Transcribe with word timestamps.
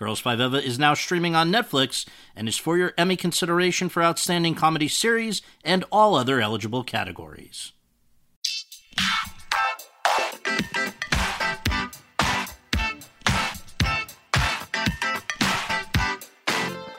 Girls 0.00 0.18
Five 0.18 0.40
Eva 0.40 0.56
is 0.64 0.78
now 0.78 0.94
streaming 0.94 1.36
on 1.36 1.52
Netflix 1.52 2.06
and 2.34 2.48
is 2.48 2.56
for 2.56 2.78
your 2.78 2.94
Emmy 2.96 3.16
consideration 3.16 3.90
for 3.90 4.02
Outstanding 4.02 4.54
Comedy 4.54 4.88
Series 4.88 5.42
and 5.62 5.84
all 5.92 6.14
other 6.14 6.40
eligible 6.40 6.82
categories. 6.82 7.72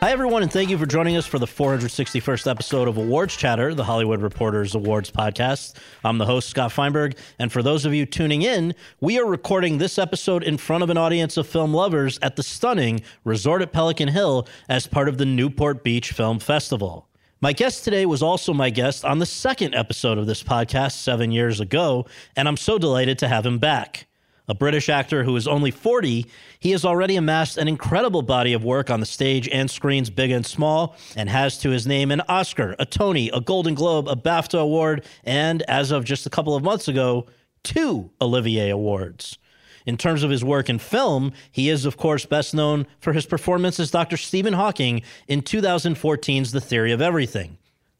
Hi, 0.03 0.09
everyone, 0.09 0.41
and 0.41 0.51
thank 0.51 0.71
you 0.71 0.79
for 0.79 0.87
joining 0.87 1.15
us 1.15 1.27
for 1.27 1.37
the 1.37 1.45
461st 1.45 2.49
episode 2.49 2.87
of 2.87 2.97
Awards 2.97 3.37
Chatter, 3.37 3.75
the 3.75 3.83
Hollywood 3.83 4.19
Reporters 4.19 4.73
Awards 4.73 5.11
podcast. 5.11 5.75
I'm 6.03 6.17
the 6.17 6.25
host, 6.25 6.49
Scott 6.49 6.71
Feinberg, 6.71 7.19
and 7.37 7.51
for 7.51 7.61
those 7.61 7.85
of 7.85 7.93
you 7.93 8.07
tuning 8.07 8.41
in, 8.41 8.73
we 8.99 9.19
are 9.19 9.27
recording 9.27 9.77
this 9.77 9.99
episode 9.99 10.41
in 10.41 10.57
front 10.57 10.81
of 10.81 10.89
an 10.89 10.97
audience 10.97 11.37
of 11.37 11.45
film 11.45 11.71
lovers 11.71 12.17
at 12.23 12.35
the 12.35 12.41
stunning 12.41 13.03
Resort 13.25 13.61
at 13.61 13.73
Pelican 13.73 14.07
Hill 14.07 14.47
as 14.67 14.87
part 14.87 15.07
of 15.07 15.19
the 15.19 15.25
Newport 15.25 15.83
Beach 15.83 16.13
Film 16.13 16.39
Festival. 16.39 17.07
My 17.39 17.53
guest 17.53 17.83
today 17.83 18.07
was 18.07 18.23
also 18.23 18.55
my 18.55 18.71
guest 18.71 19.05
on 19.05 19.19
the 19.19 19.27
second 19.27 19.75
episode 19.75 20.17
of 20.17 20.25
this 20.25 20.41
podcast 20.41 20.93
seven 20.93 21.31
years 21.31 21.59
ago, 21.59 22.07
and 22.35 22.47
I'm 22.47 22.57
so 22.57 22.79
delighted 22.79 23.19
to 23.19 23.27
have 23.27 23.45
him 23.45 23.59
back. 23.59 24.07
A 24.51 24.53
British 24.53 24.89
actor 24.89 25.23
who 25.23 25.37
is 25.37 25.47
only 25.47 25.71
40, 25.71 26.25
he 26.59 26.71
has 26.71 26.83
already 26.83 27.15
amassed 27.15 27.57
an 27.57 27.69
incredible 27.69 28.21
body 28.21 28.51
of 28.51 28.65
work 28.65 28.89
on 28.89 28.99
the 28.99 29.05
stage 29.05 29.47
and 29.47 29.71
screens, 29.71 30.09
big 30.09 30.29
and 30.29 30.45
small, 30.45 30.97
and 31.15 31.29
has 31.29 31.57
to 31.59 31.69
his 31.69 31.87
name 31.87 32.11
an 32.11 32.21
Oscar, 32.27 32.75
a 32.77 32.85
Tony, 32.85 33.29
a 33.29 33.39
Golden 33.39 33.75
Globe, 33.75 34.09
a 34.09 34.15
BAFTA 34.17 34.59
award, 34.59 35.05
and 35.23 35.61
as 35.69 35.89
of 35.91 36.03
just 36.03 36.25
a 36.25 36.29
couple 36.29 36.53
of 36.53 36.65
months 36.65 36.89
ago, 36.89 37.27
two 37.63 38.11
Olivier 38.19 38.71
Awards. 38.71 39.37
In 39.85 39.95
terms 39.95 40.21
of 40.21 40.29
his 40.29 40.43
work 40.43 40.69
in 40.69 40.79
film, 40.79 41.31
he 41.49 41.69
is, 41.69 41.85
of 41.85 41.95
course, 41.95 42.25
best 42.25 42.53
known 42.53 42.87
for 42.99 43.13
his 43.13 43.25
performance 43.25 43.79
as 43.79 43.89
Dr. 43.89 44.17
Stephen 44.17 44.51
Hawking 44.51 45.01
in 45.29 45.43
2014's 45.43 46.51
The 46.51 46.59
Theory 46.59 46.91
of 46.91 47.01
Everything, 47.01 47.57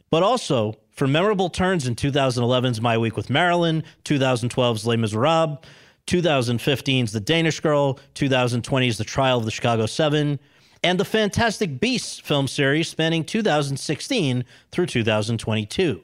but 0.09 0.22
also 0.22 0.75
for 0.89 1.07
memorable 1.07 1.49
turns 1.49 1.88
in 1.88 1.95
2011's 1.95 2.81
My 2.81 2.97
Week 2.97 3.16
with 3.16 3.29
Marilyn, 3.29 3.85
2012's 4.03 4.85
Les 4.85 4.97
Miserables, 4.97 5.59
2015's 6.11 7.13
The 7.13 7.21
Danish 7.21 7.61
Girl, 7.61 7.97
2020's 8.15 8.97
The 8.97 9.05
Trial 9.05 9.37
of 9.37 9.45
the 9.45 9.51
Chicago 9.51 9.85
Seven, 9.85 10.39
and 10.83 10.99
the 10.99 11.05
Fantastic 11.05 11.79
Beasts 11.79 12.19
film 12.19 12.49
series 12.49 12.89
spanning 12.89 13.23
2016 13.23 14.43
through 14.73 14.85
2022. 14.87 16.01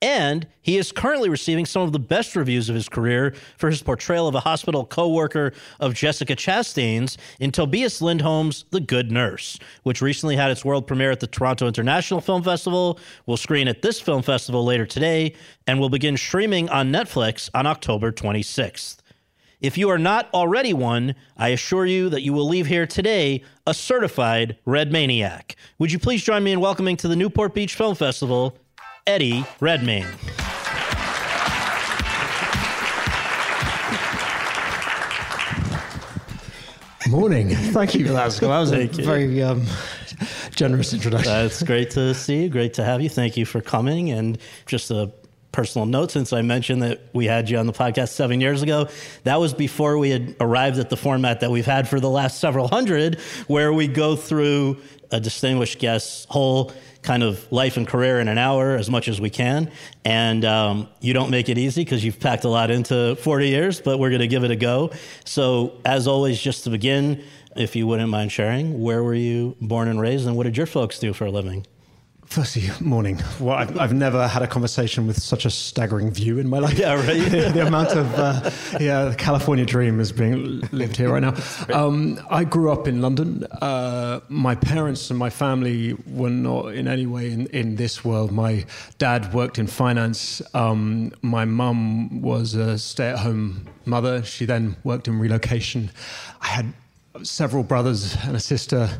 And 0.00 0.46
he 0.62 0.78
is 0.78 0.90
currently 0.90 1.28
receiving 1.28 1.66
some 1.66 1.82
of 1.82 1.92
the 1.92 1.98
best 1.98 2.34
reviews 2.34 2.70
of 2.70 2.74
his 2.74 2.88
career 2.88 3.34
for 3.58 3.68
his 3.68 3.82
portrayal 3.82 4.26
of 4.26 4.34
a 4.34 4.40
hospital 4.40 4.86
co 4.86 5.10
worker 5.10 5.52
of 5.80 5.92
Jessica 5.92 6.34
Chastain's 6.34 7.18
in 7.38 7.52
Tobias 7.52 8.00
Lindholm's 8.00 8.64
The 8.70 8.80
Good 8.80 9.12
Nurse, 9.12 9.58
which 9.82 10.00
recently 10.00 10.36
had 10.36 10.50
its 10.50 10.64
world 10.64 10.86
premiere 10.86 11.10
at 11.10 11.20
the 11.20 11.26
Toronto 11.26 11.66
International 11.66 12.22
Film 12.22 12.42
Festival, 12.42 12.98
will 13.26 13.36
screen 13.36 13.68
at 13.68 13.82
this 13.82 14.00
film 14.00 14.22
festival 14.22 14.64
later 14.64 14.86
today, 14.86 15.34
and 15.66 15.78
will 15.78 15.90
begin 15.90 16.16
streaming 16.16 16.70
on 16.70 16.90
Netflix 16.90 17.50
on 17.52 17.66
October 17.66 18.12
26th. 18.12 19.02
If 19.66 19.76
you 19.76 19.88
are 19.88 19.98
not 19.98 20.28
already 20.32 20.72
one, 20.72 21.16
I 21.36 21.48
assure 21.48 21.86
you 21.86 22.08
that 22.10 22.22
you 22.22 22.32
will 22.32 22.46
leave 22.46 22.68
here 22.68 22.86
today 22.86 23.42
a 23.66 23.74
certified 23.74 24.56
Red 24.64 24.92
Maniac. 24.92 25.56
Would 25.80 25.90
you 25.90 25.98
please 25.98 26.22
join 26.22 26.44
me 26.44 26.52
in 26.52 26.60
welcoming 26.60 26.96
to 26.98 27.08
the 27.08 27.16
Newport 27.16 27.52
Beach 27.52 27.74
Film 27.74 27.96
Festival, 27.96 28.56
Eddie 29.08 29.44
Redmayne. 29.58 30.06
Morning. 37.08 37.50
Thank 37.50 37.96
you 37.96 38.06
for 38.06 38.12
that, 38.12 38.40
was 38.40 38.70
a 38.70 38.76
Thank 38.76 38.98
you. 38.98 39.04
very 39.04 39.42
um, 39.42 39.66
generous 40.54 40.92
introduction. 40.92 41.32
It's 41.44 41.64
great 41.64 41.90
to 41.90 42.14
see 42.14 42.44
you. 42.44 42.48
Great 42.50 42.74
to 42.74 42.84
have 42.84 43.00
you. 43.00 43.08
Thank 43.08 43.36
you 43.36 43.44
for 43.44 43.60
coming. 43.60 44.12
And 44.12 44.38
just 44.66 44.92
a 44.92 45.12
personal 45.56 45.86
note 45.86 46.10
since 46.10 46.34
I 46.34 46.42
mentioned 46.42 46.82
that 46.82 47.00
we 47.14 47.24
had 47.24 47.48
you 47.48 47.56
on 47.56 47.66
the 47.66 47.72
podcast 47.72 48.10
seven 48.10 48.42
years 48.42 48.60
ago, 48.60 48.88
that 49.24 49.40
was 49.40 49.54
before 49.54 49.96
we 49.96 50.10
had 50.10 50.36
arrived 50.38 50.78
at 50.78 50.90
the 50.90 50.98
format 50.98 51.40
that 51.40 51.50
we've 51.50 51.64
had 51.64 51.88
for 51.88 51.98
the 51.98 52.10
last 52.10 52.38
several 52.38 52.68
hundred, 52.68 53.18
where 53.46 53.72
we 53.72 53.88
go 53.88 54.16
through 54.16 54.76
a 55.10 55.18
distinguished 55.18 55.78
guest's 55.78 56.26
whole 56.28 56.72
kind 57.00 57.22
of 57.22 57.50
life 57.50 57.78
and 57.78 57.88
career 57.88 58.20
in 58.20 58.28
an 58.28 58.36
hour 58.36 58.76
as 58.76 58.90
much 58.90 59.08
as 59.08 59.18
we 59.18 59.30
can. 59.30 59.70
And 60.04 60.44
um, 60.44 60.88
you 61.00 61.14
don't 61.14 61.30
make 61.30 61.48
it 61.48 61.56
easy 61.56 61.84
because 61.84 62.04
you've 62.04 62.20
packed 62.20 62.44
a 62.44 62.50
lot 62.50 62.70
into 62.70 63.16
40 63.16 63.48
years, 63.48 63.80
but 63.80 63.98
we're 63.98 64.10
going 64.10 64.20
to 64.20 64.28
give 64.28 64.44
it 64.44 64.50
a 64.50 64.56
go. 64.56 64.90
So, 65.24 65.80
as 65.86 66.06
always, 66.06 66.38
just 66.38 66.64
to 66.64 66.70
begin, 66.70 67.24
if 67.56 67.74
you 67.74 67.86
wouldn't 67.86 68.10
mind 68.10 68.30
sharing, 68.30 68.82
where 68.82 69.02
were 69.02 69.14
you 69.14 69.56
born 69.58 69.88
and 69.88 69.98
raised, 69.98 70.26
and 70.26 70.36
what 70.36 70.42
did 70.42 70.58
your 70.58 70.66
folks 70.66 70.98
do 70.98 71.14
for 71.14 71.24
a 71.24 71.30
living? 71.30 71.66
Firstly, 72.26 72.68
morning. 72.80 73.22
Well, 73.40 73.56
I've, 73.56 73.78
I've 73.78 73.92
never 73.94 74.26
had 74.26 74.42
a 74.42 74.46
conversation 74.46 75.06
with 75.06 75.22
such 75.22 75.46
a 75.46 75.50
staggering 75.50 76.10
view 76.10 76.38
in 76.38 76.48
my 76.48 76.58
life. 76.58 76.78
Yeah, 76.78 76.94
right. 76.94 77.06
the 77.52 77.66
amount 77.66 77.90
of, 77.92 78.12
uh, 78.14 78.50
yeah, 78.78 79.06
the 79.06 79.14
California 79.16 79.64
dream 79.64 80.00
is 80.00 80.12
being 80.12 80.60
lived 80.72 80.96
here 80.96 81.12
right 81.12 81.22
now. 81.22 81.34
Um, 81.72 82.20
I 82.28 82.44
grew 82.44 82.70
up 82.70 82.88
in 82.88 83.00
London. 83.00 83.44
Uh, 83.44 84.20
my 84.28 84.54
parents 84.54 85.08
and 85.08 85.18
my 85.18 85.30
family 85.30 85.94
were 86.06 86.28
not 86.30 86.74
in 86.74 86.88
any 86.88 87.06
way 87.06 87.30
in, 87.30 87.46
in 87.48 87.76
this 87.76 88.04
world. 88.04 88.32
My 88.32 88.66
dad 88.98 89.32
worked 89.32 89.58
in 89.58 89.66
finance. 89.66 90.42
Um, 90.52 91.12
my 91.22 91.44
mum 91.44 92.20
was 92.22 92.54
a 92.54 92.76
stay 92.76 93.10
at 93.10 93.20
home 93.20 93.66
mother. 93.86 94.22
She 94.24 94.44
then 94.44 94.76
worked 94.84 95.08
in 95.08 95.18
relocation. 95.18 95.90
I 96.42 96.48
had 96.48 96.74
several 97.22 97.62
brothers 97.62 98.16
and 98.24 98.36
a 98.36 98.40
sister. 98.40 98.90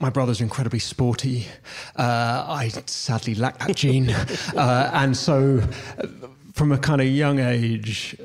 My 0.00 0.08
brother's 0.08 0.40
incredibly 0.40 0.78
sporty. 0.78 1.46
Uh, 1.94 2.44
I 2.48 2.68
sadly 2.86 3.34
lack 3.34 3.58
that 3.58 3.76
gene. 3.76 4.10
uh, 4.56 4.90
and 4.94 5.14
so, 5.14 5.62
uh, 5.98 6.06
from 6.54 6.72
a 6.72 6.78
kind 6.78 7.02
of 7.02 7.06
young 7.06 7.38
age, 7.38 8.16
uh, 8.18 8.24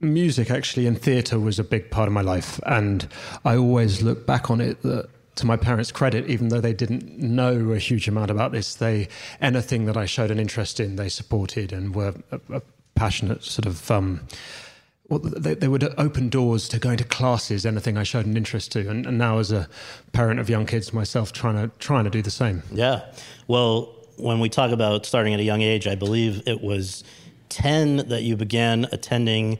music 0.00 0.50
actually 0.50 0.86
and 0.86 1.00
theatre 1.00 1.38
was 1.38 1.58
a 1.58 1.64
big 1.64 1.90
part 1.90 2.08
of 2.08 2.14
my 2.14 2.22
life. 2.22 2.58
And 2.64 3.06
I 3.44 3.56
always 3.56 4.00
look 4.00 4.26
back 4.26 4.50
on 4.50 4.60
it 4.60 4.82
that. 4.82 5.10
To 5.36 5.44
my 5.44 5.58
parents' 5.58 5.92
credit, 5.92 6.30
even 6.30 6.48
though 6.48 6.62
they 6.62 6.72
didn't 6.72 7.18
know 7.18 7.72
a 7.72 7.78
huge 7.78 8.08
amount 8.08 8.30
about 8.30 8.52
this, 8.52 8.76
they 8.76 9.06
anything 9.38 9.84
that 9.84 9.94
I 9.94 10.06
showed 10.06 10.30
an 10.30 10.40
interest 10.40 10.80
in, 10.80 10.96
they 10.96 11.10
supported 11.10 11.74
and 11.74 11.94
were 11.94 12.14
a, 12.30 12.40
a 12.54 12.62
passionate 12.94 13.44
sort 13.44 13.66
of 13.66 13.90
um, 13.90 14.26
well, 15.08 15.20
they, 15.20 15.54
they 15.54 15.68
would 15.68 15.84
open 15.98 16.28
doors 16.28 16.68
to 16.68 16.78
going 16.78 16.96
to 16.98 17.04
classes, 17.04 17.64
anything 17.64 17.96
I 17.96 18.02
showed 18.02 18.26
an 18.26 18.36
interest 18.36 18.72
to, 18.72 18.88
and, 18.90 19.06
and 19.06 19.18
now 19.18 19.38
as 19.38 19.52
a 19.52 19.68
parent 20.12 20.40
of 20.40 20.50
young 20.50 20.66
kids 20.66 20.92
myself, 20.92 21.32
trying 21.32 21.54
to 21.54 21.76
trying 21.78 22.04
to 22.04 22.10
do 22.10 22.22
the 22.22 22.30
same. 22.30 22.62
Yeah. 22.72 23.02
Well, 23.46 23.94
when 24.16 24.40
we 24.40 24.48
talk 24.48 24.70
about 24.70 25.06
starting 25.06 25.34
at 25.34 25.40
a 25.40 25.44
young 25.44 25.62
age, 25.62 25.86
I 25.86 25.94
believe 25.94 26.42
it 26.46 26.60
was 26.60 27.04
10 27.50 28.08
that 28.08 28.22
you 28.22 28.36
began 28.36 28.86
attending 28.92 29.58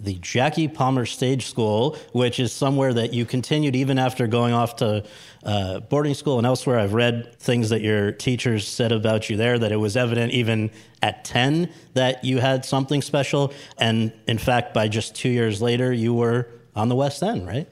the 0.00 0.14
Jackie 0.14 0.68
Palmer 0.68 1.06
Stage 1.06 1.46
School, 1.46 1.96
which 2.12 2.40
is 2.40 2.52
somewhere 2.52 2.94
that 2.94 3.12
you 3.12 3.24
continued 3.24 3.76
even 3.76 3.98
after 3.98 4.26
going 4.26 4.54
off 4.54 4.76
to 4.76 5.04
uh, 5.44 5.80
boarding 5.80 6.14
school 6.14 6.38
and 6.38 6.46
elsewhere. 6.46 6.78
I've 6.78 6.94
read 6.94 7.36
things 7.38 7.68
that 7.68 7.82
your 7.82 8.12
teachers 8.12 8.66
said 8.66 8.92
about 8.92 9.28
you 9.28 9.36
there, 9.36 9.58
that 9.58 9.72
it 9.72 9.76
was 9.76 9.96
evident 9.96 10.32
even 10.32 10.70
at 11.02 11.24
10 11.24 11.70
that 11.94 12.24
you 12.24 12.38
had 12.38 12.64
something 12.64 13.02
special. 13.02 13.52
And 13.78 14.12
in 14.26 14.38
fact, 14.38 14.72
by 14.72 14.88
just 14.88 15.14
two 15.14 15.28
years 15.28 15.60
later, 15.60 15.92
you 15.92 16.14
were 16.14 16.48
on 16.74 16.88
the 16.88 16.96
West 16.96 17.22
End, 17.22 17.46
right? 17.46 17.68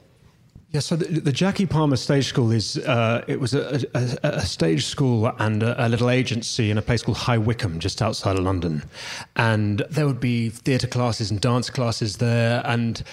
Yeah, 0.73 0.79
so 0.79 0.95
the, 0.95 1.19
the 1.19 1.31
Jackie 1.31 1.67
Palmer 1.67 1.97
Stage 1.97 2.25
School 2.25 2.51
is 2.51 2.79
uh, 2.79 3.23
it 3.27 3.39
was 3.39 3.53
a, 3.53 3.83
a, 3.93 4.17
a 4.23 4.41
stage 4.41 4.87
school 4.87 5.31
and 5.37 5.61
a, 5.61 5.85
a 5.85 5.87
little 5.87 6.09
agency 6.09 6.71
in 6.71 6.79
a 6.79 6.81
place 6.81 7.03
called 7.03 7.17
High 7.17 7.37
Wycombe, 7.37 7.77
just 7.77 8.01
outside 8.01 8.39
of 8.39 8.43
London, 8.43 8.83
and 9.35 9.85
there 9.91 10.07
would 10.07 10.19
be 10.19 10.49
theatre 10.49 10.87
classes 10.87 11.29
and 11.29 11.39
dance 11.39 11.69
classes 11.69 12.17
there, 12.17 12.63
and 12.65 13.03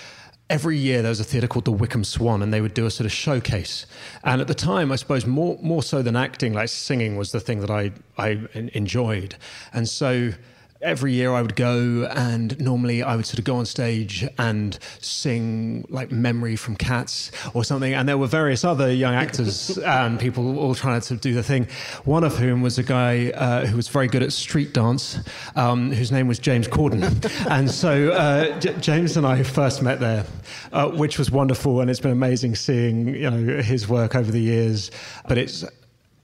every 0.49 0.79
year 0.79 1.03
there 1.03 1.11
was 1.11 1.21
a 1.21 1.25
theatre 1.25 1.47
called 1.47 1.67
the 1.67 1.73
Wycombe 1.73 2.03
Swan, 2.03 2.41
and 2.41 2.51
they 2.51 2.63
would 2.63 2.73
do 2.73 2.87
a 2.87 2.91
sort 2.91 3.05
of 3.05 3.13
showcase. 3.13 3.85
And 4.25 4.41
at 4.41 4.49
the 4.49 4.55
time, 4.55 4.91
I 4.91 4.97
suppose 4.97 5.27
more 5.27 5.59
more 5.61 5.83
so 5.83 6.01
than 6.01 6.17
acting, 6.17 6.55
like 6.55 6.71
singing 6.71 7.19
was 7.19 7.31
the 7.31 7.41
thing 7.41 7.61
that 7.61 7.71
I 7.71 7.93
I 8.17 8.39
enjoyed, 8.55 9.37
and 9.75 9.87
so 9.87 10.33
every 10.83 11.13
year 11.13 11.33
I 11.33 11.43
would 11.43 11.57
go 11.57 12.07
and 12.07 12.59
normally 12.59 13.03
I 13.03 13.17
would 13.17 13.27
sort 13.27 13.39
of 13.39 13.45
go 13.45 13.57
on 13.57 13.67
stage 13.67 14.27
and 14.39 14.79
sing 15.01 15.85
like 15.91 16.11
Memory 16.11 16.57
from 16.57 16.77
Cats 16.77 17.31
or 17.53 17.65
something. 17.65 17.93
And 17.93 18.09
there 18.09 18.17
were 18.17 18.27
various 18.27 18.65
other 18.65 18.93
young 18.93 19.15
actors 19.15 19.77
and 19.85 20.19
people 20.19 20.59
all 20.59 20.75
trying 20.75 21.01
to 21.03 21.17
do 21.17 21.35
the 21.35 21.43
thing. 21.43 21.69
One 22.05 22.25
of 22.25 22.37
whom 22.37 22.63
was 22.63 22.79
a 22.79 22.83
guy 22.83 23.31
uh, 23.31 23.67
who 23.67 23.77
was 23.77 23.89
very 23.89 24.09
good 24.09 24.23
at 24.23 24.33
street 24.33 24.73
dance, 24.73 25.19
um, 25.55 25.93
whose 25.93 26.11
name 26.11 26.29
was 26.29 26.39
James 26.39 26.67
Corden. 26.67 27.03
and 27.51 27.71
so 27.71 28.11
uh, 28.13 28.59
J- 28.59 28.75
James 28.81 29.17
and 29.17 29.27
I 29.27 29.43
first 29.43 29.83
met 29.83 30.01
there, 30.01 30.25
uh, 30.73 30.89
which 30.89 31.19
was 31.19 31.31
wonderful. 31.31 31.81
And 31.81 31.91
it's 31.91 32.01
been 32.01 32.11
amazing 32.11 32.55
seeing 32.55 33.15
you 33.15 33.31
know 33.31 33.63
his 33.63 33.89
work 33.89 34.15
over 34.15 34.31
the 34.31 34.41
years. 34.41 34.91
But 35.29 35.37
it's 35.37 35.65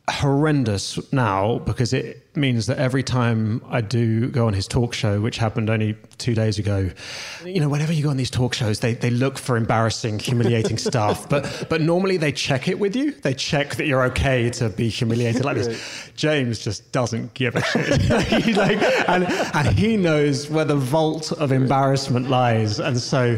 horrendous 0.09 1.13
now 1.13 1.59
because 1.59 1.93
it 1.93 2.26
means 2.37 2.67
that 2.67 2.79
every 2.79 3.03
time 3.03 3.63
I 3.69 3.81
do 3.81 4.29
go 4.29 4.47
on 4.47 4.55
his 4.55 4.67
talk 4.67 4.95
show, 4.95 5.21
which 5.21 5.39
happened 5.39 5.71
only 5.71 5.97
two 6.19 6.35
days 6.35 6.59
ago, 6.59 6.91
you 7.45 7.61
know, 7.61 7.69
whenever 7.69 7.93
you 7.93 8.03
go 8.03 8.11
on 8.11 8.17
these 8.17 8.31
talk 8.31 8.55
shows, 8.55 8.81
they, 8.81 8.95
they 8.95 9.11
look 9.11 9.39
for 9.39 9.57
embarrassing, 9.57 10.19
humiliating 10.19 10.79
stuff. 10.91 11.29
But 11.29 11.67
but 11.69 11.81
normally 11.81 12.17
they 12.17 12.33
check 12.33 12.69
it 12.69 12.79
with 12.79 12.97
you. 12.97 13.13
They 13.13 13.35
check 13.35 13.77
that 13.77 13.87
you're 13.87 14.05
okay 14.05 14.51
to 14.51 14.69
be 14.69 14.89
humiliated 14.89 15.45
like 15.45 15.57
this. 15.57 16.11
James 16.17 16.59
just 16.59 16.91
doesn't 16.93 17.35
give 17.35 17.57
a 17.57 17.63
shit. 17.63 18.09
like, 18.57 18.83
and, 19.09 19.25
and 19.55 19.79
he 19.79 19.97
knows 19.97 20.49
where 20.49 20.65
the 20.65 20.77
vault 20.77 21.33
of 21.33 21.53
embarrassment 21.53 22.29
lies. 22.31 22.81
And 22.81 22.99
so, 22.99 23.37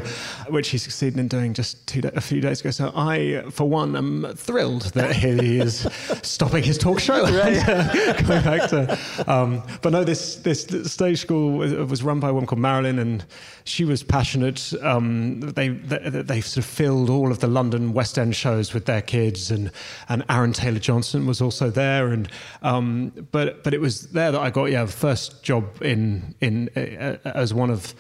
which 0.49 0.69
he 0.69 0.79
succeeded 0.79 1.19
in 1.19 1.29
doing 1.29 1.55
just 1.55 1.87
two, 1.87 2.01
a 2.15 2.21
few 2.21 2.41
days 2.41 2.61
ago. 2.61 2.71
So 2.71 2.93
I, 2.95 3.45
for 3.51 3.69
one, 3.69 3.97
am 3.97 4.35
thrilled 4.37 4.83
that 4.95 5.15
he 5.15 5.59
is 5.59 5.89
stopping 6.23 6.63
his 6.63 6.79
talk 6.79 7.01
show 7.01 7.25
right. 7.25 7.67
going 8.27 8.45
back 8.45 8.71
to 8.71 8.88
um, 9.27 9.63
but 9.83 9.93
no, 9.93 10.05
this 10.05 10.37
this 10.37 10.67
stage 10.85 11.21
school 11.21 11.59
was 11.59 12.03
run 12.03 12.21
by 12.21 12.29
a 12.29 12.35
woman 12.35 12.47
called 12.47 12.61
Marilyn, 12.61 12.99
and 12.99 13.25
she 13.65 13.85
was 13.85 14.03
passionate. 14.03 14.73
Um, 14.83 15.41
they, 15.41 15.69
they, 15.69 15.99
they 16.23 16.41
sort 16.41 16.65
of 16.65 16.71
filled 16.71 17.11
all 17.11 17.31
of 17.31 17.41
the 17.41 17.47
London 17.47 17.93
West 17.93 18.19
End 18.19 18.35
shows 18.35 18.75
with 18.75 18.87
their 18.87 19.03
kids, 19.03 19.51
and 19.51 19.71
and 20.09 20.25
Aaron 20.29 20.53
Taylor 20.53 20.79
Johnson 20.79 21.27
was 21.27 21.41
also 21.41 21.71
there, 21.71 22.09
and 22.09 22.29
um, 22.63 23.13
but 23.33 23.65
but 23.65 23.75
it 23.75 23.81
was 23.81 24.09
there 24.11 24.33
that 24.33 24.41
I 24.41 24.51
got 24.51 24.67
yeah 24.67 24.87
first 24.87 25.43
job 25.43 25.83
in 25.83 26.35
in 26.41 26.69
uh, 26.77 27.17
as 27.25 27.53
one 27.53 27.71
of 27.71 27.95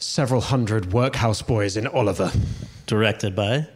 several 0.00 0.40
hundred 0.40 0.92
workhouse 0.92 1.42
boys 1.42 1.76
in 1.76 1.86
Oliver. 1.86 2.32
Directed 2.86 3.36
by 3.36 3.68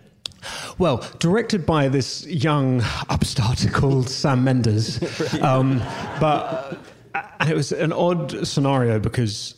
well, 0.78 1.06
directed 1.18 1.66
by 1.66 1.88
this 1.88 2.26
young 2.26 2.82
upstart 3.08 3.66
called 3.72 4.08
Sam 4.08 4.44
Mendes. 4.44 5.00
Um, 5.42 5.78
but 6.20 6.78
and 7.14 7.50
it 7.50 7.56
was 7.56 7.72
an 7.72 7.92
odd 7.92 8.46
scenario 8.46 8.98
because 8.98 9.54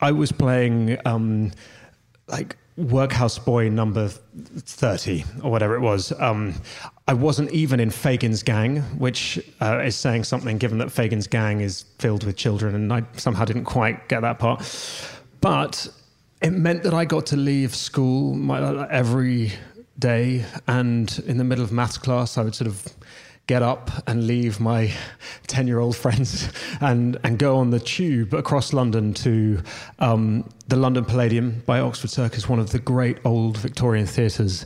I 0.00 0.12
was 0.12 0.32
playing 0.32 0.98
um, 1.04 1.52
like 2.28 2.56
workhouse 2.78 3.38
boy 3.38 3.68
number 3.68 4.08
30 4.08 5.24
or 5.42 5.50
whatever 5.50 5.74
it 5.74 5.80
was. 5.80 6.12
Um, 6.20 6.54
I 7.08 7.14
wasn't 7.14 7.50
even 7.50 7.80
in 7.80 7.90
Fagin's 7.90 8.42
gang, 8.42 8.78
which 8.98 9.38
uh, 9.60 9.80
is 9.80 9.96
saying 9.96 10.24
something 10.24 10.58
given 10.58 10.78
that 10.78 10.92
Fagin's 10.92 11.26
gang 11.26 11.60
is 11.60 11.84
filled 11.98 12.24
with 12.24 12.36
children, 12.36 12.74
and 12.74 12.92
I 12.92 13.02
somehow 13.16 13.44
didn't 13.44 13.64
quite 13.64 14.08
get 14.08 14.20
that 14.20 14.38
part. 14.38 14.60
But 15.40 15.88
it 16.40 16.50
meant 16.50 16.84
that 16.84 16.94
I 16.94 17.04
got 17.04 17.26
to 17.26 17.36
leave 17.36 17.74
school 17.74 18.34
my, 18.34 18.88
every 18.88 19.52
day, 19.98 20.44
and 20.66 21.22
in 21.26 21.38
the 21.38 21.44
middle 21.44 21.64
of 21.64 21.72
maths 21.72 21.98
class, 21.98 22.38
I 22.38 22.42
would 22.42 22.54
sort 22.54 22.68
of 22.68 22.86
get 23.48 23.62
up 23.62 23.90
and 24.06 24.26
leave 24.26 24.60
my 24.60 24.92
10 25.48 25.66
year 25.66 25.80
old 25.80 25.96
friends 25.96 26.52
and, 26.80 27.18
and 27.24 27.38
go 27.38 27.56
on 27.56 27.70
the 27.70 27.80
tube 27.80 28.34
across 28.34 28.72
London 28.72 29.12
to 29.14 29.60
um, 29.98 30.48
the 30.68 30.76
London 30.76 31.04
Palladium 31.04 31.62
by 31.66 31.80
Oxford 31.80 32.10
Circus, 32.10 32.48
one 32.48 32.60
of 32.60 32.70
the 32.70 32.78
great 32.78 33.18
old 33.24 33.58
Victorian 33.58 34.06
theatres, 34.06 34.64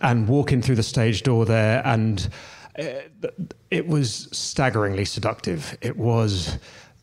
and 0.00 0.26
walk 0.26 0.50
in 0.50 0.62
through 0.62 0.76
the 0.76 0.82
stage 0.82 1.22
door 1.22 1.44
there. 1.44 1.82
And 1.84 2.28
it, 2.74 3.12
uh, 3.22 3.28
it 3.70 3.86
was 3.86 4.28
staggeringly 4.32 5.04
seductive. 5.04 5.76
It 5.80 5.96
was 5.96 6.58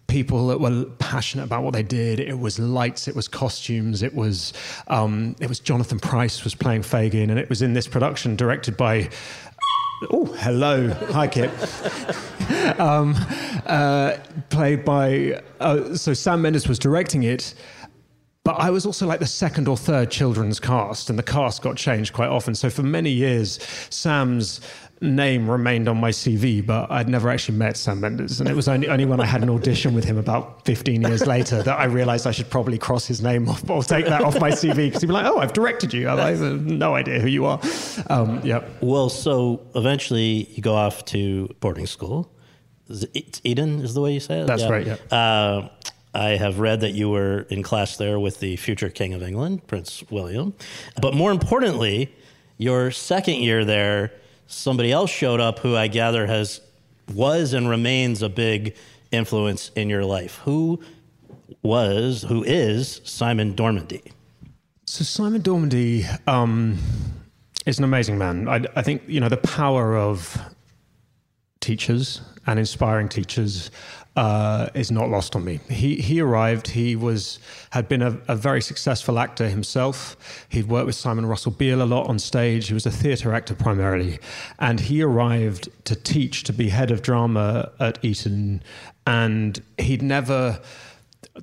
people 0.09 0.47
that 0.47 0.59
were 0.59 0.85
passionate 0.97 1.43
about 1.43 1.63
what 1.63 1.73
they 1.73 1.83
did. 1.83 2.19
It 2.19 2.37
was 2.37 2.59
lights, 2.59 3.07
it 3.07 3.15
was 3.15 3.27
costumes, 3.27 4.03
it 4.03 4.13
was 4.13 4.51
um, 4.87 5.35
it 5.39 5.47
was 5.47 5.59
Jonathan 5.59 5.99
Pryce 5.99 6.43
was 6.43 6.55
playing 6.55 6.81
Fagin, 6.81 7.29
and 7.29 7.39
it 7.39 7.47
was 7.47 7.61
in 7.61 7.73
this 7.73 7.87
production 7.87 8.35
directed 8.35 8.75
by. 8.75 9.09
Oh, 10.11 10.25
hello, 10.25 10.89
hi 11.11 11.27
Kip. 11.27 11.51
um, 12.79 13.15
uh, 13.65 14.17
played 14.49 14.83
by 14.83 15.41
uh, 15.59 15.95
so 15.95 16.13
Sam 16.13 16.41
Mendes 16.41 16.67
was 16.67 16.79
directing 16.79 17.23
it. 17.23 17.53
But 18.45 18.53
I 18.53 18.69
was 18.69 18.85
also 18.85 19.05
like 19.05 19.19
the 19.19 19.27
second 19.27 19.67
or 19.67 19.77
third 19.77 20.09
children's 20.09 20.59
cast, 20.59 21.09
and 21.09 21.19
the 21.19 21.23
cast 21.23 21.61
got 21.61 21.75
changed 21.75 22.13
quite 22.13 22.29
often. 22.29 22.55
So 22.55 22.69
for 22.69 22.81
many 22.81 23.11
years, 23.11 23.59
Sam's 23.89 24.61
name 25.01 25.49
remained 25.49 25.87
on 25.87 25.97
my 25.97 26.11
CV, 26.11 26.65
but 26.65 26.91
I'd 26.91 27.07
never 27.07 27.29
actually 27.29 27.57
met 27.57 27.77
Sam 27.77 28.01
Mendes. 28.01 28.39
And 28.39 28.49
it 28.49 28.55
was 28.55 28.67
only, 28.67 28.89
only 28.89 29.05
when 29.05 29.19
I 29.19 29.25
had 29.25 29.43
an 29.43 29.49
audition 29.49 29.93
with 29.93 30.03
him 30.03 30.17
about 30.17 30.65
15 30.65 31.01
years 31.01 31.25
later 31.25 31.63
that 31.63 31.79
I 31.79 31.85
realized 31.85 32.27
I 32.27 32.31
should 32.31 32.49
probably 32.49 32.77
cross 32.77 33.05
his 33.05 33.21
name 33.21 33.47
off 33.47 33.69
or 33.69 33.83
take 33.83 34.05
that 34.05 34.21
off 34.21 34.39
my 34.39 34.51
CV 34.51 34.87
because 34.87 35.01
he'd 35.01 35.07
be 35.07 35.13
like, 35.13 35.25
oh, 35.25 35.37
I've 35.37 35.53
directed 35.53 35.93
you. 35.93 36.09
I 36.09 36.31
have 36.31 36.65
no 36.65 36.95
idea 36.95 37.19
who 37.19 37.27
you 37.27 37.45
are. 37.45 37.59
Um, 38.07 38.41
yeah. 38.43 38.63
Well, 38.81 39.09
so 39.09 39.61
eventually 39.75 40.49
you 40.51 40.61
go 40.61 40.75
off 40.75 41.05
to 41.05 41.47
boarding 41.59 41.87
school. 41.87 42.31
It's 42.89 43.39
Eton 43.43 43.81
is 43.81 43.93
the 43.93 44.01
way 44.01 44.13
you 44.13 44.19
say 44.19 44.41
it? 44.41 44.47
That's 44.47 44.63
yeah. 44.63 44.69
right, 44.69 44.87
yeah. 44.87 44.95
Uh, 45.17 45.69
I 46.13 46.29
have 46.29 46.59
read 46.59 46.81
that 46.81 46.91
you 46.91 47.09
were 47.09 47.41
in 47.49 47.61
class 47.61 47.97
there 47.97 48.19
with 48.19 48.39
the 48.39 48.55
future 48.57 48.89
King 48.89 49.13
of 49.13 49.21
England, 49.21 49.67
Prince 49.67 50.03
William. 50.09 50.55
But 50.99 51.13
more 51.13 51.31
importantly, 51.31 52.11
your 52.57 52.89
second 52.91 53.35
year 53.35 53.63
there, 53.63 54.11
somebody 54.49 54.91
else 54.91 55.09
showed 55.11 55.39
up 55.39 55.59
who 55.59 55.75
I 55.75 55.87
gather 55.87 56.27
has 56.27 56.59
was 57.13 57.53
and 57.53 57.69
remains 57.69 58.21
a 58.21 58.29
big 58.29 58.75
influence 59.11 59.71
in 59.75 59.89
your 59.89 60.03
life. 60.03 60.37
Who 60.43 60.81
was, 61.61 62.23
who 62.23 62.43
is 62.43 63.01
Simon 63.03 63.55
Dormandy? 63.55 64.11
So 64.85 65.03
Simon 65.03 65.41
Dormandy 65.41 66.05
um, 66.27 66.77
is 67.65 67.77
an 67.77 67.83
amazing 67.83 68.17
man. 68.17 68.47
I, 68.47 68.65
I 68.75 68.81
think 68.81 69.03
you 69.07 69.19
know 69.19 69.29
the 69.29 69.37
power 69.37 69.95
of 69.95 70.37
teachers 71.59 72.21
and 72.47 72.57
inspiring 72.57 73.07
teachers 73.07 73.69
uh, 74.19 74.67
is 74.73 74.91
not 74.91 75.07
lost 75.07 75.33
on 75.33 75.45
me. 75.45 75.61
He 75.69 75.95
he 75.95 76.19
arrived. 76.19 76.67
He 76.67 76.93
was 76.93 77.39
had 77.69 77.87
been 77.87 78.01
a, 78.01 78.19
a, 78.27 78.35
very 78.35 78.61
successful 78.61 79.17
actor 79.17 79.47
himself. 79.47 80.45
He'd 80.49 80.67
worked 80.67 80.87
with 80.87 80.95
Simon 80.95 81.25
Russell 81.25 81.53
Beale 81.53 81.81
a 81.81 81.85
lot 81.85 82.09
on 82.09 82.19
stage. 82.19 82.67
He 82.67 82.73
was 82.73 82.85
a 82.85 82.91
theatre 82.91 83.33
actor 83.33 83.55
primarily, 83.55 84.19
and 84.59 84.81
he 84.81 85.01
arrived 85.01 85.69
to 85.85 85.95
teach 85.95 86.43
to 86.43 86.51
be 86.51 86.67
head 86.67 86.91
of 86.91 87.01
drama 87.01 87.71
at 87.79 88.03
Eton, 88.03 88.61
and 89.07 89.61
he'd 89.77 90.01
never 90.01 90.59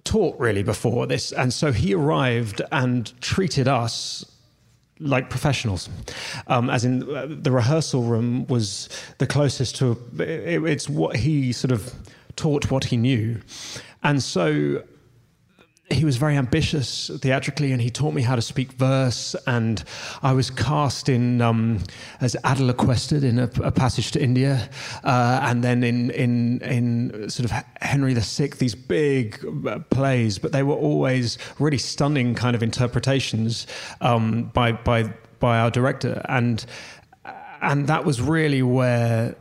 taught 0.04 0.38
really 0.38 0.62
before 0.62 1.06
this, 1.06 1.32
and 1.32 1.54
so 1.54 1.72
he 1.72 1.94
arrived 1.94 2.60
and 2.72 3.18
treated 3.22 3.68
us 3.68 4.22
like 4.98 5.30
professionals, 5.30 5.88
um, 6.46 6.68
as 6.68 6.84
in 6.84 7.02
uh, 7.14 7.26
the 7.28 7.50
rehearsal 7.50 8.02
room 8.02 8.46
was 8.48 8.90
the 9.16 9.26
closest 9.26 9.76
to 9.76 9.92
it, 10.18 10.62
it's 10.64 10.90
what 10.90 11.16
he 11.16 11.52
sort 11.52 11.72
of 11.72 11.94
taught 12.36 12.70
what 12.70 12.84
he 12.84 12.96
knew. 12.96 13.40
And 14.02 14.22
so 14.22 14.82
he 15.90 16.04
was 16.04 16.16
very 16.16 16.36
ambitious 16.36 17.10
theatrically, 17.20 17.70
and 17.72 17.80
he 17.80 17.90
taught 17.90 18.12
me 18.12 18.22
how 18.22 18.34
to 18.34 18.42
speak 18.42 18.72
verse. 18.72 19.36
And 19.46 19.82
I 20.22 20.32
was 20.32 20.50
cast 20.50 21.08
in 21.08 21.40
um, 21.40 21.84
as 22.20 22.36
Adela 22.44 22.74
Quested 22.74 23.22
in 23.22 23.38
a, 23.38 23.50
a, 23.62 23.70
passage 23.70 24.10
to 24.12 24.22
India, 24.22 24.68
uh, 25.04 25.40
and 25.42 25.62
then 25.62 25.84
in 25.84 26.10
in 26.10 26.60
in 26.62 27.30
sort 27.30 27.44
of 27.44 27.64
Henry 27.80 28.14
VI. 28.14 28.48
These 28.58 28.74
big 28.74 29.44
uh, 29.66 29.78
plays, 29.90 30.38
but 30.38 30.52
they 30.52 30.64
were 30.64 30.74
always 30.74 31.38
really 31.58 31.78
stunning 31.78 32.34
kind 32.34 32.56
of 32.56 32.62
interpretations 32.62 33.66
um, 34.00 34.44
by 34.54 34.72
by 34.72 35.04
by 35.38 35.58
our 35.58 35.70
director, 35.70 36.20
and 36.28 36.66
and 37.62 37.86
that 37.86 38.04
was 38.04 38.20
really 38.20 38.62
where 38.62 39.36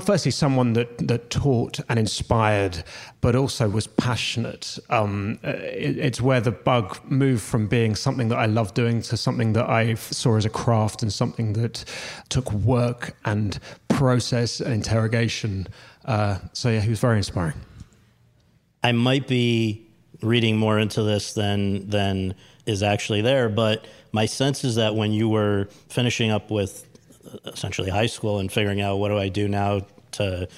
firstly, 0.00 0.30
someone 0.30 0.72
that, 0.74 1.08
that 1.08 1.30
taught 1.30 1.80
and 1.88 1.98
inspired, 1.98 2.82
but 3.20 3.34
also 3.34 3.68
was 3.68 3.86
passionate. 3.86 4.78
Um, 4.88 5.38
it, 5.42 5.98
it's 5.98 6.20
where 6.20 6.40
the 6.40 6.52
bug 6.52 6.98
moved 7.04 7.42
from 7.42 7.66
being 7.66 7.94
something 7.94 8.28
that 8.28 8.38
I 8.38 8.46
loved 8.46 8.74
doing 8.74 9.02
to 9.02 9.16
something 9.16 9.52
that 9.54 9.68
I 9.68 9.94
saw 9.94 10.36
as 10.36 10.44
a 10.44 10.50
craft 10.50 11.02
and 11.02 11.12
something 11.12 11.54
that 11.54 11.84
took 12.28 12.52
work 12.52 13.16
and 13.24 13.58
process 13.88 14.60
and 14.60 14.74
interrogation. 14.74 15.66
Uh, 16.04 16.38
so, 16.52 16.70
yeah, 16.70 16.80
he 16.80 16.90
was 16.90 17.00
very 17.00 17.16
inspiring. 17.16 17.54
I 18.82 18.92
might 18.92 19.28
be 19.28 19.86
reading 20.22 20.56
more 20.56 20.78
into 20.78 21.02
this 21.02 21.32
than 21.32 21.88
than 21.88 22.34
is 22.66 22.82
actually 22.82 23.22
there, 23.22 23.48
but 23.48 23.86
my 24.12 24.26
sense 24.26 24.64
is 24.64 24.74
that 24.76 24.94
when 24.94 25.12
you 25.12 25.28
were 25.28 25.68
finishing 25.88 26.30
up 26.30 26.50
with 26.50 26.86
essentially 27.44 27.90
high 27.90 28.06
school 28.06 28.38
and 28.38 28.50
figuring 28.50 28.80
out 28.80 28.96
what 28.96 29.08
do 29.08 29.18
I 29.18 29.28
do 29.28 29.48
now 29.48 29.86
to 30.12 30.48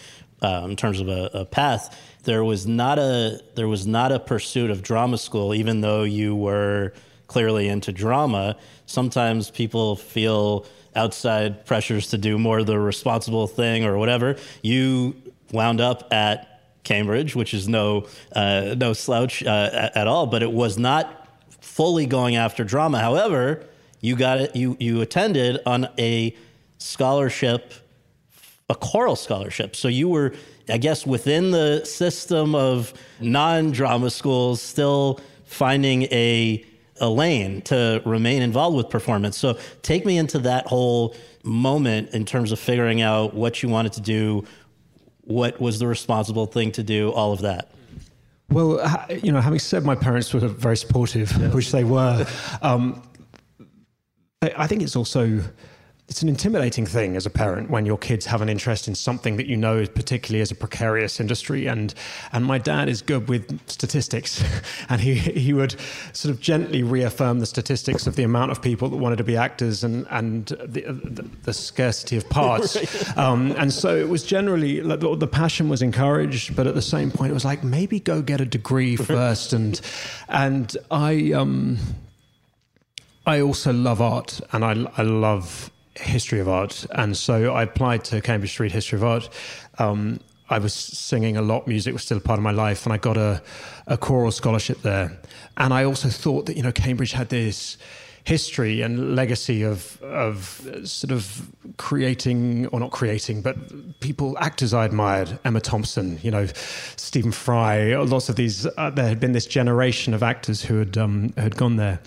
uh, 0.43 0.67
in 0.69 0.77
terms 0.77 1.01
of 1.01 1.09
a, 1.09 1.31
a, 1.35 1.45
path, 1.45 1.97
there 2.25 2.43
was 2.43 2.67
not 2.67 2.99
a 2.99 3.41
there 3.55 3.69
was 3.69 3.87
not 3.87 4.11
a 4.11 4.19
pursuit 4.19 4.71
of 4.71 4.83
drama 4.83 5.17
school, 5.17 5.55
even 5.55 5.81
though 5.81 6.03
you 6.03 6.35
were 6.35 6.93
clearly 7.29 7.69
into 7.69 7.93
drama. 7.93 8.57
Sometimes 8.87 9.51
people 9.51 9.97
feel 9.97 10.67
outside 10.95 11.65
pressures 11.65 12.09
to 12.09 12.19
do 12.19 12.39
more 12.39 12.63
the 12.63 12.79
responsible 12.79 13.47
thing 13.47 13.85
or 13.85 13.97
whatever. 13.97 14.37
You 14.63 15.15
wound 15.53 15.81
up 15.81 16.13
at 16.13 16.61
Cambridge, 16.83 17.37
which 17.37 17.55
is 17.55 17.69
no 17.69 18.09
uh, 18.35 18.75
no 18.77 18.93
slouch 18.93 19.45
uh, 19.45 19.71
at, 19.73 19.97
at 19.97 20.07
all, 20.09 20.27
but 20.27 20.43
it 20.43 20.53
was 20.53 20.77
not 20.77 21.29
fully 21.61 22.07
going 22.07 22.35
after 22.35 22.65
drama. 22.65 22.99
However, 22.99 23.65
you 24.01 24.17
got 24.17 24.41
it. 24.41 24.57
You 24.57 24.77
you 24.81 25.01
attended 25.01 25.61
on 25.65 25.89
a 25.99 26.37
scholarship, 26.83 27.75
a 28.69 28.75
choral 28.75 29.17
scholarship. 29.17 29.77
So 29.77 29.89
you 29.89 30.09
were, 30.09 30.35
I 30.69 30.79
guess, 30.79 31.07
within 31.07 31.51
the 31.51 31.85
system 31.85 32.55
of 32.55 32.95
non-drama 33.21 34.11
schools, 34.11 34.61
still 34.61 35.21
finding 35.45 36.05
a 36.05 36.65
a 37.01 37.09
lane 37.09 37.61
to 37.63 38.01
remain 38.05 38.43
involved 38.43 38.77
with 38.77 38.89
performance. 38.89 39.37
So 39.37 39.59
take 39.83 40.07
me 40.07 40.19
into 40.19 40.39
that 40.41 40.67
whole 40.69 41.17
moment 41.43 42.11
in 42.11 42.25
terms 42.25 42.53
of 42.53 42.61
figuring 42.61 43.03
out 43.03 43.35
what 43.35 43.63
you 43.63 43.69
wanted 43.69 43.93
to 43.95 44.01
do, 44.01 44.45
what 45.23 45.61
was 45.61 45.81
the 45.81 45.89
responsible 45.89 46.47
thing 46.47 46.71
to 46.73 46.83
do, 46.83 47.11
all 47.11 47.33
of 47.33 47.41
that. 47.41 47.73
Well, 48.51 48.81
you 49.23 49.33
know, 49.33 49.41
having 49.41 49.59
said 49.59 49.85
my 49.85 49.97
parents 49.97 50.33
were 50.33 50.41
very 50.41 50.77
supportive, 50.77 51.33
yes. 51.33 51.53
which 51.53 51.73
they 51.73 51.85
were, 51.85 52.25
um, 52.61 53.03
I 54.43 54.67
think 54.67 54.83
it's 54.83 54.95
also 54.95 55.41
it's 56.13 56.21
an 56.21 56.29
intimidating 56.29 56.85
thing 56.85 57.17
as 57.17 57.25
a 57.25 57.31
parent 57.31 57.71
when 57.71 57.87
your 57.87 57.97
kids 57.97 58.27
have 58.27 58.43
an 58.43 58.51
interest 58.51 58.87
in 58.87 58.95
something 58.95 59.39
that 59.39 59.47
you 59.47 59.57
know 59.57 59.79
is 59.79 59.89
particularly 59.89 60.43
as 60.43 60.51
a 60.51 60.55
precarious 60.55 61.19
industry. 61.21 61.67
And 61.67 61.95
and 62.33 62.45
my 62.45 62.59
dad 62.59 62.91
is 62.91 63.01
good 63.01 63.31
with 63.31 63.59
statistics. 63.67 64.45
And 64.91 65.01
he 65.01 65.15
he 65.15 65.55
would 65.55 65.75
sort 66.13 66.35
of 66.35 66.41
gently 66.41 66.83
reaffirm 66.83 67.39
the 67.39 67.47
statistics 67.47 68.07
of 68.07 68.17
the 68.17 68.25
amount 68.25 68.51
of 68.51 68.61
people 68.61 68.91
that 68.91 68.97
wanted 68.99 69.17
to 69.17 69.25
be 69.25 69.39
actors 69.39 69.85
and 69.85 70.07
and 70.11 70.47
the 70.49 70.83
the, 70.83 71.27
the 71.45 71.53
scarcity 71.55 72.19
of 72.19 72.29
parts. 72.29 72.77
Um, 73.17 73.53
and 73.53 73.73
so 73.73 73.97
it 73.97 74.09
was 74.09 74.23
generally 74.25 74.81
the, 74.81 75.17
the 75.17 75.27
passion 75.27 75.69
was 75.69 75.83
encouraged 75.83 76.57
but 76.57 76.67
at 76.67 76.75
the 76.75 76.83
same 76.83 77.11
point 77.11 77.31
it 77.31 77.35
was 77.35 77.45
like 77.45 77.63
maybe 77.63 78.01
go 78.01 78.23
get 78.23 78.41
a 78.41 78.45
degree 78.45 78.97
first. 79.17 79.53
And 79.53 79.81
and 80.29 80.77
I 80.91 81.33
um 81.33 81.79
I 83.27 83.41
also 83.41 83.73
love 83.73 84.01
art 84.01 84.41
and 84.53 84.65
I, 84.65 84.73
I 84.99 85.03
love 85.03 85.71
history 85.97 86.41
of 86.41 86.49
art. 86.49 86.87
And 86.93 87.17
so 87.17 87.53
I 87.53 87.65
applied 87.65 88.05
to 88.05 88.21
Cambridge 88.21 88.51
Street 88.51 88.73
History 88.73 88.97
of 88.99 89.05
Art. 89.05 89.29
Um, 89.79 90.21
I 90.49 90.59
was 90.59 90.75
singing 90.75 91.37
a 91.37 91.43
lot. 91.43 91.67
Music 91.67 91.93
was 91.93 92.03
still 92.03 92.19
a 92.19 92.21
part 92.21 92.39
of 92.39 92.43
my 92.43 92.51
life, 92.51 92.85
and 92.85 92.93
I 92.93 92.99
got 92.99 93.17
a, 93.17 93.43
a 93.87 93.97
choral 93.97 94.31
scholarship 94.31 94.83
there. 94.83 95.19
And 95.57 95.73
I 95.73 95.85
also 95.85 96.09
thought 96.09 96.47
that 96.47 96.57
you 96.57 96.63
know 96.63 96.73
Cambridge 96.73 97.13
had 97.13 97.31
this 97.31 97.79
history 98.25 98.83
and 98.83 99.17
legacy 99.17 99.63
of 99.63 100.01
of 100.03 100.69
sort 100.85 101.11
of 101.11 101.49
creating 101.79 102.67
or 102.67 102.81
not 102.81 102.91
creating, 102.91 103.41
but 103.41 103.57
people 104.01 104.37
actors 104.41 104.75
I 104.75 104.85
admired. 104.85 105.39
Emma 105.45 105.61
Thompson, 105.61 106.19
you 106.23 106.31
know, 106.31 106.47
Stephen 106.97 107.33
Fry. 107.33 107.97
Lots 107.97 108.29
of 108.29 108.37
these. 108.37 108.67
Uh, 108.67 108.91
there 108.91 109.09
had 109.09 109.21
been 109.21 109.33
this 109.33 109.47
generation 109.47 110.13
of 110.13 110.23
actors 110.23 110.63
who 110.63 110.79
had 110.79 110.99
um, 110.99 111.33
had 111.39 111.57
gone 111.57 111.77
there 111.77 112.01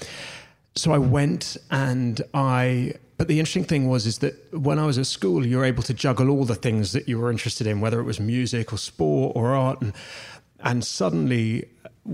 so 0.75 0.91
I 0.91 0.97
went 0.97 1.57
and 1.71 2.21
I 2.33 2.93
but 3.17 3.27
the 3.27 3.39
interesting 3.39 3.63
thing 3.63 3.87
was 3.87 4.05
is 4.05 4.19
that 4.19 4.35
when 4.53 4.79
I 4.79 4.85
was 4.85 4.97
at 4.97 5.05
school, 5.05 5.45
you 5.45 5.57
were 5.57 5.65
able 5.65 5.83
to 5.83 5.93
juggle 5.93 6.29
all 6.29 6.45
the 6.45 6.55
things 6.55 6.91
that 6.91 7.07
you 7.07 7.19
were 7.19 7.31
interested 7.31 7.65
in, 7.67 7.79
whether 7.79 7.99
it 7.99 8.03
was 8.03 8.19
music 8.19 8.73
or 8.73 8.77
sport 8.77 9.35
or 9.35 9.55
art, 9.55 9.81
and 9.81 9.93
and 10.61 10.83
suddenly 10.83 11.65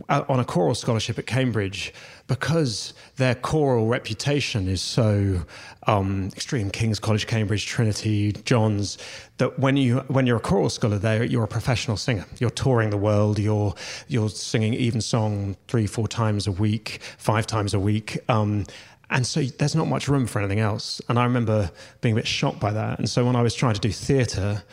uh, 0.09 0.23
on 0.29 0.39
a 0.39 0.45
choral 0.45 0.75
scholarship 0.75 1.19
at 1.19 1.25
Cambridge, 1.25 1.93
because 2.27 2.93
their 3.17 3.35
choral 3.35 3.87
reputation 3.87 4.69
is 4.69 4.81
so 4.81 5.41
um, 5.85 6.29
extreme, 6.33 6.69
King's 6.69 6.99
College, 6.99 7.27
Cambridge, 7.27 7.65
Trinity, 7.65 8.31
John's, 8.31 8.97
that 9.37 9.59
when 9.59 9.75
you 9.75 9.97
when 10.07 10.25
you're 10.25 10.37
a 10.37 10.41
choral 10.41 10.69
scholar 10.69 10.97
there, 10.97 11.23
you're 11.23 11.43
a 11.43 11.47
professional 11.47 11.97
singer. 11.97 12.25
You're 12.39 12.51
touring 12.51 12.89
the 12.89 12.97
world. 12.97 13.37
You're 13.37 13.73
you're 14.07 14.29
singing 14.29 14.75
evensong 14.75 15.57
three, 15.67 15.87
four 15.87 16.07
times 16.07 16.47
a 16.47 16.51
week, 16.51 16.99
five 17.17 17.45
times 17.45 17.73
a 17.73 17.79
week. 17.79 18.17
Um, 18.29 18.65
and 19.11 19.27
so 19.27 19.43
there's 19.43 19.75
not 19.75 19.87
much 19.87 20.07
room 20.07 20.25
for 20.25 20.39
anything 20.39 20.59
else. 20.59 21.01
And 21.09 21.19
I 21.19 21.25
remember 21.25 21.69
being 21.99 22.13
a 22.13 22.15
bit 22.15 22.27
shocked 22.27 22.59
by 22.59 22.71
that. 22.71 22.97
And 22.97 23.09
so 23.09 23.25
when 23.25 23.35
I 23.35 23.41
was 23.41 23.53
trying 23.53 23.73
to 23.73 23.79
do 23.79 23.91
theatre, 23.91 24.63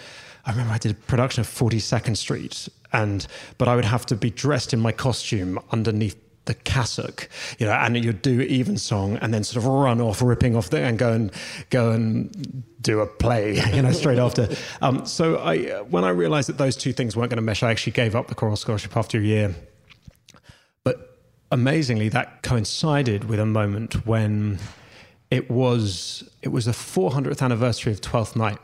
I 0.46 0.52
remember 0.52 0.72
I 0.72 0.78
did 0.78 0.92
a 0.92 0.94
production 0.94 1.40
of 1.40 1.48
42nd 1.48 2.16
Street, 2.16 2.68
and 2.92 3.26
but 3.58 3.68
I 3.68 3.76
would 3.76 3.84
have 3.84 4.06
to 4.06 4.16
be 4.16 4.30
dressed 4.30 4.72
in 4.72 4.80
my 4.80 4.92
costume 4.92 5.58
underneath 5.72 6.16
the 6.46 6.54
cassock, 6.54 7.28
you 7.58 7.66
know, 7.66 7.72
and 7.72 8.02
you'd 8.02 8.22
do 8.22 8.40
evensong 8.40 9.18
and 9.18 9.34
then 9.34 9.44
sort 9.44 9.62
of 9.62 9.66
run 9.66 10.00
off, 10.00 10.22
ripping 10.22 10.56
off 10.56 10.70
the, 10.70 10.80
and 10.80 10.98
go 10.98 11.12
and 11.12 11.30
go 11.68 11.90
and 11.90 12.64
do 12.80 13.00
a 13.00 13.06
play, 13.06 13.60
you 13.74 13.82
know, 13.82 13.92
straight 13.92 14.18
after. 14.18 14.48
Um, 14.80 15.04
so 15.04 15.36
I, 15.36 15.82
when 15.82 16.04
I 16.04 16.08
realised 16.08 16.48
that 16.48 16.56
those 16.56 16.76
two 16.76 16.94
things 16.94 17.14
weren't 17.14 17.28
going 17.28 17.36
to 17.36 17.42
mesh, 17.42 17.62
I 17.62 17.70
actually 17.70 17.92
gave 17.92 18.16
up 18.16 18.28
the 18.28 18.34
choral 18.34 18.56
scholarship 18.56 18.96
after 18.96 19.18
a 19.18 19.22
year. 19.22 19.54
Amazingly, 21.50 22.08
that 22.10 22.42
coincided 22.42 23.24
with 23.24 23.40
a 23.40 23.46
moment 23.46 24.06
when 24.06 24.58
it 25.30 25.50
was 25.50 26.28
it 26.42 26.48
was 26.48 26.66
the 26.66 26.72
400th 26.72 27.42
anniversary 27.42 27.92
of 27.92 28.00
Twelfth 28.00 28.36
Night, 28.36 28.58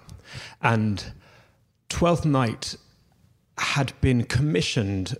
and 0.62 1.12
Twelfth 1.88 2.24
Night 2.24 2.76
had 3.58 3.98
been 4.00 4.24
commissioned 4.24 5.16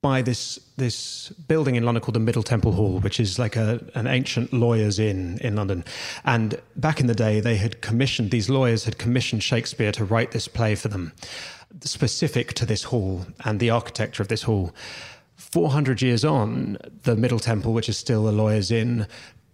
by 0.00 0.22
this 0.22 0.60
this 0.76 1.30
building 1.48 1.74
in 1.74 1.82
London 1.82 2.00
called 2.02 2.14
the 2.14 2.20
Middle 2.20 2.44
Temple 2.44 2.72
Hall, 2.72 3.00
which 3.00 3.18
is 3.18 3.38
like 3.38 3.56
a, 3.56 3.84
an 3.96 4.06
ancient 4.06 4.52
lawyers' 4.52 5.00
inn 5.00 5.38
in 5.40 5.56
London. 5.56 5.84
And 6.24 6.60
back 6.76 7.00
in 7.00 7.08
the 7.08 7.14
day, 7.14 7.40
they 7.40 7.56
had 7.56 7.80
commissioned 7.80 8.30
these 8.30 8.48
lawyers 8.48 8.84
had 8.84 8.98
commissioned 8.98 9.42
Shakespeare 9.42 9.90
to 9.92 10.04
write 10.04 10.30
this 10.30 10.46
play 10.46 10.76
for 10.76 10.86
them, 10.86 11.12
specific 11.80 12.52
to 12.54 12.66
this 12.66 12.84
hall 12.84 13.26
and 13.44 13.58
the 13.58 13.70
architecture 13.70 14.22
of 14.22 14.28
this 14.28 14.42
hall. 14.42 14.72
400 15.36 16.02
years 16.02 16.24
on, 16.24 16.78
the 17.02 17.16
Middle 17.16 17.38
Temple, 17.38 17.72
which 17.72 17.88
is 17.88 17.96
still 17.96 18.24
the 18.24 18.32
lawyer's 18.32 18.70
inn, 18.70 19.06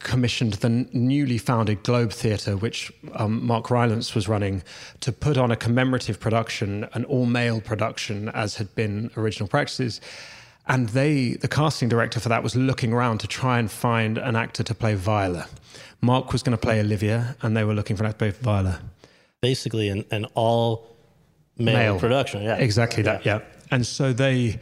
commissioned 0.03 0.55
the 0.55 0.69
newly 0.93 1.39
founded 1.39 1.83
Globe 1.83 2.13
Theatre, 2.13 2.57
which 2.57 2.93
um, 3.15 3.45
Mark 3.45 3.71
Rylance 3.71 4.15
was 4.15 4.29
running, 4.29 4.63
to 5.01 5.13
put 5.13 5.37
on 5.37 5.51
a 5.51 5.57
commemorative 5.57 6.19
production, 6.21 6.89
an 6.93 7.05
all 7.05 7.27
male 7.27 7.61
production, 7.61 8.29
as 8.31 8.57
had 8.57 8.75
been 8.75 9.11
original 9.17 9.49
practices. 9.49 10.01
And 10.69 10.91
they, 10.91 11.35
the 11.35 11.49
casting 11.49 11.89
director 11.89 12.21
for 12.21 12.29
that, 12.29 12.43
was 12.43 12.55
looking 12.55 12.93
around 12.93 13.19
to 13.19 13.27
try 13.27 13.59
and 13.59 13.71
find 13.71 14.19
an 14.19 14.37
actor 14.37 14.63
to 14.63 14.75
play 14.75 14.95
Viola. 14.95 15.49
Mark 16.01 16.33
was 16.33 16.43
going 16.43 16.57
to 16.57 16.61
play 16.61 16.81
Olivia, 16.81 17.37
and 17.43 17.57
they 17.57 17.65
were 17.65 17.75
looking 17.75 17.97
for 17.97 18.05
an 18.05 18.11
actor 18.11 18.31
to 18.31 18.33
play 18.33 18.43
Viola. 18.43 18.81
Basically, 19.41 19.89
an, 19.89 20.05
an 20.13 20.27
all 20.35 20.89
male, 21.59 21.75
male, 21.75 21.99
production. 21.99 22.43
Yeah, 22.43 22.57
exactly 22.57 23.03
that. 23.05 23.27
Yeah, 23.27 23.41
and 23.73 23.85
so 23.85 24.13
they 24.13 24.61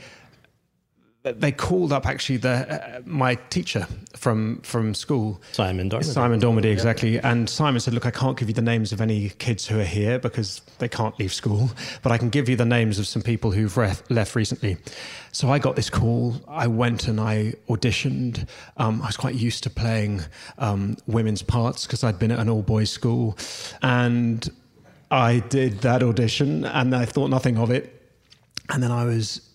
they 1.22 1.52
called 1.52 1.92
up 1.92 2.06
actually 2.06 2.38
the 2.38 2.50
uh, 2.50 3.00
my 3.04 3.34
teacher 3.34 3.86
from 4.16 4.60
from 4.62 4.94
school, 4.94 5.40
Simon 5.52 5.90
Dormandy. 5.90 6.04
Simon 6.04 6.40
Dormandy, 6.40 6.72
exactly. 6.72 7.14
Yep. 7.14 7.24
And 7.24 7.50
Simon 7.50 7.80
said, 7.80 7.92
"Look, 7.92 8.06
I 8.06 8.10
can't 8.10 8.38
give 8.38 8.48
you 8.48 8.54
the 8.54 8.62
names 8.62 8.90
of 8.90 9.02
any 9.02 9.28
kids 9.30 9.66
who 9.66 9.78
are 9.78 9.84
here 9.84 10.18
because 10.18 10.62
they 10.78 10.88
can't 10.88 11.18
leave 11.18 11.34
school, 11.34 11.70
but 12.02 12.10
I 12.10 12.16
can 12.16 12.30
give 12.30 12.48
you 12.48 12.56
the 12.56 12.64
names 12.64 12.98
of 12.98 13.06
some 13.06 13.20
people 13.20 13.50
who've 13.50 13.76
left 14.08 14.34
recently." 14.34 14.78
So 15.32 15.50
I 15.50 15.58
got 15.58 15.76
this 15.76 15.90
call. 15.90 16.36
I 16.48 16.66
went 16.66 17.06
and 17.06 17.20
I 17.20 17.54
auditioned. 17.68 18.48
Um, 18.78 19.02
I 19.02 19.06
was 19.06 19.18
quite 19.18 19.34
used 19.34 19.62
to 19.64 19.70
playing 19.70 20.22
um, 20.56 20.96
women's 21.06 21.42
parts 21.42 21.86
because 21.86 22.02
I'd 22.02 22.18
been 22.18 22.30
at 22.30 22.38
an 22.38 22.48
all 22.48 22.62
boys 22.62 22.90
school, 22.90 23.36
and 23.82 24.48
I 25.10 25.40
did 25.40 25.82
that 25.82 26.02
audition, 26.02 26.64
and 26.64 26.96
I 26.96 27.04
thought 27.04 27.28
nothing 27.28 27.58
of 27.58 27.70
it. 27.70 27.96
And 28.70 28.82
then 28.82 28.92
I 28.92 29.04
was 29.04 29.49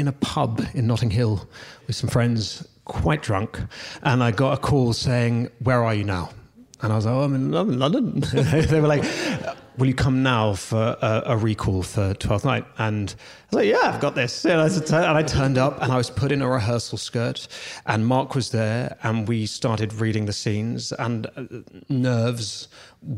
in 0.00 0.08
a 0.08 0.12
pub 0.12 0.66
in 0.74 0.86
Notting 0.86 1.10
Hill 1.10 1.48
with 1.86 1.94
some 1.94 2.10
friends, 2.10 2.66
quite 2.84 3.22
drunk, 3.22 3.60
and 4.02 4.22
I 4.22 4.30
got 4.32 4.54
a 4.54 4.56
call 4.56 4.92
saying, 4.92 5.50
"Where 5.60 5.84
are 5.84 5.94
you 5.94 6.04
now?" 6.04 6.30
And 6.82 6.92
I 6.92 6.96
was 6.96 7.04
like, 7.04 7.14
oh, 7.14 7.22
I'm 7.22 7.34
in 7.34 7.50
London. 7.52 8.20
they 8.32 8.80
were 8.80 8.88
like, 8.88 9.04
will 9.80 9.86
you 9.86 9.94
come 9.94 10.22
now 10.22 10.52
for 10.52 10.96
a, 11.00 11.22
a 11.26 11.36
recall 11.36 11.82
for 11.82 12.12
12th 12.14 12.44
night? 12.44 12.66
And 12.76 13.14
I 13.18 13.46
was 13.46 13.64
like, 13.64 13.66
yeah, 13.66 13.90
I've 13.94 14.00
got 14.00 14.14
this. 14.14 14.44
And 14.44 14.60
I, 14.60 14.66
and 14.66 15.18
I 15.18 15.22
turned 15.22 15.56
up 15.56 15.80
and 15.82 15.90
I 15.90 15.96
was 15.96 16.10
put 16.10 16.30
in 16.30 16.42
a 16.42 16.48
rehearsal 16.48 16.98
skirt 16.98 17.48
and 17.86 18.06
Mark 18.06 18.34
was 18.34 18.50
there 18.50 18.98
and 19.02 19.26
we 19.26 19.46
started 19.46 19.94
reading 19.94 20.26
the 20.26 20.34
scenes 20.34 20.92
and 20.92 21.26
uh, 21.34 21.44
nerves 21.88 22.68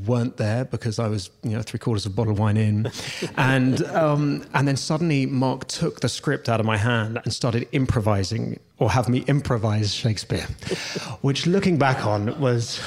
weren't 0.07 0.37
there 0.37 0.65
because 0.65 1.01
I 1.01 1.09
was, 1.09 1.31
you 1.43 1.51
know, 1.51 1.63
three 1.63 1.81
quarters 1.81 2.07
of 2.07 2.13
a 2.13 2.15
bottle 2.15 2.33
of 2.33 2.39
wine 2.39 2.57
in. 2.57 2.91
and, 3.37 3.83
um, 3.87 4.47
and 4.55 4.69
then 4.69 4.77
suddenly 4.77 5.27
Mark 5.27 5.67
took 5.67 6.01
the 6.01 6.09
script 6.09 6.49
out 6.49 6.61
of 6.61 6.67
my 6.67 6.77
hand 6.77 7.19
and 7.25 7.35
started 7.35 7.69
improvising 7.73 8.61
or 8.83 8.91
have 8.91 9.09
me 9.09 9.21
improvise 9.29 9.95
Shakespeare, 9.95 10.47
which 11.21 11.47
looking 11.47 11.79
back 11.79 12.05
on 12.05 12.39
was 12.41 12.81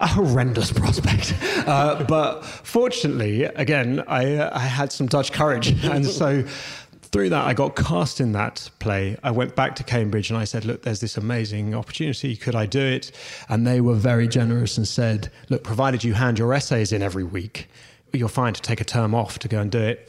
a 0.00 0.06
horrendous 0.06 0.70
prospect. 0.72 1.34
Uh, 1.66 2.04
but 2.04 2.44
fortunately, 2.44 3.44
again, 3.44 4.04
I, 4.06 4.50
I 4.50 4.60
had 4.60 4.92
some 4.92 5.06
Dutch 5.06 5.32
courage. 5.32 5.82
And 5.84 6.04
so 6.04 6.42
through 7.12 7.30
that, 7.30 7.46
I 7.46 7.54
got 7.54 7.74
cast 7.74 8.20
in 8.20 8.32
that 8.32 8.70
play. 8.80 9.16
I 9.22 9.30
went 9.30 9.56
back 9.56 9.76
to 9.76 9.84
Cambridge 9.84 10.30
and 10.30 10.38
I 10.38 10.44
said, 10.44 10.64
Look, 10.64 10.82
there's 10.82 11.00
this 11.00 11.16
amazing 11.16 11.74
opportunity. 11.74 12.36
Could 12.36 12.54
I 12.54 12.66
do 12.66 12.80
it? 12.80 13.12
And 13.48 13.66
they 13.66 13.80
were 13.80 13.94
very 13.94 14.28
generous 14.28 14.76
and 14.76 14.86
said, 14.86 15.30
Look, 15.48 15.64
provided 15.64 16.04
you 16.04 16.14
hand 16.14 16.38
your 16.38 16.52
essays 16.52 16.92
in 16.92 17.02
every 17.02 17.24
week, 17.24 17.68
you're 18.12 18.28
fine 18.28 18.52
to 18.52 18.60
take 18.60 18.80
a 18.80 18.84
term 18.84 19.14
off 19.14 19.38
to 19.40 19.48
go 19.48 19.60
and 19.60 19.70
do 19.70 19.80
it. 19.80 20.08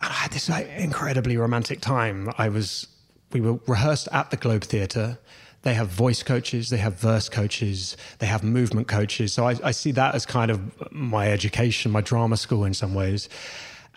And 0.00 0.10
I 0.10 0.14
had 0.14 0.32
this 0.32 0.48
like, 0.48 0.68
incredibly 0.76 1.36
romantic 1.36 1.80
time. 1.80 2.32
I 2.38 2.48
was, 2.48 2.86
we 3.32 3.40
were 3.40 3.58
rehearsed 3.66 4.08
at 4.12 4.30
the 4.30 4.36
Globe 4.36 4.64
Theatre. 4.64 5.18
They 5.62 5.74
have 5.74 5.88
voice 5.88 6.22
coaches, 6.22 6.70
they 6.70 6.76
have 6.76 6.94
verse 6.94 7.28
coaches, 7.28 7.96
they 8.20 8.26
have 8.26 8.44
movement 8.44 8.86
coaches. 8.86 9.32
So 9.32 9.46
I, 9.46 9.56
I 9.64 9.70
see 9.72 9.90
that 9.92 10.14
as 10.14 10.24
kind 10.24 10.50
of 10.50 10.92
my 10.92 11.30
education, 11.30 11.90
my 11.90 12.00
drama 12.00 12.36
school 12.36 12.64
in 12.64 12.74
some 12.74 12.94
ways. 12.94 13.28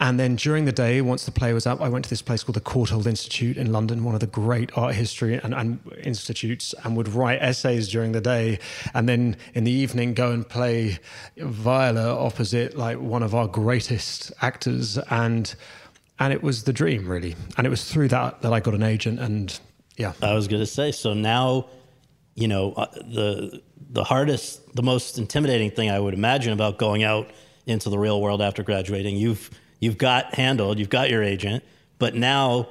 And 0.01 0.19
then 0.19 0.35
during 0.35 0.65
the 0.65 0.71
day, 0.71 0.99
once 1.01 1.25
the 1.25 1.31
play 1.31 1.53
was 1.53 1.67
up, 1.67 1.79
I 1.79 1.87
went 1.87 2.05
to 2.05 2.09
this 2.09 2.23
place 2.23 2.43
called 2.43 2.55
the 2.55 2.61
Courtauld 2.61 3.05
Institute 3.05 3.55
in 3.55 3.71
London, 3.71 4.03
one 4.03 4.15
of 4.15 4.19
the 4.19 4.25
great 4.25 4.75
art 4.75 4.95
history 4.95 5.35
and, 5.35 5.53
and, 5.53 5.79
institutes, 6.03 6.73
and 6.83 6.97
would 6.97 7.09
write 7.09 7.39
essays 7.39 7.87
during 7.87 8.11
the 8.11 8.19
day. 8.19 8.57
And 8.95 9.07
then 9.07 9.37
in 9.53 9.63
the 9.63 9.71
evening, 9.71 10.15
go 10.15 10.31
and 10.31 10.47
play 10.47 10.97
viola 11.37 12.17
opposite 12.17 12.75
like 12.75 12.99
one 12.99 13.21
of 13.21 13.35
our 13.35 13.47
greatest 13.47 14.31
actors. 14.41 14.97
And 15.11 15.53
and 16.19 16.33
it 16.33 16.43
was 16.43 16.63
the 16.63 16.73
dream, 16.73 17.07
really. 17.07 17.35
And 17.57 17.65
it 17.65 17.69
was 17.69 17.91
through 17.91 18.09
that 18.09 18.41
that 18.41 18.53
I 18.53 18.59
got 18.59 18.73
an 18.73 18.83
agent. 18.83 19.19
And 19.19 19.57
yeah, 19.97 20.13
I 20.21 20.33
was 20.33 20.47
going 20.47 20.61
to 20.61 20.67
say. 20.67 20.91
So 20.91 21.13
now, 21.13 21.67
you 22.35 22.47
know, 22.47 22.73
uh, 22.73 22.87
the 22.91 23.61
the 23.89 24.03
hardest, 24.03 24.75
the 24.75 24.83
most 24.83 25.17
intimidating 25.17 25.71
thing 25.71 25.89
I 25.89 25.99
would 25.99 26.13
imagine 26.13 26.53
about 26.53 26.77
going 26.77 27.03
out 27.03 27.29
into 27.65 27.89
the 27.89 27.97
real 27.97 28.21
world 28.21 28.41
after 28.41 28.63
graduating, 28.63 29.17
you've 29.17 29.49
you've 29.79 29.97
got 29.97 30.35
handled, 30.35 30.79
you've 30.79 30.89
got 30.89 31.09
your 31.09 31.23
agent, 31.23 31.63
but 31.99 32.15
now 32.15 32.69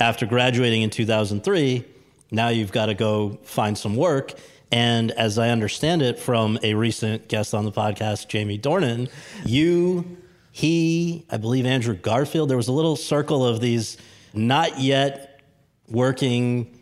after 0.00 0.26
graduating 0.26 0.82
in 0.82 0.90
2003, 0.90 1.84
now 2.30 2.48
you've 2.48 2.72
got 2.72 2.86
to 2.86 2.94
go 2.94 3.38
find 3.44 3.76
some 3.76 3.96
work. 3.96 4.34
And 4.72 5.10
as 5.12 5.38
I 5.38 5.50
understand 5.50 6.00
it 6.00 6.18
from 6.18 6.58
a 6.62 6.74
recent 6.74 7.28
guest 7.28 7.52
on 7.52 7.64
the 7.64 7.72
podcast, 7.72 8.28
Jamie 8.28 8.58
Dornan, 8.58 9.10
you, 9.44 10.16
he, 10.52 11.24
I 11.30 11.38
believe 11.38 11.64
Andrew 11.64 11.94
Garfield, 11.94 12.50
there 12.50 12.58
was 12.58 12.68
a 12.68 12.72
little 12.72 12.94
circle 12.94 13.44
of 13.44 13.60
these 13.60 13.96
not 14.34 14.78
yet 14.78 15.40
working 15.88 16.78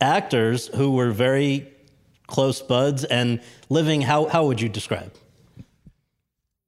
actors 0.00 0.68
who 0.68 0.92
were 0.92 1.10
very 1.10 1.70
close 2.26 2.62
buds 2.62 3.04
and 3.04 3.40
living. 3.68 4.00
How, 4.00 4.26
how 4.26 4.46
would 4.46 4.60
you 4.60 4.70
describe? 4.70 5.12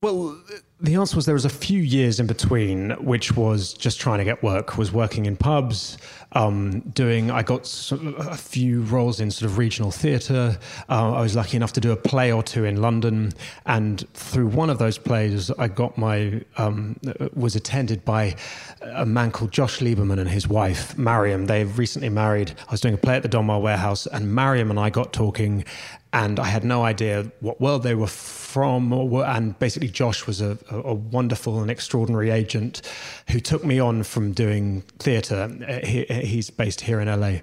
Well, 0.02 0.38
the 0.82 0.96
answer 0.96 1.14
was 1.14 1.26
there 1.26 1.34
was 1.34 1.44
a 1.44 1.50
few 1.50 1.80
years 1.80 2.18
in 2.18 2.26
between, 2.26 2.90
which 3.04 3.36
was 3.36 3.72
just 3.72 4.00
trying 4.00 4.18
to 4.18 4.24
get 4.24 4.42
work. 4.42 4.76
Was 4.76 4.90
working 4.90 5.26
in 5.26 5.36
pubs, 5.36 5.96
um, 6.32 6.80
doing. 6.80 7.30
I 7.30 7.44
got 7.44 7.62
a 7.92 8.36
few 8.36 8.82
roles 8.82 9.20
in 9.20 9.30
sort 9.30 9.48
of 9.48 9.58
regional 9.58 9.92
theatre. 9.92 10.58
Uh, 10.88 11.12
I 11.12 11.20
was 11.20 11.36
lucky 11.36 11.56
enough 11.56 11.72
to 11.74 11.80
do 11.80 11.92
a 11.92 11.96
play 11.96 12.32
or 12.32 12.42
two 12.42 12.64
in 12.64 12.82
London, 12.82 13.32
and 13.64 14.04
through 14.14 14.48
one 14.48 14.70
of 14.70 14.78
those 14.78 14.98
plays, 14.98 15.52
I 15.52 15.68
got 15.68 15.96
my 15.96 16.42
um, 16.56 16.98
was 17.32 17.54
attended 17.54 18.04
by 18.04 18.34
a 18.80 19.06
man 19.06 19.30
called 19.30 19.52
Josh 19.52 19.78
Lieberman 19.78 20.18
and 20.18 20.28
his 20.28 20.48
wife 20.48 20.98
Mariam. 20.98 21.46
They 21.46 21.62
recently 21.62 22.08
married. 22.08 22.54
I 22.66 22.72
was 22.72 22.80
doing 22.80 22.94
a 22.94 22.98
play 22.98 23.14
at 23.14 23.22
the 23.22 23.28
Donmar 23.28 23.62
Warehouse, 23.62 24.08
and 24.08 24.34
Mariam 24.34 24.68
and 24.68 24.80
I 24.80 24.90
got 24.90 25.12
talking, 25.12 25.64
and 26.12 26.38
I 26.38 26.44
had 26.44 26.62
no 26.62 26.84
idea 26.84 27.30
what 27.40 27.60
world 27.60 27.82
they 27.82 27.94
were 27.94 28.06
from. 28.06 28.92
And 28.92 29.58
basically, 29.58 29.88
Josh 29.88 30.26
was 30.26 30.42
a, 30.42 30.58
a 30.70 30.92
wonderful 30.92 31.62
and 31.62 31.70
extraordinary 31.70 32.28
agent 32.28 32.82
who 33.30 33.40
took 33.40 33.64
me 33.64 33.78
on 33.78 34.02
from 34.02 34.32
doing 34.32 34.82
theatre. 34.98 35.48
He, 35.82 36.04
he's 36.04 36.50
based 36.50 36.82
here 36.82 37.00
in 37.00 37.08
LA. 37.08 37.38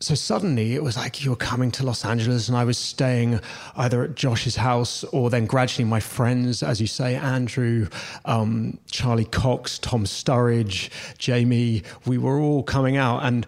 So 0.00 0.16
suddenly 0.16 0.74
it 0.74 0.82
was 0.82 0.96
like 0.96 1.24
you 1.24 1.30
were 1.30 1.36
coming 1.36 1.70
to 1.72 1.86
Los 1.86 2.04
Angeles, 2.04 2.48
and 2.48 2.56
I 2.56 2.64
was 2.64 2.76
staying 2.76 3.40
either 3.76 4.02
at 4.02 4.16
Josh's 4.16 4.56
house 4.56 5.04
or 5.04 5.30
then 5.30 5.46
gradually 5.46 5.84
my 5.84 6.00
friends, 6.00 6.64
as 6.64 6.80
you 6.80 6.88
say, 6.88 7.14
Andrew, 7.14 7.88
um, 8.24 8.78
Charlie 8.90 9.26
Cox, 9.26 9.78
Tom 9.78 10.04
Sturridge, 10.04 10.90
Jamie, 11.18 11.84
we 12.04 12.18
were 12.18 12.40
all 12.40 12.64
coming 12.64 12.96
out. 12.96 13.22
And, 13.22 13.46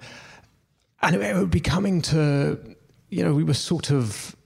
and 1.02 1.16
it 1.16 1.36
would 1.36 1.50
be 1.50 1.60
coming 1.60 2.02
to, 2.02 2.58
you 3.08 3.24
know, 3.24 3.34
we 3.34 3.42
were 3.42 3.54
sort 3.54 3.90
of 3.90 4.36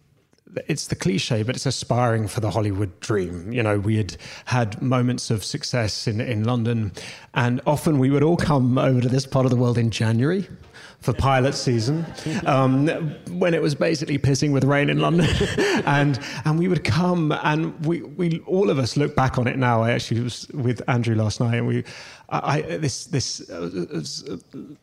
it's 0.68 0.86
the 0.86 0.94
cliche, 0.94 1.42
but 1.42 1.56
it's 1.56 1.66
aspiring 1.66 2.28
for 2.28 2.40
the 2.40 2.50
Hollywood 2.50 2.98
dream. 3.00 3.52
You 3.52 3.62
know, 3.62 3.78
we 3.78 3.96
had 3.96 4.16
had 4.46 4.80
moments 4.80 5.30
of 5.30 5.44
success 5.44 6.06
in, 6.06 6.20
in 6.20 6.44
London, 6.44 6.92
and 7.34 7.60
often 7.66 7.98
we 7.98 8.10
would 8.10 8.22
all 8.22 8.36
come 8.36 8.78
over 8.78 9.00
to 9.00 9.08
this 9.08 9.26
part 9.26 9.44
of 9.46 9.50
the 9.50 9.56
world 9.56 9.78
in 9.78 9.90
January 9.90 10.48
for 11.04 11.12
pilot 11.12 11.54
season 11.54 12.06
um, 12.46 12.88
when 13.38 13.52
it 13.52 13.60
was 13.60 13.74
basically 13.74 14.18
pissing 14.18 14.52
with 14.52 14.64
rain 14.64 14.88
in 14.88 15.00
London. 15.00 15.28
and 15.84 16.18
and 16.46 16.58
we 16.58 16.66
would 16.66 16.82
come 16.82 17.30
and 17.42 17.78
we, 17.84 18.00
we 18.00 18.40
all 18.46 18.70
of 18.70 18.78
us 18.78 18.96
look 18.96 19.14
back 19.14 19.36
on 19.36 19.46
it 19.46 19.58
now. 19.58 19.82
I 19.82 19.90
actually 19.90 20.22
was 20.22 20.48
with 20.54 20.80
Andrew 20.88 21.14
last 21.14 21.40
night 21.40 21.56
and 21.56 21.66
we 21.66 21.84
I, 22.30 22.62
this 22.62 23.04
this 23.04 23.48
uh, 23.50 24.38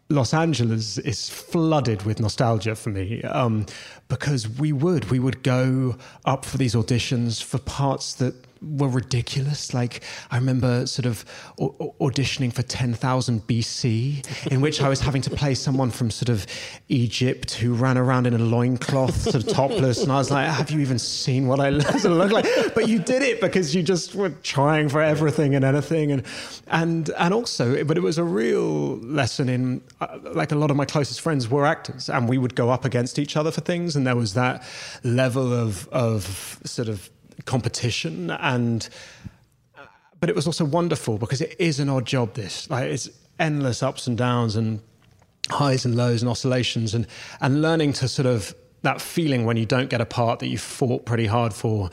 Los 0.10 0.32
Angeles 0.32 1.00
is 1.00 1.28
flooded 1.28 2.04
with 2.04 2.20
nostalgia 2.20 2.76
for 2.76 2.92
me 2.92 3.24
um, 3.24 3.66
because 4.08 4.48
we 4.48 4.72
would 4.72 5.10
we 5.10 5.18
would 5.18 5.42
go 5.42 5.98
up 6.26 6.46
for 6.46 6.60
these 6.60 6.76
auditions 6.76 7.42
for 7.44 7.58
parts 7.58 8.14
that 8.16 8.36
were 8.62 8.88
ridiculous. 8.88 9.74
Like 9.74 10.04
I 10.30 10.38
remember 10.38 10.86
sort 10.86 11.06
of 11.06 11.26
auditioning 11.60 12.54
for 12.54 12.62
10,000 12.62 13.48
BC, 13.48 14.48
in 14.52 14.62
which 14.62 14.82
I 14.82 14.90
was 14.90 15.00
having 15.00 15.22
to 15.24 15.30
play 15.30 15.56
someone 15.56 15.90
from 15.90 16.12
sort 16.12 16.30
of 16.30 16.46
Egypt 16.88 17.54
who 17.56 17.74
ran 17.74 17.98
around 17.98 18.28
in 18.28 18.34
a 18.34 18.40
loincloth, 18.40 19.22
sort 19.22 19.36
of 19.36 19.48
topless. 19.48 20.04
And 20.04 20.12
I 20.12 20.16
was 20.16 20.30
like, 20.30 20.48
have 20.48 20.70
you 20.70 20.80
even 20.80 21.00
seen 21.00 21.48
what 21.48 21.60
I 21.60 21.70
look 22.04 22.32
like? 22.32 22.46
But 22.76 22.88
you 22.88 23.00
did 23.00 23.24
it 23.24 23.42
because 23.42 23.76
you 23.76 23.82
just 23.84 24.16
were 24.16 24.30
trying 24.30 24.90
for 24.90 25.02
everything 25.02 25.56
and 25.56 25.66
anything. 25.66 26.12
And, 26.12 26.24
and, 26.68 27.10
and 27.18 27.34
also, 27.34 27.84
but 27.84 27.98
it 27.98 28.02
was 28.02 28.18
a 28.18 28.24
real 28.24 28.98
lesson 28.98 29.50
in, 29.50 29.82
uh, 30.00 30.20
like 30.34 30.52
a 30.52 30.56
lot 30.56 30.70
of 30.70 30.78
my 30.78 30.86
closest 30.86 31.22
friends 31.22 31.50
were 31.50 31.66
actors 31.66 32.10
and 32.10 32.30
we 32.30 32.38
would 32.38 32.56
go 32.56 32.70
up 32.70 32.86
against 32.86 33.18
each 33.18 33.36
other 33.36 33.52
for 33.52 33.62
things. 33.62 33.96
And 33.96 34.06
there 34.06 34.16
was 34.16 34.36
that 34.36 34.64
level 35.04 35.52
of, 35.52 35.88
of 35.90 36.60
sort 36.64 36.88
of 36.88 37.10
competition 37.46 38.32
and 38.32 38.90
but 40.22 40.30
it 40.30 40.36
was 40.36 40.46
also 40.46 40.64
wonderful 40.64 41.18
because 41.18 41.42
it 41.42 41.56
is 41.60 41.80
an 41.80 41.90
odd 41.90 42.06
job 42.06 42.36
this. 42.36 42.70
Like 42.70 42.86
it's 42.86 43.10
endless 43.40 43.84
ups 43.84 44.08
and 44.08 44.18
downs 44.18 44.56
and 44.56 44.80
highs 45.50 45.84
and 45.84 45.96
lows 45.98 46.22
and 46.22 46.30
oscillations 46.30 46.94
and 46.94 47.08
and 47.42 47.62
learning 47.62 47.94
to 47.94 48.08
sort 48.08 48.28
of 48.28 48.56
that 48.84 49.02
feeling 49.02 49.46
when 49.46 49.58
you 49.58 49.66
don't 49.66 49.90
get 49.90 50.00
a 50.00 50.06
part 50.06 50.40
that 50.40 50.48
you 50.48 50.58
fought 50.58 51.06
pretty 51.06 51.26
hard 51.26 51.54
for 51.54 51.90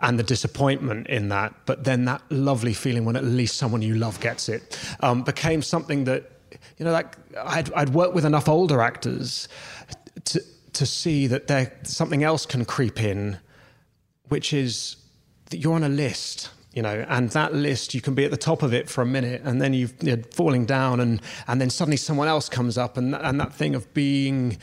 and 0.00 0.18
the 0.18 0.22
disappointment 0.22 1.08
in 1.08 1.28
that 1.28 1.52
but 1.66 1.82
then 1.84 2.04
that 2.04 2.22
lovely 2.30 2.72
feeling 2.72 3.04
when 3.04 3.16
at 3.16 3.24
least 3.24 3.56
someone 3.56 3.82
you 3.82 3.96
love 3.96 4.18
gets 4.20 4.48
it 4.48 4.78
um, 5.00 5.22
became 5.22 5.60
something 5.60 6.04
that 6.04 6.30
you 6.78 6.84
know 6.84 6.92
like 6.92 7.16
I'd, 7.44 7.72
I'd 7.74 7.90
worked 7.90 8.14
with 8.14 8.24
enough 8.24 8.48
older 8.48 8.80
actors 8.80 9.48
to 10.26 10.40
to 10.72 10.86
see 10.86 11.26
that 11.26 11.48
there 11.48 11.72
something 11.82 12.22
else 12.22 12.46
can 12.46 12.64
creep 12.64 13.02
in 13.02 13.38
which 14.32 14.52
is 14.52 14.96
that 15.50 15.58
you're 15.58 15.74
on 15.74 15.84
a 15.84 15.94
list 16.04 16.50
you 16.74 16.80
know, 16.80 17.04
and 17.08 17.28
that 17.30 17.54
list 17.54 17.94
you 17.94 18.00
can 18.00 18.14
be 18.14 18.24
at 18.24 18.30
the 18.30 18.36
top 18.36 18.62
of 18.62 18.72
it 18.72 18.88
for 18.88 19.02
a 19.02 19.06
minute, 19.06 19.42
and 19.44 19.60
then 19.60 19.74
you've, 19.74 19.92
you're 20.02 20.22
falling 20.32 20.64
down, 20.64 21.00
and 21.00 21.20
and 21.46 21.60
then 21.60 21.68
suddenly 21.68 21.98
someone 21.98 22.28
else 22.28 22.48
comes 22.48 22.78
up, 22.78 22.96
and 22.96 23.14
and 23.14 23.38
that 23.38 23.52
thing 23.52 23.74
of 23.74 23.92
being 23.92 24.56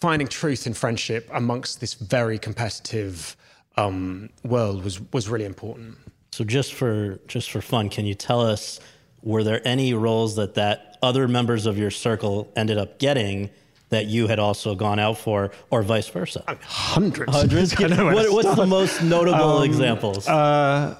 finding 0.00 0.28
truth 0.28 0.66
in 0.66 0.74
friendship 0.74 1.28
amongst 1.32 1.80
this 1.80 1.94
very 1.94 2.38
competitive 2.38 3.36
um, 3.76 4.30
world 4.44 4.84
was 4.84 5.00
was 5.12 5.28
really 5.28 5.44
important. 5.44 5.98
So 6.30 6.44
just 6.44 6.74
for 6.74 7.18
just 7.26 7.50
for 7.50 7.60
fun, 7.60 7.90
can 7.90 8.06
you 8.06 8.14
tell 8.14 8.40
us 8.40 8.78
were 9.22 9.42
there 9.42 9.60
any 9.66 9.92
roles 9.92 10.36
that 10.36 10.54
that 10.54 10.98
other 11.02 11.26
members 11.26 11.66
of 11.66 11.76
your 11.76 11.90
circle 11.90 12.52
ended 12.54 12.78
up 12.78 13.00
getting? 13.00 13.50
That 13.90 14.06
you 14.06 14.26
had 14.26 14.38
also 14.38 14.74
gone 14.74 14.98
out 14.98 15.18
for, 15.18 15.50
or 15.70 15.82
vice 15.82 16.08
versa? 16.08 16.42
Hundreds. 16.62 17.32
Hundreds. 17.32 17.78
what, 17.78 18.32
what's 18.32 18.54
the 18.54 18.66
most 18.66 19.02
notable 19.02 19.58
um, 19.58 19.64
examples? 19.64 20.26
Uh, 20.26 20.96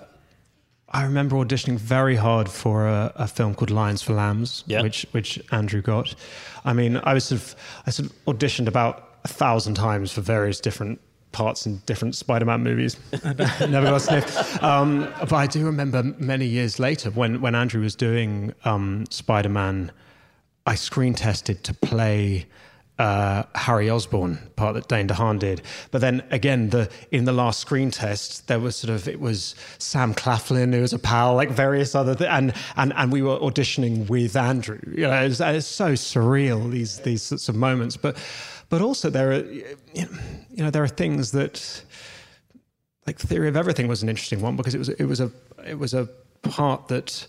I 0.88 1.04
remember 1.04 1.36
auditioning 1.36 1.78
very 1.78 2.16
hard 2.16 2.48
for 2.48 2.86
a, 2.86 3.12
a 3.16 3.26
film 3.26 3.54
called 3.54 3.70
Lions 3.70 4.02
for 4.02 4.14
Lambs, 4.14 4.62
yep. 4.66 4.82
which 4.82 5.06
which 5.10 5.40
Andrew 5.50 5.82
got. 5.82 6.14
I 6.64 6.72
mean, 6.72 7.00
I 7.02 7.12
was 7.12 7.24
sort 7.24 7.40
of 7.40 7.56
I 7.86 7.90
sort 7.90 8.10
of 8.10 8.24
auditioned 8.26 8.68
about 8.68 9.18
a 9.24 9.28
thousand 9.28 9.74
times 9.74 10.12
for 10.12 10.20
various 10.20 10.60
different 10.60 11.00
parts 11.32 11.66
in 11.66 11.82
different 11.84 12.14
Spider-Man 12.14 12.62
movies. 12.62 12.96
Never 13.24 13.82
got 13.82 14.00
sniffed. 14.00 14.62
Um, 14.62 15.12
but 15.20 15.34
I 15.34 15.46
do 15.46 15.66
remember 15.66 16.02
many 16.18 16.46
years 16.46 16.78
later 16.78 17.10
when 17.10 17.40
when 17.40 17.54
Andrew 17.54 17.82
was 17.82 17.96
doing 17.96 18.54
um, 18.64 19.04
Spider-Man 19.10 19.90
I 20.66 20.74
screen 20.74 21.14
tested 21.14 21.62
to 21.64 21.74
play 21.74 22.46
uh, 22.98 23.42
Harry 23.54 23.90
Osborn 23.90 24.38
part 24.56 24.74
that 24.74 24.88
Dane 24.88 25.06
DeHaan 25.06 25.38
did. 25.38 25.60
But 25.90 26.00
then 26.00 26.22
again, 26.30 26.70
the 26.70 26.88
in 27.10 27.24
the 27.24 27.32
last 27.32 27.60
screen 27.60 27.90
test, 27.90 28.48
there 28.48 28.58
was 28.58 28.76
sort 28.76 28.90
of 28.94 29.06
it 29.06 29.20
was 29.20 29.54
Sam 29.78 30.14
Claflin 30.14 30.72
who 30.72 30.80
was 30.80 30.92
a 30.92 30.98
pal, 30.98 31.34
like 31.34 31.50
various 31.50 31.94
other 31.94 32.14
th- 32.14 32.30
and 32.30 32.54
and 32.76 32.92
and 32.96 33.12
we 33.12 33.22
were 33.22 33.38
auditioning 33.38 34.08
with 34.08 34.34
Andrew. 34.36 34.80
You 34.86 35.08
know, 35.08 35.22
it's, 35.24 35.40
it's 35.40 35.66
so 35.66 35.92
surreal 35.92 36.70
these 36.70 37.00
these 37.00 37.22
sorts 37.22 37.48
of 37.48 37.56
moments. 37.56 37.96
But 37.96 38.16
but 38.70 38.80
also 38.80 39.10
there 39.10 39.32
are 39.32 39.44
you 39.44 40.06
know 40.56 40.70
there 40.70 40.82
are 40.82 40.88
things 40.88 41.32
that 41.32 41.84
like 43.06 43.18
Theory 43.18 43.48
of 43.48 43.56
Everything 43.56 43.88
was 43.88 44.02
an 44.02 44.08
interesting 44.08 44.40
one 44.40 44.56
because 44.56 44.74
it 44.74 44.78
was 44.78 44.88
it 44.88 45.04
was 45.04 45.20
a 45.20 45.30
it 45.66 45.78
was 45.78 45.92
a 45.92 46.08
part 46.42 46.88
that 46.88 47.26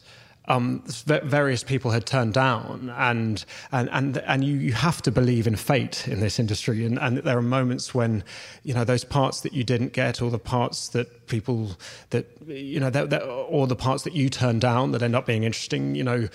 um, 0.48 0.84
various 0.86 1.64
people 1.64 1.92
had 1.92 2.06
turned 2.06 2.34
down, 2.34 2.94
and 2.98 3.44
and 3.72 3.90
and 3.92 4.18
and 4.18 4.44
you, 4.44 4.58
you 4.58 4.74
have 4.74 5.02
to 5.02 5.12
believe 5.12 5.48
in 5.48 5.56
fate 5.56 6.08
in 6.08 6.20
this 6.20 6.40
industry, 6.40 6.86
and 6.86 6.98
and 7.00 7.18
there 7.18 7.38
are 7.38 7.42
moments 7.42 7.94
when, 7.94 8.24
you 8.64 8.74
know, 8.74 8.84
those 8.84 9.04
parts 9.04 9.42
that 9.42 9.54
you 9.54 9.64
didn't 9.64 9.94
get, 9.94 10.22
or 10.22 10.32
the 10.32 10.40
parts 10.40 10.90
that 10.90 11.28
people 11.28 11.72
that 12.12 12.26
you 12.48 12.80
know, 12.80 12.90
that, 12.90 13.10
that, 13.10 13.24
or 13.24 13.68
the 13.68 13.76
parts 13.76 14.04
that 14.04 14.14
you 14.14 14.30
turned 14.30 14.62
down 14.62 14.92
that 14.92 15.02
end 15.02 15.16
up 15.16 15.26
being 15.26 15.44
interesting, 15.44 15.96
you 15.96 16.04
know, 16.04 16.28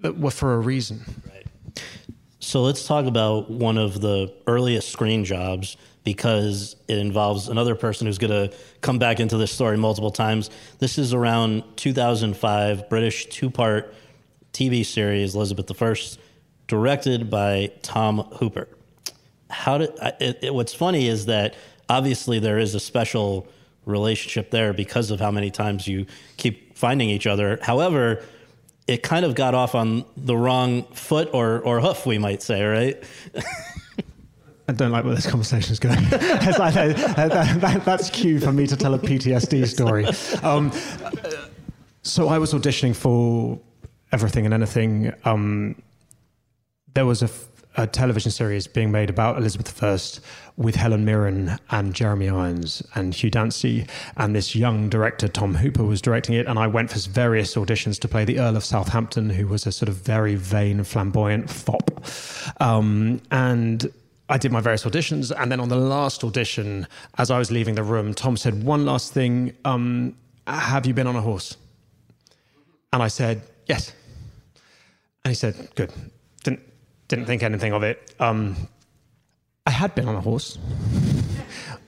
that 0.00 0.18
were 0.18 0.30
for 0.30 0.54
a 0.54 0.58
reason. 0.58 1.00
Right. 1.28 1.46
So 2.38 2.62
let's 2.62 2.86
talk 2.86 3.06
about 3.06 3.50
one 3.50 3.78
of 3.78 4.00
the 4.00 4.32
earliest 4.46 4.90
screen 4.90 5.24
jobs 5.24 5.76
because 6.04 6.76
it 6.88 6.98
involves 6.98 7.48
another 7.48 7.74
person 7.74 8.06
who's 8.06 8.18
going 8.18 8.30
to 8.50 8.56
come 8.80 8.98
back 8.98 9.20
into 9.20 9.36
this 9.36 9.52
story 9.52 9.76
multiple 9.76 10.10
times. 10.10 10.50
This 10.78 10.98
is 10.98 11.14
around 11.14 11.64
2005, 11.76 12.88
British 12.88 13.26
two 13.26 13.50
part 13.50 13.94
TV 14.52 14.84
series, 14.84 15.34
Elizabeth 15.34 15.70
I, 15.82 15.94
directed 16.66 17.30
by 17.30 17.70
Tom 17.82 18.18
Hooper. 18.34 18.68
How 19.48 19.78
did 19.78 19.90
it, 20.20 20.38
it, 20.42 20.54
what's 20.54 20.74
funny 20.74 21.06
is 21.06 21.26
that 21.26 21.54
obviously 21.88 22.38
there 22.38 22.58
is 22.58 22.74
a 22.74 22.80
special 22.80 23.46
relationship 23.84 24.50
there 24.50 24.72
because 24.72 25.10
of 25.10 25.20
how 25.20 25.30
many 25.30 25.50
times 25.50 25.86
you 25.86 26.06
keep 26.36 26.76
finding 26.76 27.10
each 27.10 27.26
other. 27.26 27.58
However, 27.62 28.22
it 28.86 29.02
kind 29.02 29.24
of 29.24 29.34
got 29.34 29.54
off 29.54 29.74
on 29.74 30.04
the 30.16 30.36
wrong 30.36 30.84
foot 30.94 31.30
or, 31.32 31.60
or 31.60 31.80
hoof, 31.80 32.06
we 32.06 32.18
might 32.18 32.42
say, 32.42 32.62
right? 32.62 33.02
I 34.72 34.74
don't 34.74 34.90
like 34.90 35.04
where 35.04 35.14
this 35.14 35.26
conversation 35.26 35.70
is 35.70 35.78
going. 35.78 36.02
like, 36.10 36.72
that, 36.74 37.60
that, 37.60 37.84
that's 37.84 38.08
cue 38.08 38.40
for 38.40 38.52
me 38.52 38.66
to 38.66 38.74
tell 38.74 38.94
a 38.94 38.98
PTSD 38.98 39.66
story. 39.66 40.06
Um, 40.42 40.72
so 42.00 42.28
I 42.28 42.38
was 42.38 42.54
auditioning 42.54 42.96
for 42.96 43.60
everything 44.10 44.46
and 44.46 44.54
anything. 44.54 45.12
Um, 45.26 45.82
there 46.94 47.04
was 47.04 47.22
a, 47.22 47.28
a, 47.76 47.86
television 47.86 48.30
series 48.30 48.66
being 48.66 48.90
made 48.90 49.10
about 49.10 49.36
Elizabeth 49.36 49.82
I 49.82 49.98
with 50.56 50.74
Helen 50.74 51.04
Mirren 51.04 51.58
and 51.70 51.92
Jeremy 51.92 52.30
Irons 52.30 52.82
and 52.94 53.14
Hugh 53.14 53.30
Dancy, 53.30 53.86
and 54.16 54.34
this 54.34 54.56
young 54.56 54.88
director 54.88 55.28
Tom 55.28 55.56
Hooper 55.56 55.84
was 55.84 56.00
directing 56.00 56.34
it. 56.34 56.46
And 56.46 56.58
I 56.58 56.66
went 56.66 56.90
for 56.90 56.98
various 57.10 57.56
auditions 57.56 57.98
to 58.00 58.08
play 58.08 58.24
the 58.24 58.38
Earl 58.38 58.56
of 58.56 58.64
Southampton, 58.64 59.28
who 59.28 59.48
was 59.48 59.66
a 59.66 59.72
sort 59.72 59.90
of 59.90 59.96
very 59.96 60.34
vain, 60.34 60.82
flamboyant 60.82 61.50
fop. 61.50 61.90
Um, 62.58 63.20
and 63.30 63.92
I 64.28 64.38
did 64.38 64.52
my 64.52 64.60
various 64.60 64.84
auditions, 64.84 65.32
and 65.36 65.50
then 65.50 65.60
on 65.60 65.68
the 65.68 65.76
last 65.76 66.24
audition, 66.24 66.86
as 67.18 67.30
I 67.30 67.38
was 67.38 67.50
leaving 67.50 67.74
the 67.74 67.82
room, 67.82 68.14
Tom 68.14 68.36
said, 68.36 68.62
"One 68.62 68.86
last 68.86 69.12
thing, 69.12 69.54
um, 69.64 70.16
have 70.46 70.86
you 70.86 70.94
been 70.94 71.06
on 71.06 71.16
a 71.16 71.20
horse?" 71.20 71.56
And 72.92 73.02
I 73.02 73.08
said, 73.08 73.42
"Yes." 73.66 73.92
And 75.24 75.30
he 75.30 75.34
said, 75.34 75.68
"Good." 75.74 75.92
Didn't 76.44 76.60
didn't 77.08 77.26
think 77.26 77.42
anything 77.42 77.72
of 77.72 77.82
it. 77.82 78.14
Um, 78.20 78.56
I 79.66 79.70
had 79.70 79.94
been 79.94 80.08
on 80.08 80.14
a 80.14 80.20
horse 80.20 80.58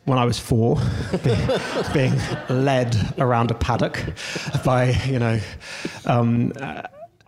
when 0.04 0.18
I 0.18 0.24
was 0.24 0.38
four, 0.38 0.76
being, 1.24 1.48
being 1.92 2.14
led 2.48 3.14
around 3.18 3.50
a 3.50 3.54
paddock 3.54 4.02
by 4.64 4.90
you 5.06 5.18
know. 5.18 5.40
Um, 6.04 6.52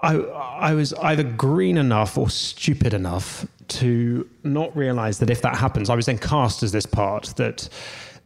I, 0.01 0.17
I 0.17 0.75
was 0.75 0.93
either 0.95 1.23
green 1.23 1.79
enough 1.79 2.19
or 2.19 2.29
stupid 2.29 2.93
enough 2.93 3.47
to 3.69 4.29
not 4.45 4.77
realize 4.77 5.19
that 5.19 5.31
if 5.31 5.43
that 5.43 5.57
happens, 5.57 5.91
I 5.91 5.95
was 5.97 6.07
then 6.07 6.19
cast 6.19 6.63
as 6.63 6.73
this 6.73 6.87
part 6.87 7.35
that 7.37 7.69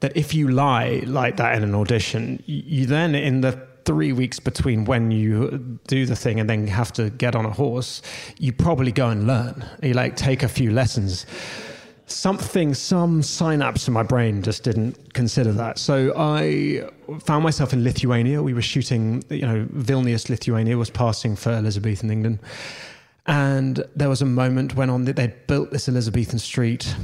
that 0.00 0.16
if 0.16 0.32
you 0.32 0.48
lie 0.48 1.02
like 1.06 1.36
that 1.36 1.54
in 1.54 1.62
an 1.62 1.74
audition, 1.74 2.42
you 2.46 2.86
then 2.86 3.14
in 3.14 3.42
the 3.42 3.66
three 3.84 4.12
weeks 4.12 4.38
between 4.40 4.84
when 4.84 5.10
you 5.10 5.78
do 5.86 6.06
the 6.06 6.16
thing 6.16 6.40
and 6.40 6.48
then 6.48 6.66
have 6.66 6.92
to 6.92 7.10
get 7.10 7.34
on 7.34 7.44
a 7.44 7.50
horse, 7.50 8.02
you 8.38 8.52
probably 8.52 8.92
go 8.92 9.08
and 9.08 9.26
learn. 9.26 9.64
You 9.82 9.94
like 9.94 10.16
take 10.16 10.42
a 10.42 10.48
few 10.48 10.70
lessons. 10.70 11.26
Something, 12.10 12.74
some 12.74 13.22
synapse 13.22 13.86
in 13.86 13.94
my 13.94 14.02
brain 14.02 14.42
just 14.42 14.62
didn't 14.62 15.14
consider 15.14 15.52
that. 15.52 15.78
So 15.78 16.12
I 16.16 16.88
found 17.20 17.44
myself 17.44 17.72
in 17.72 17.84
Lithuania. 17.84 18.42
We 18.42 18.52
were 18.52 18.62
shooting, 18.62 19.24
you 19.30 19.46
know, 19.46 19.66
Vilnius, 19.72 20.28
Lithuania 20.28 20.76
was 20.76 20.90
passing 20.90 21.36
for 21.36 21.50
Elizabethan 21.50 22.10
England 22.10 22.40
and 23.26 23.84
there 23.94 24.08
was 24.08 24.22
a 24.22 24.26
moment 24.26 24.74
when 24.74 24.90
on 24.90 25.04
the, 25.04 25.12
they'd 25.12 25.46
built 25.46 25.70
this 25.70 25.88
Elizabethan 25.88 26.38
street. 26.38 26.94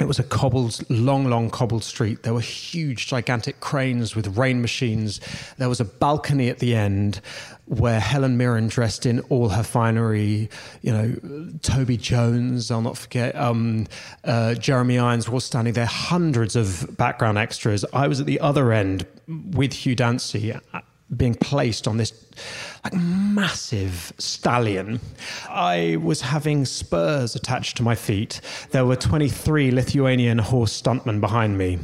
It 0.00 0.08
was 0.08 0.18
a 0.18 0.24
cobbled, 0.24 0.80
long, 0.88 1.26
long 1.26 1.50
cobbled 1.50 1.84
street. 1.84 2.22
There 2.22 2.32
were 2.32 2.40
huge, 2.40 3.06
gigantic 3.06 3.60
cranes 3.60 4.16
with 4.16 4.38
rain 4.38 4.62
machines. 4.62 5.20
There 5.58 5.68
was 5.68 5.80
a 5.80 5.84
balcony 5.84 6.48
at 6.48 6.58
the 6.58 6.74
end 6.74 7.20
where 7.66 8.00
Helen 8.00 8.36
Mirren, 8.36 8.68
dressed 8.68 9.06
in 9.06 9.20
all 9.28 9.50
her 9.50 9.62
finery, 9.62 10.48
you 10.82 10.92
know, 10.92 11.52
Toby 11.62 11.96
Jones, 11.96 12.70
I'll 12.70 12.80
not 12.80 12.96
forget, 12.96 13.36
um, 13.36 13.86
uh, 14.24 14.54
Jeremy 14.54 14.98
Irons 14.98 15.28
were 15.28 15.34
all 15.34 15.40
standing 15.40 15.74
there, 15.74 15.86
hundreds 15.86 16.56
of 16.56 16.96
background 16.96 17.38
extras. 17.38 17.84
I 17.92 18.08
was 18.08 18.20
at 18.20 18.26
the 18.26 18.40
other 18.40 18.72
end 18.72 19.06
with 19.28 19.72
Hugh 19.72 19.94
Dancy 19.94 20.54
being 21.14 21.34
placed 21.34 21.86
on 21.86 21.96
this 21.96 22.12
like 22.84 22.94
massive 22.94 24.12
stallion. 24.18 25.00
I 25.48 25.98
was 26.02 26.20
having 26.20 26.64
spurs 26.64 27.34
attached 27.34 27.76
to 27.78 27.82
my 27.82 27.94
feet. 27.94 28.40
There 28.70 28.86
were 28.86 28.96
23 28.96 29.70
Lithuanian 29.70 30.38
horse 30.38 30.80
stuntmen 30.80 31.20
behind 31.20 31.58
me. 31.58 31.78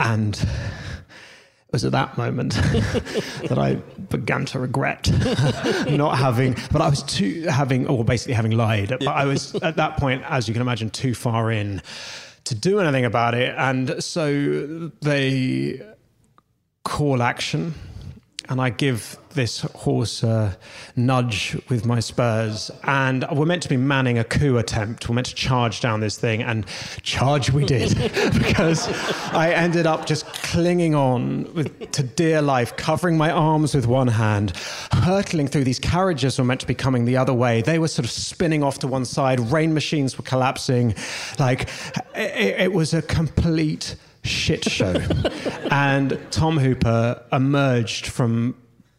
And 0.00 0.34
it 0.34 1.72
was 1.72 1.84
at 1.84 1.92
that 1.92 2.18
moment 2.18 2.52
that 3.48 3.58
I 3.58 3.76
began 4.10 4.44
to 4.46 4.58
regret 4.58 5.08
not 5.88 6.18
having, 6.18 6.56
but 6.72 6.82
I 6.82 6.88
was 6.88 7.02
too 7.04 7.46
having, 7.48 7.86
or 7.86 8.04
basically 8.04 8.34
having 8.34 8.52
lied. 8.52 8.88
But 8.88 9.08
I 9.08 9.24
was 9.26 9.54
at 9.56 9.76
that 9.76 9.96
point, 9.98 10.24
as 10.28 10.48
you 10.48 10.54
can 10.54 10.60
imagine, 10.60 10.90
too 10.90 11.14
far 11.14 11.52
in 11.52 11.80
to 12.44 12.54
do 12.56 12.80
anything 12.80 13.04
about 13.04 13.34
it. 13.34 13.54
And 13.56 14.02
so 14.02 14.90
they 15.00 15.80
call 16.84 17.22
action 17.22 17.74
and 18.48 18.60
I 18.60 18.70
give 18.70 19.18
this 19.34 19.60
horse 19.60 20.22
a 20.22 20.56
nudge 20.96 21.56
with 21.68 21.86
my 21.86 22.00
spurs. 22.00 22.70
And 22.84 23.24
we're 23.32 23.46
meant 23.46 23.62
to 23.62 23.68
be 23.68 23.76
manning 23.76 24.18
a 24.18 24.24
coup 24.24 24.58
attempt. 24.58 25.08
We're 25.08 25.14
meant 25.14 25.28
to 25.28 25.34
charge 25.34 25.80
down 25.80 26.00
this 26.00 26.18
thing, 26.18 26.42
and 26.42 26.66
charge 27.02 27.50
we 27.50 27.64
did 27.64 27.94
because 28.32 28.88
I 29.32 29.52
ended 29.52 29.86
up 29.86 30.06
just 30.06 30.26
clinging 30.26 30.94
on 30.94 31.52
with, 31.54 31.92
to 31.92 32.02
dear 32.02 32.42
life, 32.42 32.76
covering 32.76 33.16
my 33.16 33.30
arms 33.30 33.74
with 33.74 33.86
one 33.86 34.08
hand, 34.08 34.56
hurtling 34.92 35.48
through 35.48 35.64
these 35.64 35.78
carriages 35.78 36.38
were 36.38 36.44
meant 36.44 36.60
to 36.60 36.66
be 36.66 36.74
coming 36.74 37.04
the 37.04 37.16
other 37.16 37.34
way. 37.34 37.62
They 37.62 37.78
were 37.78 37.88
sort 37.88 38.04
of 38.04 38.10
spinning 38.10 38.62
off 38.62 38.78
to 38.80 38.88
one 38.88 39.04
side. 39.04 39.40
Rain 39.40 39.72
machines 39.74 40.18
were 40.18 40.24
collapsing. 40.24 40.94
Like 41.38 41.68
it, 42.14 42.60
it 42.60 42.72
was 42.72 42.94
a 42.94 43.02
complete 43.02 43.96
shit 44.22 44.64
show. 44.64 44.94
and 45.70 46.18
Tom 46.30 46.58
Hooper 46.58 47.22
emerged 47.32 48.06
from 48.06 48.56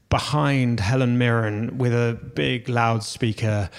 behind 0.09 0.79
Helen 0.79 1.17
Mirren 1.17 1.77
with 1.77 1.93
a 1.93 2.17
big 2.35 2.69
loudspeaker 2.69 3.69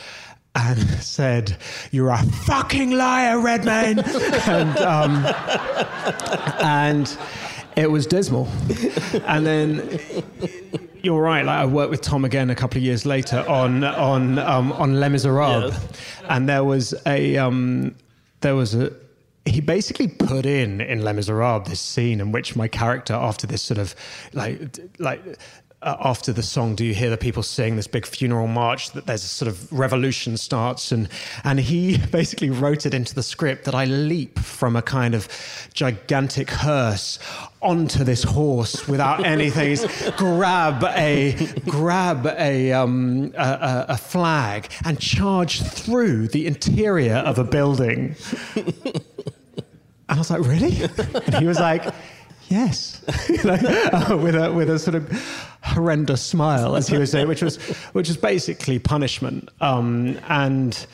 and 0.54 0.78
said, 1.00 1.56
"You're 1.90 2.10
a 2.10 2.18
fucking 2.18 2.92
liar, 2.92 3.38
Redmayne," 3.40 3.98
and 4.46 4.76
um, 4.78 5.26
and 6.60 7.18
it 7.76 7.90
was 7.90 8.06
dismal. 8.06 8.48
And 9.26 9.46
then 9.46 10.00
you're 11.02 11.20
right. 11.20 11.44
Like 11.44 11.58
I 11.58 11.66
worked 11.66 11.90
with 11.90 12.00
Tom 12.00 12.24
again 12.24 12.50
a 12.50 12.54
couple 12.54 12.78
of 12.78 12.84
years 12.84 13.04
later 13.04 13.44
on 13.48 13.84
on 13.84 14.38
um, 14.38 14.72
on 14.72 15.00
Les 15.00 15.08
Miserables, 15.08 15.72
yes. 15.72 15.88
and 16.28 16.48
there 16.48 16.64
was 16.64 16.94
a 17.06 17.36
um, 17.36 17.94
there 18.40 18.54
was 18.54 18.74
a 18.74 18.92
he 19.46 19.60
basically 19.60 20.08
put 20.08 20.46
in 20.46 20.80
in 20.80 21.02
Les 21.02 21.12
Miserables 21.12 21.68
this 21.68 21.80
scene 21.80 22.20
in 22.20 22.32
which 22.32 22.56
my 22.56 22.68
character, 22.68 23.14
after 23.14 23.46
this 23.46 23.62
sort 23.62 23.78
of 23.78 23.94
like 24.32 24.78
like 24.98 25.22
uh, 25.84 25.96
after 26.00 26.32
the 26.32 26.42
song, 26.42 26.74
do 26.74 26.84
you 26.84 26.94
hear 26.94 27.10
the 27.10 27.16
people 27.18 27.42
sing 27.42 27.76
this 27.76 27.86
big 27.86 28.06
funeral 28.06 28.46
march? 28.46 28.92
That 28.92 29.04
there's 29.04 29.22
a 29.22 29.28
sort 29.28 29.50
of 29.50 29.70
revolution 29.70 30.38
starts, 30.38 30.92
and 30.92 31.10
and 31.44 31.60
he 31.60 31.98
basically 32.10 32.48
wrote 32.48 32.86
it 32.86 32.94
into 32.94 33.14
the 33.14 33.22
script 33.22 33.64
that 33.64 33.74
I 33.74 33.84
leap 33.84 34.38
from 34.38 34.76
a 34.76 34.82
kind 34.82 35.14
of 35.14 35.28
gigantic 35.74 36.48
hearse 36.48 37.18
onto 37.60 38.02
this 38.02 38.22
horse 38.22 38.88
without 38.88 39.26
anything. 39.26 39.76
grab 40.16 40.82
a 40.84 41.34
grab 41.66 42.26
a, 42.26 42.72
um, 42.72 43.34
a, 43.36 43.86
a 43.90 43.96
flag 43.98 44.70
and 44.86 44.98
charge 44.98 45.60
through 45.62 46.28
the 46.28 46.46
interior 46.46 47.16
of 47.16 47.38
a 47.38 47.44
building. 47.44 48.16
And 50.08 50.16
I 50.16 50.18
was 50.18 50.30
like, 50.30 50.40
really? 50.40 50.82
And 51.26 51.34
he 51.36 51.46
was 51.46 51.58
like, 51.58 51.84
yes, 52.48 53.02
you 53.28 53.42
know, 53.44 53.54
uh, 53.54 54.16
with 54.16 54.34
a 54.34 54.52
with 54.52 54.70
a 54.70 54.78
sort 54.78 54.94
of 54.94 55.10
horrendous 55.62 56.22
smile 56.22 56.76
as 56.76 56.88
he 56.88 56.98
was 56.98 57.10
saying, 57.10 57.28
which 57.28 57.42
was 57.42 57.56
which 57.92 58.08
was 58.08 58.16
basically 58.16 58.78
punishment. 58.78 59.48
Um, 59.60 60.18
and 60.28 60.86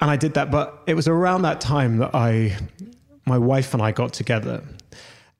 and 0.00 0.10
I 0.10 0.16
did 0.16 0.34
that, 0.34 0.50
but 0.50 0.82
it 0.86 0.94
was 0.94 1.08
around 1.08 1.42
that 1.42 1.60
time 1.60 1.98
that 1.98 2.14
I, 2.14 2.56
my 3.26 3.38
wife 3.38 3.74
and 3.74 3.82
I 3.82 3.92
got 3.92 4.12
together, 4.12 4.62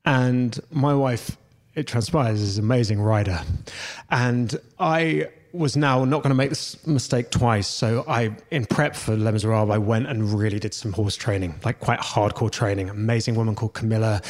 and 0.04 0.58
my 0.70 0.94
wife, 0.94 1.36
it 1.74 1.86
transpires, 1.86 2.40
is 2.40 2.58
an 2.58 2.64
amazing 2.64 3.00
rider, 3.00 3.40
and 4.10 4.54
I 4.78 5.28
was 5.52 5.76
now 5.76 6.04
not 6.04 6.22
going 6.22 6.30
to 6.30 6.36
make 6.36 6.50
this 6.50 6.86
mistake 6.86 7.30
twice. 7.30 7.66
So 7.66 8.04
I, 8.06 8.36
in 8.50 8.66
prep 8.66 8.94
for 8.94 9.16
Les 9.16 9.32
Miserables, 9.32 9.70
I 9.70 9.78
went 9.78 10.06
and 10.06 10.32
really 10.32 10.58
did 10.58 10.74
some 10.74 10.92
horse 10.92 11.16
training, 11.16 11.58
like 11.64 11.80
quite 11.80 11.98
hardcore 11.98 12.50
training. 12.50 12.88
Amazing 12.88 13.34
woman 13.34 13.54
called 13.54 13.74
Camilla, 13.74 14.22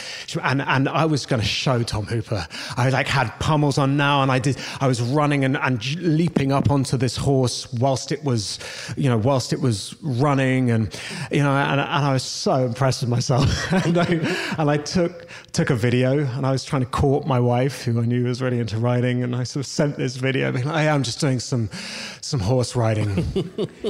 and 0.42 0.62
and 0.62 0.88
I 0.88 1.04
was 1.04 1.26
going 1.26 1.40
to 1.40 1.46
show 1.46 1.82
Tom 1.82 2.06
Hooper. 2.06 2.46
I 2.76 2.88
like 2.90 3.06
had 3.06 3.28
pummels 3.40 3.76
on 3.78 3.96
now, 3.96 4.22
and 4.22 4.32
I 4.32 4.38
did. 4.38 4.56
I 4.80 4.86
was 4.86 5.02
running 5.02 5.44
and, 5.44 5.56
and 5.56 5.94
leaping 5.96 6.52
up 6.52 6.70
onto 6.70 6.96
this 6.96 7.16
horse 7.16 7.70
whilst 7.74 8.12
it 8.12 8.24
was, 8.24 8.58
you 8.96 9.08
know, 9.08 9.18
whilst 9.18 9.52
it 9.52 9.60
was 9.60 9.94
running, 10.02 10.70
and 10.70 10.98
you 11.30 11.42
know, 11.42 11.52
and, 11.52 11.80
and 11.80 12.04
I 12.04 12.12
was 12.12 12.22
so 12.22 12.64
impressed 12.66 13.02
with 13.02 13.10
myself. 13.10 13.72
and, 13.84 13.98
I, 13.98 14.04
and 14.58 14.70
I 14.70 14.78
took 14.78 15.26
took 15.52 15.70
a 15.70 15.76
video, 15.76 16.18
and 16.18 16.46
I 16.46 16.52
was 16.52 16.64
trying 16.64 16.82
to 16.82 16.88
court 16.88 17.26
my 17.26 17.40
wife, 17.40 17.84
who 17.84 18.00
I 18.00 18.06
knew 18.06 18.24
was 18.24 18.40
really 18.40 18.60
into 18.60 18.78
riding, 18.78 19.22
and 19.22 19.36
I 19.36 19.44
sort 19.44 19.64
of 19.64 19.70
sent 19.70 19.96
this 19.96 20.16
video, 20.16 20.50
being 20.52 20.66
like, 20.66 20.82
"Hey, 20.82 20.88
I'm 20.88 21.02
just 21.02 21.09
doing 21.16 21.40
some 21.40 21.70
some 22.20 22.40
horse 22.40 22.76
riding," 22.76 23.24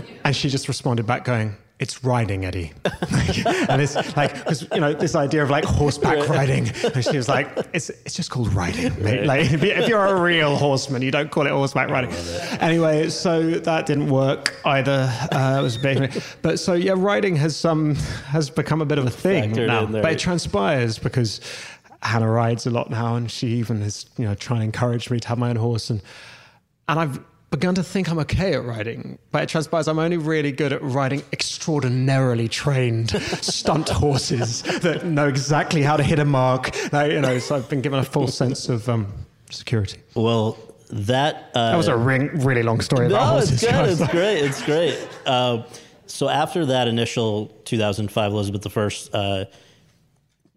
and 0.25 0.35
she 0.35 0.49
just 0.49 0.69
responded 0.69 1.07
back, 1.07 1.25
going, 1.25 1.57
"It's 1.79 2.05
riding, 2.05 2.45
Eddie." 2.45 2.73
and 2.85 3.83
it's 3.83 3.95
like 4.17 4.35
because 4.35 4.63
you 4.73 4.81
know 4.81 4.93
this 4.93 5.15
idea 5.15 5.43
of 5.43 5.51
like 5.51 5.65
horseback 5.65 6.29
riding, 6.29 6.69
and 6.95 7.05
she 7.05 7.17
was 7.17 7.29
like, 7.29 7.49
"It's 7.73 7.91
it's 7.91 8.15
just 8.15 8.31
called 8.31 8.53
riding, 8.53 9.03
mate. 9.03 9.25
Like 9.25 9.51
if, 9.51 9.63
you, 9.63 9.71
if 9.71 9.89
you're 9.89 10.05
a 10.05 10.21
real 10.21 10.57
horseman, 10.57 11.03
you 11.03 11.11
don't 11.11 11.31
call 11.31 11.47
it 11.47 11.51
horseback 11.51 11.91
riding." 11.91 12.11
Anyway, 12.61 13.09
so 13.09 13.51
that 13.51 13.87
didn't 13.87 14.09
work 14.09 14.55
either. 14.65 15.13
Uh, 15.33 15.59
it 15.59 15.63
was 15.63 15.77
a 15.77 15.81
bit, 15.81 16.37
but 16.43 16.59
so 16.59 16.75
yeah, 16.75 16.95
riding 16.97 17.37
has 17.37 17.57
some 17.57 17.95
has 18.27 18.51
become 18.51 18.81
a 18.81 18.87
bit 18.87 18.99
of 18.99 19.07
a 19.07 19.11
thing 19.11 19.53
Factored 19.53 19.67
now, 19.67 19.87
but 19.87 20.13
it 20.13 20.19
transpires 20.19 20.99
because. 20.99 21.41
Hannah 22.03 22.31
rides 22.31 22.67
a 22.67 22.71
lot 22.71 22.89
now, 22.89 23.17
and 23.17 23.31
she 23.31 23.49
even 23.49 23.83
is, 23.83 24.07
you 24.17 24.25
know, 24.25 24.35
trying 24.35 24.61
to 24.61 24.65
encourage 24.65 25.11
me 25.11 25.21
to 25.21 25.29
have 25.29 25.37
my 25.37 25.51
own 25.51 25.57
horse. 25.57 25.91
And 25.91 26.01
and 26.91 26.99
I've 27.01 27.21
begun 27.51 27.75
to 27.77 27.83
think 27.83 28.09
I'm 28.09 28.19
okay 28.21 28.55
at 28.55 28.65
riding, 28.65 29.19
but 29.31 29.43
it 29.45 29.49
transpires 29.49 29.89
I'm 29.89 29.99
only 29.99 30.17
really 30.17 30.53
good 30.53 30.73
at 30.73 30.83
riding 30.83 31.23
extraordinarily 31.33 32.49
trained 32.49 33.11
stunt 33.41 33.89
horses 33.89 34.63
that 34.63 35.05
know 35.05 35.29
exactly 35.29 35.83
how 35.83 35.97
to 35.97 36.03
hit 36.03 36.19
a 36.19 36.25
mark. 36.25 36.71
Like, 36.93 37.13
you 37.13 37.21
know, 37.21 37.39
so 37.39 37.57
I've 37.57 37.69
been 37.69 37.81
given 37.81 37.99
a 37.99 38.05
full 38.05 38.29
sense 38.29 38.69
of 38.69 38.89
um, 38.89 39.13
security. 39.51 40.01
Well, 40.15 40.59
that 40.91 41.51
uh, 41.55 41.71
That 41.71 41.77
was 41.77 41.89
a 41.89 41.97
ring, 41.97 42.31
really 42.41 42.63
long 42.63 42.81
story 42.81 43.07
about 43.07 43.21
no, 43.21 43.27
horses. 43.33 43.63
it's 43.63 43.73
good. 43.73 43.89
It's 44.01 44.11
great. 44.11 44.39
It's 44.39 44.63
great. 44.63 45.09
Uh, 45.27 45.63
so 46.07 46.29
after 46.29 46.67
that 46.67 46.89
initial 46.89 47.47
2005 47.67 48.33
Elizabeth 48.33 48.77
I, 48.77 49.17
uh, 49.17 49.45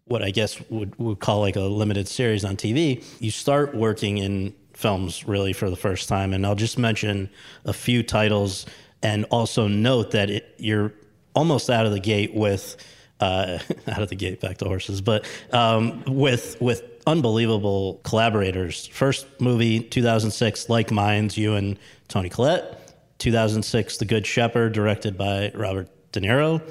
what 0.06 0.24
I 0.24 0.32
guess 0.32 0.60
would 0.69 0.98
would 0.98 1.19
call 1.19 1.41
like 1.41 1.56
a 1.56 1.62
limited 1.62 2.08
series 2.08 2.43
on 2.43 2.58
TV, 2.58 3.04
you 3.19 3.32
start 3.32 3.76
working 3.76 4.17
in 4.17 4.54
films 4.84 5.28
really 5.28 5.54
for 5.54 5.69
the 5.69 5.76
first 5.76 6.08
time, 6.08 6.34
and 6.34 6.46
I'll 6.46 6.54
just 6.54 6.78
mention 6.78 7.30
a 7.65 7.74
few 7.74 8.04
titles, 8.04 8.67
and 9.02 9.26
also 9.32 9.67
note 9.67 10.12
that 10.12 10.30
it, 10.30 10.54
you're 10.58 10.93
almost 11.34 11.69
out 11.69 11.88
of 11.88 11.91
the 11.91 12.00
gate 12.00 12.36
with. 12.36 12.78
Uh, 13.19 13.60
out 13.88 14.02
of 14.02 14.10
the 14.10 14.15
gate, 14.15 14.41
back 14.41 14.58
to 14.58 14.65
horses, 14.65 15.00
but 15.00 15.26
um, 15.54 16.04
with 16.08 16.60
with 16.60 16.84
unbelievable 17.08 18.02
collaborators. 18.04 18.88
First 18.88 19.28
movie, 19.39 19.80
2006, 19.80 20.67
Like 20.67 20.91
Minds, 20.91 21.38
you 21.38 21.54
and 21.54 21.78
Toni 22.10 22.30
Collette. 22.30 22.80
2006, 23.19 23.98
The 23.98 24.06
Good 24.06 24.26
Shepherd, 24.26 24.74
directed 24.74 25.17
by 25.17 25.52
Robert 25.56 25.89
De 26.12 26.19
Niro. 26.19 26.62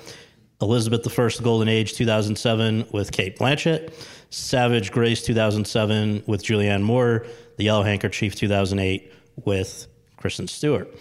Elizabeth 0.60 1.18
I, 1.18 1.42
Golden 1.42 1.68
Age, 1.68 1.94
2007, 1.94 2.86
with 2.92 3.12
Cate 3.12 3.38
Blanchett. 3.38 3.92
Savage 4.30 4.92
Grace, 4.92 5.22
2007, 5.22 6.22
with 6.26 6.42
Julianne 6.42 6.82
Moore. 6.82 7.26
The 7.62 7.66
Yellow 7.66 7.84
Handkerchief, 7.84 8.34
2008, 8.34 9.12
with 9.44 9.86
Kristen 10.16 10.48
Stewart. 10.48 10.92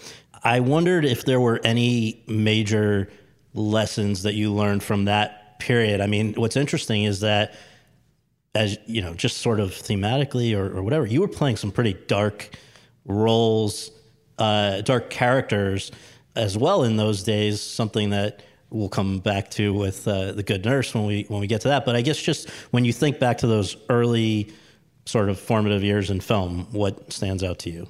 I 0.43 0.59
wondered 0.59 1.05
if 1.05 1.25
there 1.25 1.39
were 1.39 1.59
any 1.63 2.23
major 2.27 3.09
lessons 3.55 4.21
that 4.21 4.35
you 4.35 4.53
learned 4.53 4.83
from 4.83 5.05
that 5.05 5.57
period. 5.57 6.01
I 6.01 6.05
mean, 6.05 6.35
what's 6.35 6.55
interesting 6.55 7.05
is 7.05 7.21
that 7.21 7.55
as 8.53 8.77
you 8.85 9.01
know, 9.01 9.15
just 9.15 9.37
sort 9.37 9.59
of 9.59 9.71
thematically 9.71 10.55
or, 10.55 10.77
or 10.77 10.83
whatever, 10.83 11.07
you 11.07 11.21
were 11.21 11.27
playing 11.27 11.57
some 11.57 11.71
pretty 11.71 11.93
dark 12.05 12.51
roles, 13.05 13.89
uh, 14.37 14.81
dark 14.81 15.09
characters 15.09 15.91
as 16.35 16.55
well 16.55 16.83
in 16.83 16.95
those 16.95 17.23
days. 17.23 17.59
Something 17.59 18.11
that 18.11 18.43
we'll 18.69 18.87
come 18.87 19.17
back 19.17 19.49
to 19.51 19.73
with 19.73 20.07
uh, 20.07 20.33
the 20.33 20.43
Good 20.43 20.63
Nurse 20.63 20.93
when 20.93 21.07
we 21.07 21.25
when 21.27 21.41
we 21.41 21.47
get 21.47 21.61
to 21.61 21.69
that. 21.69 21.85
But 21.85 21.95
I 21.95 22.03
guess 22.03 22.21
just 22.21 22.51
when 22.69 22.85
you 22.85 22.93
think 22.93 23.17
back 23.17 23.39
to 23.39 23.47
those 23.47 23.77
early 23.89 24.53
sort 25.05 25.29
of 25.29 25.39
formative 25.39 25.83
years 25.83 26.09
in 26.09 26.19
film, 26.19 26.67
what 26.71 27.11
stands 27.11 27.43
out 27.43 27.59
to 27.59 27.69
you? 27.69 27.87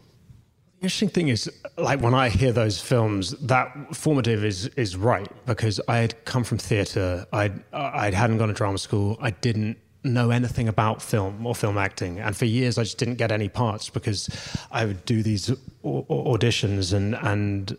The 0.80 0.86
interesting 0.86 1.10
thing 1.10 1.28
is, 1.28 1.50
like 1.78 2.02
when 2.02 2.16
I 2.16 2.30
hear 2.30 2.52
those 2.52 2.82
films, 2.82 3.32
that 3.42 3.96
formative 3.96 4.44
is 4.44 4.66
is 4.78 4.98
right 4.98 5.28
because 5.46 5.80
I 5.88 5.98
had 5.98 6.26
come 6.26 6.44
from 6.44 6.58
theatre. 6.58 7.26
I 7.32 7.52
I 7.72 8.10
hadn't 8.10 8.40
gone 8.40 8.48
to 8.48 8.54
drama 8.54 8.80
school. 8.80 9.18
I 9.22 9.30
didn't 9.30 9.78
know 10.04 10.32
anything 10.32 10.68
about 10.68 11.00
film 11.00 11.46
or 11.46 11.54
film 11.54 11.78
acting, 11.78 12.20
and 12.20 12.36
for 12.36 12.46
years 12.46 12.80
I 12.80 12.84
just 12.84 12.98
didn't 12.98 13.16
get 13.16 13.32
any 13.32 13.48
parts 13.48 13.90
because 13.90 14.28
I 14.72 14.86
would 14.86 15.06
do 15.06 15.22
these 15.22 15.52
au- 15.52 16.06
au- 16.10 16.36
auditions 16.36 16.94
and 16.94 17.14
and 17.16 17.78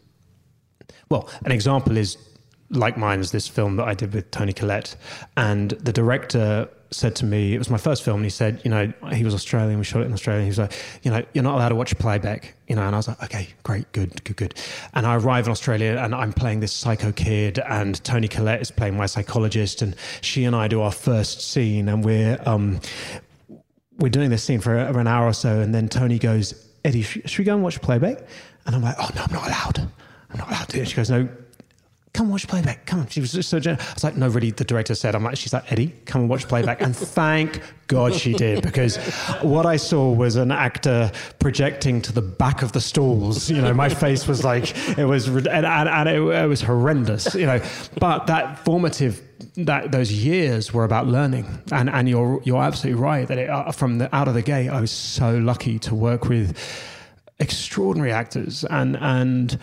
well, 1.08 1.28
an 1.44 1.50
example 1.50 1.96
is 1.96 2.16
like 2.70 2.96
mine 2.96 3.18
is 3.20 3.32
this 3.32 3.48
film 3.48 3.76
that 3.76 3.88
I 3.88 3.94
did 3.94 4.14
with 4.14 4.30
Toni 4.30 4.52
Collette, 4.52 4.94
and 5.36 5.70
the 5.70 5.92
director 5.92 6.68
said 6.92 7.16
to 7.16 7.24
me, 7.24 7.54
it 7.54 7.58
was 7.58 7.70
my 7.70 7.78
first 7.78 8.02
film, 8.02 8.16
and 8.16 8.24
he 8.24 8.30
said, 8.30 8.60
you 8.64 8.70
know, 8.70 8.92
he 9.12 9.24
was 9.24 9.34
Australian, 9.34 9.78
we 9.78 9.84
shot 9.84 10.02
it 10.02 10.06
in 10.06 10.12
Australia. 10.12 10.42
He 10.42 10.48
was 10.48 10.58
like, 10.58 10.72
you 11.02 11.10
know, 11.10 11.24
you're 11.32 11.44
not 11.44 11.54
allowed 11.54 11.70
to 11.70 11.74
watch 11.74 11.96
playback, 11.98 12.54
you 12.68 12.76
know, 12.76 12.82
and 12.82 12.94
I 12.94 12.98
was 12.98 13.08
like, 13.08 13.22
okay, 13.24 13.48
great, 13.62 13.90
good, 13.92 14.22
good, 14.24 14.36
good. 14.36 14.54
And 14.94 15.06
I 15.06 15.16
arrive 15.16 15.46
in 15.46 15.52
Australia, 15.52 15.98
and 16.00 16.14
I'm 16.14 16.32
playing 16.32 16.60
this 16.60 16.72
psycho 16.72 17.12
kid, 17.12 17.58
and 17.58 18.02
Toni 18.04 18.28
Collette 18.28 18.62
is 18.62 18.70
playing 18.70 18.96
my 18.96 19.06
psychologist, 19.06 19.82
and 19.82 19.96
she 20.20 20.44
and 20.44 20.54
I 20.54 20.68
do 20.68 20.80
our 20.80 20.92
first 20.92 21.40
scene, 21.40 21.88
and 21.88 22.04
we're 22.04 22.40
um, 22.46 22.80
we're 23.98 24.08
doing 24.08 24.30
this 24.30 24.42
scene 24.42 24.60
for 24.60 24.76
an 24.76 25.06
hour 25.06 25.26
or 25.26 25.32
so, 25.32 25.60
and 25.60 25.74
then 25.74 25.88
Toni 25.88 26.18
goes, 26.18 26.68
Eddie, 26.84 27.02
should 27.02 27.38
we 27.38 27.44
go 27.44 27.54
and 27.54 27.62
watch 27.62 27.80
playback? 27.80 28.24
And 28.66 28.74
I'm 28.74 28.82
like, 28.82 28.96
oh 28.98 29.08
no, 29.14 29.22
I'm 29.22 29.32
not 29.32 29.46
allowed. 29.46 29.90
I'm 30.30 30.38
not 30.38 30.48
allowed 30.48 30.68
to. 30.70 30.78
And 30.78 30.88
she 30.88 30.96
goes, 30.96 31.10
no, 31.10 31.28
come 32.12 32.28
watch 32.28 32.46
playback. 32.46 32.84
Come 32.84 33.00
on. 33.00 33.08
She 33.08 33.20
was 33.20 33.32
just 33.32 33.48
so 33.48 33.58
generous. 33.58 33.88
I 33.88 33.94
was 33.94 34.04
like, 34.04 34.16
no, 34.16 34.28
really, 34.28 34.50
the 34.50 34.64
director 34.64 34.94
said, 34.94 35.14
I'm 35.14 35.24
like, 35.24 35.36
she's 35.36 35.52
like, 35.52 35.70
Eddie, 35.72 35.94
come 36.04 36.22
and 36.22 36.30
watch 36.30 36.46
playback. 36.46 36.82
And 36.82 36.94
thank 36.94 37.62
God 37.86 38.14
she 38.14 38.34
did, 38.34 38.62
because 38.62 38.96
what 39.40 39.64
I 39.64 39.76
saw 39.76 40.12
was 40.12 40.36
an 40.36 40.50
actor 40.50 41.10
projecting 41.38 42.02
to 42.02 42.12
the 42.12 42.22
back 42.22 42.62
of 42.62 42.72
the 42.72 42.80
stalls. 42.80 43.50
You 43.50 43.62
know, 43.62 43.72
my 43.72 43.88
face 43.88 44.28
was 44.28 44.44
like, 44.44 44.76
it 44.98 45.06
was, 45.06 45.26
and, 45.26 45.46
and, 45.46 45.66
and 45.66 46.08
it, 46.08 46.20
it 46.20 46.46
was 46.46 46.60
horrendous, 46.60 47.34
you 47.34 47.46
know. 47.46 47.60
But 47.98 48.26
that 48.26 48.64
formative 48.64 49.22
that 49.56 49.90
those 49.90 50.12
years 50.12 50.72
were 50.72 50.84
about 50.84 51.06
learning, 51.06 51.46
and 51.72 51.90
and 51.90 52.08
you're 52.08 52.40
you're 52.44 52.62
absolutely 52.62 53.02
right 53.02 53.26
that 53.26 53.38
it, 53.38 53.50
uh, 53.50 53.72
from 53.72 53.98
the 53.98 54.14
out 54.14 54.28
of 54.28 54.34
the 54.34 54.42
gate, 54.42 54.68
I 54.68 54.80
was 54.80 54.90
so 54.90 55.36
lucky 55.38 55.78
to 55.80 55.94
work 55.94 56.28
with 56.28 56.56
extraordinary 57.40 58.12
actors, 58.12 58.64
and 58.64 58.96
and 59.00 59.58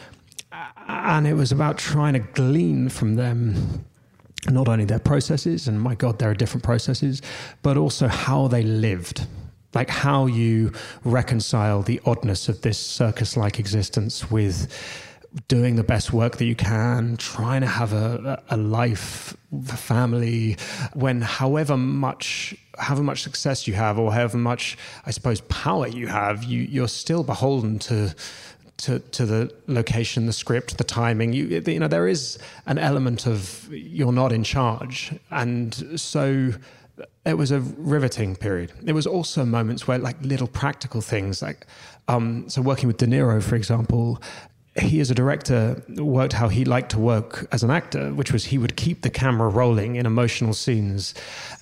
and 0.88 1.28
it 1.28 1.34
was 1.34 1.52
about 1.52 1.78
trying 1.78 2.14
to 2.14 2.20
glean 2.20 2.90
from 2.90 3.16
them 3.16 3.86
not 4.50 4.68
only 4.68 4.86
their 4.86 5.00
processes, 5.00 5.68
and 5.68 5.82
my 5.82 5.96
God, 5.96 6.20
there 6.20 6.30
are 6.30 6.34
different 6.34 6.64
processes, 6.64 7.22
but 7.62 7.78
also 7.78 8.08
how 8.08 8.48
they 8.48 8.64
lived. 8.64 9.28
Like 9.74 9.90
how 9.90 10.26
you 10.26 10.72
reconcile 11.04 11.84
the 11.84 12.02
oddness 12.06 12.50
of 12.50 12.62
this 12.62 12.78
circus 12.78 13.38
like 13.38 13.60
existence 13.60 14.32
with 14.32 14.68
doing 15.48 15.76
the 15.76 15.84
best 15.84 16.12
work 16.12 16.38
that 16.38 16.46
you 16.46 16.56
can, 16.56 17.18
trying 17.18 17.62
to 17.62 17.68
have 17.68 17.94
a, 17.94 18.42
a 18.50 18.58
life, 18.58 19.38
a 19.54 19.78
family, 19.78 20.58
when 20.94 21.22
however 21.22 21.78
much 21.78 22.56
however 22.78 23.04
much 23.04 23.24
success 23.24 23.68
you 23.68 23.74
have 23.74 24.00
or 24.00 24.12
however 24.14 24.38
much 24.38 24.78
I 25.06 25.12
suppose 25.12 25.42
power 25.42 25.88
you 25.88 26.08
have, 26.08 26.44
you 26.44 26.62
you're 26.62 26.88
still 26.88 27.24
beholden 27.24 27.78
to 27.80 28.16
to, 28.80 29.00
to 29.00 29.26
the 29.26 29.54
location, 29.68 30.26
the 30.26 30.34
script, 30.34 30.78
the 30.78 30.84
timing. 30.84 31.34
You, 31.34 31.62
you 31.66 31.80
know, 31.80 31.88
there 31.88 32.08
is 32.08 32.38
an 32.66 32.78
element 32.78 33.28
of 33.28 33.68
you're 33.72 34.12
not 34.12 34.32
in 34.32 34.44
charge. 34.44 35.14
And 35.32 36.00
so 36.00 36.52
it 37.26 37.38
was 37.38 37.52
a 37.52 37.60
riveting 37.60 38.36
period. 38.36 38.72
There 38.82 38.96
was 38.96 39.08
also 39.08 39.46
moments 39.46 39.88
where, 39.88 39.98
like, 39.98 40.18
little 40.22 40.48
practical 40.48 41.02
things, 41.02 41.42
like, 41.42 41.66
um, 42.08 42.50
so 42.50 42.62
working 42.62 42.88
with 42.88 42.98
De 42.98 43.06
Niro, 43.06 43.42
for 43.42 43.56
example, 43.56 44.22
he 44.80 45.00
as 45.00 45.12
a 45.12 45.16
director 45.16 45.84
worked 45.98 46.34
how 46.34 46.48
he 46.48 46.64
liked 46.64 46.92
to 46.92 47.00
work 47.00 47.48
as 47.52 47.64
an 47.64 47.72
actor, 47.72 48.14
which 48.14 48.32
was 48.32 48.46
he 48.46 48.58
would 48.58 48.76
keep 48.76 49.02
the 49.02 49.10
camera 49.10 49.50
rolling 49.50 49.96
in 49.96 50.06
emotional 50.06 50.54
scenes. 50.54 51.14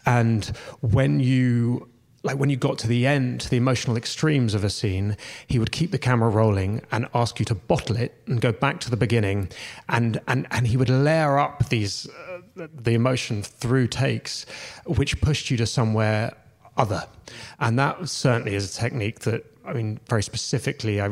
And 0.05 0.45
when 0.81 1.19
you 1.19 1.87
like 2.23 2.37
when 2.37 2.49
you 2.49 2.57
got 2.57 2.77
to 2.79 2.87
the 2.87 3.05
end, 3.05 3.41
to 3.41 3.49
the 3.49 3.57
emotional 3.57 3.95
extremes 3.95 4.53
of 4.53 4.63
a 4.63 4.69
scene, 4.69 5.17
he 5.45 5.59
would 5.59 5.71
keep 5.71 5.91
the 5.91 5.99
camera 5.99 6.29
rolling 6.29 6.81
and 6.91 7.07
ask 7.13 7.39
you 7.39 7.45
to 7.45 7.55
bottle 7.55 7.95
it 7.95 8.13
and 8.25 8.41
go 8.41 8.51
back 8.51 8.79
to 8.81 8.89
the 8.89 8.97
beginning, 8.97 9.49
and 9.89 10.19
and 10.27 10.47
and 10.51 10.67
he 10.67 10.77
would 10.77 10.89
layer 10.89 11.37
up 11.37 11.69
these 11.69 12.07
uh, 12.09 12.67
the 12.73 12.93
emotion 12.93 13.43
through 13.43 13.87
takes, 13.87 14.45
which 14.85 15.21
pushed 15.21 15.51
you 15.51 15.57
to 15.57 15.65
somewhere 15.65 16.35
other, 16.75 17.05
and 17.59 17.77
that 17.79 18.07
certainly 18.09 18.55
is 18.55 18.75
a 18.75 18.79
technique 18.79 19.19
that 19.21 19.45
I 19.67 19.73
mean, 19.73 19.99
very 20.07 20.23
specifically, 20.23 21.01
I 21.01 21.09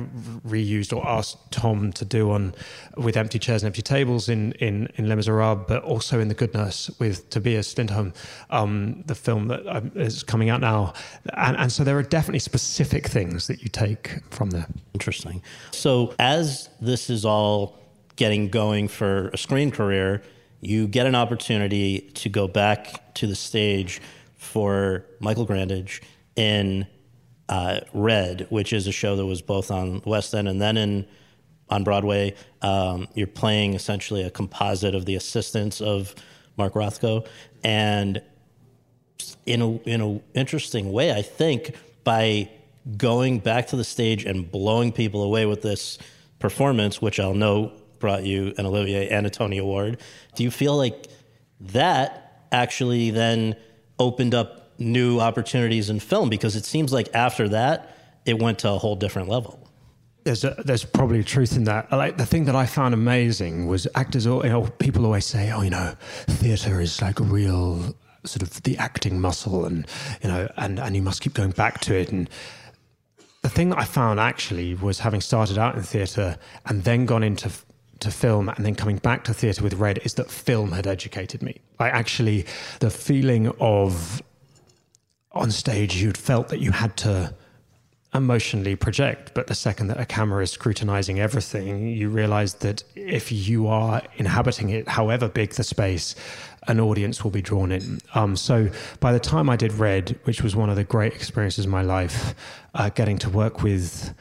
reused 0.48 0.96
or 0.96 1.06
asked 1.06 1.52
Tom 1.52 1.92
to 1.94 2.06
do 2.06 2.32
on 2.32 2.56
with 2.96 3.18
empty 3.18 3.38
chairs 3.38 3.64
and 3.64 3.68
empty 3.68 3.82
tables 3.82 4.30
in 4.30 4.54
in 4.54 4.88
in 4.96 5.10
Les 5.10 5.16
Miserables, 5.16 5.66
but 5.68 5.84
also 5.84 6.20
in 6.20 6.30
The 6.30 6.34
Good 6.34 6.54
Nurse 6.54 6.90
with 7.00 7.30
Tobias 7.30 7.78
Lindholm, 7.78 8.14
um, 8.50 9.04
the 9.06 9.16
film 9.16 9.50
that 9.50 9.68
um, 9.68 9.92
is 9.96 10.24
coming 10.24 10.50
out 10.50 10.62
now. 10.62 10.94
And, 11.34 11.58
and 11.58 11.72
so 11.72 11.84
there 11.84 11.98
are 11.98 12.04
definitely 12.04 12.40
specific 12.40 13.08
things 13.08 13.48
that 13.48 13.62
you 13.62 13.70
take 13.70 14.20
from 14.32 14.52
there. 14.52 14.68
Interesting. 14.94 15.42
So 15.72 16.16
as 16.18 16.70
this 16.80 17.10
is 17.10 17.26
all 17.26 17.78
getting 18.16 18.48
going 18.50 18.88
for 18.88 19.28
a 19.30 19.38
screen 19.38 19.72
career, 19.72 20.22
you 20.62 20.88
get 20.88 21.06
an 21.06 21.16
opportunity 21.16 22.00
to 22.16 22.30
go 22.30 22.48
back 22.48 23.14
to 23.16 23.28
the 23.28 23.36
stage 23.36 24.02
for 24.38 25.06
Michael 25.20 25.46
Grandage 25.46 26.02
in 26.36 26.88
uh, 27.50 27.82
Red, 27.94 28.48
which 28.50 28.74
is 28.74 28.88
a 28.88 28.92
show 28.92 29.16
that 29.16 29.26
was 29.26 29.42
both 29.42 29.72
on 29.72 30.02
West 30.06 30.34
End 30.34 30.48
and 30.48 30.62
then 30.62 30.78
in 30.78 31.08
on 31.70 31.84
Broadway. 31.84 32.36
Um, 32.62 33.08
you're 33.14 33.28
playing 33.28 33.74
essentially 33.74 34.24
a 34.24 34.30
composite 34.30 34.96
of 34.96 35.06
the 35.06 35.16
assistants 35.16 35.82
of 35.82 36.16
Mark 36.58 36.74
Rothko, 36.74 37.28
and 37.64 38.22
in 39.46 39.62
a 39.62 39.72
in 39.80 40.02
a 40.02 40.38
interesting 40.38 40.92
way, 40.92 41.12
I 41.12 41.22
think 41.22 41.76
by 42.04 42.50
going 42.98 43.40
back 43.40 43.68
to 43.68 43.76
the 43.76 43.84
stage 43.84 44.26
and 44.26 44.50
blowing 44.50 44.92
people 44.92 45.24
away 45.24 45.46
with 45.46 45.62
this 45.62 45.98
performance, 46.40 47.02
which 47.02 47.20
I'll 47.20 47.34
know 47.34 47.72
brought 48.00 48.24
you 48.24 48.54
an 48.58 48.66
Olivier 48.66 49.10
and 49.10 49.26
a 49.26 49.30
Tony 49.30 49.58
Award. 49.58 50.00
Do 50.36 50.44
you 50.44 50.52
feel 50.52 50.78
like 50.78 51.08
that 51.60 52.46
actually 52.52 53.10
then 53.10 53.56
opened 53.98 54.36
up 54.36 54.65
new 54.78 55.20
opportunities 55.20 55.90
in 55.90 56.00
film 56.00 56.30
because 56.30 56.56
it 56.56 56.66
seems 56.66 56.92
like 56.92 57.10
after 57.14 57.50
that 57.50 57.96
it 58.26 58.40
went 58.40 58.60
to 58.60 58.70
a 58.70 58.78
whole 58.78 58.96
different 58.96 59.30
level. 59.30 59.62
There's 60.24 60.44
a, 60.44 60.56
there's 60.66 60.84
probably 60.84 61.24
truth 61.24 61.56
in 61.56 61.66
that. 61.66 61.92
Like 61.92 62.18
the 62.18 62.26
thing 62.26 62.46
that 62.46 62.56
I 62.56 62.66
found 62.66 62.94
amazing 62.94 63.68
was 63.68 63.88
actors. 63.94 64.26
You 64.26 64.42
know, 64.44 64.64
people 64.80 65.06
always 65.06 65.26
say, 65.26 65.52
"Oh, 65.52 65.62
you 65.62 65.70
know, 65.70 65.94
theatre 66.28 66.82
is 66.82 67.00
like 67.00 67.20
a 67.20 67.24
real 67.24 67.96
sort 68.24 68.42
of 68.42 68.64
the 68.64 68.76
acting 68.80 69.22
muscle, 69.22 69.66
and 69.66 69.86
you 70.24 70.30
know, 70.30 70.50
and 70.58 70.80
and 70.80 70.96
you 70.96 71.04
must 71.04 71.22
keep 71.22 71.36
going 71.36 71.52
back 71.52 71.80
to 71.82 71.94
it." 71.94 72.12
And 72.12 72.28
the 73.44 73.50
thing 73.50 73.70
that 73.70 73.78
I 73.78 73.86
found 73.86 74.20
actually 74.20 74.74
was 74.74 74.98
having 74.98 75.22
started 75.22 75.60
out 75.60 75.76
in 75.76 75.84
theatre 75.84 76.40
and 76.66 76.84
then 76.84 77.06
gone 77.06 77.22
into 77.22 77.52
to 78.00 78.12
film 78.12 78.50
and 78.50 78.66
then 78.66 78.76
coming 78.76 78.98
back 78.98 79.24
to 79.26 79.34
theatre 79.34 79.64
with 79.64 79.76
Red 79.76 80.00
is 80.04 80.16
that 80.16 80.30
film 80.30 80.72
had 80.72 80.88
educated 80.88 81.42
me. 81.42 81.62
I 81.80 81.90
actually 81.90 82.46
the 82.80 82.90
feeling 82.90 83.50
of 83.60 84.24
on 85.36 85.52
stage 85.52 85.96
you'd 86.02 86.18
felt 86.18 86.50
that 86.50 86.60
you 86.60 86.72
had 86.72 86.96
to 86.98 87.34
emotionally 88.14 88.76
project 88.76 89.32
but 89.34 89.48
the 89.48 89.56
second 89.56 89.88
that 89.88 90.00
a 90.00 90.06
camera 90.06 90.42
is 90.42 90.50
scrutinizing 90.50 91.20
everything 91.20 91.90
you 91.90 92.10
realize 92.10 92.56
that 92.56 92.82
if 92.96 93.30
you 93.30 93.68
are 93.68 94.02
inhabiting 94.16 94.70
it 94.70 94.88
however 94.88 95.28
big 95.28 95.52
the 95.52 95.64
space 95.64 96.16
an 96.68 96.80
audience 96.80 97.24
will 97.24 97.32
be 97.32 97.44
drawn 97.44 97.72
in. 97.72 98.00
Um, 98.16 98.36
so 98.38 98.70
by 99.02 99.12
the 99.12 99.20
time 99.20 99.50
i 99.50 99.58
did 99.58 99.74
red 99.74 100.18
which 100.24 100.42
was 100.42 100.56
one 100.56 100.70
of 100.70 100.78
the 100.78 100.86
great 100.86 101.14
experiences 101.14 101.66
of 101.66 101.72
my 101.72 101.82
life 101.82 102.34
uh, 102.74 102.90
getting 102.90 103.18
to 103.18 103.30
work 103.30 103.62
with 103.62 104.14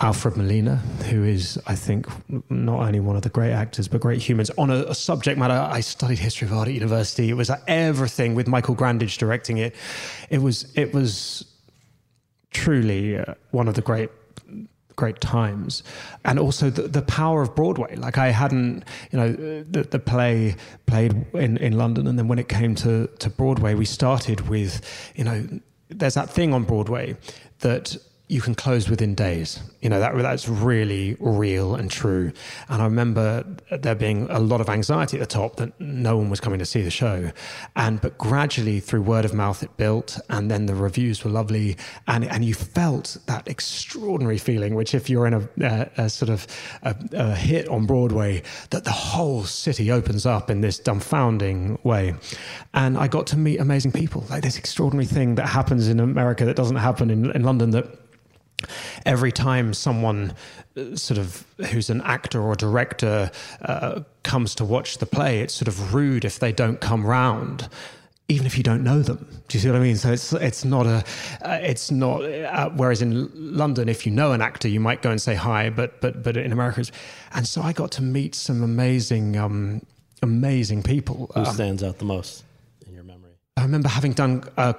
Alfred 0.00 0.36
Molina, 0.36 0.76
who 1.10 1.24
is, 1.24 1.58
I 1.66 1.74
think, 1.74 2.06
not 2.50 2.80
only 2.80 3.00
one 3.00 3.16
of 3.16 3.22
the 3.22 3.28
great 3.28 3.52
actors, 3.52 3.88
but 3.88 4.00
great 4.00 4.20
humans. 4.22 4.50
On 4.56 4.70
a, 4.70 4.84
a 4.84 4.94
subject 4.94 5.38
matter, 5.38 5.54
I 5.54 5.80
studied 5.80 6.18
history 6.18 6.46
of 6.46 6.52
art 6.52 6.68
at 6.68 6.74
university. 6.74 7.30
It 7.30 7.34
was 7.34 7.50
everything 7.66 8.34
with 8.34 8.46
Michael 8.46 8.76
Grandage 8.76 9.18
directing 9.18 9.58
it. 9.58 9.74
It 10.30 10.38
was, 10.38 10.72
it 10.76 10.94
was 10.94 11.44
truly 12.50 13.18
uh, 13.18 13.34
one 13.50 13.68
of 13.68 13.74
the 13.74 13.82
great 13.82 14.10
great 14.96 15.20
times 15.20 15.84
and 16.24 16.40
also 16.40 16.70
the, 16.70 16.82
the 16.82 17.02
power 17.02 17.40
of 17.40 17.54
broadway 17.54 17.94
like 17.94 18.18
i 18.18 18.30
hadn't 18.30 18.84
you 19.12 19.18
know 19.18 19.32
the, 19.32 19.84
the 19.84 19.98
play 19.98 20.56
played 20.86 21.24
in, 21.34 21.56
in 21.58 21.78
london 21.78 22.08
and 22.08 22.18
then 22.18 22.26
when 22.26 22.36
it 22.36 22.48
came 22.48 22.74
to, 22.74 23.06
to 23.20 23.30
broadway 23.30 23.74
we 23.74 23.84
started 23.84 24.48
with 24.48 24.82
you 25.14 25.22
know 25.22 25.46
there's 25.88 26.14
that 26.14 26.28
thing 26.28 26.52
on 26.52 26.64
broadway 26.64 27.16
that 27.60 27.96
you 28.28 28.42
can 28.42 28.54
close 28.54 28.90
within 28.90 29.14
days. 29.14 29.58
You 29.80 29.88
know, 29.88 30.00
that 30.00 30.14
that's 30.16 30.48
really 30.48 31.16
real 31.18 31.74
and 31.74 31.90
true. 31.90 32.32
And 32.68 32.82
I 32.82 32.84
remember 32.84 33.44
there 33.70 33.94
being 33.94 34.26
a 34.28 34.38
lot 34.38 34.60
of 34.60 34.68
anxiety 34.68 35.16
at 35.16 35.20
the 35.20 35.26
top 35.26 35.56
that 35.56 35.78
no 35.80 36.18
one 36.18 36.28
was 36.28 36.38
coming 36.38 36.58
to 36.58 36.66
see 36.66 36.82
the 36.82 36.90
show. 36.90 37.30
And 37.74 38.00
but 38.00 38.18
gradually 38.18 38.80
through 38.80 39.02
word 39.02 39.24
of 39.24 39.32
mouth 39.32 39.62
it 39.62 39.74
built 39.78 40.20
and 40.28 40.50
then 40.50 40.66
the 40.66 40.74
reviews 40.74 41.24
were 41.24 41.30
lovely 41.30 41.76
and 42.06 42.24
and 42.24 42.44
you 42.44 42.52
felt 42.52 43.16
that 43.26 43.48
extraordinary 43.48 44.38
feeling 44.38 44.74
which 44.74 44.94
if 44.94 45.08
you're 45.08 45.26
in 45.26 45.34
a, 45.34 45.48
a, 45.62 45.90
a 45.96 46.10
sort 46.10 46.28
of 46.28 46.46
a, 46.82 46.94
a 47.12 47.34
hit 47.34 47.66
on 47.68 47.86
Broadway 47.86 48.42
that 48.70 48.84
the 48.84 48.90
whole 48.90 49.44
city 49.44 49.90
opens 49.90 50.26
up 50.26 50.50
in 50.50 50.60
this 50.60 50.78
dumbfounding 50.78 51.82
way. 51.82 52.14
And 52.74 52.98
I 52.98 53.08
got 53.08 53.26
to 53.28 53.38
meet 53.38 53.58
amazing 53.58 53.92
people. 53.92 54.24
Like 54.28 54.42
this 54.42 54.58
extraordinary 54.58 55.06
thing 55.06 55.36
that 55.36 55.46
happens 55.46 55.88
in 55.88 55.98
America 55.98 56.44
that 56.44 56.56
doesn't 56.56 56.76
happen 56.76 57.10
in, 57.10 57.30
in 57.30 57.42
London 57.42 57.70
that 57.70 58.07
every 59.06 59.32
time 59.32 59.74
someone 59.74 60.34
uh, 60.76 60.96
sort 60.96 61.18
of 61.18 61.44
who's 61.70 61.90
an 61.90 62.00
actor 62.02 62.40
or 62.40 62.54
director 62.54 63.30
uh, 63.62 64.00
comes 64.22 64.54
to 64.56 64.64
watch 64.64 64.98
the 64.98 65.06
play, 65.06 65.40
it's 65.40 65.54
sort 65.54 65.68
of 65.68 65.94
rude 65.94 66.24
if 66.24 66.38
they 66.38 66.52
don't 66.52 66.80
come 66.80 67.06
round. 67.06 67.68
Even 68.30 68.46
if 68.46 68.58
you 68.58 68.62
don't 68.62 68.84
know 68.84 69.00
them, 69.00 69.26
do 69.48 69.56
you 69.56 69.62
see 69.62 69.70
what 69.70 69.76
I 69.76 69.80
mean? 69.80 69.96
So 69.96 70.12
it's 70.12 70.34
it's 70.34 70.62
not 70.62 70.84
a, 70.84 71.02
uh, 71.40 71.60
it's 71.62 71.90
not. 71.90 72.22
Uh, 72.24 72.68
whereas 72.70 73.00
in 73.00 73.30
London, 73.56 73.88
if 73.88 74.04
you 74.04 74.12
know 74.12 74.32
an 74.32 74.42
actor, 74.42 74.68
you 74.68 74.80
might 74.80 75.00
go 75.00 75.10
and 75.10 75.18
say 75.18 75.34
hi, 75.34 75.70
but 75.70 76.02
but 76.02 76.22
but 76.22 76.36
in 76.36 76.52
America, 76.52 76.84
and 77.32 77.48
so 77.48 77.62
I 77.62 77.72
got 77.72 77.90
to 77.92 78.02
meet 78.02 78.34
some 78.34 78.62
amazing, 78.62 79.38
um, 79.38 79.80
amazing 80.20 80.82
people. 80.82 81.30
Who 81.32 81.40
um, 81.40 81.46
stands 81.46 81.82
out 81.82 81.96
the 81.96 82.04
most 82.04 82.44
in 82.86 82.92
your 82.92 83.02
memory? 83.02 83.32
I 83.56 83.62
remember 83.62 83.88
having 83.88 84.12
done 84.12 84.44
uh, 84.58 84.74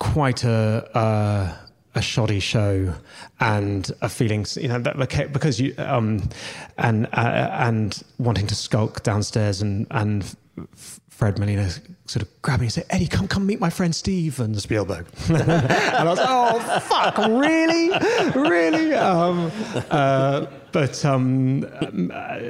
quite 0.00 0.42
a 0.42 0.90
uh, 0.98 1.63
a 1.94 2.02
shoddy 2.02 2.40
show 2.40 2.94
and 3.40 3.90
a 4.00 4.08
feeling, 4.08 4.46
you 4.56 4.68
know, 4.68 4.78
that 4.78 5.32
because 5.32 5.60
you 5.60 5.74
um, 5.78 6.28
and 6.78 7.06
uh, 7.12 7.48
and 7.52 8.02
wanting 8.18 8.46
to 8.48 8.54
skulk 8.54 9.02
downstairs 9.02 9.62
and 9.62 9.86
and 9.90 10.36
Fred 11.14 11.38
Molina 11.38 11.70
sort 12.06 12.22
of 12.22 12.42
grabbed 12.42 12.60
me 12.60 12.66
and 12.66 12.72
said, 12.72 12.86
Eddie, 12.90 13.06
come 13.06 13.28
come 13.28 13.46
meet 13.46 13.60
my 13.60 13.70
friend 13.70 13.94
Steve 13.94 14.40
and 14.40 14.60
Spielberg. 14.60 15.06
and 15.28 15.42
I 15.42 16.04
was 16.04 16.18
like, 16.18 16.28
oh 16.28 16.80
fuck, 16.80 17.16
really, 17.18 17.90
really. 18.34 18.94
Um, 18.94 19.50
uh, 19.90 20.46
but 20.72 21.04
um, 21.04 21.60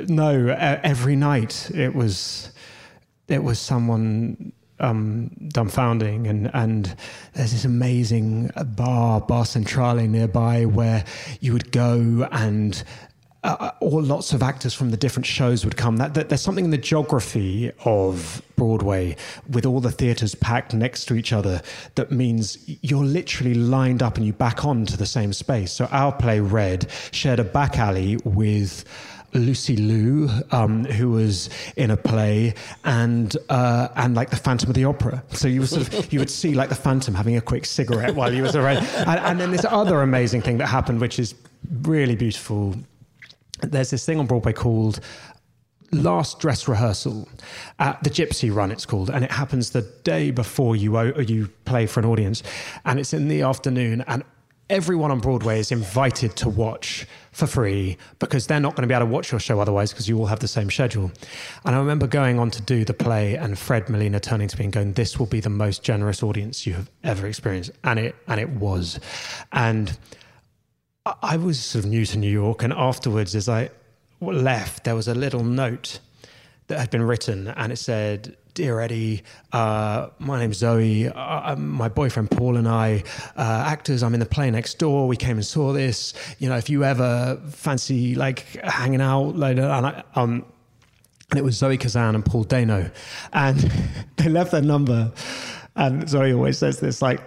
no, 0.08 0.48
every 0.82 1.16
night 1.16 1.70
it 1.74 1.94
was 1.94 2.50
it 3.28 3.42
was 3.42 3.58
someone 3.58 4.52
um, 4.80 5.30
dumbfounding. 5.48 6.28
And, 6.28 6.50
and 6.54 6.96
there's 7.34 7.52
this 7.52 7.64
amazing 7.64 8.50
bar, 8.76 9.20
Bar 9.20 9.44
Centrale 9.44 10.06
nearby, 10.06 10.64
where 10.64 11.04
you 11.40 11.52
would 11.52 11.72
go 11.72 12.28
and 12.32 12.82
uh, 13.44 13.72
or 13.80 14.02
lots 14.02 14.32
of 14.32 14.42
actors 14.42 14.72
from 14.72 14.90
the 14.90 14.96
different 14.96 15.26
shows 15.26 15.64
would 15.64 15.76
come. 15.76 15.98
That, 15.98 16.14
that, 16.14 16.30
there's 16.30 16.40
something 16.40 16.64
in 16.64 16.70
the 16.70 16.78
geography 16.78 17.70
of 17.84 18.42
Broadway, 18.56 19.16
with 19.50 19.66
all 19.66 19.80
the 19.80 19.90
theaters 19.90 20.34
packed 20.34 20.72
next 20.72 21.04
to 21.06 21.14
each 21.14 21.32
other, 21.32 21.60
that 21.96 22.10
means 22.10 22.58
you're 22.82 23.04
literally 23.04 23.54
lined 23.54 24.02
up 24.02 24.16
and 24.16 24.24
you 24.24 24.32
back 24.32 24.64
on 24.64 24.86
to 24.86 24.96
the 24.96 25.06
same 25.06 25.32
space. 25.32 25.72
So 25.72 25.84
our 25.86 26.12
play 26.12 26.40
Red 26.40 26.90
shared 27.10 27.38
a 27.38 27.44
back 27.44 27.78
alley 27.78 28.16
with 28.24 28.84
Lucy 29.34 29.76
Liu, 29.76 30.28
um, 30.52 30.84
who 30.84 31.10
was 31.10 31.50
in 31.76 31.90
a 31.90 31.96
play, 31.96 32.54
and 32.84 33.36
uh, 33.48 33.88
and 33.96 34.14
like 34.14 34.30
the 34.30 34.36
Phantom 34.36 34.70
of 34.70 34.74
the 34.74 34.84
Opera. 34.84 35.22
So 35.32 35.48
you 35.48 35.60
were 35.60 35.66
sort 35.66 35.92
of 35.92 36.12
you 36.12 36.18
would 36.20 36.30
see 36.30 36.54
like 36.54 36.68
the 36.68 36.74
Phantom 36.74 37.14
having 37.14 37.36
a 37.36 37.40
quick 37.40 37.64
cigarette 37.66 38.14
while 38.14 38.32
you 38.32 38.42
was 38.42 38.56
around, 38.56 38.78
and, 38.78 39.20
and 39.20 39.40
then 39.40 39.50
this 39.50 39.64
other 39.64 40.02
amazing 40.02 40.42
thing 40.42 40.58
that 40.58 40.66
happened, 40.66 41.00
which 41.00 41.18
is 41.18 41.34
really 41.82 42.16
beautiful. 42.16 42.74
There's 43.60 43.90
this 43.90 44.04
thing 44.04 44.18
on 44.18 44.26
Broadway 44.26 44.52
called 44.52 45.00
last 45.92 46.40
dress 46.40 46.66
rehearsal 46.66 47.28
at 47.78 48.02
the 48.02 48.10
Gypsy 48.10 48.54
Run, 48.54 48.70
it's 48.70 48.86
called, 48.86 49.10
and 49.10 49.24
it 49.24 49.30
happens 49.30 49.70
the 49.70 49.82
day 50.02 50.30
before 50.30 50.76
you 50.76 50.98
you 51.22 51.48
play 51.64 51.86
for 51.86 52.00
an 52.00 52.06
audience, 52.06 52.42
and 52.84 52.98
it's 52.98 53.12
in 53.12 53.28
the 53.28 53.42
afternoon, 53.42 54.04
and 54.06 54.24
everyone 54.70 55.10
on 55.10 55.20
Broadway 55.20 55.60
is 55.60 55.70
invited 55.70 56.36
to 56.36 56.48
watch 56.48 57.06
for 57.32 57.46
free 57.46 57.96
because 58.18 58.46
they're 58.46 58.60
not 58.60 58.74
going 58.74 58.82
to 58.82 58.88
be 58.88 58.94
able 58.94 59.06
to 59.06 59.12
watch 59.12 59.30
your 59.30 59.40
show 59.40 59.60
otherwise 59.60 59.92
because 59.92 60.08
you 60.08 60.18
all 60.18 60.26
have 60.26 60.40
the 60.40 60.48
same 60.48 60.70
schedule. 60.70 61.10
And 61.64 61.74
I 61.74 61.78
remember 61.78 62.06
going 62.06 62.38
on 62.38 62.50
to 62.52 62.62
do 62.62 62.84
the 62.84 62.94
play 62.94 63.34
and 63.34 63.58
Fred 63.58 63.88
Molina 63.88 64.20
turning 64.20 64.48
to 64.48 64.58
me 64.58 64.64
and 64.64 64.72
going, 64.72 64.92
"This 64.92 65.18
will 65.18 65.26
be 65.26 65.40
the 65.40 65.50
most 65.50 65.82
generous 65.82 66.22
audience 66.22 66.66
you 66.66 66.74
have 66.74 66.90
ever 67.02 67.26
experienced," 67.26 67.72
and 67.82 67.98
it 67.98 68.14
and 68.28 68.40
it 68.40 68.50
was, 68.50 69.00
and. 69.52 69.96
I 71.22 71.36
was 71.36 71.60
sort 71.60 71.84
of 71.84 71.90
new 71.90 72.06
to 72.06 72.16
New 72.16 72.30
York, 72.30 72.62
and 72.62 72.72
afterwards, 72.72 73.34
as 73.34 73.46
I 73.46 73.68
left, 74.22 74.84
there 74.84 74.94
was 74.94 75.06
a 75.06 75.14
little 75.14 75.44
note 75.44 76.00
that 76.68 76.78
had 76.78 76.88
been 76.88 77.02
written, 77.02 77.48
and 77.48 77.70
it 77.70 77.76
said, 77.76 78.38
Dear 78.54 78.78
Eddie, 78.78 79.24
uh, 79.52 80.10
my 80.20 80.38
name's 80.38 80.58
Zoe. 80.58 81.08
Uh, 81.08 81.56
my 81.56 81.88
boyfriend 81.88 82.30
Paul 82.30 82.56
and 82.56 82.68
I, 82.68 83.02
uh, 83.36 83.64
actors, 83.66 84.04
I'm 84.04 84.14
in 84.14 84.20
the 84.20 84.26
play 84.26 84.48
next 84.48 84.78
door. 84.78 85.08
We 85.08 85.16
came 85.16 85.38
and 85.38 85.44
saw 85.44 85.72
this. 85.72 86.14
You 86.38 86.48
know, 86.48 86.56
if 86.56 86.70
you 86.70 86.84
ever 86.84 87.42
fancy 87.50 88.14
like 88.14 88.46
hanging 88.62 89.00
out 89.00 89.34
later, 89.34 89.62
and 89.62 89.86
I, 89.86 90.04
um, 90.14 90.44
and 91.30 91.38
it 91.40 91.42
was 91.42 91.56
Zoe 91.56 91.76
Kazan 91.76 92.14
and 92.14 92.24
Paul 92.24 92.44
Dano, 92.44 92.92
and 93.32 93.58
they 94.18 94.28
left 94.28 94.52
their 94.52 94.62
number. 94.62 95.12
And 95.74 96.08
Zoe 96.08 96.32
always 96.32 96.56
says 96.56 96.78
this, 96.78 97.02
like, 97.02 97.20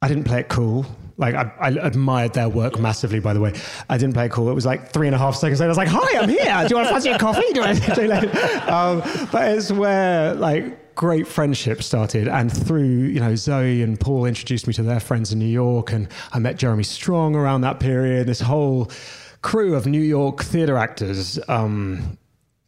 I 0.00 0.08
didn't 0.08 0.24
play 0.24 0.40
it 0.40 0.48
cool. 0.48 0.86
Like 1.16 1.34
I, 1.34 1.52
I, 1.60 1.68
admired 1.70 2.34
their 2.34 2.48
work 2.48 2.78
massively. 2.80 3.20
By 3.20 3.34
the 3.34 3.40
way, 3.40 3.52
I 3.88 3.98
didn't 3.98 4.14
play 4.14 4.26
it 4.26 4.32
cool. 4.32 4.50
It 4.50 4.54
was 4.54 4.66
like 4.66 4.90
three 4.90 5.06
and 5.06 5.14
a 5.14 5.18
half 5.18 5.36
seconds 5.36 5.60
later. 5.60 5.68
I 5.68 5.70
was 5.70 5.78
like, 5.78 5.88
"Hi, 5.88 6.18
I'm 6.18 6.28
here. 6.28 6.44
Do 6.44 6.68
you 6.70 6.76
want 6.76 6.88
to 6.88 6.94
fancy 6.94 7.10
a 7.10 7.18
coffee?" 7.18 7.52
Do 7.52 7.62
I? 7.62 7.74
Do 7.74 8.06
like, 8.08 8.34
um, 8.68 9.00
but 9.30 9.52
it's 9.52 9.70
where 9.70 10.34
like 10.34 10.94
great 10.96 11.28
friendship 11.28 11.82
started, 11.82 12.26
and 12.26 12.52
through 12.52 12.84
you 12.84 13.20
know 13.20 13.36
Zoe 13.36 13.82
and 13.82 13.98
Paul 13.98 14.24
introduced 14.24 14.66
me 14.66 14.72
to 14.74 14.82
their 14.82 15.00
friends 15.00 15.32
in 15.32 15.38
New 15.38 15.44
York, 15.46 15.92
and 15.92 16.08
I 16.32 16.40
met 16.40 16.56
Jeremy 16.56 16.84
Strong 16.84 17.36
around 17.36 17.60
that 17.60 17.78
period. 17.78 18.26
This 18.26 18.40
whole 18.40 18.90
crew 19.42 19.76
of 19.76 19.86
New 19.86 20.02
York 20.02 20.42
theater 20.42 20.76
actors. 20.76 21.38
Um, 21.48 22.18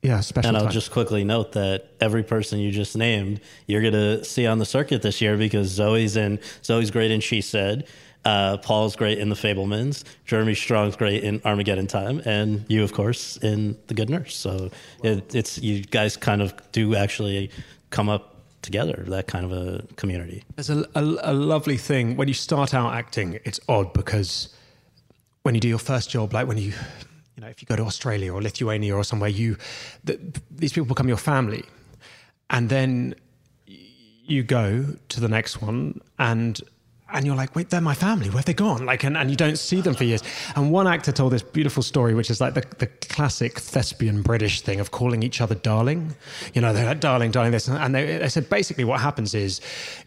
yeah, 0.02 0.20
special. 0.20 0.48
And 0.48 0.56
I'll 0.56 0.64
time. 0.64 0.72
just 0.72 0.92
quickly 0.92 1.24
note 1.24 1.52
that 1.52 1.88
every 2.00 2.22
person 2.22 2.60
you 2.60 2.70
just 2.70 2.96
named, 2.96 3.40
you're 3.66 3.80
going 3.80 3.94
to 3.94 4.24
see 4.24 4.46
on 4.46 4.58
the 4.58 4.64
circuit 4.64 5.02
this 5.02 5.20
year 5.20 5.36
because 5.36 5.68
Zoe's 5.68 6.16
in. 6.16 6.38
Zoe's 6.62 6.92
great 6.92 7.10
and 7.10 7.22
She 7.22 7.40
Said. 7.40 7.88
Uh, 8.26 8.56
Paul's 8.56 8.96
great 8.96 9.18
in 9.18 9.28
The 9.28 9.36
Fabelmans. 9.36 10.02
Jeremy 10.24 10.56
Strong's 10.56 10.96
great 10.96 11.22
in 11.22 11.40
Armageddon 11.44 11.86
Time, 11.86 12.20
and 12.24 12.64
you, 12.68 12.82
of 12.82 12.92
course, 12.92 13.36
in 13.36 13.78
The 13.86 13.94
Good 13.94 14.10
Nurse. 14.10 14.34
So 14.34 14.70
it, 15.04 15.32
it's 15.32 15.58
you 15.58 15.84
guys 15.84 16.16
kind 16.16 16.42
of 16.42 16.52
do 16.72 16.96
actually 16.96 17.52
come 17.90 18.08
up 18.08 18.34
together. 18.62 19.04
That 19.06 19.28
kind 19.28 19.44
of 19.44 19.52
a 19.52 19.86
community. 19.94 20.42
There's 20.56 20.70
a, 20.70 20.84
a, 20.96 21.02
a 21.22 21.32
lovely 21.32 21.76
thing 21.76 22.16
when 22.16 22.26
you 22.26 22.34
start 22.34 22.74
out 22.74 22.94
acting. 22.94 23.38
It's 23.44 23.60
odd 23.68 23.92
because 23.92 24.52
when 25.44 25.54
you 25.54 25.60
do 25.60 25.68
your 25.68 25.78
first 25.78 26.10
job, 26.10 26.34
like 26.34 26.48
when 26.48 26.58
you 26.58 26.72
you 27.36 27.42
know, 27.42 27.46
if 27.46 27.62
you 27.62 27.66
go 27.66 27.76
to 27.76 27.84
Australia 27.84 28.32
or 28.32 28.42
Lithuania 28.42 28.96
or 28.96 29.04
somewhere, 29.04 29.30
you 29.30 29.56
the, 30.02 30.18
these 30.50 30.72
people 30.72 30.86
become 30.86 31.06
your 31.06 31.16
family, 31.16 31.64
and 32.50 32.68
then 32.70 33.14
you 33.66 34.42
go 34.42 34.96
to 35.10 35.20
the 35.20 35.28
next 35.28 35.62
one, 35.62 36.00
and 36.18 36.60
and 37.12 37.24
you're 37.24 37.36
like, 37.36 37.54
wait, 37.54 37.70
they're 37.70 37.80
my 37.80 37.94
family. 37.94 38.28
Where 38.28 38.38
have 38.38 38.46
they 38.46 38.54
gone? 38.54 38.84
Like, 38.84 39.04
and, 39.04 39.16
and 39.16 39.30
you 39.30 39.36
don't 39.36 39.58
see 39.58 39.80
them 39.80 39.94
for 39.94 40.04
years. 40.04 40.22
And 40.56 40.72
one 40.72 40.88
actor 40.88 41.12
told 41.12 41.32
this 41.32 41.42
beautiful 41.42 41.82
story, 41.82 42.14
which 42.14 42.30
is 42.30 42.40
like 42.40 42.54
the, 42.54 42.64
the 42.78 42.86
classic 42.86 43.60
thespian 43.60 44.22
British 44.22 44.62
thing 44.62 44.80
of 44.80 44.90
calling 44.90 45.22
each 45.22 45.40
other 45.40 45.54
darling. 45.54 46.16
You 46.52 46.62
know, 46.62 46.72
they're 46.72 46.86
like, 46.86 47.00
darling, 47.00 47.30
darling, 47.30 47.52
this. 47.52 47.68
And 47.68 47.94
they, 47.94 48.18
they 48.18 48.28
said 48.28 48.50
basically 48.50 48.84
what 48.84 49.00
happens 49.00 49.34
is 49.34 49.60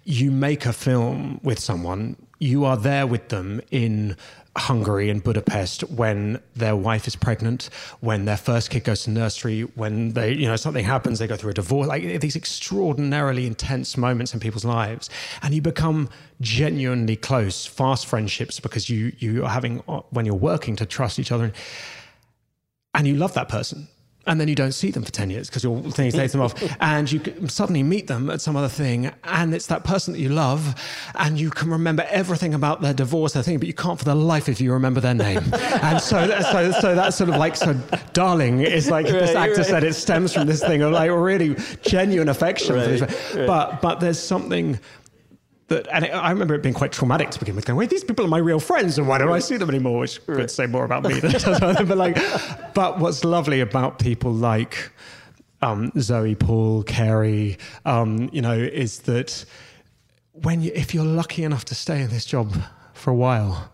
you 0.04 0.30
make 0.30 0.66
a 0.66 0.74
film 0.74 1.40
with 1.42 1.60
someone, 1.60 2.18
you 2.40 2.66
are 2.66 2.78
there 2.78 3.08
with 3.08 3.30
them 3.30 3.62
in 3.72 4.18
Hungary 4.60 5.10
and 5.10 5.24
Budapest 5.24 5.82
when 5.90 6.42
their 6.56 6.76
wife 6.76 7.08
is 7.08 7.16
pregnant, 7.16 7.70
when 8.02 8.26
their 8.26 8.38
first 8.38 8.70
kid 8.70 8.84
goes 8.84 9.04
to 9.04 9.10
nursery, 9.10 9.62
when 9.62 10.14
they, 10.14 10.34
you 10.34 10.48
know, 10.48 10.56
something 10.56 10.86
happens, 10.86 11.20
they 11.20 11.28
go 11.28 11.36
through 11.36 11.52
a 11.52 11.54
divorce, 11.54 11.88
like 11.88 12.04
these 12.22 12.36
extraordinarily 12.36 13.48
intense 13.48 13.98
moments 13.98 14.34
in 14.34 14.40
people's 14.40 14.66
lives. 14.66 15.10
And 15.42 15.54
you 15.54 15.62
become 15.62 16.10
genuinely 16.42 17.16
close, 17.16 17.66
fast 17.66 18.06
friendships 18.06 18.60
because 18.60 18.90
you, 18.90 19.14
you 19.20 19.46
are 19.46 19.50
having, 19.50 19.84
uh, 19.88 20.02
when 20.10 20.26
you're 20.26 20.36
working 20.36 20.76
to 20.78 20.86
trust 20.86 21.20
each 21.20 21.32
other. 21.32 21.52
And 22.94 23.08
you 23.08 23.16
love 23.16 23.34
that 23.34 23.50
person 23.50 23.88
and 24.28 24.40
then 24.40 24.48
you 24.48 24.56
don't 24.56 24.74
see 24.74 24.92
them 24.92 25.04
for 25.04 25.12
10 25.12 25.30
years 25.30 25.48
because 25.50 25.64
your 25.64 25.82
thing 25.82 26.12
takes 26.12 26.32
them 26.34 26.42
off. 26.42 26.54
And 26.82 27.12
you 27.12 27.22
suddenly 27.48 27.84
meet 27.84 28.08
them 28.08 28.30
at 28.30 28.42
some 28.42 28.56
other 28.56 28.68
thing 28.68 29.12
and 29.24 29.54
it's 29.54 29.68
that 29.68 29.84
person 29.84 30.14
that 30.14 30.20
you 30.20 30.30
love 30.30 30.76
and 31.16 31.40
you 31.40 31.50
can 31.50 31.70
remember 31.70 32.06
everything 32.10 32.54
about 32.54 32.82
their 32.82 32.94
divorce 32.94 33.34
their 33.34 33.44
thing 33.44 33.58
but 33.60 33.68
you 33.68 33.74
can't 33.74 33.98
for 33.98 34.06
the 34.06 34.16
life 34.16 34.48
of 34.48 34.60
you 34.62 34.72
remember 34.72 35.00
their 35.00 35.14
name. 35.14 35.44
And 35.82 36.02
so 36.02 36.28
so 36.52 36.72
so 36.72 36.96
that's 36.96 37.16
sort 37.16 37.30
of 37.30 37.38
like 37.38 37.56
so 37.56 37.74
darling 38.14 38.62
is 38.62 38.90
like 38.90 39.06
right, 39.06 39.14
this 39.14 39.36
actor 39.36 39.58
right. 39.58 39.66
said 39.66 39.84
it 39.84 39.94
stems 39.94 40.34
from 40.34 40.48
this 40.48 40.62
thing 40.62 40.82
of 40.82 40.92
like 40.92 41.10
really 41.10 41.56
genuine 41.82 42.30
affection 42.30 42.76
right, 42.76 43.48
but 43.48 43.82
but 43.82 44.00
there's 44.00 44.20
something 44.20 44.80
that, 45.70 45.88
and 45.92 46.06
it, 46.06 46.10
I 46.10 46.32
remember 46.32 46.54
it 46.54 46.62
being 46.62 46.76
quite 46.76 46.92
traumatic 46.92 47.32
to 47.32 47.40
begin 47.40 47.56
with. 47.56 47.66
Going, 47.66 47.78
wait, 47.78 47.90
these 47.90 48.04
people 48.04 48.26
are 48.26 48.30
my 48.30 48.38
real 48.38 48.60
friends, 48.60 48.98
and 48.98 49.08
why 49.08 49.18
don't 49.18 49.32
I 49.32 49.40
see 49.40 49.58
them 49.58 49.70
anymore? 49.70 50.00
Which 50.00 50.20
right. 50.28 50.38
could 50.38 50.52
say 50.52 50.66
more 50.66 50.86
about 50.86 51.04
me 51.04 51.20
than 51.20 51.32
does 51.32 51.46
about 51.46 51.78
them. 51.78 51.88
But 51.88 51.98
like, 51.98 52.18
but 52.74 53.00
what's 53.00 53.24
lovely 53.24 53.62
about 53.62 54.00
people 54.00 54.32
like 54.32 54.92
um, 55.62 55.92
Zoe, 56.00 56.36
Paul, 56.36 56.84
Carey, 56.84 57.58
um, 57.86 58.30
you 58.32 58.42
know, 58.42 58.58
is 58.58 59.00
that 59.02 59.46
when 60.34 60.62
you, 60.62 60.72
if 60.74 60.94
you're 60.94 61.06
lucky 61.06 61.44
enough 61.44 61.66
to 61.66 61.76
stay 61.76 62.02
in 62.02 62.10
this 62.10 62.26
job 62.26 62.56
for 62.94 63.12
a 63.12 63.16
while, 63.16 63.72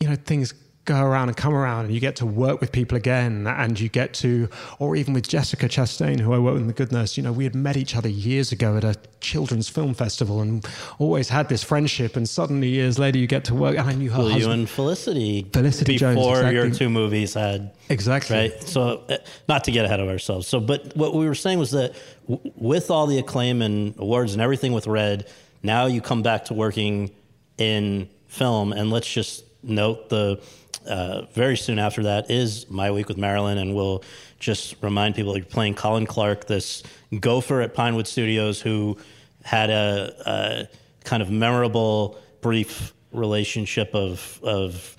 you 0.00 0.08
know, 0.08 0.16
things 0.16 0.54
go 0.90 1.04
around 1.04 1.28
and 1.28 1.36
come 1.36 1.54
around 1.54 1.84
and 1.84 1.94
you 1.94 2.00
get 2.00 2.16
to 2.16 2.26
work 2.26 2.60
with 2.60 2.72
people 2.72 2.96
again 2.96 3.46
and 3.46 3.78
you 3.78 3.88
get 3.88 4.12
to 4.12 4.48
or 4.80 4.96
even 4.96 5.14
with 5.14 5.28
Jessica 5.28 5.68
Chastain 5.68 6.18
who 6.18 6.32
I 6.32 6.38
worked 6.38 6.54
with 6.54 6.62
in 6.62 6.66
The 6.66 6.74
Good 6.74 6.90
Nurse 6.90 7.16
you 7.16 7.22
know 7.22 7.32
we 7.32 7.44
had 7.44 7.54
met 7.54 7.76
each 7.76 7.94
other 7.94 8.08
years 8.08 8.50
ago 8.50 8.76
at 8.76 8.82
a 8.82 8.96
children's 9.20 9.68
film 9.68 9.94
festival 9.94 10.40
and 10.40 10.66
always 10.98 11.28
had 11.28 11.48
this 11.48 11.62
friendship 11.62 12.16
and 12.16 12.28
suddenly 12.28 12.68
years 12.68 12.98
later 12.98 13.18
you 13.18 13.28
get 13.28 13.44
to 13.44 13.54
work 13.54 13.76
and 13.78 13.88
I 13.88 13.92
knew 13.92 14.10
her 14.10 14.18
well, 14.18 14.28
husband. 14.30 14.44
you 14.44 14.50
and 14.50 14.68
Felicity 14.68 15.46
Felicity 15.52 15.92
before 15.92 16.14
Jones, 16.14 16.26
exactly. 16.26 16.54
your 16.54 16.70
two 16.70 16.90
movies 16.90 17.34
had 17.34 17.72
exactly 17.88 18.36
right 18.36 18.62
so 18.64 19.04
uh, 19.08 19.18
not 19.48 19.64
to 19.64 19.70
get 19.70 19.84
ahead 19.84 20.00
of 20.00 20.08
ourselves 20.08 20.48
so 20.48 20.58
but 20.58 20.96
what 20.96 21.14
we 21.14 21.24
were 21.26 21.36
saying 21.36 21.60
was 21.60 21.70
that 21.70 21.94
w- 22.28 22.52
with 22.56 22.90
all 22.90 23.06
the 23.06 23.18
acclaim 23.18 23.62
and 23.62 23.94
awards 23.98 24.32
and 24.32 24.42
everything 24.42 24.72
with 24.72 24.88
Red 24.88 25.28
now 25.62 25.86
you 25.86 26.00
come 26.00 26.22
back 26.22 26.46
to 26.46 26.54
working 26.54 27.12
in 27.58 28.08
film 28.26 28.72
and 28.72 28.90
let's 28.90 29.12
just 29.12 29.44
note 29.62 30.08
the 30.08 30.40
uh, 30.86 31.22
very 31.32 31.56
soon 31.56 31.78
after 31.78 32.04
that 32.04 32.30
is 32.30 32.68
My 32.70 32.90
Week 32.90 33.08
with 33.08 33.16
Marilyn, 33.18 33.58
and 33.58 33.74
we'll 33.74 34.02
just 34.38 34.76
remind 34.82 35.14
people 35.14 35.36
you're 35.36 35.44
playing 35.44 35.74
Colin 35.74 36.06
Clark, 36.06 36.46
this 36.46 36.82
gopher 37.18 37.60
at 37.60 37.74
Pinewood 37.74 38.06
Studios 38.06 38.60
who 38.60 38.96
had 39.42 39.70
a, 39.70 40.14
a 40.26 40.68
kind 41.04 41.22
of 41.22 41.30
memorable, 41.30 42.18
brief 42.40 42.94
relationship 43.12 43.94
of 43.94 44.40
of 44.42 44.96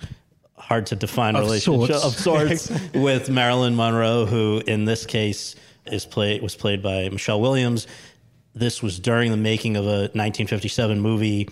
hard 0.56 0.86
to 0.86 0.96
define 0.96 1.34
of 1.34 1.42
relationship 1.42 1.96
sorts. 2.00 2.04
of 2.04 2.68
sorts 2.70 2.80
with 2.94 3.30
Marilyn 3.30 3.74
Monroe, 3.74 4.26
who 4.26 4.62
in 4.66 4.84
this 4.84 5.06
case 5.06 5.56
is 5.86 6.06
played 6.06 6.42
was 6.42 6.54
played 6.54 6.82
by 6.82 7.08
Michelle 7.08 7.40
Williams. 7.40 7.86
This 8.54 8.82
was 8.82 8.98
during 8.98 9.30
the 9.30 9.36
making 9.36 9.76
of 9.76 9.86
a 9.86 10.10
1957 10.12 11.00
movie, 11.00 11.48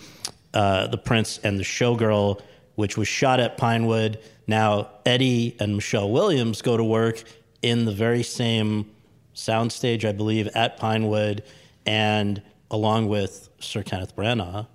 uh, 0.53 0.87
The 0.87 0.97
Prince 0.97 1.39
and 1.39 1.59
the 1.59 1.63
Showgirl 1.63 2.39
which 2.75 2.97
was 2.97 3.07
shot 3.07 3.39
at 3.39 3.57
Pinewood. 3.57 4.19
Now, 4.47 4.89
Eddie 5.05 5.55
and 5.59 5.75
Michelle 5.75 6.11
Williams 6.11 6.61
go 6.61 6.77
to 6.77 6.83
work 6.83 7.23
in 7.61 7.85
the 7.85 7.91
very 7.91 8.23
same 8.23 8.89
soundstage, 9.35 10.03
I 10.07 10.11
believe, 10.11 10.47
at 10.55 10.77
Pinewood, 10.77 11.43
and 11.85 12.41
along 12.69 13.07
with 13.07 13.49
Sir 13.59 13.83
Kenneth 13.83 14.15
Branagh. 14.15 14.67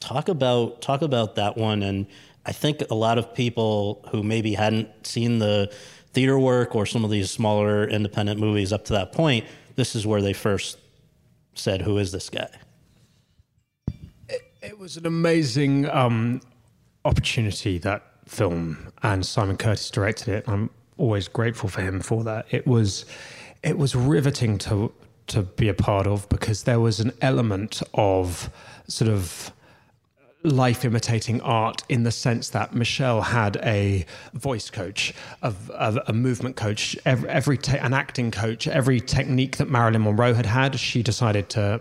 Talk 0.00 0.28
about 0.28 0.82
talk 0.82 1.02
about 1.02 1.36
that 1.36 1.56
one, 1.56 1.82
and 1.82 2.06
I 2.44 2.52
think 2.52 2.82
a 2.90 2.94
lot 2.94 3.18
of 3.18 3.34
people 3.34 4.04
who 4.10 4.22
maybe 4.22 4.54
hadn't 4.54 5.06
seen 5.06 5.38
the 5.38 5.72
theater 6.12 6.38
work 6.38 6.74
or 6.74 6.86
some 6.86 7.04
of 7.04 7.10
these 7.10 7.30
smaller 7.30 7.86
independent 7.86 8.40
movies 8.40 8.72
up 8.72 8.84
to 8.86 8.92
that 8.94 9.12
point, 9.12 9.46
this 9.76 9.94
is 9.94 10.06
where 10.06 10.20
they 10.20 10.32
first 10.32 10.78
said, 11.54 11.82
"Who 11.82 11.98
is 11.98 12.10
this 12.10 12.30
guy?" 12.30 12.50
It, 14.28 14.42
it 14.60 14.78
was 14.78 14.96
an 14.96 15.06
amazing 15.06 15.88
um, 15.88 16.40
opportunity 17.04 17.78
that 17.78 18.02
film, 18.26 18.76
mm. 18.76 18.92
and 19.02 19.24
Simon 19.24 19.56
Curtis 19.56 19.90
directed 19.90 20.28
it. 20.28 20.44
I'm 20.48 20.70
always 20.98 21.28
grateful 21.28 21.68
for 21.68 21.82
him 21.82 22.00
for 22.00 22.24
that. 22.24 22.46
It 22.50 22.66
was 22.66 23.04
it 23.62 23.78
was 23.78 23.94
riveting 23.94 24.58
to 24.58 24.92
to 25.28 25.42
be 25.42 25.68
a 25.68 25.74
part 25.74 26.06
of 26.06 26.28
because 26.28 26.64
there 26.64 26.80
was 26.80 27.00
an 27.00 27.12
element 27.20 27.82
of 27.94 28.50
sort 28.88 29.10
of 29.10 29.52
life 30.44 30.84
imitating 30.84 31.40
art 31.40 31.82
in 31.88 32.02
the 32.02 32.10
sense 32.10 32.48
that 32.50 32.74
Michelle 32.74 33.22
had 33.22 33.56
a 33.62 34.04
voice 34.34 34.70
coach, 34.70 35.14
a, 35.42 35.54
a, 35.74 36.02
a 36.08 36.12
movement 36.12 36.56
coach, 36.56 36.96
every, 37.04 37.28
every 37.28 37.58
te- 37.58 37.78
an 37.78 37.94
acting 37.94 38.30
coach, 38.30 38.66
every 38.66 39.00
technique 39.00 39.56
that 39.58 39.68
Marilyn 39.68 40.02
Monroe 40.02 40.34
had 40.34 40.46
had, 40.46 40.78
she 40.78 41.02
decided 41.02 41.48
to. 41.50 41.80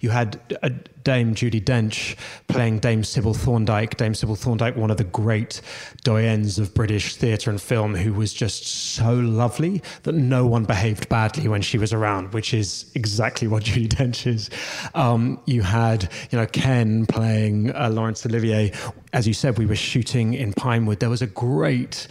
You 0.00 0.10
had 0.10 0.40
a 0.62 0.70
Dame 1.04 1.34
Judi 1.34 1.62
Dench 1.62 2.16
playing 2.46 2.78
Dame 2.80 3.04
Sybil 3.04 3.34
Thorndike. 3.34 3.96
Dame 3.96 4.14
Sybil 4.14 4.36
Thorndike, 4.36 4.76
one 4.76 4.90
of 4.90 4.96
the 4.96 5.04
great 5.04 5.60
doyens 6.04 6.58
of 6.58 6.74
British 6.74 7.16
theatre 7.16 7.50
and 7.50 7.60
film, 7.60 7.94
who 7.94 8.12
was 8.12 8.32
just 8.32 8.66
so 8.66 9.14
lovely 9.14 9.82
that 10.02 10.14
no 10.14 10.46
one 10.46 10.64
behaved 10.64 11.08
badly 11.08 11.48
when 11.48 11.62
she 11.62 11.78
was 11.78 11.92
around, 11.92 12.32
which 12.32 12.52
is 12.52 12.90
exactly 12.94 13.48
what 13.48 13.62
Judi 13.64 13.88
Dench 13.88 14.26
is. 14.26 14.50
Um, 14.94 15.40
you 15.46 15.62
had, 15.62 16.10
you 16.30 16.38
know, 16.38 16.46
Ken 16.46 17.06
playing 17.06 17.74
uh, 17.74 17.90
Laurence 18.00 18.24
Olivier. 18.24 18.72
As 19.12 19.28
you 19.28 19.34
said, 19.34 19.58
we 19.58 19.66
were 19.66 19.76
shooting 19.76 20.32
in 20.34 20.54
Pinewood. 20.54 21.00
There 21.00 21.10
was 21.10 21.22
a 21.22 21.26
great 21.26 22.08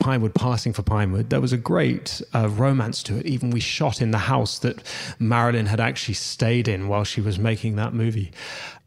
Pinewood 0.00 0.34
passing 0.34 0.72
for 0.72 0.82
Pinewood, 0.82 1.28
there 1.30 1.42
was 1.42 1.52
a 1.52 1.58
great 1.58 2.22
uh, 2.34 2.48
romance 2.48 3.02
to 3.04 3.18
it. 3.18 3.26
Even 3.26 3.50
we 3.50 3.60
shot 3.60 4.00
in 4.00 4.10
the 4.10 4.18
house 4.18 4.58
that 4.60 4.82
Marilyn 5.18 5.66
had 5.66 5.78
actually 5.78 6.14
stayed 6.14 6.66
in 6.68 6.88
while 6.88 7.04
she 7.04 7.20
was 7.20 7.38
making 7.38 7.76
that 7.76 7.92
movie. 7.92 8.32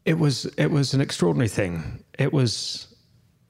It 0.04 0.18
was 0.18 0.44
it 0.58 0.70
was 0.70 0.92
an 0.92 1.00
extraordinary 1.00 1.48
thing. 1.48 2.04
It 2.18 2.32
was, 2.32 2.88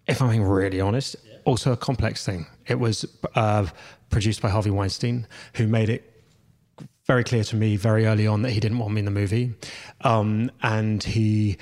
if 0.06 0.20
I'm 0.20 0.28
being 0.28 0.44
really 0.44 0.80
honest, 0.80 1.16
also 1.44 1.72
a 1.72 1.76
complex 1.76 2.24
thing. 2.24 2.46
It 2.66 2.78
was 2.78 3.04
uh, 3.34 3.66
produced 4.10 4.42
by 4.42 4.50
Harvey 4.50 4.70
Weinstein, 4.70 5.26
who 5.54 5.66
made 5.66 5.88
it 5.88 6.22
very 7.06 7.24
clear 7.24 7.44
to 7.44 7.56
me 7.56 7.76
very 7.76 8.06
early 8.06 8.26
on 8.26 8.42
that 8.42 8.50
he 8.50 8.60
didn't 8.60 8.78
want 8.78 8.92
me 8.92 9.00
in 9.00 9.04
the 9.04 9.10
movie, 9.10 9.54
um, 10.02 10.50
and 10.62 11.02
he 11.02 11.56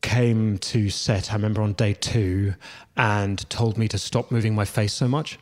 came 0.00 0.58
to 0.58 0.90
set, 0.90 1.30
I 1.30 1.34
remember 1.34 1.62
on 1.62 1.74
day 1.74 1.94
two, 1.94 2.54
and 2.96 3.48
told 3.50 3.78
me 3.78 3.88
to 3.88 3.98
stop 3.98 4.30
moving 4.30 4.54
my 4.54 4.64
face 4.64 4.92
so 4.92 5.08
much, 5.08 5.38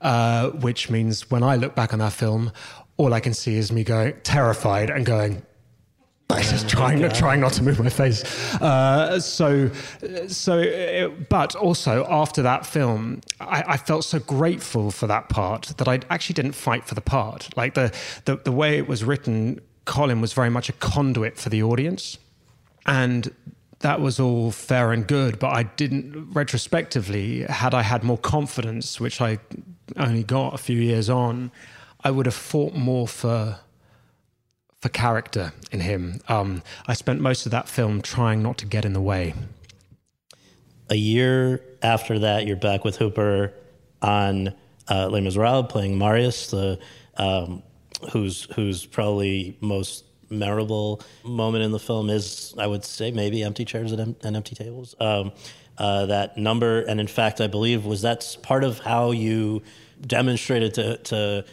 uh, 0.00 0.50
which 0.50 0.90
means 0.90 1.30
when 1.30 1.42
I 1.42 1.56
look 1.56 1.74
back 1.74 1.92
on 1.92 1.98
that 2.00 2.12
film, 2.12 2.52
all 2.96 3.14
I 3.14 3.20
can 3.20 3.34
see 3.34 3.56
is 3.56 3.72
me 3.72 3.84
going 3.84 4.14
terrified 4.22 4.90
and 4.90 5.04
going, 5.04 5.42
I 6.30 6.42
just 6.42 6.68
trying, 6.68 7.06
trying 7.10 7.40
not 7.40 7.52
to 7.54 7.62
move 7.62 7.78
my 7.78 7.90
face. 7.90 8.22
Uh, 8.54 9.20
so, 9.20 9.70
so, 10.28 10.58
it, 10.58 11.28
but 11.28 11.54
also 11.54 12.06
after 12.08 12.42
that 12.42 12.64
film, 12.64 13.20
I, 13.40 13.64
I, 13.66 13.76
felt 13.76 14.04
so 14.04 14.18
grateful 14.18 14.90
for 14.90 15.06
that 15.08 15.28
part 15.28 15.74
that 15.76 15.88
I 15.88 16.00
actually 16.08 16.34
didn't 16.34 16.52
fight 16.52 16.86
for 16.86 16.94
the 16.94 17.02
part. 17.02 17.54
Like 17.56 17.74
the, 17.74 17.94
the, 18.24 18.36
the 18.36 18.52
way 18.52 18.78
it 18.78 18.88
was 18.88 19.04
written, 19.04 19.60
Colin 19.84 20.20
was 20.22 20.32
very 20.32 20.48
much 20.48 20.70
a 20.70 20.72
conduit 20.74 21.36
for 21.36 21.50
the 21.50 21.62
audience. 21.62 22.18
And 22.86 23.34
that 23.82 24.00
was 24.00 24.18
all 24.18 24.50
fair 24.50 24.92
and 24.92 25.06
good, 25.06 25.38
but 25.38 25.54
I 25.54 25.64
didn't 25.64 26.32
retrospectively, 26.32 27.42
had 27.42 27.74
I 27.74 27.82
had 27.82 28.02
more 28.02 28.18
confidence, 28.18 28.98
which 28.98 29.20
I 29.20 29.38
only 29.96 30.22
got 30.24 30.54
a 30.54 30.58
few 30.58 30.78
years 30.78 31.10
on, 31.10 31.52
I 32.02 32.10
would 32.10 32.26
have 32.26 32.34
fought 32.34 32.74
more 32.74 33.06
for 33.06 33.58
for 34.80 34.88
character 34.88 35.52
in 35.70 35.78
him. 35.78 36.20
Um, 36.26 36.62
I 36.88 36.94
spent 36.94 37.20
most 37.20 37.46
of 37.46 37.52
that 37.52 37.68
film 37.68 38.02
trying 38.02 38.42
not 38.42 38.58
to 38.58 38.66
get 38.66 38.84
in 38.84 38.94
the 38.94 39.00
way. 39.00 39.32
A 40.90 40.96
year 40.96 41.62
after 41.82 42.18
that, 42.18 42.48
you're 42.48 42.56
back 42.56 42.84
with 42.84 42.96
Hooper 42.96 43.54
on 44.02 44.52
uh, 44.90 45.08
Les 45.08 45.20
Miserables, 45.20 45.70
playing 45.70 45.96
Marius, 45.96 46.50
the 46.50 46.80
um, 47.16 47.62
who's 48.12 48.44
who's 48.56 48.84
probably 48.84 49.56
most 49.60 50.04
memorable 50.32 51.00
moment 51.24 51.64
in 51.64 51.70
the 51.70 51.78
film 51.78 52.10
is, 52.10 52.54
I 52.58 52.66
would 52.66 52.84
say, 52.84 53.10
maybe 53.10 53.42
empty 53.42 53.64
chairs 53.64 53.92
and, 53.92 54.16
empty 54.24 54.54
tables. 54.54 54.94
Um, 54.98 55.32
uh, 55.78 56.06
that 56.06 56.36
number, 56.36 56.80
and 56.82 57.00
in 57.00 57.06
fact, 57.06 57.40
I 57.40 57.46
believe 57.46 57.86
was 57.86 58.02
that's 58.02 58.36
part 58.36 58.62
of 58.62 58.78
how 58.80 59.10
you 59.10 59.62
demonstrated 60.06 60.74
to, 60.74 60.96
to 60.98 61.44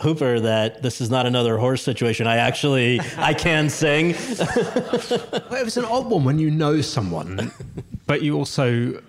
Hooper 0.00 0.40
that 0.40 0.82
this 0.82 1.00
is 1.00 1.10
not 1.10 1.26
another 1.26 1.56
horse 1.56 1.82
situation. 1.82 2.26
I 2.26 2.36
actually 2.36 3.00
I 3.16 3.32
can 3.32 3.70
sing. 3.70 4.12
well, 4.38 5.54
it 5.54 5.64
was 5.64 5.76
an 5.76 5.86
odd 5.86 6.06
one 6.06 6.24
when 6.24 6.38
you 6.38 6.50
know 6.50 6.80
someone, 6.80 7.50
but 8.06 8.22
you 8.22 8.36
also. 8.36 9.02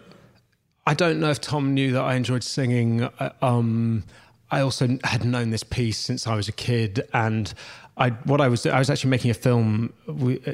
I 0.85 0.93
don't 0.93 1.19
know 1.19 1.29
if 1.29 1.41
Tom 1.41 1.73
knew 1.73 1.91
that 1.91 2.01
I 2.01 2.15
enjoyed 2.15 2.43
singing. 2.43 3.03
Uh, 3.03 3.33
um, 3.41 4.05
I 4.49 4.61
also 4.61 4.97
had 5.03 5.25
known 5.25 5.49
this 5.49 5.63
piece 5.63 5.97
since 5.97 6.25
I 6.25 6.35
was 6.35 6.47
a 6.47 6.53
kid, 6.53 7.01
and 7.13 7.53
I 7.97 8.09
what 8.09 8.41
I 8.41 8.47
was 8.47 8.65
I 8.65 8.77
was 8.77 8.89
actually 8.89 9.09
making 9.09 9.31
a 9.31 9.33
film 9.33 9.91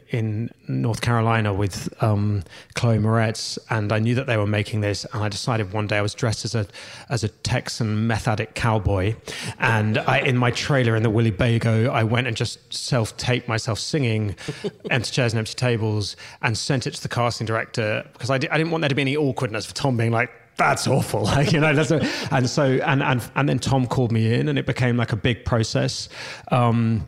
in 0.09 0.49
North 0.67 1.01
Carolina 1.01 1.53
with 1.53 1.93
um, 2.01 2.43
Chloe 2.75 2.97
Moretz, 2.97 3.57
and 3.69 3.91
I 3.91 3.99
knew 3.99 4.15
that 4.15 4.27
they 4.27 4.37
were 4.37 4.47
making 4.47 4.81
this, 4.81 5.05
and 5.13 5.23
I 5.23 5.29
decided 5.29 5.73
one 5.73 5.87
day 5.87 5.97
I 5.97 6.01
was 6.01 6.13
dressed 6.13 6.45
as 6.45 6.55
a 6.55 6.65
as 7.09 7.23
a 7.23 7.27
Texan 7.27 8.07
meth 8.07 8.27
addict 8.27 8.55
cowboy, 8.55 9.15
and 9.59 9.97
I, 9.97 10.19
in 10.19 10.37
my 10.37 10.51
trailer 10.51 10.95
in 10.95 11.03
the 11.03 11.09
Winnebago, 11.09 11.91
I 11.91 12.03
went 12.03 12.27
and 12.27 12.37
just 12.37 12.73
self 12.73 13.15
taped 13.17 13.47
myself 13.49 13.77
singing 13.77 14.35
"Empty 14.89 15.11
Chairs 15.11 15.33
and 15.33 15.39
Empty 15.39 15.55
Tables" 15.55 16.15
and 16.41 16.57
sent 16.57 16.87
it 16.87 16.93
to 16.93 17.01
the 17.01 17.09
casting 17.09 17.45
director 17.45 18.07
because 18.13 18.29
I, 18.29 18.37
di- 18.37 18.49
I 18.49 18.57
didn't 18.57 18.71
want 18.71 18.83
there 18.83 18.89
to 18.89 18.95
be 18.95 19.01
any 19.01 19.17
awkwardness 19.17 19.65
for 19.65 19.73
Tom 19.73 19.97
being 19.97 20.11
like 20.11 20.31
that's 20.55 20.87
awful. 20.87 21.23
Like, 21.33 21.51
you 21.51 21.59
know, 21.59 21.73
that's 21.73 21.89
a, 21.89 22.07
and 22.31 22.47
so, 22.47 22.63
and, 22.63 23.01
and, 23.01 23.27
and 23.35 23.49
then 23.49 23.57
Tom 23.57 23.87
called 23.87 24.11
me 24.11 24.33
in 24.33 24.47
and 24.49 24.59
it 24.59 24.67
became 24.67 24.97
like 24.97 25.11
a 25.11 25.15
big 25.15 25.45
process. 25.45 26.09
Um, 26.51 27.07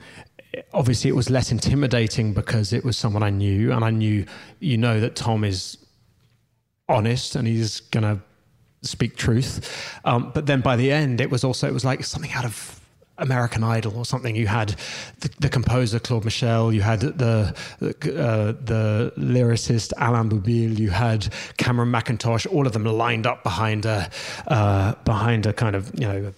obviously 0.73 1.09
it 1.09 1.15
was 1.15 1.29
less 1.29 1.51
intimidating 1.51 2.33
because 2.33 2.73
it 2.73 2.83
was 2.83 2.97
someone 2.97 3.23
I 3.23 3.29
knew, 3.29 3.71
and 3.71 3.83
I 3.83 3.89
knew, 3.89 4.25
you 4.59 4.77
know, 4.77 4.99
that 4.99 5.15
Tom 5.15 5.43
is 5.43 5.77
honest 6.87 7.35
and 7.35 7.47
he's 7.47 7.79
gonna 7.79 8.21
speak 8.81 9.15
truth. 9.15 9.99
Um, 10.05 10.31
but 10.33 10.45
then 10.45 10.61
by 10.61 10.75
the 10.75 10.91
end, 10.91 11.21
it 11.21 11.29
was 11.29 11.43
also 11.43 11.67
it 11.67 11.73
was 11.73 11.85
like 11.85 12.03
something 12.03 12.31
out 12.31 12.45
of 12.45 12.79
American 13.17 13.63
Idol 13.63 13.97
or 13.97 14.05
something. 14.05 14.35
You 14.35 14.47
had 14.47 14.75
the, 15.19 15.29
the 15.39 15.49
composer 15.49 15.99
Claude 15.99 16.25
Michel, 16.25 16.73
you 16.73 16.81
had 16.81 17.01
the 17.01 17.55
uh, 17.81 17.87
the 17.91 19.13
lyricist 19.17 19.93
Alain 19.97 20.29
Boublil, 20.29 20.77
you 20.77 20.89
had 20.89 21.33
Cameron 21.57 21.91
Mackintosh, 21.91 22.45
all 22.51 22.67
of 22.67 22.73
them 22.73 22.83
lined 22.83 23.25
up 23.25 23.43
behind 23.43 23.85
a 23.85 24.09
uh, 24.47 24.95
behind 25.05 25.45
a 25.45 25.53
kind 25.53 25.75
of 25.75 25.91
you 25.99 26.07
know 26.07 26.33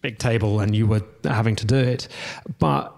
big 0.00 0.18
table, 0.18 0.60
and 0.60 0.74
you 0.74 0.86
were 0.86 1.02
having 1.24 1.56
to 1.56 1.66
do 1.66 1.76
it. 1.76 2.08
But 2.58 2.96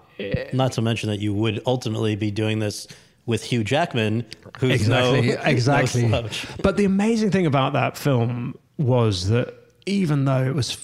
not 0.53 0.73
to 0.73 0.81
mention 0.81 1.09
that 1.09 1.19
you 1.19 1.33
would 1.33 1.61
ultimately 1.65 2.15
be 2.15 2.31
doing 2.31 2.59
this 2.59 2.87
with 3.25 3.43
Hugh 3.43 3.63
Jackman, 3.63 4.25
who's 4.59 4.73
exactly, 4.81 5.29
no, 5.29 5.41
exactly. 5.43 6.07
No 6.07 6.29
but 6.61 6.77
the 6.77 6.85
amazing 6.85 7.31
thing 7.31 7.45
about 7.45 7.73
that 7.73 7.97
film 7.97 8.57
was 8.77 9.29
that 9.29 9.53
even 9.85 10.25
though 10.25 10.43
it 10.43 10.53
was, 10.53 10.77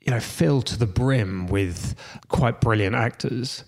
you 0.00 0.10
know, 0.10 0.20
filled 0.20 0.66
to 0.66 0.78
the 0.78 0.86
brim 0.86 1.46
with 1.46 1.94
quite 2.28 2.60
brilliant 2.60 2.96
actors, 2.96 3.64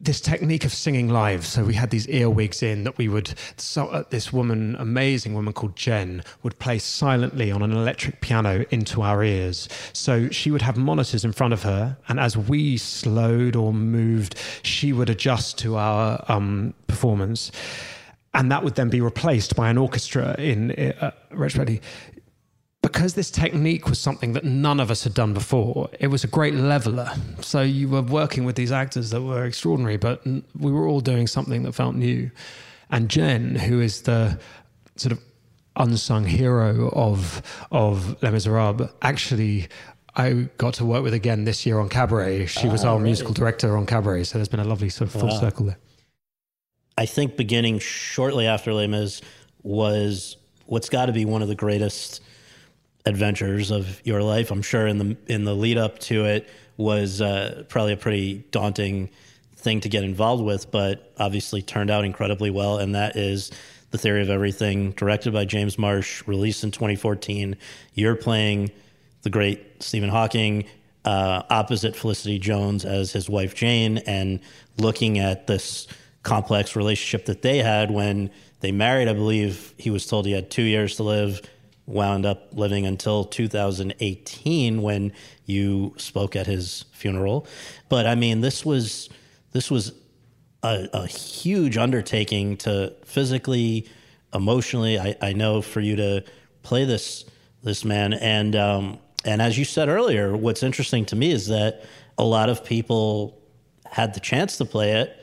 this 0.00 0.20
technique 0.20 0.64
of 0.64 0.72
singing 0.72 1.08
live. 1.08 1.44
So 1.44 1.64
we 1.64 1.74
had 1.74 1.90
these 1.90 2.08
earwigs 2.08 2.62
in 2.62 2.84
that 2.84 2.96
we 2.96 3.08
would. 3.08 3.34
So, 3.56 3.88
uh, 3.88 4.04
this 4.08 4.32
woman, 4.32 4.76
amazing 4.78 5.34
woman 5.34 5.52
called 5.52 5.76
Jen, 5.76 6.22
would 6.42 6.58
play 6.58 6.78
silently 6.78 7.50
on 7.52 7.62
an 7.62 7.72
electric 7.72 8.20
piano 8.20 8.64
into 8.70 9.02
our 9.02 9.22
ears. 9.22 9.68
So 9.92 10.30
she 10.30 10.50
would 10.50 10.62
have 10.62 10.76
monitors 10.76 11.24
in 11.24 11.32
front 11.32 11.52
of 11.52 11.62
her, 11.64 11.98
and 12.08 12.18
as 12.18 12.36
we 12.36 12.78
slowed 12.78 13.56
or 13.56 13.74
moved, 13.74 14.36
she 14.62 14.92
would 14.92 15.10
adjust 15.10 15.58
to 15.58 15.76
our 15.76 16.24
um, 16.28 16.74
performance. 16.86 17.52
And 18.32 18.50
that 18.52 18.62
would 18.62 18.76
then 18.76 18.88
be 18.88 19.00
replaced 19.00 19.56
by 19.56 19.70
an 19.70 19.76
orchestra 19.76 20.36
in 20.38 20.70
uh, 20.70 21.10
retrospectively 21.30 21.82
because 22.82 23.14
this 23.14 23.30
technique 23.30 23.88
was 23.88 23.98
something 23.98 24.32
that 24.32 24.44
none 24.44 24.80
of 24.80 24.90
us 24.90 25.04
had 25.04 25.12
done 25.12 25.34
before, 25.34 25.90
it 25.98 26.06
was 26.06 26.24
a 26.24 26.26
great 26.26 26.54
leveler. 26.54 27.10
So 27.40 27.60
you 27.60 27.88
were 27.88 28.02
working 28.02 28.44
with 28.44 28.56
these 28.56 28.72
actors 28.72 29.10
that 29.10 29.20
were 29.20 29.44
extraordinary, 29.44 29.98
but 29.98 30.24
we 30.24 30.72
were 30.72 30.86
all 30.86 31.00
doing 31.00 31.26
something 31.26 31.62
that 31.64 31.72
felt 31.72 31.94
new. 31.94 32.30
And 32.90 33.08
Jen, 33.08 33.54
who 33.54 33.80
is 33.80 34.02
the 34.02 34.40
sort 34.96 35.12
of 35.12 35.20
unsung 35.76 36.24
hero 36.24 36.90
of 36.90 37.42
of 37.70 38.20
Les 38.22 38.30
Miserables, 38.30 38.90
actually 39.02 39.68
I 40.16 40.48
got 40.58 40.74
to 40.74 40.84
work 40.84 41.02
with 41.02 41.14
again 41.14 41.44
this 41.44 41.64
year 41.64 41.78
on 41.78 41.88
Cabaret. 41.88 42.46
She 42.46 42.68
was 42.68 42.84
our 42.84 42.96
ah, 42.96 42.98
musical 42.98 43.32
director 43.32 43.76
on 43.76 43.86
Cabaret, 43.86 44.24
so 44.24 44.38
there's 44.38 44.48
been 44.48 44.60
a 44.60 44.64
lovely 44.64 44.88
sort 44.88 45.14
of 45.14 45.20
full 45.20 45.30
wow. 45.30 45.38
circle 45.38 45.66
there. 45.66 45.78
I 46.98 47.06
think 47.06 47.36
beginning 47.36 47.78
shortly 47.78 48.46
after 48.46 48.72
Les 48.72 48.86
Mis 48.86 49.22
was 49.62 50.36
what's 50.66 50.88
got 50.88 51.06
to 51.06 51.12
be 51.12 51.24
one 51.24 51.42
of 51.42 51.48
the 51.48 51.54
greatest 51.54 52.22
adventures 53.06 53.70
of 53.70 54.04
your 54.04 54.22
life. 54.22 54.50
I'm 54.50 54.62
sure 54.62 54.86
in 54.86 54.98
the 54.98 55.16
in 55.26 55.44
the 55.44 55.54
lead 55.54 55.78
up 55.78 55.98
to 56.00 56.24
it 56.24 56.48
was 56.76 57.20
uh, 57.20 57.64
probably 57.68 57.92
a 57.92 57.96
pretty 57.96 58.44
daunting 58.50 59.10
thing 59.54 59.80
to 59.80 59.88
get 59.88 60.04
involved 60.04 60.42
with, 60.42 60.70
but 60.70 61.12
obviously 61.18 61.62
turned 61.62 61.90
out 61.90 62.04
incredibly 62.04 62.50
well. 62.50 62.78
And 62.78 62.94
that 62.94 63.16
is 63.16 63.50
the 63.90 63.98
theory 63.98 64.22
of 64.22 64.30
everything, 64.30 64.92
directed 64.92 65.32
by 65.32 65.44
James 65.44 65.78
Marsh, 65.78 66.26
released 66.26 66.64
in 66.64 66.70
2014. 66.70 67.56
You're 67.94 68.16
playing 68.16 68.70
the 69.22 69.30
great 69.30 69.82
Stephen 69.82 70.08
Hawking 70.08 70.64
uh, 71.04 71.42
opposite 71.50 71.96
Felicity 71.96 72.38
Jones 72.38 72.84
as 72.84 73.12
his 73.12 73.28
wife 73.28 73.54
Jane, 73.54 73.98
and 73.98 74.40
looking 74.78 75.18
at 75.18 75.46
this 75.46 75.86
complex 76.22 76.76
relationship 76.76 77.26
that 77.26 77.42
they 77.42 77.58
had 77.58 77.90
when 77.90 78.30
they 78.60 78.72
married. 78.72 79.08
I 79.08 79.14
believe 79.14 79.74
he 79.78 79.90
was 79.90 80.06
told 80.06 80.26
he 80.26 80.32
had 80.32 80.50
two 80.50 80.62
years 80.62 80.96
to 80.96 81.02
live, 81.02 81.40
wound 81.90 82.24
up 82.24 82.48
living 82.52 82.86
until 82.86 83.24
2018 83.24 84.82
when 84.82 85.12
you 85.44 85.94
spoke 85.96 86.36
at 86.36 86.46
his 86.46 86.84
funeral. 86.92 87.46
But 87.88 88.06
I 88.06 88.14
mean, 88.14 88.40
this 88.40 88.64
was 88.64 89.08
this 89.52 89.70
was 89.70 89.92
a, 90.62 90.88
a 90.92 91.06
huge 91.06 91.76
undertaking 91.76 92.56
to 92.58 92.94
physically, 93.04 93.88
emotionally. 94.32 94.98
I, 94.98 95.16
I 95.20 95.32
know 95.32 95.62
for 95.62 95.80
you 95.80 95.96
to 95.96 96.24
play 96.62 96.84
this 96.84 97.24
this 97.62 97.84
man 97.84 98.14
and 98.14 98.56
um, 98.56 98.98
and 99.24 99.42
as 99.42 99.58
you 99.58 99.64
said 99.64 99.88
earlier, 99.88 100.36
what's 100.36 100.62
interesting 100.62 101.04
to 101.06 101.16
me 101.16 101.30
is 101.30 101.48
that 101.48 101.84
a 102.16 102.24
lot 102.24 102.48
of 102.48 102.64
people 102.64 103.38
had 103.84 104.14
the 104.14 104.20
chance 104.20 104.56
to 104.58 104.64
play 104.64 104.92
it 104.92 105.16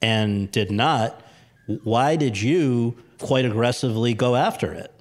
and 0.00 0.50
did 0.52 0.70
not. 0.70 1.20
Why 1.84 2.16
did 2.16 2.40
you 2.40 2.96
quite 3.18 3.44
aggressively 3.44 4.14
go 4.14 4.36
after 4.36 4.72
it? 4.72 4.91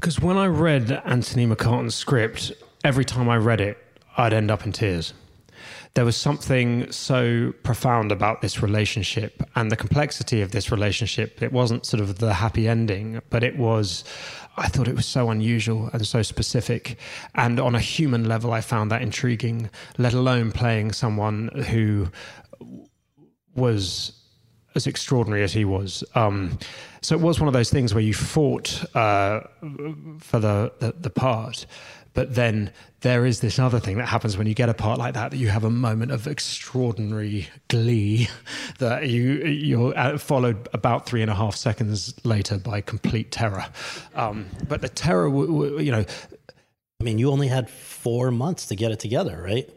Because 0.00 0.18
when 0.18 0.38
I 0.38 0.46
read 0.46 0.90
Anthony 1.04 1.46
McCarten's 1.46 1.94
script, 1.94 2.52
every 2.82 3.04
time 3.04 3.28
I 3.28 3.36
read 3.36 3.60
it, 3.60 3.76
I'd 4.16 4.32
end 4.32 4.50
up 4.50 4.64
in 4.64 4.72
tears. 4.72 5.12
There 5.92 6.06
was 6.06 6.16
something 6.16 6.90
so 6.90 7.52
profound 7.64 8.10
about 8.10 8.40
this 8.40 8.62
relationship 8.62 9.42
and 9.56 9.70
the 9.70 9.76
complexity 9.76 10.40
of 10.40 10.52
this 10.52 10.72
relationship. 10.72 11.42
It 11.42 11.52
wasn't 11.52 11.84
sort 11.84 12.00
of 12.00 12.18
the 12.18 12.32
happy 12.32 12.66
ending, 12.66 13.20
but 13.28 13.44
it 13.44 13.58
was 13.58 14.02
I 14.56 14.68
thought 14.68 14.88
it 14.88 14.96
was 14.96 15.04
so 15.04 15.28
unusual 15.28 15.90
and 15.92 16.06
so 16.06 16.22
specific. 16.22 16.96
And 17.34 17.60
on 17.60 17.74
a 17.74 17.80
human 17.80 18.26
level, 18.26 18.54
I 18.54 18.62
found 18.62 18.90
that 18.90 19.02
intriguing, 19.02 19.68
let 19.98 20.14
alone 20.14 20.50
playing 20.50 20.92
someone 20.92 21.48
who 21.68 22.08
was 23.54 24.12
as 24.74 24.86
extraordinary 24.86 25.42
as 25.42 25.52
he 25.52 25.66
was. 25.66 26.04
Um, 26.14 26.58
so 27.02 27.14
it 27.14 27.20
was 27.20 27.40
one 27.40 27.48
of 27.48 27.54
those 27.54 27.70
things 27.70 27.94
where 27.94 28.02
you 28.02 28.14
fought 28.14 28.84
uh, 28.94 29.40
for 30.18 30.38
the, 30.38 30.72
the, 30.80 30.94
the 30.98 31.10
part, 31.10 31.66
but 32.12 32.34
then 32.34 32.72
there 33.00 33.24
is 33.24 33.40
this 33.40 33.58
other 33.58 33.80
thing 33.80 33.96
that 33.98 34.06
happens 34.06 34.36
when 34.36 34.46
you 34.46 34.54
get 34.54 34.68
a 34.68 34.74
part 34.74 34.98
like 34.98 35.14
that 35.14 35.30
that 35.30 35.36
you 35.36 35.48
have 35.48 35.64
a 35.64 35.70
moment 35.70 36.12
of 36.12 36.26
extraordinary 36.26 37.48
glee 37.68 38.28
that 38.78 39.08
you 39.08 39.44
you're 39.44 39.96
uh, 39.96 40.18
followed 40.18 40.68
about 40.72 41.06
three 41.06 41.22
and 41.22 41.30
a 41.30 41.34
half 41.34 41.54
seconds 41.54 42.14
later 42.24 42.58
by 42.58 42.80
complete 42.80 43.30
terror. 43.30 43.64
Um, 44.14 44.46
but 44.68 44.80
the 44.82 44.88
terror, 44.88 45.28
you 45.80 45.92
know, 45.92 46.04
I 47.00 47.04
mean, 47.04 47.18
you 47.18 47.30
only 47.30 47.48
had 47.48 47.70
four 47.70 48.30
months 48.30 48.66
to 48.66 48.76
get 48.76 48.90
it 48.92 48.98
together, 48.98 49.40
right? 49.42 49.70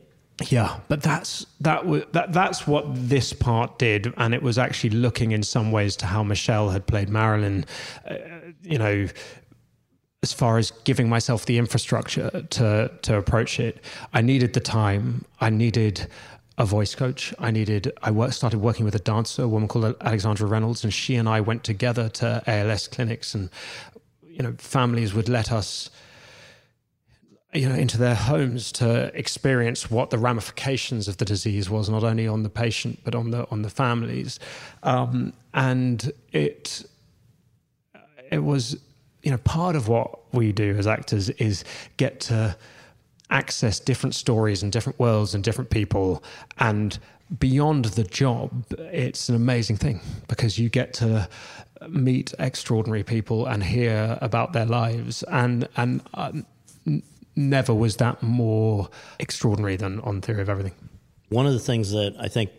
Yeah, 0.50 0.80
but 0.88 1.04
that's 1.04 1.46
that 1.62 1.84
that 2.14 2.34
that's 2.34 2.66
what 2.66 2.86
this 2.90 3.34
part 3.34 3.78
did, 3.78 4.12
and 4.18 4.34
it 4.34 4.42
was 4.42 4.58
actually 4.58 4.90
looking 4.90 5.32
in 5.32 5.44
some 5.44 5.72
ways 5.72 5.96
to 5.98 6.08
how 6.08 6.24
Michelle 6.24 6.70
had 6.70 6.88
played 6.88 7.08
Marilyn. 7.10 7.66
Uh, 8.10 8.16
you 8.64 8.80
know, 8.80 9.08
as 10.24 10.34
far 10.34 10.58
as 10.58 10.72
giving 10.86 11.08
myself 11.08 11.46
the 11.46 11.60
infrastructure 11.60 12.46
to 12.50 12.92
to 13.04 13.16
approach 13.16 13.60
it, 13.60 13.84
I 14.14 14.22
needed 14.22 14.54
the 14.54 14.60
time. 14.60 15.26
I 15.40 15.52
needed 15.52 16.08
a 16.58 16.66
voice 16.66 16.96
coach. 16.96 17.34
I 17.40 17.52
needed. 17.52 17.92
I 18.02 18.12
work, 18.12 18.34
started 18.34 18.60
working 18.60 18.86
with 18.86 18.96
a 18.96 19.00
dancer, 19.00 19.44
a 19.44 19.48
woman 19.48 19.68
called 19.68 19.96
Alexandra 20.02 20.48
Reynolds, 20.48 20.84
and 20.84 20.94
she 20.94 21.16
and 21.16 21.30
I 21.30 21.42
went 21.42 21.64
together 21.64 22.10
to 22.10 22.42
ALS 22.48 22.88
clinics, 22.88 23.36
and 23.36 23.50
you 24.26 24.42
know, 24.42 24.56
families 24.58 25.14
would 25.14 25.30
let 25.30 25.52
us. 25.52 25.90
You 27.54 27.70
know, 27.70 27.76
into 27.76 27.98
their 27.98 28.16
homes 28.16 28.72
to 28.74 29.16
experience 29.16 29.92
what 29.92 30.10
the 30.10 30.18
ramifications 30.18 31.08
of 31.08 31.18
the 31.18 31.26
disease 31.26 31.70
was, 31.70 31.88
not 31.90 32.04
only 32.04 32.28
on 32.28 32.44
the 32.44 32.50
patient 32.50 33.00
but 33.04 33.14
on 33.14 33.30
the 33.32 33.48
on 33.52 33.62
the 33.62 33.70
families, 33.70 34.40
um, 34.82 35.34
and 35.54 36.12
it 36.32 36.84
it 38.32 38.40
was 38.40 38.78
you 39.24 39.32
know, 39.32 39.38
part 39.38 39.76
of 39.76 39.88
what 39.88 40.20
we 40.34 40.52
do 40.52 40.76
as 40.78 40.86
actors 40.86 41.30
is 41.32 41.64
get 41.98 42.20
to 42.20 42.56
access 43.30 43.80
different 43.80 44.14
stories 44.14 44.62
and 44.62 44.72
different 44.72 45.00
worlds 45.00 45.34
and 45.34 45.44
different 45.44 45.70
people. 45.70 46.22
And 46.60 47.00
beyond 47.40 47.86
the 47.86 48.04
job 48.04 48.66
it's 48.78 49.30
an 49.30 49.36
amazing 49.36 49.78
thing 49.78 50.02
because 50.28 50.60
you 50.60 50.70
get 50.70 50.94
to 50.94 51.28
meet 51.88 52.34
extraordinary 52.38 53.04
people 53.04 53.48
and 53.48 53.64
hear 53.64 54.20
about 54.22 54.54
their 54.54 54.66
lives. 54.66 55.24
And 55.24 55.68
and 55.78 56.02
n- 56.86 57.04
never 57.36 57.74
was 57.74 57.98
that 57.98 58.22
more 58.22 58.90
extraordinary 59.20 59.76
than 59.76 60.00
on 60.02 60.22
theory 60.22 60.42
of 60.42 60.50
everything 60.50 60.74
one 61.30 61.46
of 61.46 61.54
the 61.54 61.60
things 61.60 61.92
that 61.92 62.16
i 62.20 62.28
think 62.28 62.50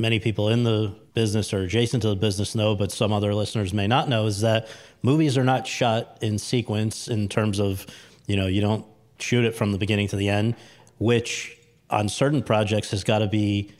many 0.00 0.18
people 0.18 0.48
in 0.48 0.64
the 0.64 0.94
business 1.14 1.52
or 1.52 1.60
adjacent 1.60 2.02
to 2.02 2.08
the 2.08 2.16
business 2.16 2.54
know, 2.54 2.74
but 2.74 2.90
some 2.90 3.12
other 3.12 3.34
listeners 3.34 3.72
may 3.72 3.86
not 3.86 4.08
know, 4.08 4.26
is 4.26 4.40
that 4.40 4.68
movies 5.02 5.36
are 5.36 5.44
not 5.44 5.66
shot 5.66 6.18
in 6.22 6.38
sequence 6.38 7.08
in 7.08 7.28
terms 7.28 7.60
of, 7.60 7.86
you 8.26 8.36
know, 8.36 8.46
you 8.46 8.60
don't 8.60 8.84
shoot 9.18 9.44
it 9.44 9.54
from 9.54 9.72
the 9.72 9.78
beginning 9.78 10.08
to 10.08 10.16
the 10.16 10.28
end, 10.28 10.56
which 10.98 11.56
on 11.90 12.08
certain 12.08 12.42
projects 12.42 12.90
has 12.90 13.04
got 13.04 13.18
to 13.18 13.26
be 13.26 13.72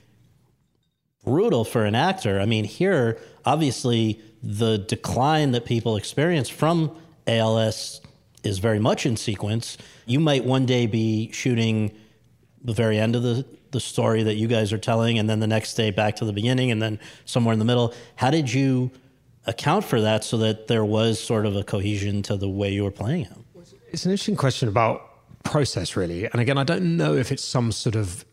brutal 1.24 1.64
for 1.64 1.84
an 1.84 1.94
actor. 1.94 2.40
I 2.40 2.46
mean, 2.46 2.64
here, 2.64 3.18
obviously, 3.44 4.20
the 4.42 4.78
decline 4.78 5.52
that 5.52 5.64
people 5.64 5.96
experience 5.96 6.48
from 6.48 6.96
ALS 7.26 8.00
is 8.42 8.58
very 8.58 8.78
much 8.78 9.06
in 9.06 9.16
sequence. 9.16 9.76
You 10.06 10.20
might 10.20 10.44
one 10.44 10.66
day 10.66 10.86
be 10.86 11.30
shooting 11.32 11.92
the 12.62 12.72
very 12.72 12.98
end 12.98 13.16
of 13.16 13.22
the 13.22 13.44
the 13.70 13.80
story 13.80 14.24
that 14.24 14.34
you 14.34 14.48
guys 14.48 14.72
are 14.72 14.78
telling, 14.78 15.18
and 15.18 15.30
then 15.30 15.40
the 15.40 15.46
next 15.46 15.74
day 15.74 15.90
back 15.90 16.16
to 16.16 16.24
the 16.24 16.32
beginning, 16.32 16.70
and 16.70 16.82
then 16.82 16.98
somewhere 17.24 17.52
in 17.52 17.58
the 17.58 17.64
middle. 17.64 17.94
How 18.16 18.30
did 18.30 18.52
you 18.52 18.90
account 19.46 19.84
for 19.84 20.00
that 20.00 20.24
so 20.24 20.36
that 20.38 20.66
there 20.66 20.84
was 20.84 21.20
sort 21.20 21.46
of 21.46 21.56
a 21.56 21.62
cohesion 21.62 22.22
to 22.22 22.36
the 22.36 22.48
way 22.48 22.72
you 22.72 22.84
were 22.84 22.90
playing 22.90 23.22
it? 23.26 23.32
It's 23.92 24.04
an 24.04 24.12
interesting 24.12 24.36
question 24.36 24.68
about 24.68 25.42
process, 25.44 25.96
really. 25.96 26.26
And 26.26 26.40
again, 26.40 26.58
I 26.58 26.64
don't 26.64 26.96
know 26.96 27.14
if 27.14 27.32
it's 27.32 27.44
some 27.44 27.72
sort 27.72 27.96
of 27.96 28.24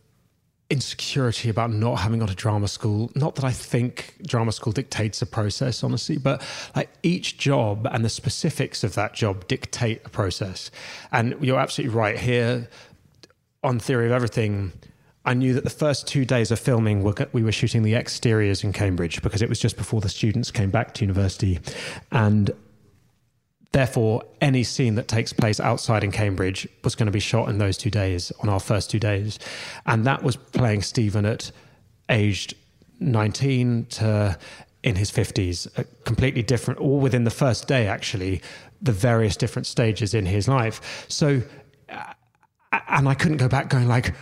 insecurity 0.69 1.49
about 1.49 1.71
not 1.71 1.95
having 1.95 2.19
gone 2.19 2.27
to 2.27 2.35
drama 2.35 2.67
school. 2.67 3.11
Not 3.15 3.35
that 3.35 3.45
I 3.45 3.51
think 3.51 4.15
drama 4.25 4.51
school 4.51 4.73
dictates 4.73 5.21
a 5.21 5.25
process, 5.25 5.83
honestly, 5.83 6.17
but 6.17 6.41
like 6.75 6.89
each 7.03 7.37
job 7.37 7.87
and 7.91 8.03
the 8.03 8.09
specifics 8.09 8.83
of 8.83 8.95
that 8.95 9.13
job 9.13 9.47
dictate 9.47 10.01
a 10.05 10.09
process. 10.09 10.69
And 11.11 11.35
you're 11.41 11.59
absolutely 11.59 11.95
right 11.95 12.19
here 12.19 12.67
on 13.63 13.79
Theory 13.79 14.07
of 14.07 14.11
Everything 14.11 14.73
I 15.27 15.33
knew 15.33 15.53
that 15.55 15.65
the 15.65 15.69
first 15.69 16.07
two 16.07 16.23
days 16.23 16.51
of 16.51 16.59
filming, 16.59 17.03
we 17.33 17.43
were 17.43 17.51
shooting 17.51 17.83
the 17.83 17.95
exteriors 17.95 18.63
in 18.63 18.71
Cambridge 18.71 19.21
because 19.21 19.41
it 19.41 19.49
was 19.49 19.59
just 19.59 19.75
before 19.75 19.99
the 19.99 20.07
students 20.07 20.51
came 20.51 20.69
back 20.71 20.93
to 20.95 21.03
university. 21.03 21.59
And 22.13 22.49
therefore, 23.71 24.23
any 24.41 24.63
scene 24.63 24.95
that 24.95 25.07
takes 25.07 25.33
place 25.33 25.59
outside 25.59 26.03
in 26.03 26.11
Cambridge 26.11 26.67
was 26.83 26.95
going 26.95 27.07
to 27.07 27.11
be 27.11 27.19
shot 27.19 27.49
in 27.49 27.57
those 27.57 27.77
two 27.77 27.89
days, 27.89 28.31
on 28.41 28.49
our 28.49 28.59
first 28.59 28.89
two 28.89 28.99
days. 28.99 29.39
And 29.85 30.05
that 30.05 30.23
was 30.23 30.35
playing 30.35 30.81
Stephen 30.81 31.25
at 31.25 31.51
aged 32.09 32.53
19 32.99 33.85
to 33.85 34.37
in 34.83 34.95
his 34.95 35.11
50s, 35.11 35.85
completely 36.05 36.43
different, 36.43 36.79
all 36.79 36.99
within 36.99 37.23
the 37.25 37.31
first 37.31 37.67
day, 37.67 37.87
actually, 37.87 38.41
the 38.81 38.91
various 38.91 39.35
different 39.35 39.65
stages 39.65 40.13
in 40.13 40.25
his 40.25 40.47
life. 40.47 41.05
So, 41.09 41.41
and 42.87 43.09
I 43.09 43.13
couldn't 43.15 43.37
go 43.37 43.49
back 43.49 43.69
going 43.69 43.87
like, 43.87 44.13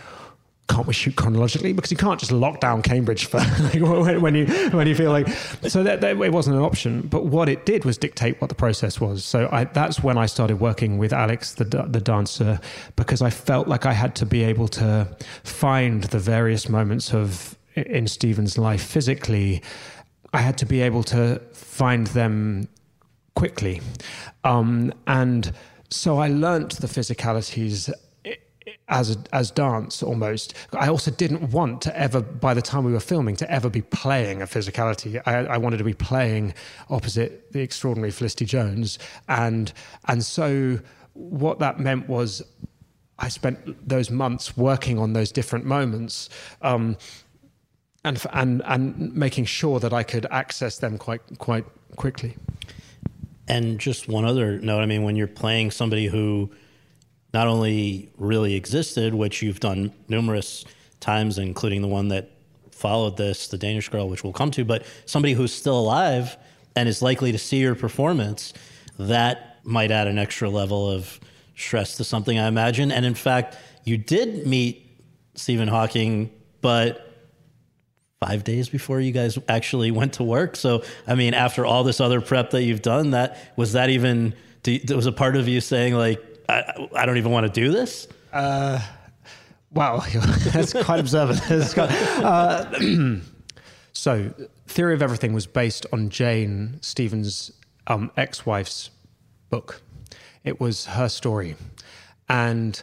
can't 0.68 0.86
we 0.86 0.94
shoot 0.94 1.14
chronologically? 1.14 1.72
Because 1.72 1.90
you 1.90 1.96
can't 1.96 2.18
just 2.18 2.32
lock 2.32 2.60
down 2.60 2.82
Cambridge 2.82 3.26
for 3.26 3.38
like, 3.74 4.20
when 4.20 4.34
you 4.34 4.46
when 4.70 4.86
you 4.86 4.94
feel 4.94 5.10
like 5.10 5.28
so 5.68 5.82
that, 5.82 6.00
that, 6.00 6.20
it 6.20 6.32
wasn't 6.32 6.56
an 6.56 6.62
option. 6.62 7.02
But 7.02 7.26
what 7.26 7.48
it 7.48 7.66
did 7.66 7.84
was 7.84 7.96
dictate 7.96 8.40
what 8.40 8.48
the 8.48 8.54
process 8.54 9.00
was. 9.00 9.24
So 9.24 9.48
I, 9.52 9.64
that's 9.64 10.02
when 10.02 10.18
I 10.18 10.26
started 10.26 10.58
working 10.58 10.98
with 10.98 11.12
Alex, 11.12 11.54
the 11.54 11.64
the 11.64 12.00
dancer, 12.00 12.58
because 12.96 13.22
I 13.22 13.30
felt 13.30 13.68
like 13.68 13.86
I 13.86 13.92
had 13.92 14.16
to 14.16 14.26
be 14.26 14.42
able 14.42 14.68
to 14.68 15.08
find 15.44 16.04
the 16.04 16.18
various 16.18 16.68
moments 16.68 17.14
of 17.14 17.56
in 17.74 18.08
Stephen's 18.08 18.58
life 18.58 18.82
physically. 18.82 19.62
I 20.32 20.38
had 20.38 20.58
to 20.58 20.66
be 20.66 20.82
able 20.82 21.04
to 21.04 21.40
find 21.52 22.08
them 22.08 22.68
quickly, 23.36 23.80
um, 24.42 24.92
and 25.06 25.52
so 25.90 26.18
I 26.18 26.28
learnt 26.28 26.78
the 26.80 26.88
physicalities 26.88 27.92
as 28.88 29.16
as 29.32 29.50
dance 29.50 30.02
almost. 30.02 30.54
I 30.72 30.88
also 30.88 31.10
didn't 31.10 31.50
want 31.50 31.82
to 31.82 31.98
ever, 31.98 32.20
by 32.20 32.54
the 32.54 32.62
time 32.62 32.84
we 32.84 32.92
were 32.92 33.00
filming, 33.00 33.36
to 33.36 33.50
ever 33.50 33.68
be 33.68 33.82
playing 33.82 34.42
a 34.42 34.46
physicality. 34.46 35.20
I, 35.26 35.46
I 35.46 35.56
wanted 35.58 35.78
to 35.78 35.84
be 35.84 35.94
playing 35.94 36.54
opposite 36.88 37.52
the 37.52 37.60
extraordinary 37.60 38.12
Felicity 38.12 38.44
Jones, 38.44 38.98
and 39.28 39.72
and 40.06 40.24
so 40.24 40.78
what 41.14 41.58
that 41.58 41.80
meant 41.80 42.08
was 42.08 42.42
I 43.18 43.28
spent 43.28 43.88
those 43.88 44.10
months 44.10 44.56
working 44.56 44.98
on 44.98 45.14
those 45.14 45.32
different 45.32 45.64
moments. 45.64 46.28
Um, 46.62 46.96
and, 48.04 48.24
and 48.32 48.62
and 48.66 49.14
making 49.16 49.46
sure 49.46 49.80
that 49.80 49.92
I 49.92 50.04
could 50.04 50.26
access 50.30 50.78
them 50.78 50.96
quite 50.96 51.22
quite 51.38 51.64
quickly. 51.96 52.36
And 53.48 53.80
just 53.80 54.08
one 54.08 54.24
other 54.24 54.60
note, 54.60 54.80
I 54.80 54.86
mean, 54.86 55.02
when 55.02 55.16
you're 55.16 55.26
playing 55.26 55.72
somebody 55.72 56.06
who 56.06 56.50
not 57.36 57.48
only 57.48 58.08
really 58.16 58.54
existed, 58.54 59.14
which 59.14 59.42
you've 59.42 59.60
done 59.60 59.92
numerous 60.08 60.64
times, 61.00 61.36
including 61.36 61.82
the 61.82 61.86
one 61.88 62.08
that 62.08 62.30
followed 62.70 63.18
this, 63.18 63.48
the 63.48 63.58
Danish 63.58 63.90
Girl, 63.90 64.08
which 64.08 64.24
we'll 64.24 64.32
come 64.32 64.50
to, 64.52 64.64
but 64.64 64.86
somebody 65.04 65.34
who's 65.34 65.52
still 65.52 65.78
alive 65.78 66.34
and 66.76 66.88
is 66.88 67.02
likely 67.02 67.32
to 67.32 67.38
see 67.38 67.58
your 67.58 67.74
performance, 67.74 68.54
that 68.98 69.58
might 69.64 69.90
add 69.90 70.06
an 70.06 70.18
extra 70.18 70.48
level 70.48 70.90
of 70.90 71.20
stress 71.56 71.98
to 71.98 72.04
something, 72.04 72.38
I 72.38 72.48
imagine. 72.48 72.90
And 72.90 73.04
in 73.04 73.14
fact, 73.14 73.58
you 73.84 73.98
did 73.98 74.46
meet 74.46 74.88
Stephen 75.34 75.68
Hawking, 75.68 76.30
but 76.62 77.12
five 78.18 78.44
days 78.44 78.70
before 78.70 78.98
you 78.98 79.12
guys 79.12 79.38
actually 79.46 79.90
went 79.90 80.14
to 80.14 80.24
work. 80.24 80.56
So, 80.56 80.84
I 81.06 81.14
mean, 81.14 81.34
after 81.34 81.66
all 81.66 81.84
this 81.84 82.00
other 82.00 82.22
prep 82.22 82.48
that 82.52 82.62
you've 82.62 82.80
done, 82.80 83.10
that 83.10 83.36
was 83.56 83.74
that 83.74 83.90
even, 83.90 84.32
was 84.88 85.04
a 85.04 85.12
part 85.12 85.36
of 85.36 85.48
you 85.48 85.60
saying 85.60 85.92
like, 85.92 86.32
I, 86.48 86.88
I 86.94 87.06
don't 87.06 87.16
even 87.16 87.32
want 87.32 87.46
to 87.46 87.52
do 87.52 87.72
this? 87.72 88.08
Uh, 88.32 88.80
wow, 89.72 89.98
that's 90.52 90.72
quite 90.72 91.00
observant. 91.00 91.40
uh, 91.78 92.78
so, 93.92 94.32
Theory 94.66 94.94
of 94.94 95.02
Everything 95.02 95.32
was 95.32 95.46
based 95.46 95.86
on 95.92 96.08
Jane 96.08 96.78
Stephen's 96.82 97.52
um, 97.86 98.10
ex-wife's 98.16 98.90
book. 99.50 99.82
It 100.44 100.60
was 100.60 100.86
her 100.86 101.08
story, 101.08 101.56
and 102.28 102.80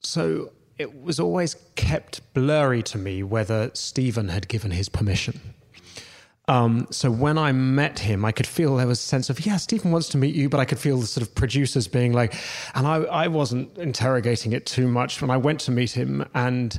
so 0.00 0.52
it 0.78 1.02
was 1.02 1.18
always 1.18 1.56
kept 1.74 2.32
blurry 2.32 2.82
to 2.84 2.98
me 2.98 3.22
whether 3.22 3.70
Stephen 3.74 4.28
had 4.28 4.48
given 4.48 4.70
his 4.70 4.88
permission. 4.88 5.40
Um, 6.48 6.86
so 6.90 7.10
when 7.10 7.36
I 7.36 7.52
met 7.52 7.98
him, 7.98 8.24
I 8.24 8.32
could 8.32 8.46
feel 8.46 8.76
there 8.76 8.86
was 8.86 9.00
a 9.00 9.02
sense 9.02 9.28
of, 9.28 9.44
yeah, 9.44 9.58
Stephen 9.58 9.92
wants 9.92 10.08
to 10.10 10.18
meet 10.18 10.34
you, 10.34 10.48
but 10.48 10.58
I 10.58 10.64
could 10.64 10.78
feel 10.78 10.98
the 10.98 11.06
sort 11.06 11.26
of 11.26 11.34
producers 11.34 11.86
being 11.86 12.14
like, 12.14 12.34
and 12.74 12.86
I, 12.86 12.96
I 12.96 13.28
wasn't 13.28 13.76
interrogating 13.76 14.52
it 14.52 14.64
too 14.64 14.88
much 14.88 15.20
when 15.20 15.30
I 15.30 15.36
went 15.36 15.60
to 15.60 15.70
meet 15.70 15.92
him. 15.92 16.26
And 16.34 16.78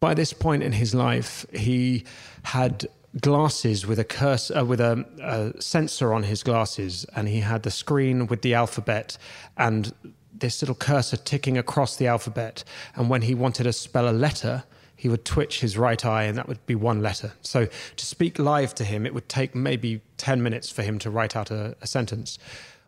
by 0.00 0.14
this 0.14 0.32
point 0.32 0.62
in 0.62 0.72
his 0.72 0.94
life, 0.94 1.44
he 1.52 2.04
had 2.42 2.86
glasses 3.20 3.86
with 3.86 3.98
a 3.98 4.04
cursor, 4.04 4.58
uh, 4.58 4.64
with 4.64 4.80
a, 4.80 5.04
a 5.22 5.60
sensor 5.60 6.14
on 6.14 6.22
his 6.22 6.42
glasses, 6.42 7.04
and 7.14 7.28
he 7.28 7.40
had 7.40 7.62
the 7.62 7.70
screen 7.70 8.26
with 8.26 8.40
the 8.40 8.54
alphabet 8.54 9.18
and 9.58 9.94
this 10.32 10.62
little 10.62 10.74
cursor 10.74 11.16
ticking 11.16 11.58
across 11.58 11.96
the 11.96 12.06
alphabet. 12.06 12.64
And 12.94 13.10
when 13.10 13.22
he 13.22 13.34
wanted 13.34 13.64
to 13.64 13.72
spell 13.72 14.08
a 14.08 14.12
letter, 14.12 14.64
he 14.96 15.08
would 15.08 15.24
twitch 15.24 15.60
his 15.60 15.76
right 15.76 16.04
eye, 16.04 16.24
and 16.24 16.36
that 16.38 16.48
would 16.48 16.64
be 16.66 16.74
one 16.74 17.02
letter. 17.02 17.32
So 17.42 17.66
to 17.66 18.06
speak 18.06 18.38
live 18.38 18.74
to 18.76 18.84
him, 18.84 19.06
it 19.06 19.12
would 19.14 19.28
take 19.28 19.54
maybe 19.54 20.00
10 20.16 20.42
minutes 20.42 20.70
for 20.70 20.82
him 20.82 20.98
to 21.00 21.10
write 21.10 21.36
out 21.36 21.50
a, 21.50 21.76
a 21.82 21.86
sentence. 21.86 22.38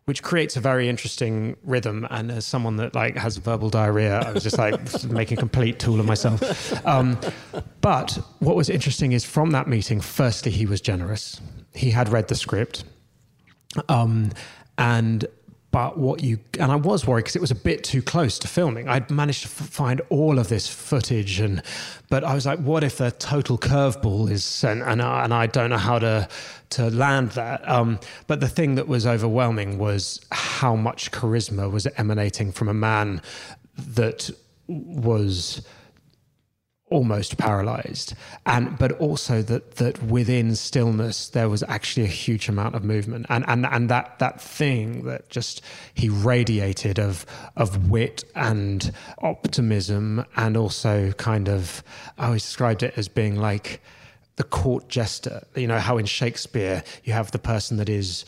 Which 0.06 0.22
creates 0.22 0.56
a 0.56 0.60
very 0.60 0.88
interesting 0.88 1.54
rhythm, 1.62 2.06
and 2.08 2.30
as 2.30 2.46
someone 2.46 2.76
that 2.76 2.94
like 2.94 3.14
has 3.18 3.36
verbal 3.36 3.68
diarrhea, 3.68 4.20
I 4.20 4.32
was 4.32 4.42
just 4.42 4.56
like 4.56 5.04
making 5.10 5.36
a 5.36 5.40
complete 5.40 5.78
tool 5.78 6.00
of 6.00 6.06
myself. 6.06 6.86
Um, 6.86 7.20
but 7.82 8.18
what 8.38 8.56
was 8.56 8.70
interesting 8.70 9.12
is 9.12 9.26
from 9.26 9.50
that 9.50 9.68
meeting, 9.68 10.00
firstly, 10.00 10.50
he 10.50 10.64
was 10.64 10.80
generous. 10.80 11.42
He 11.74 11.90
had 11.90 12.08
read 12.08 12.28
the 12.28 12.36
script, 12.36 12.84
um, 13.90 14.32
and 14.78 15.26
what 15.86 16.22
you 16.22 16.38
and 16.58 16.70
I 16.70 16.76
was 16.76 17.06
worried 17.06 17.22
because 17.24 17.36
it 17.36 17.40
was 17.40 17.50
a 17.50 17.54
bit 17.56 17.84
too 17.84 18.02
close 18.02 18.38
to 18.40 18.48
filming. 18.48 18.88
I'd 18.88 19.10
managed 19.10 19.42
to 19.42 19.48
f- 19.48 19.68
find 19.68 20.00
all 20.10 20.38
of 20.38 20.48
this 20.48 20.68
footage, 20.68 21.40
and 21.40 21.62
but 22.10 22.24
I 22.24 22.34
was 22.34 22.46
like, 22.46 22.58
what 22.60 22.84
if 22.84 22.98
the 22.98 23.10
total 23.12 23.58
curveball 23.58 24.30
is 24.30 24.44
sent, 24.44 24.82
and 24.82 25.00
I, 25.00 25.24
and 25.24 25.32
I 25.32 25.46
don't 25.46 25.70
know 25.70 25.78
how 25.78 25.98
to 25.98 26.28
to 26.70 26.90
land 26.90 27.30
that. 27.32 27.66
Um, 27.68 27.98
but 28.26 28.40
the 28.40 28.48
thing 28.48 28.74
that 28.74 28.88
was 28.88 29.06
overwhelming 29.06 29.78
was 29.78 30.20
how 30.30 30.76
much 30.76 31.10
charisma 31.10 31.70
was 31.70 31.86
emanating 31.96 32.52
from 32.52 32.68
a 32.68 32.74
man 32.74 33.22
that 33.76 34.30
was 34.66 35.66
almost 36.90 37.36
paralyzed. 37.38 38.14
And 38.46 38.78
but 38.78 38.92
also 38.92 39.42
that 39.42 39.76
that 39.76 40.02
within 40.02 40.54
stillness 40.54 41.28
there 41.28 41.48
was 41.48 41.62
actually 41.64 42.04
a 42.04 42.10
huge 42.10 42.48
amount 42.48 42.74
of 42.74 42.84
movement. 42.84 43.26
And 43.28 43.44
and 43.48 43.66
and 43.66 43.88
that 43.88 44.18
that 44.18 44.40
thing 44.40 45.04
that 45.04 45.28
just 45.28 45.62
he 45.94 46.08
radiated 46.08 46.98
of 46.98 47.26
of 47.56 47.90
wit 47.90 48.24
and 48.34 48.90
optimism 49.22 50.24
and 50.36 50.56
also 50.56 51.12
kind 51.12 51.48
of 51.48 51.82
I 52.18 52.26
always 52.26 52.42
described 52.42 52.82
it 52.82 52.94
as 52.96 53.08
being 53.08 53.36
like 53.36 53.80
the 54.36 54.44
court 54.44 54.88
jester. 54.88 55.42
You 55.54 55.66
know 55.66 55.80
how 55.80 55.98
in 55.98 56.06
Shakespeare 56.06 56.84
you 57.04 57.12
have 57.12 57.32
the 57.32 57.38
person 57.38 57.76
that 57.78 57.88
is 57.88 58.24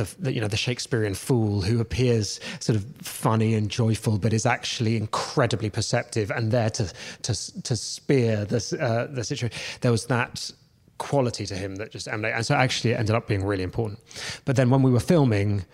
the, 0.00 0.16
the, 0.18 0.32
you 0.32 0.40
know 0.40 0.48
the 0.48 0.56
Shakespearean 0.56 1.14
fool 1.14 1.60
who 1.60 1.80
appears 1.80 2.40
sort 2.60 2.76
of 2.76 2.84
funny 3.02 3.54
and 3.54 3.70
joyful, 3.70 4.18
but 4.18 4.32
is 4.32 4.46
actually 4.46 4.96
incredibly 4.96 5.70
perceptive 5.70 6.30
and 6.30 6.50
there 6.50 6.70
to 6.70 6.92
to 7.22 7.62
to 7.62 7.76
spear 7.76 8.44
this 8.44 8.72
uh, 8.72 9.08
the 9.10 9.24
situation. 9.24 9.56
There 9.80 9.92
was 9.92 10.06
that 10.06 10.50
quality 10.98 11.46
to 11.46 11.54
him 11.54 11.76
that 11.76 11.90
just 11.90 12.08
emanated, 12.08 12.36
and 12.36 12.46
so 12.46 12.54
actually 12.54 12.92
it 12.92 12.98
ended 12.98 13.14
up 13.14 13.26
being 13.26 13.44
really 13.44 13.62
important. 13.62 14.00
But 14.44 14.56
then 14.56 14.70
when 14.70 14.82
we 14.82 14.90
were 14.90 15.00
filming, 15.00 15.64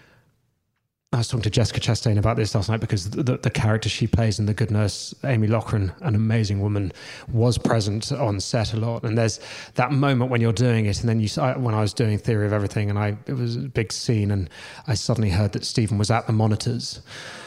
I 1.16 1.20
was 1.20 1.28
talking 1.28 1.44
to 1.44 1.50
Jessica 1.50 1.80
Chastain 1.80 2.18
about 2.18 2.36
this 2.36 2.54
last 2.54 2.68
night 2.68 2.80
because 2.80 3.08
the, 3.08 3.38
the, 3.38 3.48
character 3.48 3.88
she 3.88 4.06
plays 4.06 4.38
in 4.38 4.44
The 4.44 4.52
Good 4.52 4.70
Nurse, 4.70 5.14
Amy 5.24 5.48
Loughren, 5.48 5.98
an 6.02 6.14
amazing 6.14 6.60
woman, 6.60 6.92
was 7.32 7.56
present 7.56 8.12
on 8.12 8.38
set 8.38 8.74
a 8.74 8.76
lot. 8.76 9.02
And 9.02 9.16
there's 9.16 9.40
that 9.76 9.92
moment 9.92 10.30
when 10.30 10.42
you're 10.42 10.52
doing 10.52 10.84
it, 10.84 11.00
and 11.00 11.08
then 11.08 11.18
you, 11.18 11.28
I, 11.40 11.56
when 11.56 11.74
I 11.74 11.80
was 11.80 11.94
doing 11.94 12.18
Theory 12.18 12.44
of 12.44 12.52
Everything, 12.52 12.90
and 12.90 12.98
I 12.98 13.16
it 13.26 13.32
was 13.32 13.56
a 13.56 13.60
big 13.60 13.94
scene, 13.94 14.30
and 14.30 14.50
I 14.88 14.92
suddenly 14.92 15.30
heard 15.30 15.52
that 15.52 15.64
Stephen 15.64 15.96
was 15.96 16.10
at 16.10 16.26
the 16.26 16.34
monitors, 16.34 17.00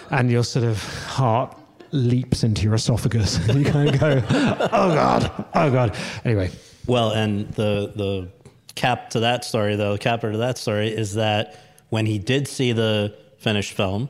and 0.09 0.32
your 0.32 0.43
sort 0.43 0.65
of 0.65 0.84
heart 1.05 1.55
leaps 1.91 2.43
into 2.43 2.63
your 2.63 2.74
esophagus, 2.74 3.38
and 3.49 3.63
you 3.63 3.72
kind 3.72 3.89
of 3.93 3.99
go, 3.99 4.24
"Oh 4.72 4.95
God, 4.95 5.45
oh 5.53 5.72
God." 5.72 5.95
Anyway, 6.26 6.49
well, 6.88 7.11
and 7.11 7.47
the 7.49 7.93
the 7.95 8.30
cap 8.74 9.11
to 9.11 9.20
that 9.20 9.45
story, 9.45 9.76
though, 9.76 9.95
capper 9.95 10.32
to 10.32 10.39
that 10.39 10.57
story 10.57 10.89
is 10.89 11.13
that 11.13 11.59
when 11.89 12.07
he 12.07 12.17
did 12.17 12.47
see 12.47 12.72
the 12.72 13.15
finished 13.39 13.73
film, 13.73 14.09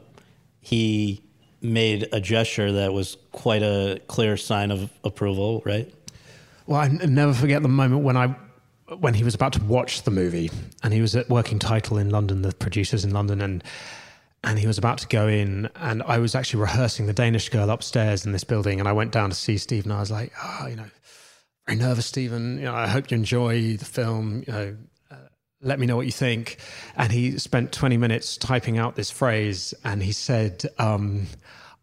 he 0.59 1.23
made 1.61 2.07
a 2.11 2.19
gesture 2.19 2.71
that 2.71 2.93
was 2.93 3.17
quite 3.31 3.61
a 3.61 4.01
clear 4.07 4.37
sign 4.37 4.71
of 4.71 4.91
approval, 5.03 5.61
right? 5.65 5.93
Well, 6.65 6.79
I 6.79 6.87
never 6.87 7.33
forget 7.33 7.61
the 7.61 7.69
moment 7.69 8.03
when 8.03 8.17
I 8.17 8.35
when 8.97 9.13
he 9.13 9.23
was 9.23 9.35
about 9.35 9.53
to 9.53 9.63
watch 9.63 10.01
the 10.01 10.11
movie 10.11 10.49
and 10.81 10.93
he 10.93 11.01
was 11.01 11.15
at 11.15 11.29
working 11.29 11.59
title 11.59 11.97
in 11.97 12.09
London, 12.09 12.41
the 12.41 12.53
producers 12.53 13.05
in 13.05 13.11
London, 13.11 13.41
and 13.41 13.63
and 14.43 14.57
he 14.57 14.67
was 14.67 14.77
about 14.77 14.97
to 14.99 15.07
go 15.07 15.27
in 15.27 15.69
and 15.75 16.01
I 16.03 16.17
was 16.19 16.33
actually 16.33 16.61
rehearsing 16.61 17.07
the 17.07 17.13
Danish 17.13 17.49
girl 17.49 17.69
upstairs 17.69 18.25
in 18.25 18.31
this 18.31 18.45
building 18.45 18.79
and 18.79 18.87
I 18.87 18.93
went 18.93 19.11
down 19.11 19.29
to 19.29 19.35
see 19.35 19.57
Steve 19.57 19.83
and 19.83 19.93
I 19.93 19.99
was 19.99 20.11
like, 20.11 20.31
oh, 20.41 20.67
you 20.67 20.77
know, 20.77 20.89
very 21.67 21.77
nervous, 21.77 22.05
Stephen. 22.05 22.57
You 22.57 22.65
know, 22.65 22.73
I 22.73 22.87
hope 22.87 23.11
you 23.11 23.15
enjoy 23.15 23.75
the 23.75 23.85
film. 23.85 24.43
You 24.47 24.53
know, 24.53 24.77
let 25.61 25.79
me 25.79 25.85
know 25.85 25.95
what 25.95 26.05
you 26.05 26.11
think. 26.11 26.57
And 26.95 27.11
he 27.11 27.37
spent 27.37 27.71
20 27.71 27.97
minutes 27.97 28.37
typing 28.37 28.77
out 28.77 28.95
this 28.95 29.11
phrase 29.11 29.73
and 29.83 30.01
he 30.01 30.11
said, 30.11 30.65
um, 30.77 31.27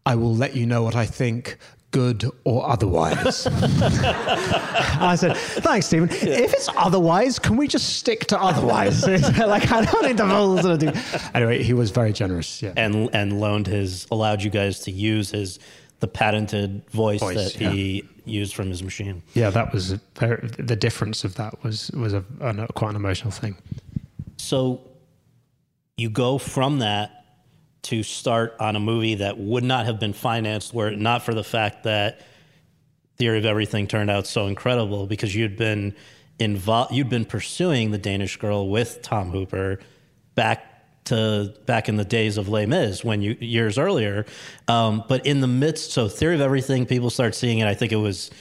I 0.05 0.15
will 0.15 0.35
let 0.35 0.55
you 0.55 0.65
know 0.65 0.83
what 0.83 0.95
I 0.95 1.05
think, 1.05 1.57
good 1.91 2.25
or 2.43 2.67
otherwise. 2.67 3.47
I 3.51 5.15
said, 5.17 5.37
thanks, 5.37 5.85
Stephen. 5.87 6.09
Yeah. 6.09 6.39
If 6.39 6.53
it's 6.53 6.69
otherwise, 6.75 7.39
can 7.39 7.55
we 7.55 7.67
just 7.67 7.97
stick 7.97 8.25
to 8.27 8.39
otherwise? 8.39 9.05
like, 9.37 9.71
I 9.71 9.85
don't 9.85 10.05
need 10.05 10.17
the. 10.17 10.77
Do. 10.77 10.91
Anyway, 11.33 11.63
he 11.63 11.73
was 11.73 11.91
very 11.91 12.13
generous. 12.13 12.61
Yeah. 12.61 12.73
And, 12.75 13.09
and 13.13 13.39
loaned 13.39 13.67
his, 13.67 14.07
allowed 14.11 14.43
you 14.43 14.49
guys 14.49 14.79
to 14.81 14.91
use 14.91 15.31
his, 15.31 15.59
the 15.99 16.07
patented 16.07 16.87
voice, 16.91 17.19
voice 17.19 17.53
that 17.53 17.61
yeah. 17.61 17.71
he 17.71 18.07
used 18.25 18.55
from 18.55 18.69
his 18.69 18.83
machine. 18.83 19.23
Yeah, 19.33 19.49
that 19.49 19.73
was 19.73 19.93
very, 20.15 20.47
the 20.47 20.75
difference 20.75 21.23
of 21.23 21.35
that 21.35 21.63
was 21.63 21.91
was 21.91 22.13
a, 22.13 22.23
a, 22.39 22.67
quite 22.73 22.91
an 22.91 22.95
emotional 22.95 23.31
thing. 23.31 23.55
So 24.37 24.81
you 25.97 26.09
go 26.09 26.37
from 26.37 26.79
that 26.79 27.25
to 27.83 28.03
start 28.03 28.55
on 28.59 28.75
a 28.75 28.79
movie 28.79 29.15
that 29.15 29.37
would 29.37 29.63
not 29.63 29.85
have 29.85 29.99
been 29.99 30.13
financed 30.13 30.73
were 30.73 30.89
it 30.89 30.99
not 30.99 31.23
for 31.23 31.33
the 31.33 31.43
fact 31.43 31.83
that 31.83 32.21
Theory 33.17 33.39
of 33.39 33.45
Everything 33.45 33.87
turned 33.87 34.11
out 34.11 34.27
so 34.27 34.45
incredible 34.45 35.07
because 35.07 35.33
you'd 35.35 35.57
been 35.57 35.95
involved, 36.37 36.93
you'd 36.93 37.09
been 37.09 37.25
pursuing 37.25 37.91
the 37.91 37.97
Danish 37.97 38.37
Girl 38.37 38.67
with 38.67 39.01
Tom 39.01 39.31
Hooper 39.31 39.79
back 40.35 40.76
to 41.07 41.53
back 41.65 41.89
in 41.89 41.97
the 41.97 42.05
days 42.05 42.37
of 42.37 42.47
Les 42.47 42.65
Mis 42.65 43.03
when 43.03 43.21
you 43.21 43.35
years 43.39 43.77
earlier. 43.77 44.25
Um, 44.67 45.03
but 45.07 45.25
in 45.25 45.41
the 45.41 45.47
midst, 45.47 45.91
so 45.91 46.07
Theory 46.07 46.35
of 46.35 46.41
Everything, 46.41 46.85
people 46.85 47.09
start 47.09 47.35
seeing 47.35 47.59
it. 47.59 47.67
I 47.67 47.73
think 47.73 47.91
it 47.91 47.97
was 47.97 48.31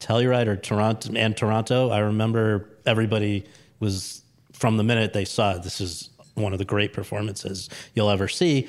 Telluride 0.00 0.46
or 0.46 0.56
Toronto 0.56 1.12
and 1.14 1.36
Toronto. 1.36 1.90
I 1.90 1.98
remember 2.00 2.68
everybody 2.86 3.44
was 3.80 4.22
from 4.52 4.76
the 4.76 4.84
minute 4.84 5.12
they 5.12 5.24
saw 5.24 5.56
it, 5.56 5.62
this 5.62 5.80
is 5.80 6.10
one 6.34 6.52
of 6.52 6.58
the 6.58 6.64
great 6.64 6.92
performances 6.92 7.68
you'll 7.94 8.10
ever 8.10 8.28
see. 8.28 8.68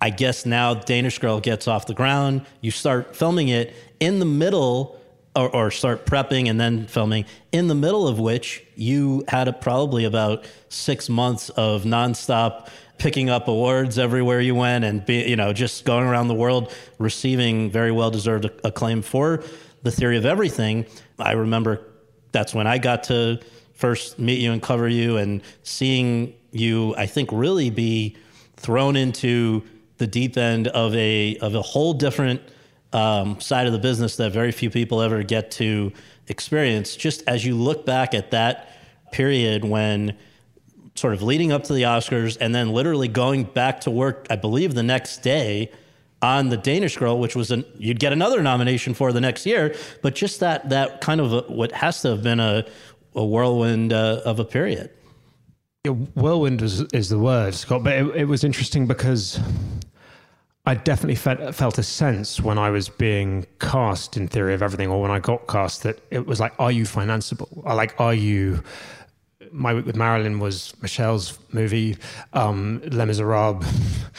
I 0.00 0.10
guess 0.10 0.46
now 0.46 0.74
Danish 0.74 1.18
Girl 1.18 1.40
gets 1.40 1.68
off 1.68 1.86
the 1.86 1.94
ground. 1.94 2.46
You 2.60 2.70
start 2.70 3.16
filming 3.16 3.48
it 3.48 3.74
in 4.00 4.18
the 4.18 4.24
middle 4.24 4.99
or, 5.36 5.48
or, 5.54 5.70
start 5.70 6.06
prepping 6.06 6.50
and 6.50 6.60
then 6.60 6.86
filming, 6.86 7.24
in 7.52 7.68
the 7.68 7.74
middle 7.74 8.08
of 8.08 8.18
which 8.18 8.64
you 8.74 9.24
had 9.28 9.46
a, 9.46 9.52
probably 9.52 10.04
about 10.04 10.44
six 10.68 11.08
months 11.08 11.50
of 11.50 11.84
nonstop 11.84 12.68
picking 12.98 13.30
up 13.30 13.48
awards 13.48 13.98
everywhere 13.98 14.40
you 14.40 14.54
went 14.54 14.84
and 14.84 15.04
be, 15.06 15.22
you 15.22 15.36
know, 15.36 15.52
just 15.52 15.84
going 15.84 16.06
around 16.06 16.28
the 16.28 16.34
world 16.34 16.72
receiving 16.98 17.70
very 17.70 17.92
well 17.92 18.10
deserved 18.10 18.50
acclaim 18.64 19.02
for 19.02 19.42
the 19.82 19.90
theory 19.90 20.16
of 20.16 20.26
everything. 20.26 20.84
I 21.18 21.32
remember 21.32 21.80
that's 22.32 22.54
when 22.54 22.66
I 22.66 22.78
got 22.78 23.04
to 23.04 23.40
first 23.72 24.18
meet 24.18 24.40
you 24.40 24.52
and 24.52 24.60
cover 24.62 24.88
you 24.88 25.16
and 25.16 25.42
seeing 25.62 26.34
you, 26.50 26.94
I 26.96 27.06
think, 27.06 27.30
really 27.32 27.70
be 27.70 28.16
thrown 28.56 28.96
into 28.96 29.62
the 29.96 30.06
deep 30.06 30.36
end 30.36 30.68
of 30.68 30.94
a 30.94 31.36
of 31.38 31.54
a 31.54 31.62
whole 31.62 31.94
different 31.94 32.40
um, 32.92 33.40
side 33.40 33.66
of 33.66 33.72
the 33.72 33.78
business 33.78 34.16
that 34.16 34.32
very 34.32 34.52
few 34.52 34.70
people 34.70 35.00
ever 35.00 35.22
get 35.22 35.50
to 35.52 35.92
experience. 36.28 36.96
Just 36.96 37.22
as 37.26 37.44
you 37.44 37.54
look 37.54 37.86
back 37.86 38.14
at 38.14 38.30
that 38.30 38.68
period 39.12 39.64
when 39.64 40.16
sort 40.94 41.14
of 41.14 41.22
leading 41.22 41.52
up 41.52 41.64
to 41.64 41.72
the 41.72 41.82
Oscars 41.82 42.36
and 42.40 42.54
then 42.54 42.70
literally 42.70 43.08
going 43.08 43.44
back 43.44 43.80
to 43.80 43.90
work, 43.90 44.26
I 44.30 44.36
believe 44.36 44.74
the 44.74 44.82
next 44.82 45.18
day 45.18 45.70
on 46.22 46.50
the 46.50 46.56
Danish 46.56 46.96
Girl, 46.96 47.18
which 47.18 47.34
was 47.34 47.50
an, 47.50 47.64
you'd 47.78 47.98
get 47.98 48.12
another 48.12 48.42
nomination 48.42 48.92
for 48.94 49.12
the 49.12 49.20
next 49.20 49.46
year. 49.46 49.74
But 50.02 50.14
just 50.14 50.40
that 50.40 50.68
that 50.70 51.00
kind 51.00 51.20
of 51.20 51.32
a, 51.32 51.40
what 51.52 51.72
has 51.72 52.02
to 52.02 52.10
have 52.10 52.22
been 52.22 52.40
a, 52.40 52.66
a 53.14 53.24
whirlwind 53.24 53.92
uh, 53.92 54.20
of 54.24 54.38
a 54.38 54.44
period. 54.44 54.90
Yeah, 55.84 55.92
whirlwind 55.92 56.60
is, 56.60 56.82
is 56.92 57.08
the 57.08 57.18
word, 57.18 57.54
Scott. 57.54 57.82
But 57.82 57.94
it, 57.94 58.16
it 58.16 58.24
was 58.26 58.44
interesting 58.44 58.86
because 58.86 59.40
I 60.66 60.74
definitely 60.74 61.14
felt, 61.14 61.78
a 61.78 61.82
sense 61.82 62.40
when 62.40 62.58
I 62.58 62.68
was 62.70 62.88
being 62.90 63.46
cast 63.60 64.16
in 64.16 64.28
Theory 64.28 64.52
of 64.52 64.62
Everything, 64.62 64.90
or 64.90 65.00
when 65.00 65.10
I 65.10 65.18
got 65.18 65.48
cast, 65.48 65.84
that 65.84 65.98
it 66.10 66.26
was 66.26 66.38
like, 66.38 66.52
are 66.58 66.70
you 66.70 66.84
financeable? 66.84 67.64
Like, 67.64 67.98
are 67.98 68.12
you 68.12 68.62
my 69.52 69.74
week 69.74 69.86
with 69.86 69.96
Marilyn 69.96 70.38
was 70.38 70.72
Michelle's 70.80 71.38
movie. 71.52 71.96
Um, 72.32 72.80
Les 72.90 73.04
Miserables 73.06 73.64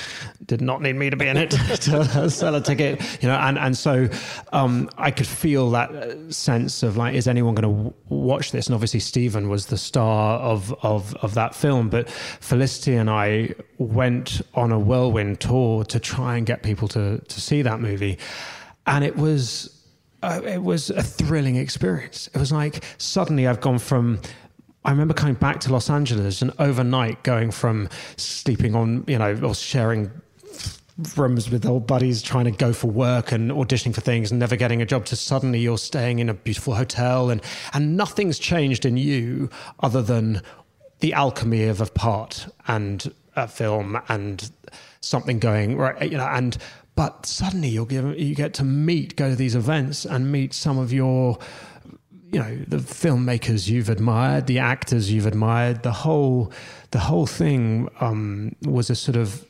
did 0.46 0.62
not 0.62 0.82
need 0.82 0.94
me 0.94 1.10
to 1.10 1.16
be 1.16 1.28
in 1.28 1.38
it 1.38 1.52
to 1.82 2.30
sell 2.30 2.56
a 2.56 2.62
ticket, 2.62 3.02
you 3.22 3.28
know. 3.28 3.36
And 3.36 3.58
and 3.58 3.78
so 3.78 4.10
um, 4.54 4.90
I 4.98 5.12
could 5.12 5.28
feel 5.28 5.72
that 5.72 6.34
sense 6.34 6.84
of 6.84 6.98
like, 6.98 7.16
is 7.16 7.28
anyone 7.28 7.56
going 7.56 7.70
to 7.70 7.84
w- 7.84 7.94
watch 8.10 8.52
this? 8.52 8.68
And 8.68 8.74
obviously, 8.74 9.00
Stephen 9.00 9.50
was 9.50 9.68
the 9.68 9.78
star 9.78 10.40
of 10.40 10.74
of 10.84 11.16
of 11.18 11.34
that 11.36 11.56
film. 11.56 11.90
But 11.90 12.10
Felicity 12.10 12.96
and 12.96 13.10
I 13.10 13.56
went 13.78 14.42
on 14.54 14.72
a 14.72 14.80
whirlwind 14.80 15.40
tour 15.40 15.84
to 15.86 16.00
try 16.00 16.38
and 16.38 16.46
get 16.46 16.64
people 16.64 16.88
to 16.90 17.20
to 17.20 17.42
see 17.42 17.62
that 17.62 17.80
movie, 17.80 18.18
and 18.86 19.04
it 19.04 19.16
was. 19.16 19.78
Uh, 20.24 20.40
it 20.46 20.62
was 20.62 20.92
a 20.92 21.02
thrilling 21.02 21.56
experience. 21.56 22.30
It 22.32 22.38
was 22.38 22.52
like 22.52 22.84
suddenly 23.00 23.48
I've 23.48 23.60
gone 23.60 23.80
from 23.80 24.20
I 24.84 24.92
remember 24.92 25.14
coming 25.14 25.36
back 25.36 25.60
to 25.62 25.72
Los 25.72 25.90
Angeles 25.90 26.42
and 26.42 26.52
overnight 26.58 27.24
going 27.24 27.52
from 27.52 27.88
sleeping 28.18 28.76
on, 28.76 29.04
you 29.08 29.18
know, 29.18 29.40
or 29.44 29.54
sharing 29.54 30.12
rooms 31.18 31.50
with 31.50 31.66
old 31.66 31.88
buddies 31.88 32.22
trying 32.22 32.46
to 32.46 32.52
go 32.52 32.74
for 32.74 32.88
work 32.88 33.32
and 33.32 33.52
auditioning 33.52 33.94
for 33.94 34.02
things 34.02 34.32
and 34.32 34.40
never 34.40 34.56
getting 34.56 34.82
a 34.82 34.86
job 34.86 35.06
to 35.06 35.16
suddenly 35.16 35.60
you're 35.60 35.78
staying 35.78 36.20
in 36.20 36.30
a 36.30 36.34
beautiful 36.34 36.76
hotel 36.76 37.30
and 37.30 37.42
and 37.74 37.98
nothing's 37.98 38.38
changed 38.38 38.86
in 38.86 38.98
you 38.98 39.50
other 39.80 40.02
than 40.02 40.42
the 41.00 41.14
alchemy 41.14 41.64
of 41.64 41.82
a 41.82 41.86
part 41.88 42.48
and 42.68 43.14
a 43.36 43.48
film 43.48 44.00
and 44.10 44.52
something 45.00 45.40
going 45.40 45.78
right 45.78 46.12
you 46.12 46.18
know 46.18 46.28
and 46.28 46.58
but 46.96 47.26
suddenly 47.26 47.70
you're 47.70 47.86
given 47.86 48.14
you 48.20 48.36
get 48.36 48.54
to 48.54 48.64
meet 48.64 49.16
go 49.16 49.30
to 49.30 49.36
these 49.36 49.56
events 49.56 50.06
and 50.06 50.32
meet 50.32 50.54
some 50.54 50.78
of 50.78 50.94
your 50.94 51.40
you 52.32 52.40
know 52.40 52.58
the 52.68 52.78
filmmakers 52.78 53.68
you've 53.68 53.90
admired, 53.90 54.48
the 54.48 54.60
actors 54.60 55.12
you've 55.12 55.26
admired, 55.26 55.84
the 55.84 55.92
whole 55.92 56.52
the 56.92 57.00
whole 57.00 57.26
thing 57.26 57.90
um, 58.00 58.56
was 58.64 58.90
a 58.90 58.96
sort 58.96 59.18
of 59.18 59.46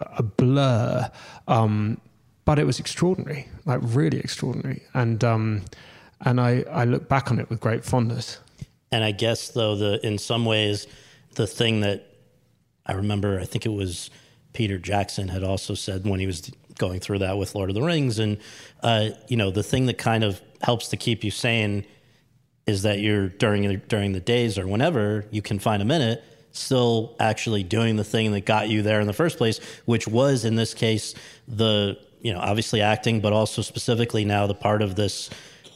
a 0.00 0.22
blur, 0.22 1.10
um, 1.46 2.00
but 2.46 2.58
it 2.58 2.64
was 2.64 2.80
extraordinary, 2.80 3.48
like 3.66 3.80
really 3.82 4.18
extraordinary, 4.18 4.82
and 4.94 5.22
um, 5.22 5.62
and 6.22 6.40
I 6.40 6.64
I 6.70 6.84
look 6.84 7.08
back 7.08 7.30
on 7.30 7.38
it 7.38 7.50
with 7.50 7.60
great 7.60 7.84
fondness. 7.84 8.38
And 8.92 9.04
I 9.04 9.12
guess 9.12 9.50
though 9.50 9.76
the 9.76 10.04
in 10.04 10.16
some 10.18 10.46
ways 10.46 10.86
the 11.34 11.46
thing 11.46 11.80
that 11.80 12.06
I 12.86 12.92
remember, 12.92 13.38
I 13.38 13.44
think 13.44 13.66
it 13.66 13.72
was 13.72 14.10
Peter 14.54 14.78
Jackson 14.78 15.28
had 15.28 15.44
also 15.44 15.74
said 15.74 16.06
when 16.06 16.18
he 16.18 16.26
was 16.26 16.50
going 16.78 16.98
through 16.98 17.18
that 17.18 17.36
with 17.36 17.54
Lord 17.54 17.68
of 17.68 17.74
the 17.74 17.82
Rings, 17.82 18.18
and 18.18 18.38
uh, 18.82 19.10
you 19.28 19.36
know 19.36 19.50
the 19.50 19.62
thing 19.62 19.84
that 19.86 19.98
kind 19.98 20.24
of 20.24 20.40
helps 20.62 20.88
to 20.88 20.96
keep 20.96 21.24
you 21.24 21.30
sane 21.30 21.84
is 22.66 22.82
that 22.82 23.00
you're 23.00 23.28
during 23.28 23.78
during 23.88 24.12
the 24.12 24.20
days 24.20 24.58
or 24.58 24.66
whenever 24.66 25.24
you 25.30 25.42
can 25.42 25.58
find 25.58 25.82
a 25.82 25.84
minute 25.84 26.22
still 26.52 27.16
actually 27.20 27.62
doing 27.62 27.96
the 27.96 28.04
thing 28.04 28.32
that 28.32 28.44
got 28.44 28.68
you 28.68 28.82
there 28.82 29.00
in 29.00 29.06
the 29.06 29.12
first 29.12 29.38
place 29.38 29.60
which 29.84 30.06
was 30.06 30.44
in 30.44 30.56
this 30.56 30.74
case 30.74 31.14
the 31.48 31.98
you 32.20 32.32
know 32.32 32.40
obviously 32.40 32.80
acting 32.80 33.20
but 33.20 33.32
also 33.32 33.62
specifically 33.62 34.24
now 34.24 34.46
the 34.46 34.54
part 34.54 34.82
of 34.82 34.94
this 34.94 35.30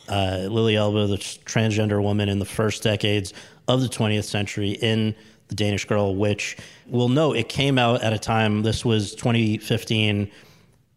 uh, 0.09 0.47
Lili 0.51 0.77
Elbe 0.77 1.09
the 1.09 1.17
transgender 1.17 2.03
woman 2.03 2.29
in 2.29 2.39
the 2.39 2.45
first 2.45 2.83
decades 2.83 3.33
of 3.69 3.81
the 3.81 3.89
20th 3.89 4.25
century 4.25 4.73
in 4.73 5.15
the 5.49 5.55
Danish 5.55 5.87
Girl 5.87 6.15
which 6.15 6.57
we'll 6.87 7.09
note 7.09 7.37
it 7.37 7.49
came 7.49 7.79
out 7.79 8.03
at 8.03 8.13
a 8.13 8.19
time 8.19 8.63
this 8.63 8.85
was 8.85 9.15
2015 9.15 10.31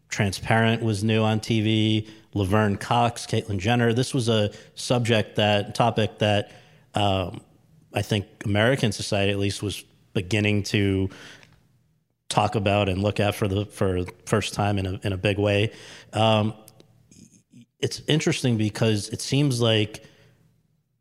Transparent 0.09 0.81
was 0.81 1.03
new 1.03 1.21
on 1.21 1.39
TV 1.39 2.09
Laverne 2.37 2.77
Cox, 2.77 3.25
Caitlyn 3.25 3.57
Jenner. 3.57 3.93
This 3.93 4.13
was 4.13 4.29
a 4.29 4.51
subject 4.75 5.35
that 5.35 5.75
topic 5.75 6.19
that 6.19 6.51
um, 6.93 7.41
I 7.93 8.01
think 8.01 8.25
American 8.45 8.91
society 8.91 9.31
at 9.31 9.39
least 9.39 9.63
was 9.63 9.83
beginning 10.13 10.63
to 10.63 11.09
talk 12.29 12.55
about 12.55 12.89
and 12.89 13.01
look 13.01 13.19
at 13.19 13.35
for 13.35 13.47
the 13.47 13.65
for 13.65 14.03
first 14.25 14.53
time 14.53 14.77
in 14.77 14.85
a 14.85 14.99
in 15.03 15.13
a 15.13 15.17
big 15.17 15.37
way. 15.37 15.71
Um, 16.13 16.53
it's 17.79 18.01
interesting 18.07 18.57
because 18.57 19.09
it 19.09 19.21
seems 19.21 19.61
like 19.61 20.03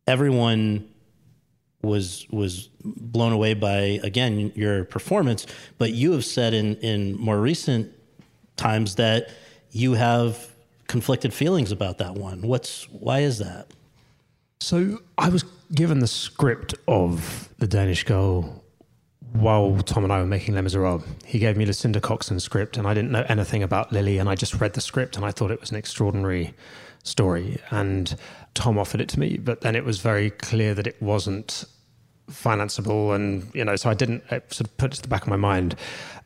everyone 0.06 0.88
was 1.82 2.26
was 2.30 2.68
blown 2.84 3.32
away 3.32 3.54
by 3.54 4.00
again 4.02 4.52
your 4.54 4.84
performance, 4.84 5.46
but 5.78 5.92
you 5.92 6.12
have 6.12 6.24
said 6.24 6.54
in 6.54 6.76
in 6.76 7.16
more 7.16 7.38
recent 7.38 7.92
times 8.56 8.94
that 8.96 9.30
you 9.70 9.94
have 9.94 10.55
conflicted 10.86 11.32
feelings 11.34 11.72
about 11.72 11.98
that 11.98 12.14
one. 12.14 12.42
What's 12.42 12.84
why 12.90 13.20
is 13.20 13.38
that? 13.38 13.68
So 14.60 15.00
I 15.18 15.28
was 15.28 15.44
given 15.74 15.98
the 15.98 16.06
script 16.06 16.74
of 16.88 17.48
the 17.58 17.66
Danish 17.66 18.04
Girl 18.04 18.62
while 19.32 19.76
Tom 19.82 20.04
and 20.04 20.12
I 20.12 20.18
were 20.18 20.26
making 20.26 20.54
Les 20.54 20.62
Miserables. 20.62 21.04
He 21.24 21.38
gave 21.38 21.56
me 21.56 21.66
Lucinda 21.66 22.00
Coxon's 22.00 22.44
script, 22.44 22.76
and 22.76 22.86
I 22.86 22.94
didn't 22.94 23.10
know 23.10 23.24
anything 23.28 23.62
about 23.62 23.92
Lili, 23.92 24.18
and 24.18 24.28
I 24.28 24.34
just 24.34 24.60
read 24.60 24.72
the 24.72 24.80
script, 24.80 25.16
and 25.16 25.24
I 25.24 25.30
thought 25.30 25.50
it 25.50 25.60
was 25.60 25.70
an 25.70 25.76
extraordinary 25.76 26.54
story. 27.02 27.58
And 27.70 28.16
Tom 28.54 28.78
offered 28.78 29.00
it 29.00 29.08
to 29.10 29.20
me, 29.20 29.36
but 29.36 29.60
then 29.60 29.76
it 29.76 29.84
was 29.84 30.00
very 30.00 30.30
clear 30.30 30.74
that 30.74 30.86
it 30.86 31.00
wasn't 31.02 31.64
financeable, 32.30 33.14
and 33.14 33.50
you 33.54 33.64
know, 33.64 33.76
so 33.76 33.90
I 33.90 33.94
didn't 33.94 34.24
sort 34.28 34.60
of 34.60 34.76
put 34.78 34.92
it 34.92 34.96
to 34.96 35.02
the 35.02 35.08
back 35.08 35.22
of 35.22 35.28
my 35.28 35.36
mind. 35.36 35.76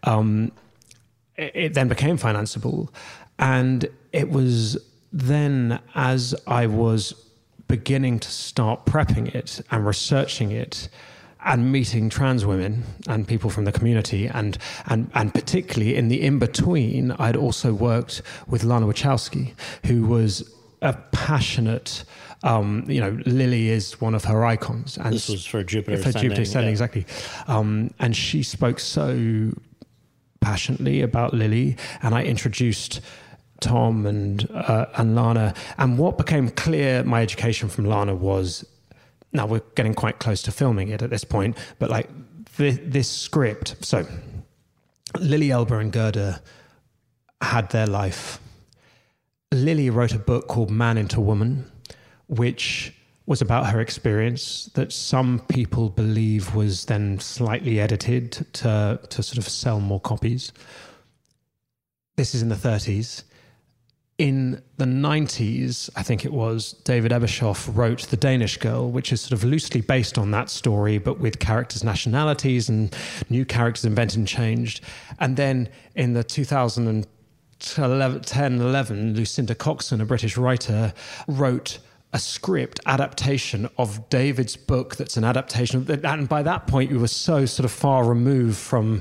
Um, 0.05 0.53
it, 1.37 1.53
it 1.55 1.75
then 1.75 1.89
became 1.89 2.19
financeable, 2.19 2.91
and 3.41 3.89
it 4.13 4.31
was 4.31 4.79
then 5.13 5.81
as 5.97 6.35
I 6.47 6.67
was 6.67 7.13
beginning 7.67 8.21
to 8.21 8.31
start 8.31 8.85
prepping 8.85 9.35
it 9.35 9.61
and 9.71 9.85
researching 9.85 10.53
it 10.53 10.89
and 11.45 11.73
meeting 11.73 12.11
trans 12.11 12.45
women 12.45 12.85
and 13.09 13.27
people 13.27 13.49
from 13.49 13.65
the 13.65 13.73
community 13.73 14.27
and 14.27 14.59
and 14.87 15.11
and 15.15 15.33
particularly 15.33 15.97
in 15.97 16.09
the 16.09 16.21
in 16.23 16.39
between 16.39 17.13
I'd 17.13 17.37
also 17.37 17.73
worked 17.73 18.23
with 18.47 18.63
Lana 18.63 18.87
Wachowski 18.87 19.55
who 19.87 20.07
was 20.07 20.53
a 20.83 20.93
passionate 21.13 22.05
um, 22.43 22.85
you 22.89 23.03
know, 23.03 23.19
Lili 23.27 23.69
is 23.69 24.01
one 24.01 24.15
of 24.15 24.25
her 24.25 24.47
icons. 24.47 24.97
And 24.97 25.13
this 25.13 25.29
was 25.29 25.45
for 25.45 25.63
Jupiter 25.63 25.99
for 25.99 26.11
Jupiter 26.11 26.41
Ascending, 26.41 26.69
yeah. 26.69 26.71
exactly. 26.71 27.07
Um, 27.49 27.93
and 27.99 28.17
she 28.17 28.43
spoke 28.43 28.81
so 28.81 29.53
passionately 30.41 31.03
about 31.03 31.35
Lili, 31.35 31.77
and 32.03 32.15
I 32.15 32.25
introduced 32.25 33.03
Tom 33.61 34.07
and 34.07 34.51
uh, 34.53 34.87
and 34.97 35.15
Lana. 35.15 35.55
And 35.79 35.99
what 35.99 36.19
became 36.19 36.49
clear, 36.51 37.05
my 37.05 37.23
education 37.23 37.69
from 37.69 37.85
Lana 37.85 38.15
was, 38.15 38.65
now 39.33 39.47
we're 39.47 39.63
getting 39.75 39.95
quite 39.95 40.19
close 40.19 40.43
to 40.43 40.53
filming 40.53 40.89
it 40.89 41.03
at 41.03 41.11
this 41.11 41.25
point, 41.25 41.57
but 41.79 41.91
like 41.91 42.09
this, 42.57 42.79
this 42.83 43.09
script. 43.09 43.77
So 43.81 44.07
Lili 45.19 45.51
Elbe 45.51 45.73
and 45.73 45.93
Gerda 45.93 46.43
had 47.41 47.71
their 47.71 47.87
life. 47.87 48.41
Lili 49.53 49.91
wrote 49.91 50.15
a 50.15 50.19
book 50.19 50.47
called 50.47 50.71
Man 50.71 50.97
into 50.97 51.21
Woman, 51.21 51.71
which 52.29 52.95
was 53.27 53.41
about 53.41 53.67
her 53.67 53.81
experience 53.81 54.71
that 54.75 54.93
some 54.93 55.41
people 55.49 55.89
believe 55.89 56.55
was 56.55 56.87
then 56.87 57.19
slightly 57.21 57.81
edited 57.81 58.33
to, 58.53 58.99
to 59.09 59.23
sort 59.23 59.39
of 59.39 59.49
sell 59.49 59.81
more 59.81 60.01
copies. 60.01 60.53
This 62.17 62.35
is 62.35 62.43
in 62.43 62.49
the 62.49 62.55
30s 62.57 63.25
in 64.21 64.63
the 64.77 64.85
90s, 64.85 65.89
I 65.97 66.03
think 66.03 66.27
it 66.27 66.33
was, 66.35 66.75
David 66.85 67.11
Ebershoff 67.11 67.75
wrote 67.75 68.03
The 68.03 68.19
Danish 68.19 68.59
Girl, 68.59 68.91
which 68.91 69.15
is 69.15 69.23
sort 69.23 69.33
of 69.33 69.45
loosely 69.45 69.81
based 69.81 70.19
on 70.19 70.31
that 70.33 70.51
story, 70.51 70.99
but 70.99 71.21
with 71.21 71.39
characters' 71.39 71.83
nationalities 71.83 72.69
and 72.69 72.95
new 73.31 73.47
characters 73.47 73.87
invented 73.87 74.19
and 74.19 74.29
changed. 74.29 74.83
And 75.21 75.39
then 75.39 75.71
in 75.95 76.13
the 76.13 76.23
2010 76.23 78.61
11, 78.61 79.15
Lucinda 79.15 79.55
Coxon, 79.55 80.03
a 80.03 80.05
British 80.05 80.37
writer, 80.37 80.93
wrote 81.27 81.79
a 82.13 82.19
script 82.19 82.81
adaptation 82.87 83.69
of 83.79 84.09
David's 84.09 84.57
book 84.57 84.97
that's 84.97 85.17
an 85.17 85.25
adaptation 85.25 85.79
of 85.79 86.05
and 86.05 86.29
by 86.29 86.43
that 86.43 86.67
point 86.67 86.91
we 86.91 86.99
were 86.99 87.07
so 87.07 87.47
sort 87.47 87.65
of 87.65 87.71
far 87.71 88.05
removed 88.05 88.57
from 88.57 89.01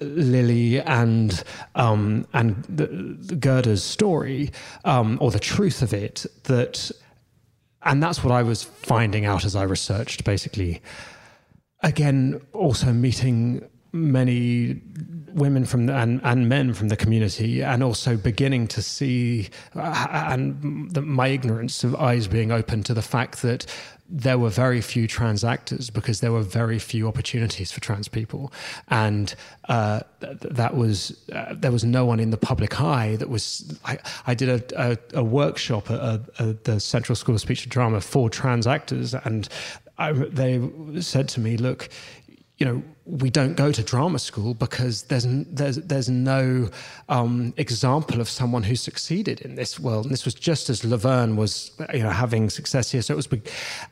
Lili 0.00 0.80
and 0.80 1.42
um, 1.74 2.26
and 2.34 2.62
the, 2.64 2.86
the 2.86 3.36
Gerda's 3.36 3.82
story 3.82 4.50
um, 4.84 5.16
or 5.22 5.30
the 5.30 5.38
truth 5.38 5.80
of 5.80 5.94
it 5.94 6.26
that 6.44 6.90
and 7.82 8.02
that's 8.02 8.22
what 8.22 8.32
I 8.32 8.42
was 8.42 8.62
finding 8.62 9.24
out 9.24 9.44
as 9.46 9.56
I 9.56 9.62
researched 9.62 10.24
basically. 10.24 10.82
Again 11.82 12.42
also 12.52 12.92
meeting 12.92 13.66
many 13.92 14.82
women 15.34 15.64
from 15.64 15.86
the, 15.86 15.94
and 15.94 16.20
and 16.24 16.48
men 16.48 16.74
from 16.74 16.88
the 16.88 16.96
community, 16.96 17.62
and 17.62 17.82
also 17.82 18.16
beginning 18.16 18.66
to 18.68 18.82
see 18.82 19.48
uh, 19.74 20.06
and 20.10 20.90
the, 20.92 21.02
my 21.02 21.28
ignorance 21.28 21.84
of 21.84 21.94
eyes 21.96 22.26
being 22.26 22.52
open 22.52 22.82
to 22.84 22.94
the 22.94 23.02
fact 23.02 23.42
that 23.42 23.66
there 24.12 24.38
were 24.38 24.48
very 24.48 24.80
few 24.80 25.06
trans 25.06 25.44
actors 25.44 25.88
because 25.88 26.20
there 26.20 26.32
were 26.32 26.42
very 26.42 26.80
few 26.80 27.06
opportunities 27.06 27.70
for 27.70 27.80
trans 27.80 28.08
people, 28.08 28.52
and 28.88 29.34
uh, 29.68 30.00
th- 30.20 30.36
that 30.40 30.76
was 30.76 31.16
uh, 31.32 31.54
there 31.54 31.70
was 31.70 31.84
no 31.84 32.04
one 32.04 32.18
in 32.18 32.30
the 32.30 32.36
public 32.36 32.80
eye 32.80 33.16
that 33.16 33.28
was. 33.28 33.78
I, 33.84 33.98
I 34.26 34.34
did 34.34 34.48
a, 34.48 34.90
a, 34.90 34.98
a 35.20 35.24
workshop 35.24 35.90
at, 35.90 36.20
at, 36.40 36.64
the 36.64 36.80
Central 36.80 37.14
School 37.14 37.36
of 37.36 37.40
Speech 37.40 37.62
and 37.62 37.70
Drama 37.70 38.00
for 38.00 38.28
trans 38.28 38.66
actors, 38.66 39.14
and 39.14 39.48
I, 39.96 40.12
they 40.12 40.60
said 41.00 41.28
to 41.30 41.40
me, 41.40 41.56
"Look, 41.56 41.88
you 42.60 42.66
know, 42.66 42.82
we 43.06 43.30
don't 43.30 43.54
go 43.54 43.72
to 43.72 43.82
drama 43.82 44.18
school 44.18 44.52
because 44.52 45.04
there's 45.04 45.26
there's 45.46 45.76
there's 45.76 46.10
no 46.10 46.68
um, 47.08 47.54
example 47.56 48.20
of 48.20 48.28
someone 48.28 48.62
who 48.62 48.76
succeeded 48.76 49.40
in 49.40 49.54
this 49.54 49.80
world. 49.80 50.04
And 50.04 50.12
this 50.12 50.26
was 50.26 50.34
just 50.34 50.68
as 50.68 50.84
Laverne 50.84 51.36
was, 51.36 51.72
you 51.94 52.02
know, 52.02 52.10
having 52.10 52.50
success 52.50 52.92
here. 52.92 53.00
So 53.00 53.14
it 53.14 53.16
was 53.16 53.28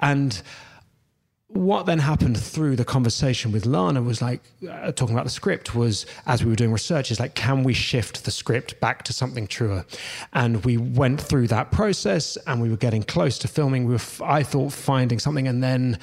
and 0.01 0.43
what 1.49 1.87
then 1.87 1.99
happened 1.99 2.39
through 2.39 2.77
the 2.77 2.85
conversation 2.85 3.53
with 3.53 3.65
Lana 3.65 4.03
was 4.03 4.21
like 4.21 4.43
uh, 4.71 4.93
talking 4.93 5.15
about 5.15 5.25
the 5.25 5.31
script 5.31 5.75
was 5.75 6.05
as 6.27 6.45
we 6.45 6.51
were 6.51 6.57
doing 6.57 6.73
research 6.73 7.11
is 7.11 7.19
like 7.19 7.35
can 7.35 7.65
we 7.65 7.73
shift 7.73 8.27
the 8.27 8.31
script 8.31 8.79
back 8.81 9.03
to 9.05 9.15
something 9.15 9.47
truer 9.47 9.87
and 10.35 10.63
we 10.67 10.77
went 10.77 11.19
through 11.19 11.47
that 11.47 11.73
process 11.73 12.37
and 12.47 12.61
we 12.61 12.69
were 12.69 12.77
getting 12.77 13.03
close 13.03 13.39
to 13.39 13.49
filming 13.49 13.87
we 13.87 13.95
were 13.95 14.01
I 14.23 14.43
thought 14.43 14.75
finding 14.75 15.19
something 15.19 15.49
and 15.49 15.63
then 15.63 15.99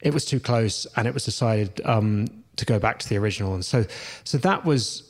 it 0.00 0.14
was 0.14 0.24
too 0.24 0.40
close, 0.40 0.86
and 0.96 1.08
it 1.08 1.14
was 1.14 1.24
decided 1.24 1.80
um, 1.84 2.26
to 2.56 2.64
go 2.64 2.78
back 2.78 2.98
to 3.00 3.08
the 3.08 3.16
original. 3.16 3.54
And 3.54 3.64
so, 3.64 3.84
so 4.24 4.38
that 4.38 4.64
was 4.64 5.08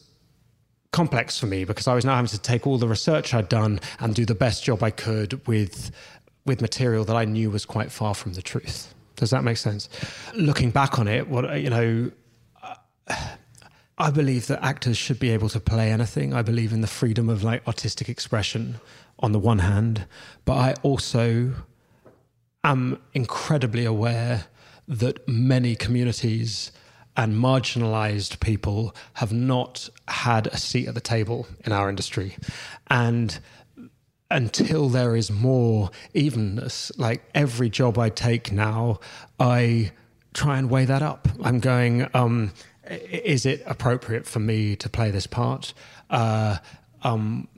complex 0.92 1.38
for 1.38 1.46
me 1.46 1.64
because 1.64 1.86
I 1.86 1.94
was 1.94 2.04
now 2.04 2.14
having 2.14 2.28
to 2.28 2.40
take 2.40 2.66
all 2.66 2.78
the 2.78 2.88
research 2.88 3.34
I'd 3.34 3.48
done 3.48 3.80
and 4.00 4.14
do 4.14 4.24
the 4.24 4.34
best 4.34 4.64
job 4.64 4.82
I 4.82 4.90
could 4.90 5.46
with 5.46 5.90
with 6.46 6.62
material 6.62 7.04
that 7.04 7.14
I 7.14 7.26
knew 7.26 7.50
was 7.50 7.66
quite 7.66 7.92
far 7.92 8.14
from 8.14 8.32
the 8.32 8.40
truth. 8.40 8.94
Does 9.16 9.30
that 9.30 9.44
make 9.44 9.58
sense? 9.58 9.88
Looking 10.34 10.70
back 10.70 10.98
on 10.98 11.08
it, 11.08 11.28
what 11.28 11.60
you 11.60 11.70
know. 11.70 12.10
I 14.00 14.12
believe 14.12 14.46
that 14.46 14.64
actors 14.64 14.96
should 14.96 15.18
be 15.18 15.30
able 15.30 15.48
to 15.48 15.58
play 15.58 15.90
anything. 15.90 16.32
I 16.32 16.40
believe 16.42 16.72
in 16.72 16.82
the 16.82 16.86
freedom 16.86 17.28
of 17.28 17.42
like 17.42 17.66
artistic 17.66 18.08
expression 18.08 18.76
on 19.18 19.32
the 19.32 19.40
one 19.40 19.58
hand, 19.58 20.06
but 20.44 20.54
I 20.54 20.74
also 20.84 21.52
am 22.62 23.00
incredibly 23.12 23.84
aware 23.84 24.46
that 24.88 25.28
many 25.28 25.76
communities 25.76 26.72
and 27.16 27.34
marginalized 27.34 28.40
people 28.40 28.94
have 29.14 29.32
not 29.32 29.88
had 30.08 30.46
a 30.48 30.56
seat 30.56 30.88
at 30.88 30.94
the 30.94 31.00
table 31.00 31.46
in 31.64 31.72
our 31.72 31.88
industry. 31.88 32.36
And 32.88 33.38
until 34.30 34.88
there 34.88 35.16
is 35.16 35.30
more 35.30 35.90
evenness, 36.14 36.92
like 36.96 37.22
every 37.34 37.68
job 37.68 37.98
I 37.98 38.08
take 38.08 38.52
now, 38.52 39.00
I 39.38 39.92
try 40.32 40.58
and 40.58 40.70
weigh 40.70 40.84
that 40.84 41.02
up. 41.02 41.28
I'm 41.42 41.58
going, 41.60 42.08
um, 42.14 42.52
is 42.88 43.44
it 43.44 43.62
appropriate 43.66 44.26
for 44.26 44.38
me 44.38 44.76
to 44.76 44.88
play 44.88 45.10
this 45.10 45.26
part? 45.26 45.74
Uh, 46.10 46.58
um, 47.02 47.48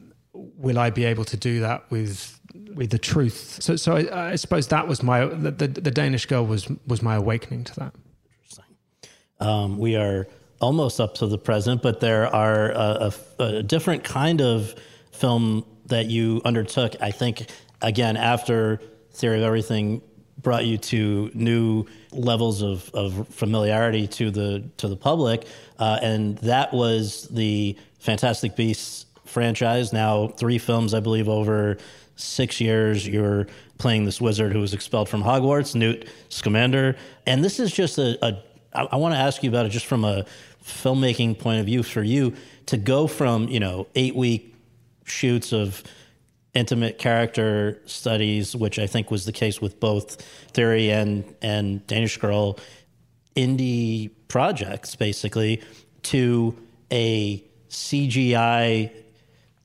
will 0.56 0.78
I 0.78 0.90
be 0.90 1.04
able 1.04 1.24
to 1.26 1.36
do 1.36 1.60
that 1.60 1.90
with 1.90 2.40
with 2.74 2.90
the 2.90 2.98
truth. 2.98 3.58
So, 3.62 3.76
so 3.76 3.96
I, 3.96 4.32
I 4.32 4.36
suppose 4.36 4.68
that 4.68 4.88
was 4.88 5.02
my 5.02 5.24
the, 5.24 5.50
the, 5.50 5.68
the, 5.68 5.90
Danish 5.90 6.26
girl 6.26 6.44
was 6.44 6.68
was 6.86 7.02
my 7.02 7.16
awakening 7.16 7.64
to 7.64 7.74
that. 7.76 7.94
Interesting. 8.38 8.64
Um, 9.38 9.78
we 9.78 9.96
are 9.96 10.26
almost 10.60 11.00
up 11.00 11.14
to 11.16 11.26
the 11.26 11.38
present, 11.38 11.82
but 11.82 12.00
there 12.00 12.26
are 12.34 12.70
a, 12.70 13.12
a, 13.38 13.42
a, 13.42 13.62
different 13.62 14.04
kind 14.04 14.40
of 14.40 14.74
film 15.12 15.64
that 15.86 16.06
you 16.06 16.42
undertook. 16.44 16.96
I 17.00 17.10
think 17.10 17.46
again 17.82 18.16
after 18.16 18.80
Theory 19.12 19.38
of 19.38 19.44
Everything 19.44 20.02
brought 20.38 20.64
you 20.64 20.78
to 20.78 21.30
new 21.34 21.84
levels 22.12 22.62
of, 22.62 22.90
of 22.94 23.28
familiarity 23.28 24.06
to 24.06 24.30
the 24.30 24.68
to 24.78 24.88
the 24.88 24.96
public, 24.96 25.46
uh, 25.78 25.98
and 26.02 26.38
that 26.38 26.72
was 26.72 27.28
the 27.28 27.76
Fantastic 27.98 28.56
Beasts 28.56 29.06
franchise. 29.30 29.92
Now 29.92 30.28
three 30.28 30.58
films, 30.58 30.94
I 30.94 31.00
believe, 31.00 31.28
over 31.28 31.78
six 32.16 32.60
years. 32.60 33.06
You're 33.06 33.46
playing 33.78 34.04
this 34.04 34.20
wizard 34.20 34.52
who 34.52 34.60
was 34.60 34.74
expelled 34.74 35.08
from 35.08 35.22
Hogwarts, 35.22 35.74
Newt 35.74 36.08
Scamander. 36.28 36.96
And 37.26 37.42
this 37.42 37.58
is 37.58 37.72
just 37.72 37.98
a, 37.98 38.18
a 38.24 38.42
I, 38.74 38.88
I 38.92 38.96
want 38.96 39.14
to 39.14 39.18
ask 39.18 39.42
you 39.42 39.50
about 39.50 39.66
it 39.66 39.70
just 39.70 39.86
from 39.86 40.04
a 40.04 40.24
filmmaking 40.64 41.38
point 41.38 41.60
of 41.60 41.66
view 41.66 41.82
for 41.82 42.02
you 42.02 42.34
to 42.66 42.76
go 42.76 43.06
from, 43.06 43.48
you 43.48 43.60
know, 43.60 43.86
eight 43.94 44.14
week 44.14 44.54
shoots 45.04 45.52
of 45.52 45.82
intimate 46.54 46.98
character 46.98 47.80
studies, 47.86 48.54
which 48.54 48.78
I 48.78 48.86
think 48.86 49.10
was 49.10 49.24
the 49.24 49.32
case 49.32 49.60
with 49.60 49.80
both 49.80 50.20
Theory 50.52 50.90
and, 50.90 51.24
and 51.40 51.86
Danish 51.86 52.16
Girl 52.18 52.58
indie 53.36 54.10
projects, 54.28 54.96
basically, 54.96 55.62
to 56.02 56.56
a 56.90 57.42
CGI 57.68 58.90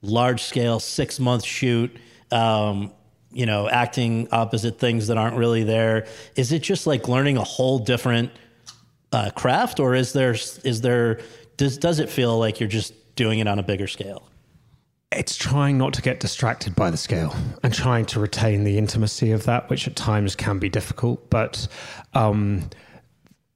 large 0.06 0.44
scale 0.44 0.80
six 0.80 1.20
month 1.20 1.44
shoot 1.44 1.96
um, 2.32 2.92
you 3.32 3.46
know, 3.46 3.70
acting 3.70 4.30
opposite 4.32 4.80
things 4.80 5.08
that 5.08 5.18
aren't 5.18 5.36
really 5.36 5.64
there? 5.64 6.08
Is 6.36 6.52
it 6.52 6.64
just 6.64 6.88
like 6.88 7.08
learning 7.08 7.38
a 7.38 7.44
whole 7.44 7.80
different 7.80 8.32
uh, 9.12 9.30
craft, 9.32 9.80
or 9.80 9.94
is 9.94 10.14
there 10.14 10.32
is 10.32 10.82
there 10.82 11.20
does 11.58 11.78
does 11.78 12.00
it 12.00 12.10
feel 12.10 12.40
like 12.40 12.60
you're 12.60 12.70
just 12.70 12.94
doing 13.16 13.40
it 13.40 13.48
on 13.48 13.60
a 13.60 13.64
bigger 13.64 13.88
scale? 13.88 14.30
It's 15.12 15.36
trying 15.36 15.78
not 15.78 15.94
to 15.94 16.02
get 16.02 16.20
distracted 16.20 16.76
by 16.76 16.90
the 16.90 16.98
scale 16.98 17.36
and 17.64 17.74
trying 17.74 18.06
to 18.08 18.20
retain 18.20 18.64
the 18.64 18.78
intimacy 18.78 19.32
of 19.32 19.46
that, 19.46 19.70
which 19.70 19.88
at 19.88 19.96
times 19.96 20.36
can 20.36 20.60
be 20.60 20.68
difficult. 20.68 21.30
But 21.30 21.68
um, 22.14 22.70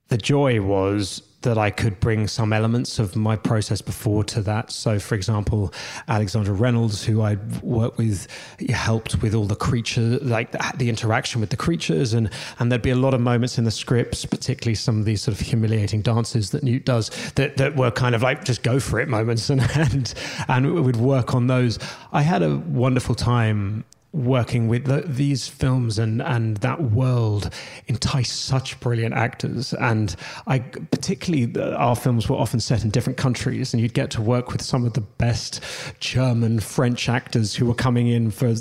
the 0.07 0.17
joy 0.17 0.61
was 0.61 1.21
that 1.41 1.57
I 1.57 1.69
could 1.69 1.99
bring 1.99 2.27
some 2.27 2.51
elements 2.51 2.99
of 2.99 3.15
my 3.15 3.35
process 3.35 3.81
before 3.81 4.23
to 4.25 4.41
that. 4.41 4.71
So, 4.71 4.99
for 4.99 5.15
example, 5.15 5.73
Alexandra 6.07 6.53
Reynolds, 6.53 7.03
who 7.03 7.21
I 7.21 7.37
worked 7.61 7.97
with, 7.97 8.27
helped 8.69 9.21
with 9.21 9.33
all 9.33 9.45
the 9.45 9.55
creature, 9.55 10.19
like 10.21 10.51
the, 10.51 10.89
interaction 10.89 11.39
with 11.39 11.49
the 11.49 11.57
creatures, 11.57 12.13
and 12.13 12.29
and 12.57 12.71
there'd 12.71 12.81
be 12.81 12.89
a 12.89 12.95
lot 12.95 13.13
of 13.13 13.21
moments 13.21 13.57
in 13.57 13.63
the 13.63 13.71
scripts, 13.71 14.25
particularly 14.25 14.75
some 14.75 14.99
of 14.99 15.05
these 15.05 15.21
sort 15.21 15.39
of 15.39 15.45
humiliating 15.45 16.01
dances 16.01 16.49
that 16.49 16.63
Newt 16.63 16.83
does, 16.83 17.09
that 17.35 17.57
that 17.57 17.75
were 17.75 17.91
kind 17.91 18.15
of 18.15 18.21
like 18.21 18.43
just 18.43 18.63
go 18.63 18.79
for 18.79 18.99
it 18.99 19.07
moments, 19.07 19.49
and 19.51 19.61
and 19.75 20.13
and 20.47 20.83
we'd 20.83 20.97
work 20.97 21.33
on 21.33 21.47
those. 21.47 21.79
I 22.11 22.21
had 22.21 22.41
a 22.41 22.57
wonderful 22.57 23.15
time 23.15 23.85
working 24.11 24.67
with 24.67 24.85
the, 24.85 25.01
these 25.05 25.47
films 25.47 25.99
and 25.99 26.21
and 26.21 26.57
that 26.57 26.81
world 26.81 27.53
entice 27.87 28.31
such 28.31 28.79
brilliant 28.79 29.13
actors. 29.13 29.73
And 29.73 30.15
I 30.47 30.59
particularly 30.59 31.53
uh, 31.55 31.75
our 31.75 31.95
films 31.95 32.27
were 32.27 32.37
often 32.37 32.59
set 32.59 32.83
in 32.83 32.89
different 32.89 33.17
countries 33.17 33.73
and 33.73 33.81
you'd 33.81 33.93
get 33.93 34.09
to 34.11 34.21
work 34.21 34.51
with 34.51 34.61
some 34.61 34.85
of 34.85 34.93
the 34.93 35.01
best 35.01 35.61
German 35.99 36.59
French 36.59 37.07
actors 37.07 37.55
who 37.55 37.65
were 37.65 37.75
coming 37.75 38.07
in 38.07 38.31
for 38.31 38.53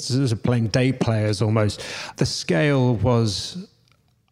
playing 0.43 0.69
day 0.69 0.93
players 0.93 1.41
almost. 1.41 1.83
The 2.17 2.27
scale 2.27 2.97
was 2.97 3.69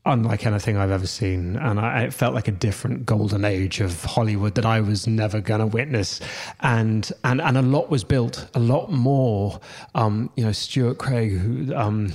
unlike 0.06 0.46
anything 0.46 0.76
I've 0.76 0.90
ever 0.90 1.06
seen. 1.06 1.56
And 1.56 1.80
I, 1.80 2.04
it 2.04 2.14
felt 2.14 2.34
like 2.34 2.48
a 2.48 2.52
different 2.52 3.04
golden 3.04 3.44
age 3.44 3.80
of 3.80 4.04
Hollywood 4.04 4.54
that 4.54 4.64
I 4.64 4.80
was 4.80 5.06
never 5.06 5.40
going 5.40 5.60
to 5.60 5.66
witness. 5.66 6.20
And, 6.60 7.10
and, 7.24 7.40
and 7.40 7.58
a 7.58 7.62
lot 7.62 7.90
was 7.90 8.04
built, 8.04 8.48
a 8.54 8.60
lot 8.60 8.90
more. 8.90 9.60
Um, 9.94 10.30
you 10.36 10.44
know, 10.44 10.52
Stuart 10.52 10.98
Craig, 10.98 11.32
who, 11.36 11.74
um, 11.74 12.12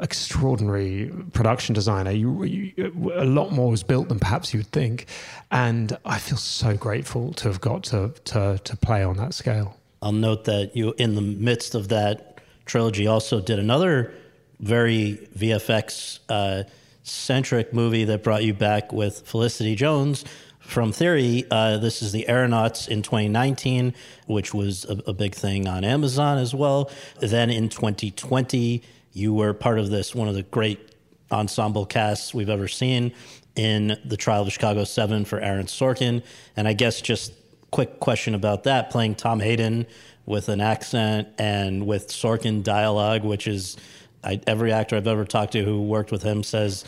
extraordinary 0.00 1.12
production 1.32 1.74
designer, 1.74 2.10
you, 2.10 2.44
you, 2.44 3.12
a 3.14 3.24
lot 3.24 3.52
more 3.52 3.70
was 3.70 3.82
built 3.82 4.08
than 4.08 4.18
perhaps 4.18 4.54
you 4.54 4.60
would 4.60 4.72
think. 4.72 5.06
And 5.50 5.96
I 6.04 6.18
feel 6.18 6.38
so 6.38 6.76
grateful 6.76 7.32
to 7.34 7.48
have 7.48 7.60
got 7.60 7.84
to, 7.84 8.12
to, 8.24 8.58
to 8.62 8.76
play 8.78 9.04
on 9.04 9.16
that 9.18 9.34
scale. 9.34 9.76
I'll 10.02 10.12
note 10.12 10.44
that 10.44 10.76
you, 10.76 10.94
in 10.98 11.14
the 11.14 11.22
midst 11.22 11.74
of 11.74 11.88
that 11.88 12.38
trilogy, 12.64 13.06
also 13.06 13.40
did 13.40 13.58
another 13.58 14.12
very 14.60 15.28
VFX 15.36 16.20
uh, 16.28 16.64
centric 17.04 17.72
movie 17.72 18.04
that 18.04 18.24
brought 18.24 18.42
you 18.42 18.54
back 18.54 18.92
with 18.92 19.20
Felicity 19.26 19.74
Jones 19.76 20.24
from 20.58 20.90
Theory. 20.90 21.44
Uh, 21.50 21.76
this 21.76 22.02
is 22.02 22.12
The 22.12 22.28
Aeronauts 22.28 22.88
in 22.88 23.02
2019, 23.02 23.94
which 24.26 24.52
was 24.52 24.84
a, 24.86 25.10
a 25.10 25.12
big 25.12 25.34
thing 25.34 25.68
on 25.68 25.84
Amazon 25.84 26.38
as 26.38 26.54
well. 26.54 26.90
Then 27.20 27.50
in 27.50 27.68
2020, 27.68 28.82
you 29.12 29.34
were 29.34 29.52
part 29.52 29.78
of 29.78 29.90
this, 29.90 30.14
one 30.14 30.28
of 30.28 30.34
the 30.34 30.42
great 30.42 30.94
ensemble 31.30 31.86
casts 31.86 32.34
we've 32.34 32.48
ever 32.48 32.68
seen 32.68 33.12
in 33.54 33.98
The 34.04 34.16
Trial 34.16 34.42
of 34.42 34.52
Chicago 34.52 34.84
7 34.84 35.26
for 35.26 35.38
Aaron 35.38 35.66
Sorkin. 35.66 36.22
And 36.56 36.66
I 36.66 36.72
guess 36.72 37.00
just 37.00 37.32
quick 37.70 38.00
question 38.00 38.34
about 38.34 38.64
that 38.64 38.90
playing 38.90 39.16
Tom 39.16 39.40
Hayden 39.40 39.86
with 40.26 40.48
an 40.48 40.60
accent 40.60 41.28
and 41.38 41.86
with 41.86 42.08
Sorkin 42.08 42.62
dialogue, 42.62 43.24
which 43.24 43.46
is 43.46 43.76
I, 44.24 44.40
every 44.46 44.72
actor 44.72 44.96
I've 44.96 45.06
ever 45.06 45.24
talked 45.24 45.52
to 45.52 45.64
who 45.64 45.82
worked 45.82 46.10
with 46.10 46.22
him 46.22 46.42
says 46.42 46.84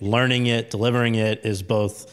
learning 0.00 0.46
it, 0.46 0.70
delivering 0.70 1.14
it 1.14 1.44
is 1.44 1.62
both 1.62 2.12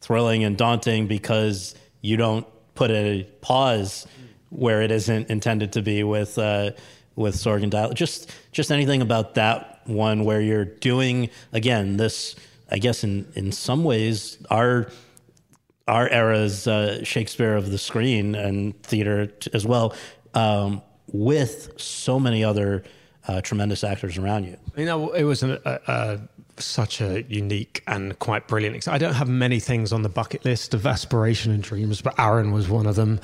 thrilling 0.00 0.44
and 0.44 0.56
daunting 0.56 1.06
because 1.06 1.74
you 2.00 2.16
don't 2.16 2.46
put 2.74 2.90
a 2.90 3.24
pause 3.40 4.06
where 4.50 4.82
it 4.82 4.90
isn't 4.90 5.30
intended 5.30 5.72
to 5.72 5.82
be 5.82 6.04
with 6.04 6.38
uh, 6.38 6.70
with 7.14 7.34
Sorkin 7.34 7.70
dialogue. 7.70 7.96
Just 7.96 8.32
just 8.52 8.70
anything 8.70 9.02
about 9.02 9.34
that 9.34 9.80
one 9.84 10.24
where 10.24 10.40
you're 10.40 10.64
doing 10.64 11.30
again 11.52 11.96
this. 11.96 12.36
I 12.70 12.78
guess 12.78 13.04
in 13.04 13.30
in 13.34 13.52
some 13.52 13.84
ways 13.84 14.38
our 14.50 14.90
our 15.88 16.08
era's 16.08 16.66
uh, 16.66 17.04
Shakespeare 17.04 17.56
of 17.56 17.70
the 17.70 17.78
screen 17.78 18.34
and 18.34 18.80
theater 18.82 19.26
t- 19.26 19.50
as 19.54 19.64
well, 19.64 19.94
um, 20.34 20.82
with 21.12 21.80
so 21.80 22.18
many 22.18 22.42
other 22.42 22.82
uh, 23.28 23.40
tremendous 23.40 23.84
actors 23.84 24.18
around 24.18 24.44
you. 24.44 24.56
You 24.76 24.84
know, 24.84 25.12
it 25.12 25.24
was 25.24 25.42
an, 25.42 25.58
a, 25.64 25.80
a, 25.86 26.20
such 26.58 27.00
a 27.00 27.22
unique 27.24 27.82
and 27.86 28.18
quite 28.18 28.48
brilliant. 28.48 28.88
I 28.88 28.98
don't 28.98 29.14
have 29.14 29.28
many 29.28 29.60
things 29.60 29.92
on 29.92 30.02
the 30.02 30.08
bucket 30.08 30.44
list 30.44 30.74
of 30.74 30.86
aspiration 30.86 31.52
and 31.52 31.62
dreams, 31.62 32.00
but 32.00 32.18
Aaron 32.18 32.52
was 32.52 32.68
one 32.68 32.86
of 32.86 32.96
them. 32.96 33.20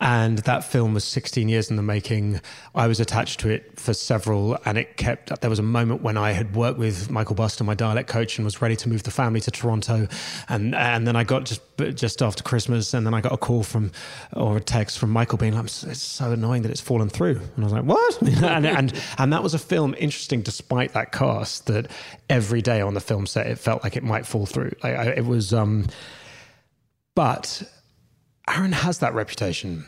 And 0.00 0.38
that 0.38 0.64
film 0.64 0.94
was 0.94 1.04
16 1.04 1.48
years 1.48 1.70
in 1.70 1.76
the 1.76 1.82
making. 1.82 2.40
I 2.74 2.86
was 2.86 3.00
attached 3.00 3.40
to 3.40 3.48
it 3.48 3.78
for 3.78 3.94
several, 3.94 4.58
and 4.64 4.78
it 4.78 4.96
kept. 4.96 5.40
There 5.40 5.50
was 5.50 5.58
a 5.58 5.62
moment 5.62 6.02
when 6.02 6.16
I 6.16 6.32
had 6.32 6.54
worked 6.54 6.78
with 6.78 7.10
Michael 7.10 7.34
Buster, 7.34 7.64
my 7.64 7.74
dialect 7.74 8.08
coach, 8.08 8.38
and 8.38 8.44
was 8.44 8.60
ready 8.60 8.76
to 8.76 8.88
move 8.88 9.02
the 9.02 9.10
family 9.10 9.40
to 9.40 9.50
Toronto, 9.50 10.06
and 10.48 10.74
and 10.74 11.06
then 11.06 11.16
I 11.16 11.24
got 11.24 11.44
just 11.44 11.62
just 11.94 12.22
after 12.22 12.42
Christmas, 12.42 12.94
and 12.94 13.06
then 13.06 13.14
I 13.14 13.20
got 13.20 13.32
a 13.32 13.36
call 13.36 13.62
from 13.62 13.92
or 14.32 14.56
a 14.56 14.60
text 14.60 14.98
from 14.98 15.10
Michael 15.10 15.38
being 15.38 15.54
like, 15.54 15.64
"It's 15.64 16.02
so 16.02 16.32
annoying 16.32 16.62
that 16.62 16.70
it's 16.70 16.80
fallen 16.80 17.08
through," 17.08 17.40
and 17.56 17.58
I 17.58 17.62
was 17.64 17.72
like, 17.72 17.84
"What?" 17.84 18.22
and 18.42 18.66
and 18.66 18.92
and 19.18 19.32
that 19.32 19.42
was 19.42 19.54
a 19.54 19.58
film 19.58 19.94
interesting, 19.98 20.42
despite 20.42 20.92
that 20.92 21.12
cast 21.12 21.66
that 21.66 21.90
every 22.28 22.62
day 22.62 22.73
on 22.80 22.94
the 22.94 23.00
film 23.00 23.26
set 23.26 23.46
it 23.46 23.58
felt 23.58 23.82
like 23.82 23.96
it 23.96 24.02
might 24.02 24.26
fall 24.26 24.46
through. 24.46 24.72
Like 24.82 24.94
I, 24.94 25.04
it 25.10 25.24
was, 25.24 25.52
um, 25.52 25.86
but 27.14 27.62
Aaron 28.48 28.72
has 28.72 28.98
that 28.98 29.14
reputation. 29.14 29.86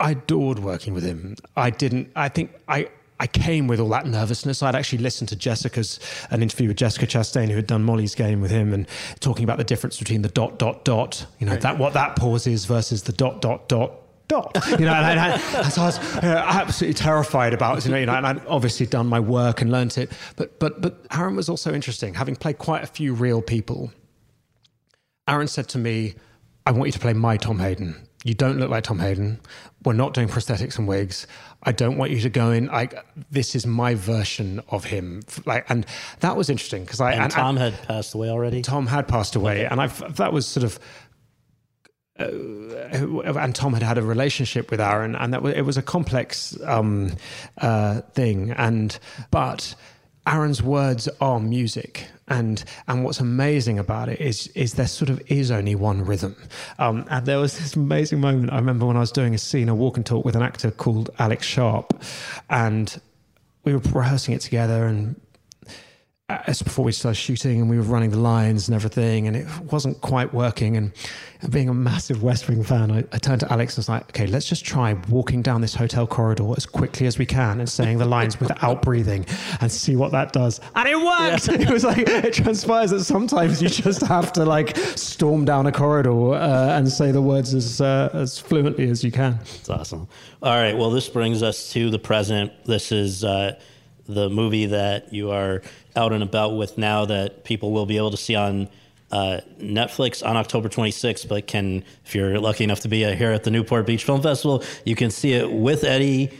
I 0.00 0.12
adored 0.12 0.58
working 0.58 0.94
with 0.94 1.04
him. 1.04 1.36
I 1.56 1.70
didn't. 1.70 2.10
I 2.16 2.28
think 2.28 2.52
I. 2.68 2.88
I 3.20 3.28
came 3.28 3.68
with 3.68 3.78
all 3.78 3.88
that 3.90 4.06
nervousness. 4.06 4.60
I'd 4.60 4.74
actually 4.74 4.98
listened 4.98 5.28
to 5.28 5.36
Jessica's 5.36 6.00
an 6.30 6.42
interview 6.42 6.66
with 6.66 6.76
Jessica 6.76 7.06
Chastain, 7.06 7.48
who 7.48 7.54
had 7.54 7.68
done 7.68 7.84
Molly's 7.84 8.16
Game 8.16 8.40
with 8.40 8.50
him, 8.50 8.74
and 8.74 8.88
talking 9.20 9.44
about 9.44 9.56
the 9.56 9.64
difference 9.64 10.00
between 10.00 10.22
the 10.22 10.28
dot 10.28 10.58
dot 10.58 10.84
dot. 10.84 11.24
You 11.38 11.46
know 11.46 11.52
right. 11.52 11.60
that 11.60 11.78
what 11.78 11.92
that 11.92 12.16
pause 12.16 12.48
is 12.48 12.64
versus 12.64 13.04
the 13.04 13.12
dot 13.12 13.40
dot 13.40 13.68
dot 13.68 13.92
dot. 14.28 14.56
You 14.74 14.86
know, 14.86 14.92
and, 14.92 15.20
I, 15.20 15.40
and 15.62 15.72
so 15.72 15.82
I 15.82 15.86
was 15.86 15.98
uh, 16.16 16.44
absolutely 16.46 16.94
terrified 16.94 17.54
about, 17.54 17.84
you 17.84 17.90
know, 17.90 17.98
you 17.98 18.06
know, 18.06 18.14
and 18.14 18.26
I'd 18.26 18.46
obviously 18.46 18.86
done 18.86 19.06
my 19.06 19.20
work 19.20 19.60
and 19.60 19.70
learnt 19.70 19.98
it. 19.98 20.10
But 20.36 20.58
but 20.58 20.80
but 20.80 21.06
Aaron 21.12 21.36
was 21.36 21.48
also 21.48 21.72
interesting, 21.72 22.14
having 22.14 22.36
played 22.36 22.58
quite 22.58 22.82
a 22.82 22.86
few 22.86 23.14
real 23.14 23.40
people. 23.40 23.92
Aaron 25.28 25.46
said 25.46 25.68
to 25.70 25.78
me, 25.78 26.14
"I 26.66 26.72
want 26.72 26.86
you 26.86 26.92
to 26.92 26.98
play 26.98 27.12
my 27.12 27.36
Tom 27.36 27.58
Hayden. 27.58 28.08
You 28.24 28.32
don't 28.32 28.58
look 28.58 28.70
like 28.70 28.84
Tom 28.84 28.98
Hayden. 28.98 29.38
We're 29.84 29.92
not 29.92 30.14
doing 30.14 30.28
prosthetics 30.28 30.78
and 30.78 30.88
wigs. 30.88 31.26
I 31.62 31.72
don't 31.72 31.98
want 31.98 32.10
you 32.10 32.20
to 32.20 32.30
go 32.30 32.50
in. 32.52 32.66
Like 32.66 32.94
this 33.30 33.54
is 33.54 33.66
my 33.66 33.94
version 33.94 34.62
of 34.70 34.84
him. 34.84 35.22
Like, 35.44 35.66
and 35.68 35.84
that 36.20 36.34
was 36.34 36.48
interesting 36.48 36.84
because 36.84 37.02
I 37.02 37.12
and, 37.12 37.24
and 37.24 37.32
Tom 37.32 37.56
had 37.58 37.80
passed 37.82 38.14
away 38.14 38.30
already. 38.30 38.62
Tom 38.62 38.86
had 38.86 39.06
passed 39.06 39.36
away, 39.36 39.66
okay. 39.66 39.68
and 39.70 39.80
I 39.80 39.88
that 39.88 40.32
was 40.32 40.46
sort 40.46 40.64
of 40.64 40.78
uh, 42.18 42.24
and 42.24 43.54
Tom 43.54 43.74
had 43.74 43.82
had 43.82 43.98
a 43.98 44.02
relationship 44.02 44.70
with 44.70 44.80
Aaron, 44.80 45.16
and 45.16 45.32
that 45.32 45.42
was, 45.42 45.54
it 45.54 45.62
was 45.62 45.76
a 45.76 45.82
complex 45.82 46.56
um, 46.64 47.12
uh, 47.58 48.02
thing. 48.12 48.52
And 48.52 48.96
but 49.30 49.74
Aaron's 50.26 50.62
words 50.62 51.08
are 51.20 51.40
music, 51.40 52.06
and 52.28 52.64
and 52.86 53.04
what's 53.04 53.18
amazing 53.18 53.78
about 53.78 54.08
it 54.08 54.20
is 54.20 54.46
is 54.48 54.74
there 54.74 54.86
sort 54.86 55.10
of 55.10 55.20
is 55.30 55.50
only 55.50 55.74
one 55.74 56.04
rhythm. 56.04 56.36
Um, 56.78 57.04
and 57.10 57.26
there 57.26 57.38
was 57.38 57.58
this 57.58 57.74
amazing 57.74 58.20
moment. 58.20 58.52
I 58.52 58.56
remember 58.56 58.86
when 58.86 58.96
I 58.96 59.00
was 59.00 59.12
doing 59.12 59.34
a 59.34 59.38
scene, 59.38 59.68
a 59.68 59.74
walk 59.74 59.96
and 59.96 60.06
talk 60.06 60.24
with 60.24 60.36
an 60.36 60.42
actor 60.42 60.70
called 60.70 61.10
Alex 61.18 61.44
Sharp, 61.46 62.00
and 62.48 63.00
we 63.64 63.72
were 63.72 63.82
rehearsing 63.92 64.34
it 64.34 64.40
together 64.40 64.86
and 64.86 65.20
as 66.30 66.62
before 66.62 66.86
we 66.86 66.92
started 66.92 67.16
shooting 67.16 67.60
and 67.60 67.68
we 67.68 67.76
were 67.76 67.82
running 67.82 68.08
the 68.08 68.18
lines 68.18 68.66
and 68.66 68.74
everything 68.74 69.26
and 69.26 69.36
it 69.36 69.46
wasn't 69.70 70.00
quite 70.00 70.32
working. 70.32 70.74
And, 70.78 70.90
and 71.42 71.52
being 71.52 71.68
a 71.68 71.74
massive 71.74 72.22
west 72.22 72.48
wing 72.48 72.64
fan 72.64 72.90
I, 72.90 73.04
I, 73.12 73.18
turned 73.18 73.40
to 73.40 73.52
alex 73.52 73.76
and 73.76 73.82
was 73.82 73.90
like 73.90 74.08
okay 74.08 74.26
let's 74.26 74.48
just 74.48 74.64
try 74.64 74.94
walking 75.10 75.42
down 75.42 75.60
this 75.60 75.74
hotel 75.74 76.06
corridor 76.06 76.50
as 76.56 76.64
quickly 76.64 77.06
as 77.06 77.18
we 77.18 77.26
can 77.26 77.60
and 77.60 77.68
saying 77.68 77.98
the 77.98 78.06
lines 78.06 78.40
without 78.40 78.80
breathing 78.80 79.26
and 79.60 79.70
see 79.70 79.96
what 79.96 80.12
that 80.12 80.32
does. 80.32 80.62
And 80.74 80.88
it 80.88 80.96
worked! 80.96 81.48
Yeah. 81.48 81.54
it 81.68 81.70
was 81.70 81.84
like 81.84 82.08
it 82.08 82.32
transpires 82.32 82.90
that 82.92 83.04
sometimes 83.04 83.60
you 83.60 83.68
just 83.68 84.00
have 84.00 84.32
to 84.32 84.46
like 84.46 84.78
storm 84.78 85.44
down 85.44 85.66
a 85.66 85.72
corridor 85.72 86.32
uh, 86.32 86.78
and 86.78 86.90
say 86.90 87.12
the 87.12 87.20
words 87.20 87.52
as 87.52 87.82
uh, 87.82 88.08
as 88.14 88.38
fluently 88.38 88.88
as 88.88 89.04
you 89.04 89.12
can. 89.12 89.38
It's 89.42 89.68
awesome. 89.68 90.08
All 90.42 90.56
right 90.56 90.74
well 90.74 90.90
this 90.90 91.06
brings 91.06 91.42
us 91.42 91.70
to 91.74 91.90
the 91.90 91.98
present. 91.98 92.50
This 92.64 92.92
is 92.92 93.24
uh, 93.24 93.60
the 94.06 94.30
movie 94.30 94.66
that 94.66 95.12
you 95.12 95.30
are 95.30 95.62
out 95.96 96.12
and 96.12 96.22
about 96.22 96.56
with 96.56 96.78
now 96.78 97.04
that 97.04 97.44
people 97.44 97.72
will 97.72 97.86
be 97.86 97.96
able 97.96 98.10
to 98.10 98.16
see 98.16 98.34
on 98.34 98.68
uh, 99.10 99.40
Netflix 99.60 100.26
on 100.26 100.36
October 100.36 100.68
26th, 100.68 101.28
but 101.28 101.46
can, 101.46 101.84
if 102.04 102.14
you're 102.14 102.38
lucky 102.40 102.64
enough 102.64 102.80
to 102.80 102.88
be 102.88 103.04
here 103.14 103.30
at 103.30 103.44
the 103.44 103.50
Newport 103.50 103.86
Beach 103.86 104.04
Film 104.04 104.20
Festival, 104.20 104.64
you 104.84 104.96
can 104.96 105.10
see 105.10 105.32
it 105.32 105.50
with 105.50 105.84
Eddie. 105.84 106.30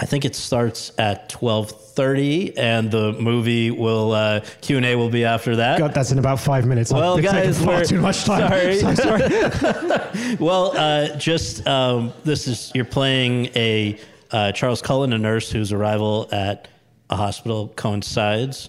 I 0.00 0.06
think 0.06 0.24
it 0.24 0.36
starts 0.36 0.92
at 0.98 1.28
12:30, 1.28 2.56
and 2.56 2.88
the 2.90 3.14
movie 3.14 3.72
will 3.72 4.12
uh, 4.12 4.40
Q 4.60 4.76
and 4.76 4.86
A 4.86 4.94
will 4.94 5.10
be 5.10 5.24
after 5.24 5.56
that. 5.56 5.78
God, 5.78 5.92
that's 5.92 6.12
in 6.12 6.20
about 6.20 6.38
five 6.38 6.66
minutes. 6.66 6.92
Well, 6.92 7.16
I've 7.18 7.24
guys, 7.24 7.64
far 7.64 7.82
too 7.82 8.00
much 8.00 8.24
time. 8.24 8.48
Sorry, 8.48 8.78
so 8.78 8.94
sorry. 8.94 10.36
well, 10.40 10.76
uh, 10.76 11.16
just 11.16 11.66
um, 11.66 12.12
this 12.22 12.46
is 12.46 12.70
you're 12.76 12.84
playing 12.84 13.46
a 13.56 13.98
uh, 14.30 14.52
Charles 14.52 14.82
Cullen, 14.82 15.12
a 15.12 15.18
nurse 15.18 15.50
whose 15.50 15.72
arrival 15.72 16.28
at 16.30 16.68
a 17.10 17.16
hospital 17.16 17.68
coincides 17.76 18.68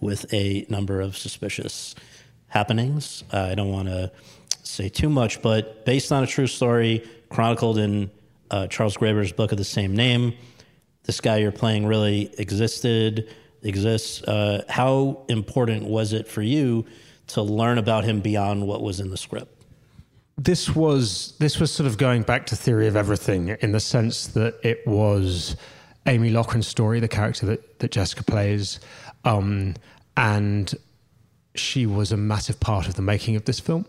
with 0.00 0.32
a 0.32 0.66
number 0.68 1.00
of 1.00 1.16
suspicious 1.16 1.94
happenings. 2.48 3.24
Uh, 3.32 3.48
I 3.50 3.54
don't 3.54 3.70
want 3.70 3.88
to 3.88 4.10
say 4.62 4.88
too 4.88 5.08
much, 5.08 5.42
but 5.42 5.84
based 5.84 6.12
on 6.12 6.22
a 6.22 6.26
true 6.26 6.46
story 6.46 7.08
chronicled 7.28 7.78
in 7.78 8.10
uh, 8.50 8.66
Charles 8.66 8.96
Graeber's 8.96 9.32
book 9.32 9.52
of 9.52 9.58
the 9.58 9.64
same 9.64 9.94
name, 9.94 10.34
this 11.04 11.20
guy 11.20 11.38
you're 11.38 11.52
playing 11.52 11.86
really 11.86 12.32
existed, 12.38 13.28
exists. 13.62 14.22
Uh, 14.22 14.64
how 14.68 15.24
important 15.28 15.86
was 15.86 16.12
it 16.12 16.28
for 16.28 16.42
you 16.42 16.84
to 17.28 17.42
learn 17.42 17.78
about 17.78 18.04
him 18.04 18.20
beyond 18.20 18.66
what 18.66 18.82
was 18.82 19.00
in 19.00 19.10
the 19.10 19.16
script? 19.16 19.56
This 20.36 20.74
was 20.74 21.34
this 21.38 21.60
was 21.60 21.70
sort 21.70 21.86
of 21.86 21.98
going 21.98 22.22
back 22.22 22.46
to 22.46 22.56
theory 22.56 22.86
of 22.86 22.96
everything 22.96 23.48
in 23.60 23.72
the 23.72 23.80
sense 23.80 24.28
that 24.28 24.58
it 24.62 24.86
was 24.86 25.54
Amy 26.06 26.30
Loughren's 26.30 26.66
story, 26.66 27.00
the 27.00 27.08
character 27.08 27.46
that, 27.46 27.78
that 27.80 27.90
Jessica 27.90 28.24
plays. 28.24 28.80
Um, 29.24 29.74
and 30.16 30.74
she 31.54 31.86
was 31.86 32.12
a 32.12 32.16
massive 32.16 32.60
part 32.60 32.88
of 32.88 32.94
the 32.94 33.02
making 33.02 33.36
of 33.36 33.44
this 33.44 33.60
film. 33.60 33.86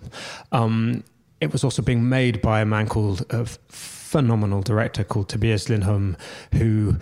Um, 0.51 1.03
it 1.39 1.51
was 1.51 1.64
also 1.64 1.82
being 1.82 2.07
made 2.07 2.41
by 2.41 2.62
a 2.62 2.66
man 2.66 2.88
called 2.88 3.26
a 3.30 3.45
phenomenal 3.45 4.62
director 4.62 5.03
called 5.03 5.30
Tobias 5.30 5.70
Lindholm, 5.70 6.18
who 6.53 6.97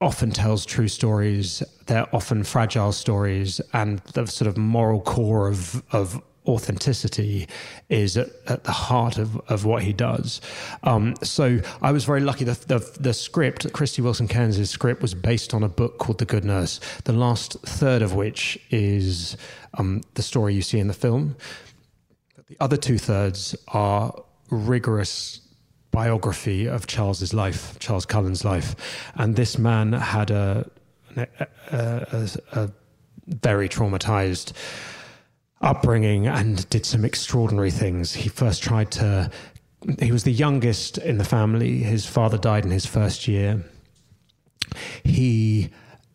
often 0.00 0.30
tells 0.30 0.64
true 0.64 0.88
stories. 0.88 1.62
They're 1.86 2.14
often 2.14 2.44
fragile 2.44 2.92
stories, 2.92 3.60
and 3.72 3.98
the 4.14 4.26
sort 4.26 4.48
of 4.48 4.56
moral 4.56 5.00
core 5.00 5.48
of 5.48 5.82
of 5.92 6.22
authenticity 6.46 7.48
is 7.88 8.16
at, 8.16 8.28
at, 8.46 8.64
the 8.64 8.72
heart 8.72 9.18
of, 9.18 9.40
of 9.48 9.64
what 9.64 9.82
he 9.82 9.92
does. 9.92 10.40
Um, 10.82 11.14
so 11.22 11.60
I 11.80 11.92
was 11.92 12.04
very 12.04 12.20
lucky. 12.20 12.44
The, 12.44 12.54
the, 12.66 12.98
the 12.98 13.14
script, 13.14 13.66
Krysty 13.72 14.02
Wilson-Cairns' 14.02 14.68
script, 14.68 15.02
was 15.02 15.14
based 15.14 15.54
on 15.54 15.62
a 15.62 15.68
book 15.68 15.98
called 15.98 16.18
The 16.18 16.24
Good 16.24 16.44
Nurse, 16.44 16.80
the 17.04 17.12
last 17.12 17.60
third 17.62 18.02
of 18.02 18.14
which 18.14 18.58
is 18.70 19.36
um, 19.74 20.02
the 20.14 20.22
story 20.22 20.54
you 20.54 20.62
see 20.62 20.78
in 20.78 20.88
the 20.88 20.94
film. 20.94 21.36
The 22.48 22.56
other 22.60 22.76
two 22.76 22.98
thirds 22.98 23.54
are 23.68 24.14
rigorous 24.50 25.40
biography 25.90 26.66
of 26.66 26.86
Charles's 26.86 27.32
life, 27.32 27.78
Charles 27.78 28.06
Cullen's 28.06 28.44
life, 28.44 28.74
and 29.14 29.36
this 29.36 29.58
man 29.58 29.92
had 29.92 30.30
a 30.30 30.68
a, 31.16 31.26
a, 31.72 32.28
a 32.52 32.70
very 33.26 33.68
traumatized 33.68 34.52
upbringing 35.62 36.26
and 36.26 36.68
did 36.70 36.84
some 36.84 37.04
extraordinary 37.04 37.70
things. 37.70 38.14
He 38.14 38.28
first 38.28 38.62
tried 38.62 38.90
to. 38.92 39.30
He 40.00 40.12
was 40.12 40.24
the 40.24 40.32
youngest 40.32 40.98
in 40.98 41.18
the 41.18 41.24
family. 41.24 41.78
His 41.78 42.06
father 42.06 42.38
died 42.38 42.64
in 42.64 42.70
his 42.70 42.86
first 42.86 43.26
year. 43.26 43.64
He 45.04 45.70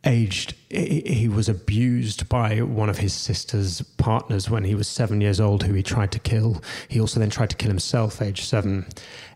aged 0.05 0.55
he 0.69 1.27
was 1.27 1.49
abused 1.49 2.29
by 2.29 2.61
one 2.61 2.89
of 2.89 2.99
his 2.99 3.13
sister's 3.13 3.81
partners 3.97 4.49
when 4.49 4.63
he 4.63 4.75
was 4.75 4.87
seven 4.87 5.19
years 5.21 5.39
old 5.39 5.63
who 5.63 5.73
he 5.73 5.83
tried 5.83 6.11
to 6.11 6.19
kill 6.19 6.61
he 6.87 6.99
also 6.99 7.19
then 7.19 7.29
tried 7.29 7.49
to 7.49 7.55
kill 7.55 7.69
himself 7.69 8.21
age 8.21 8.43
seven 8.43 8.85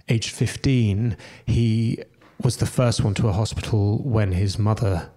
age 0.07 0.29
15 0.29 1.17
he 1.45 2.01
was 2.41 2.57
the 2.57 2.65
first 2.65 3.03
one 3.03 3.13
to 3.13 3.27
a 3.27 3.33
hospital 3.33 4.01
when 4.03 4.31
his 4.31 4.57
mother 4.59 5.09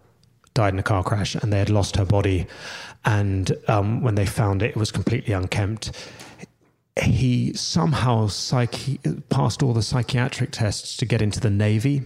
died 0.54 0.72
in 0.72 0.78
a 0.78 0.84
car 0.84 1.04
crash 1.04 1.34
and 1.34 1.52
they 1.52 1.58
had 1.58 1.70
lost 1.70 1.96
her 1.96 2.04
body 2.04 2.46
and 3.05 3.56
um, 3.68 4.02
when 4.02 4.14
they 4.14 4.26
found 4.26 4.62
it 4.62 4.70
it 4.70 4.76
was 4.76 4.90
completely 4.90 5.32
unkempt 5.32 5.90
he 7.02 7.52
somehow 7.55 8.28
passed 9.28 9.62
all 9.62 9.72
the 9.72 9.82
psychiatric 9.82 10.52
tests 10.52 10.97
to 10.98 11.06
get 11.06 11.20
into 11.20 11.40
the 11.40 11.51
Navy, 11.51 12.02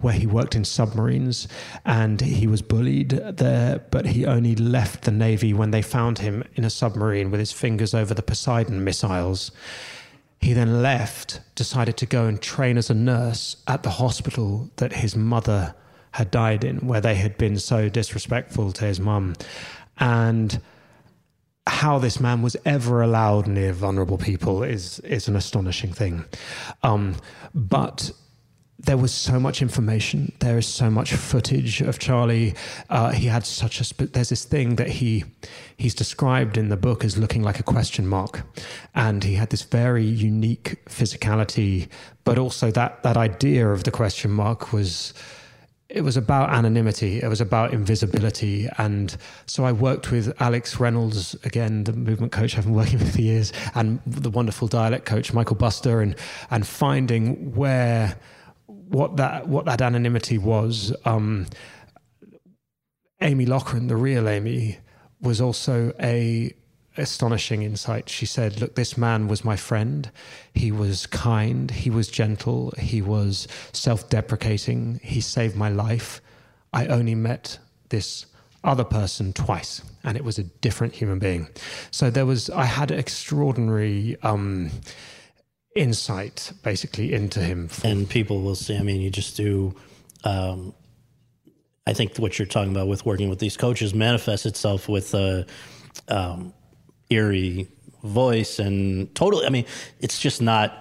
where 0.00 0.14
he 0.14 0.26
worked 0.26 0.56
in 0.56 0.64
submarines, 0.64 1.46
and 1.84 2.20
he 2.22 2.46
was 2.46 2.62
bullied 2.62 3.10
there. 3.10 3.80
But 3.90 4.06
he 4.06 4.24
only 4.24 4.56
left 4.56 5.02
the 5.02 5.10
Navy 5.10 5.52
when 5.52 5.72
they 5.72 5.82
found 5.82 6.20
him 6.20 6.42
in 6.54 6.64
a 6.64 6.70
submarine 6.70 7.30
with 7.30 7.38
his 7.38 7.52
fingers 7.52 7.92
over 7.92 8.14
the 8.14 8.22
Poseidon 8.22 8.82
missiles. 8.82 9.50
He 10.40 10.54
then 10.54 10.80
left, 10.80 11.40
decided 11.54 11.98
to 11.98 12.06
go 12.06 12.24
and 12.24 12.40
train 12.40 12.78
as 12.78 12.88
a 12.88 12.94
nurse 12.94 13.56
at 13.66 13.82
the 13.82 13.90
hospital 13.90 14.70
that 14.76 14.94
his 14.94 15.14
mother 15.14 15.74
had 16.12 16.30
died 16.30 16.64
in, 16.64 16.78
where 16.86 17.02
they 17.02 17.16
had 17.16 17.36
been 17.36 17.58
so 17.58 17.90
disrespectful 17.90 18.72
to 18.72 18.86
his 18.86 18.98
mum, 18.98 19.34
and 20.00 20.60
how 21.66 21.98
this 21.98 22.18
man 22.18 22.42
was 22.42 22.56
ever 22.64 23.02
allowed 23.02 23.46
near 23.46 23.72
vulnerable 23.72 24.18
people 24.18 24.62
is 24.62 24.98
is 25.00 25.28
an 25.28 25.36
astonishing 25.36 25.92
thing. 25.92 26.24
Um, 26.82 27.16
but 27.54 28.10
there 28.78 28.96
was 28.96 29.12
so 29.12 29.38
much 29.38 29.60
information. 29.60 30.32
There 30.40 30.56
is 30.56 30.66
so 30.66 30.90
much 30.90 31.12
footage 31.12 31.82
of 31.82 31.98
Charlie. 31.98 32.54
Uh, 32.88 33.10
he 33.10 33.26
had 33.26 33.44
such 33.44 33.80
a. 33.80 33.84
Sp- 33.84 34.12
there's 34.12 34.30
this 34.30 34.44
thing 34.44 34.76
that 34.76 34.88
he 34.88 35.24
he's 35.76 35.94
described 35.94 36.56
in 36.56 36.70
the 36.70 36.76
book 36.76 37.04
as 37.04 37.18
looking 37.18 37.42
like 37.42 37.60
a 37.60 37.62
question 37.62 38.06
mark, 38.06 38.42
and 38.94 39.22
he 39.22 39.34
had 39.34 39.50
this 39.50 39.62
very 39.62 40.04
unique 40.04 40.82
physicality. 40.86 41.88
But 42.24 42.38
also 42.38 42.70
that 42.70 43.02
that 43.02 43.16
idea 43.16 43.68
of 43.68 43.84
the 43.84 43.90
question 43.90 44.30
mark 44.30 44.72
was 44.72 45.12
it 45.90 46.02
was 46.02 46.16
about 46.16 46.50
anonymity. 46.50 47.20
It 47.20 47.26
was 47.26 47.40
about 47.40 47.74
invisibility. 47.74 48.68
And 48.78 49.16
so 49.46 49.64
I 49.64 49.72
worked 49.72 50.12
with 50.12 50.32
Alex 50.40 50.78
Reynolds, 50.78 51.34
again, 51.44 51.84
the 51.84 51.92
movement 51.92 52.30
coach 52.30 52.56
I've 52.56 52.64
been 52.64 52.74
working 52.74 53.00
with 53.00 53.14
for 53.14 53.20
years, 53.20 53.52
and 53.74 54.00
the 54.06 54.30
wonderful 54.30 54.68
dialect 54.68 55.04
coach 55.04 55.32
Michael 55.32 55.56
Buster, 55.56 56.00
and 56.00 56.14
and 56.50 56.64
finding 56.66 57.54
where 57.54 58.16
what 58.66 59.16
that 59.16 59.48
what 59.48 59.64
that 59.64 59.82
anonymity 59.82 60.38
was. 60.38 60.94
Um, 61.04 61.46
Amy 63.20 63.44
Loughren, 63.44 63.88
the 63.88 63.96
real 63.96 64.28
Amy, 64.28 64.78
was 65.20 65.40
also 65.40 65.92
a 66.00 66.54
astonishing 67.00 67.62
insight. 67.62 68.08
She 68.08 68.26
said, 68.26 68.60
Look, 68.60 68.74
this 68.74 68.96
man 68.96 69.28
was 69.28 69.44
my 69.44 69.56
friend. 69.56 70.10
He 70.54 70.70
was 70.70 71.06
kind. 71.06 71.70
He 71.70 71.90
was 71.90 72.08
gentle. 72.08 72.72
He 72.78 73.02
was 73.02 73.48
self 73.72 74.08
deprecating. 74.08 75.00
He 75.02 75.20
saved 75.20 75.56
my 75.56 75.68
life. 75.68 76.20
I 76.72 76.86
only 76.86 77.14
met 77.14 77.58
this 77.88 78.26
other 78.62 78.84
person 78.84 79.32
twice, 79.32 79.82
and 80.04 80.16
it 80.16 80.24
was 80.24 80.38
a 80.38 80.44
different 80.44 80.94
human 80.94 81.18
being. 81.18 81.48
So 81.90 82.10
there 82.10 82.26
was, 82.26 82.50
I 82.50 82.64
had 82.64 82.90
extraordinary. 82.90 84.16
Um, 84.22 84.70
insight 85.76 86.52
basically 86.64 87.12
into 87.12 87.38
him 87.38 87.70
and 87.84 88.10
people 88.10 88.42
will 88.42 88.56
see 88.56 88.76
i 88.76 88.82
mean 88.82 89.00
you 89.00 89.08
just 89.08 89.36
do 89.36 89.72
um, 90.24 90.74
I 91.86 91.92
think 91.92 92.16
what 92.18 92.38
you're 92.38 92.46
talking 92.46 92.70
about 92.70 92.88
with 92.88 93.04
working 93.06 93.28
with 93.30 93.38
these 93.38 93.56
coaches 93.56 93.94
manifests 93.94 94.46
itself 94.46 94.88
with 94.88 95.14
uh, 95.14 95.44
um, 96.08 96.52
eerie 97.10 97.68
voice 98.02 98.58
and 98.58 99.14
totally. 99.14 99.46
I 99.46 99.50
mean, 99.50 99.66
it's 100.00 100.18
just 100.18 100.40
not 100.40 100.76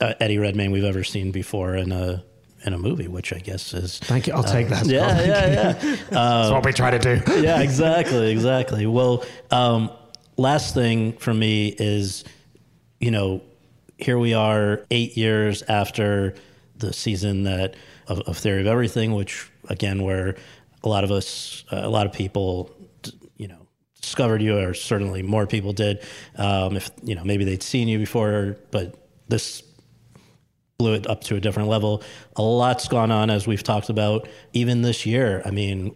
uh, 0.00 0.14
Eddie 0.20 0.38
Redmayne 0.38 0.72
we've 0.72 0.84
ever 0.84 1.04
seen 1.04 1.30
before 1.30 1.76
in 1.76 1.92
a 1.92 2.24
in 2.64 2.72
a 2.72 2.78
movie, 2.78 3.08
which 3.08 3.32
I 3.32 3.38
guess 3.38 3.74
is. 3.74 3.98
Thank 3.98 4.26
you. 4.26 4.32
I'll 4.32 4.40
uh, 4.40 4.52
take 4.52 4.68
that. 4.68 4.86
Yeah, 4.86 5.20
yeah, 5.22 5.46
yeah. 5.46 5.96
That's 6.10 6.50
what 6.50 6.64
we 6.64 6.72
try 6.72 6.90
to 6.90 6.98
do. 6.98 7.22
yeah, 7.42 7.60
exactly, 7.60 8.30
exactly. 8.30 8.86
Well, 8.86 9.24
um, 9.50 9.90
last 10.36 10.74
thing 10.74 11.12
for 11.14 11.34
me 11.34 11.74
is, 11.78 12.24
you 13.00 13.10
know, 13.10 13.42
here 13.98 14.18
we 14.18 14.34
are, 14.34 14.84
eight 14.90 15.16
years 15.16 15.62
after 15.68 16.34
the 16.78 16.92
season 16.92 17.44
that 17.44 17.76
of, 18.08 18.20
of 18.20 18.38
Theory 18.38 18.62
of 18.62 18.66
Everything, 18.66 19.14
which 19.14 19.50
again, 19.68 20.02
where 20.02 20.36
a 20.82 20.88
lot 20.88 21.04
of 21.04 21.10
us, 21.10 21.64
uh, 21.70 21.80
a 21.82 21.88
lot 21.88 22.06
of 22.06 22.12
people 22.12 22.73
discovered 24.04 24.42
you, 24.42 24.58
or 24.58 24.74
certainly 24.74 25.22
more 25.22 25.46
people 25.46 25.72
did. 25.72 26.02
Um, 26.36 26.76
if 26.76 26.90
you 27.02 27.14
know, 27.14 27.24
maybe 27.24 27.44
they'd 27.44 27.62
seen 27.62 27.88
you 27.88 27.98
before, 27.98 28.56
but 28.70 28.94
this 29.28 29.62
blew 30.78 30.94
it 30.94 31.06
up 31.08 31.22
to 31.24 31.36
a 31.36 31.40
different 31.40 31.68
level. 31.68 32.02
A 32.36 32.42
lot's 32.42 32.88
gone 32.88 33.10
on, 33.10 33.30
as 33.30 33.46
we've 33.46 33.62
talked 33.62 33.88
about, 33.88 34.28
even 34.52 34.82
this 34.82 35.06
year. 35.06 35.42
I 35.44 35.50
mean, 35.50 35.94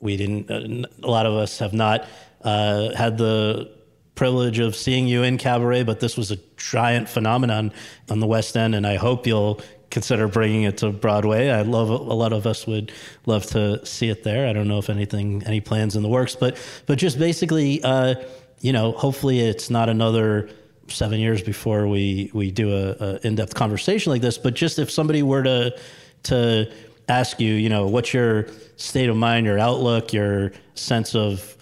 we 0.00 0.16
didn't. 0.16 0.50
Uh, 0.50 0.88
a 1.02 1.10
lot 1.10 1.26
of 1.26 1.34
us 1.34 1.58
have 1.58 1.72
not 1.72 2.06
uh, 2.42 2.94
had 2.94 3.18
the 3.18 3.70
privilege 4.14 4.58
of 4.58 4.74
seeing 4.74 5.06
you 5.06 5.22
in 5.22 5.36
cabaret, 5.36 5.84
but 5.84 6.00
this 6.00 6.16
was 6.16 6.30
a 6.30 6.38
giant 6.56 7.08
phenomenon 7.08 7.72
on 8.10 8.18
the 8.18 8.26
West 8.26 8.56
End, 8.56 8.74
and 8.74 8.86
I 8.86 8.96
hope 8.96 9.26
you'll 9.26 9.60
consider 9.96 10.28
bringing 10.28 10.64
it 10.64 10.76
to 10.76 10.90
Broadway. 10.90 11.48
I 11.48 11.62
love 11.62 11.88
a 11.88 11.94
lot 11.94 12.34
of 12.34 12.46
us 12.46 12.66
would 12.66 12.92
love 13.24 13.46
to 13.46 13.84
see 13.86 14.10
it 14.10 14.24
there. 14.24 14.46
I 14.46 14.52
don't 14.52 14.68
know 14.68 14.76
if 14.76 14.90
anything, 14.90 15.42
any 15.44 15.62
plans 15.62 15.96
in 15.96 16.02
the 16.02 16.08
works, 16.10 16.36
but 16.36 16.58
but 16.84 16.98
just 16.98 17.18
basically, 17.18 17.82
uh, 17.82 18.16
you 18.60 18.74
know, 18.74 18.92
hopefully 18.92 19.40
it's 19.40 19.70
not 19.70 19.88
another 19.88 20.50
seven 20.88 21.18
years 21.18 21.42
before 21.42 21.88
we 21.88 22.30
we 22.34 22.50
do 22.50 22.76
a, 22.76 22.90
a 23.00 23.26
in 23.26 23.36
depth 23.36 23.54
conversation 23.54 24.12
like 24.12 24.20
this. 24.20 24.36
But 24.36 24.52
just 24.52 24.78
if 24.78 24.90
somebody 24.90 25.22
were 25.22 25.42
to 25.44 25.78
to 26.24 26.70
ask 27.08 27.40
you, 27.40 27.54
you 27.54 27.70
know, 27.70 27.86
what's 27.86 28.12
your 28.12 28.48
state 28.76 29.08
of 29.08 29.16
mind, 29.16 29.46
your 29.46 29.58
outlook, 29.58 30.12
your 30.12 30.52
sense 30.74 31.14
of 31.14 31.56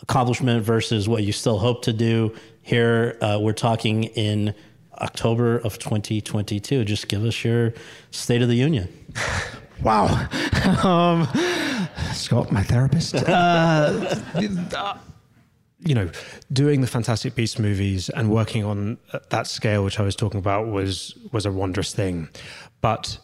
accomplishment 0.00 0.64
versus 0.64 1.06
what 1.06 1.22
you 1.22 1.32
still 1.32 1.58
hope 1.58 1.82
to 1.82 1.92
do. 1.92 2.34
Here, 2.62 3.18
uh, 3.20 3.38
we're 3.42 3.52
talking 3.52 4.04
in 4.04 4.54
October 5.00 5.58
of 5.58 5.78
2022. 5.78 6.84
Just 6.84 7.08
give 7.08 7.24
us 7.24 7.44
your 7.44 7.74
State 8.10 8.42
of 8.42 8.48
the 8.48 8.56
Union. 8.56 8.88
Wow. 9.82 10.28
Um, 10.84 11.28
Scott, 12.12 12.50
my 12.52 12.62
therapist. 12.62 13.14
Uh, 13.28 14.96
you 15.80 15.94
know, 15.94 16.10
doing 16.52 16.80
the 16.80 16.86
Fantastic 16.86 17.34
Beasts 17.34 17.58
movies 17.58 18.08
and 18.08 18.30
working 18.30 18.64
on 18.64 18.96
that 19.28 19.46
scale, 19.46 19.84
which 19.84 20.00
I 20.00 20.02
was 20.02 20.16
talking 20.16 20.38
about, 20.38 20.68
was 20.68 21.18
was 21.32 21.44
a 21.44 21.52
wondrous 21.52 21.92
thing. 21.92 22.28
But 22.80 23.18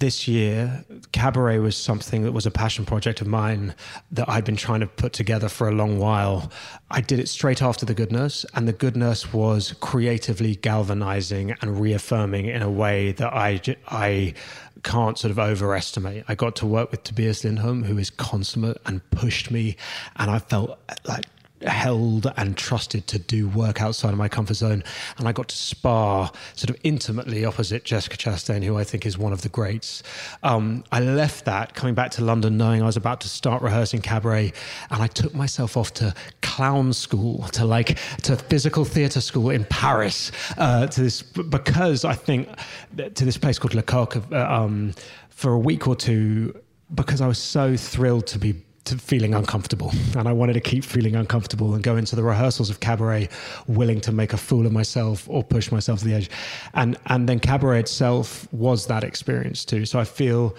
this 0.00 0.26
year, 0.26 0.84
Cabaret 1.12 1.58
was 1.58 1.76
something 1.76 2.22
that 2.22 2.32
was 2.32 2.46
a 2.46 2.50
passion 2.50 2.84
project 2.84 3.20
of 3.20 3.26
mine 3.26 3.74
that 4.10 4.28
I'd 4.28 4.44
been 4.44 4.56
trying 4.56 4.80
to 4.80 4.86
put 4.86 5.12
together 5.12 5.48
for 5.48 5.68
a 5.68 5.72
long 5.72 5.98
while. 5.98 6.50
I 6.90 7.00
did 7.00 7.18
it 7.18 7.28
straight 7.28 7.62
after 7.62 7.86
The 7.86 7.94
Good 7.94 8.10
Nurse, 8.10 8.44
and 8.54 8.66
The 8.66 8.72
Good 8.72 8.96
Nurse 8.96 9.32
was 9.32 9.74
creatively 9.80 10.56
galvanizing 10.56 11.52
and 11.60 11.80
reaffirming 11.80 12.46
in 12.46 12.62
a 12.62 12.70
way 12.70 13.12
that 13.12 13.32
I, 13.32 13.60
I 13.88 14.34
can't 14.82 15.18
sort 15.18 15.30
of 15.30 15.38
overestimate. 15.38 16.24
I 16.26 16.34
got 16.34 16.56
to 16.56 16.66
work 16.66 16.90
with 16.90 17.04
Tobias 17.04 17.44
Lindholm, 17.44 17.84
who 17.84 17.98
is 17.98 18.10
consummate 18.10 18.78
and 18.86 19.08
pushed 19.10 19.50
me, 19.50 19.76
and 20.16 20.30
I 20.30 20.38
felt 20.38 20.78
like 21.06 21.26
held 21.62 22.32
and 22.36 22.56
trusted 22.56 23.06
to 23.08 23.18
do 23.18 23.48
work 23.48 23.82
outside 23.82 24.12
of 24.12 24.18
my 24.18 24.28
comfort 24.28 24.54
zone. 24.54 24.82
And 25.18 25.28
I 25.28 25.32
got 25.32 25.48
to 25.48 25.56
spar 25.56 26.30
sort 26.54 26.70
of 26.70 26.76
intimately 26.84 27.44
opposite 27.44 27.84
Jessica 27.84 28.16
Chastain, 28.16 28.62
who 28.62 28.76
I 28.76 28.84
think 28.84 29.06
is 29.06 29.18
one 29.18 29.32
of 29.32 29.42
the 29.42 29.48
greats. 29.48 30.02
Um, 30.42 30.84
I 30.92 31.00
left 31.00 31.44
that 31.44 31.74
coming 31.74 31.94
back 31.94 32.10
to 32.12 32.24
London 32.24 32.56
knowing 32.56 32.82
I 32.82 32.86
was 32.86 32.96
about 32.96 33.20
to 33.22 33.28
start 33.28 33.62
rehearsing 33.62 34.00
cabaret. 34.00 34.52
And 34.90 35.02
I 35.02 35.06
took 35.06 35.34
myself 35.34 35.76
off 35.76 35.92
to 35.94 36.14
clown 36.42 36.92
school, 36.92 37.42
to 37.52 37.64
like 37.64 37.98
to 38.22 38.36
physical 38.36 38.84
theatre 38.84 39.20
school 39.20 39.50
in 39.50 39.64
Paris, 39.64 40.32
uh, 40.58 40.86
to 40.86 41.02
this, 41.02 41.22
because 41.22 42.04
I 42.04 42.14
think 42.14 42.48
to 42.96 43.24
this 43.24 43.36
place 43.36 43.58
called 43.58 43.74
Lecoq 43.74 44.32
uh, 44.32 44.36
um, 44.36 44.94
for 45.28 45.52
a 45.52 45.58
week 45.58 45.86
or 45.86 45.96
two, 45.96 46.54
because 46.94 47.20
I 47.20 47.26
was 47.26 47.38
so 47.38 47.76
thrilled 47.76 48.26
to 48.28 48.38
be 48.38 48.62
to 48.90 48.98
feeling 48.98 49.34
uncomfortable, 49.34 49.90
and 50.16 50.28
I 50.28 50.32
wanted 50.32 50.54
to 50.54 50.60
keep 50.60 50.84
feeling 50.84 51.16
uncomfortable 51.16 51.74
and 51.74 51.82
go 51.82 51.96
into 51.96 52.14
the 52.14 52.22
rehearsals 52.22 52.70
of 52.70 52.80
cabaret 52.80 53.28
willing 53.66 54.00
to 54.02 54.12
make 54.12 54.32
a 54.32 54.36
fool 54.36 54.66
of 54.66 54.72
myself 54.72 55.28
or 55.28 55.42
push 55.42 55.72
myself 55.72 56.00
to 56.00 56.04
the 56.04 56.14
edge, 56.14 56.30
and 56.74 56.96
and 57.06 57.28
then 57.28 57.40
cabaret 57.40 57.80
itself 57.80 58.46
was 58.52 58.86
that 58.86 59.04
experience 59.04 59.64
too. 59.64 59.86
So 59.86 59.98
I 59.98 60.04
feel 60.04 60.56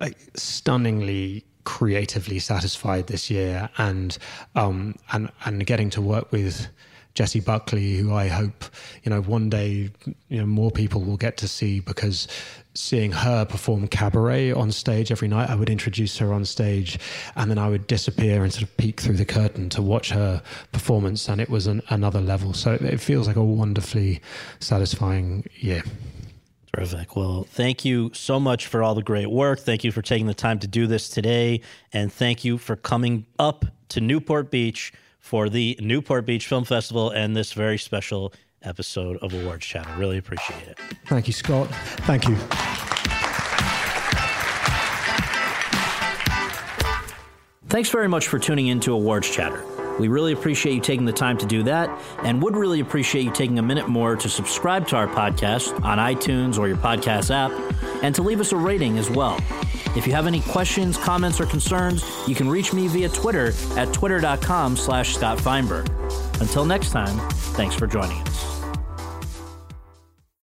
like 0.00 0.16
stunningly 0.34 1.44
creatively 1.64 2.38
satisfied 2.38 3.06
this 3.08 3.30
year, 3.30 3.68
and 3.78 4.16
um 4.54 4.94
and 5.12 5.30
and 5.44 5.66
getting 5.66 5.90
to 5.90 6.00
work 6.00 6.32
with 6.32 6.68
Jessie 7.14 7.40
Buckley, 7.40 7.96
who 7.96 8.14
I 8.14 8.28
hope 8.28 8.64
you 9.02 9.10
know 9.10 9.20
one 9.22 9.50
day 9.50 9.90
you 10.28 10.38
know 10.38 10.46
more 10.46 10.70
people 10.70 11.02
will 11.02 11.16
get 11.16 11.36
to 11.38 11.48
see 11.48 11.80
because 11.80 12.28
seeing 12.78 13.10
her 13.10 13.44
perform 13.44 13.88
cabaret 13.88 14.52
on 14.52 14.70
stage 14.70 15.10
every 15.10 15.28
night, 15.28 15.50
I 15.50 15.54
would 15.54 15.68
introduce 15.68 16.16
her 16.18 16.32
on 16.32 16.44
stage, 16.44 16.98
and 17.34 17.50
then 17.50 17.58
I 17.58 17.68
would 17.68 17.86
disappear 17.86 18.44
and 18.44 18.52
sort 18.52 18.62
of 18.62 18.76
peek 18.76 19.00
through 19.00 19.16
the 19.16 19.24
curtain 19.24 19.68
to 19.70 19.82
watch 19.82 20.10
her 20.10 20.42
performance, 20.72 21.28
and 21.28 21.40
it 21.40 21.50
was 21.50 21.66
an, 21.66 21.82
another 21.88 22.20
level. 22.20 22.52
So 22.54 22.72
it 22.74 23.00
feels 23.00 23.26
like 23.26 23.36
a 23.36 23.44
wonderfully 23.44 24.20
satisfying 24.60 25.44
year. 25.56 25.82
Terrific. 26.74 27.16
Well, 27.16 27.46
thank 27.50 27.84
you 27.84 28.10
so 28.14 28.38
much 28.38 28.66
for 28.66 28.82
all 28.82 28.94
the 28.94 29.02
great 29.02 29.30
work. 29.30 29.58
Thank 29.58 29.82
you 29.82 29.90
for 29.90 30.02
taking 30.02 30.26
the 30.26 30.34
time 30.34 30.60
to 30.60 30.68
do 30.68 30.86
this 30.86 31.08
today. 31.08 31.62
And 31.92 32.12
thank 32.12 32.44
you 32.44 32.58
for 32.58 32.76
coming 32.76 33.26
up 33.38 33.64
to 33.88 34.00
Newport 34.00 34.50
Beach 34.50 34.92
for 35.18 35.48
the 35.48 35.76
Newport 35.80 36.26
Beach 36.26 36.46
Film 36.46 36.64
Festival 36.64 37.10
and 37.10 37.34
this 37.34 37.52
very 37.52 37.78
special 37.78 38.32
episode 38.62 39.16
of 39.18 39.32
Awards 39.34 39.64
Chatter. 39.64 39.90
Really 39.96 40.18
appreciate 40.18 40.68
it. 40.68 40.78
Thank 41.06 41.26
you, 41.26 41.32
Scott. 41.32 41.68
Thank 42.06 42.28
you. 42.28 42.36
Thanks 47.68 47.90
very 47.90 48.08
much 48.08 48.28
for 48.28 48.38
tuning 48.38 48.68
in 48.68 48.80
to 48.80 48.92
Awards 48.92 49.30
Chatter. 49.30 49.62
We 49.98 50.08
really 50.08 50.32
appreciate 50.32 50.74
you 50.74 50.80
taking 50.80 51.06
the 51.06 51.12
time 51.12 51.38
to 51.38 51.46
do 51.46 51.62
that 51.64 51.90
and 52.22 52.42
would 52.42 52.56
really 52.56 52.80
appreciate 52.80 53.24
you 53.24 53.32
taking 53.32 53.58
a 53.58 53.62
minute 53.62 53.88
more 53.88 54.16
to 54.16 54.28
subscribe 54.28 54.86
to 54.88 54.96
our 54.96 55.08
podcast 55.08 55.84
on 55.84 55.98
iTunes 55.98 56.58
or 56.58 56.68
your 56.68 56.76
podcast 56.76 57.30
app 57.30 57.50
and 58.02 58.14
to 58.14 58.22
leave 58.22 58.40
us 58.40 58.52
a 58.52 58.56
rating 58.56 58.98
as 58.98 59.10
well. 59.10 59.38
If 59.96 60.06
you 60.06 60.12
have 60.12 60.26
any 60.26 60.40
questions, 60.40 60.96
comments, 60.96 61.40
or 61.40 61.46
concerns, 61.46 62.04
you 62.28 62.34
can 62.34 62.48
reach 62.48 62.72
me 62.72 62.86
via 62.88 63.08
Twitter 63.08 63.52
at 63.76 63.92
twitter.com 63.92 64.76
slash 64.76 65.16
Scott 65.16 65.38
Feinberg. 65.40 65.90
Until 66.40 66.64
next 66.64 66.90
time, 66.90 67.18
thanks 67.56 67.74
for 67.74 67.86
joining 67.86 68.20
us. 68.22 68.57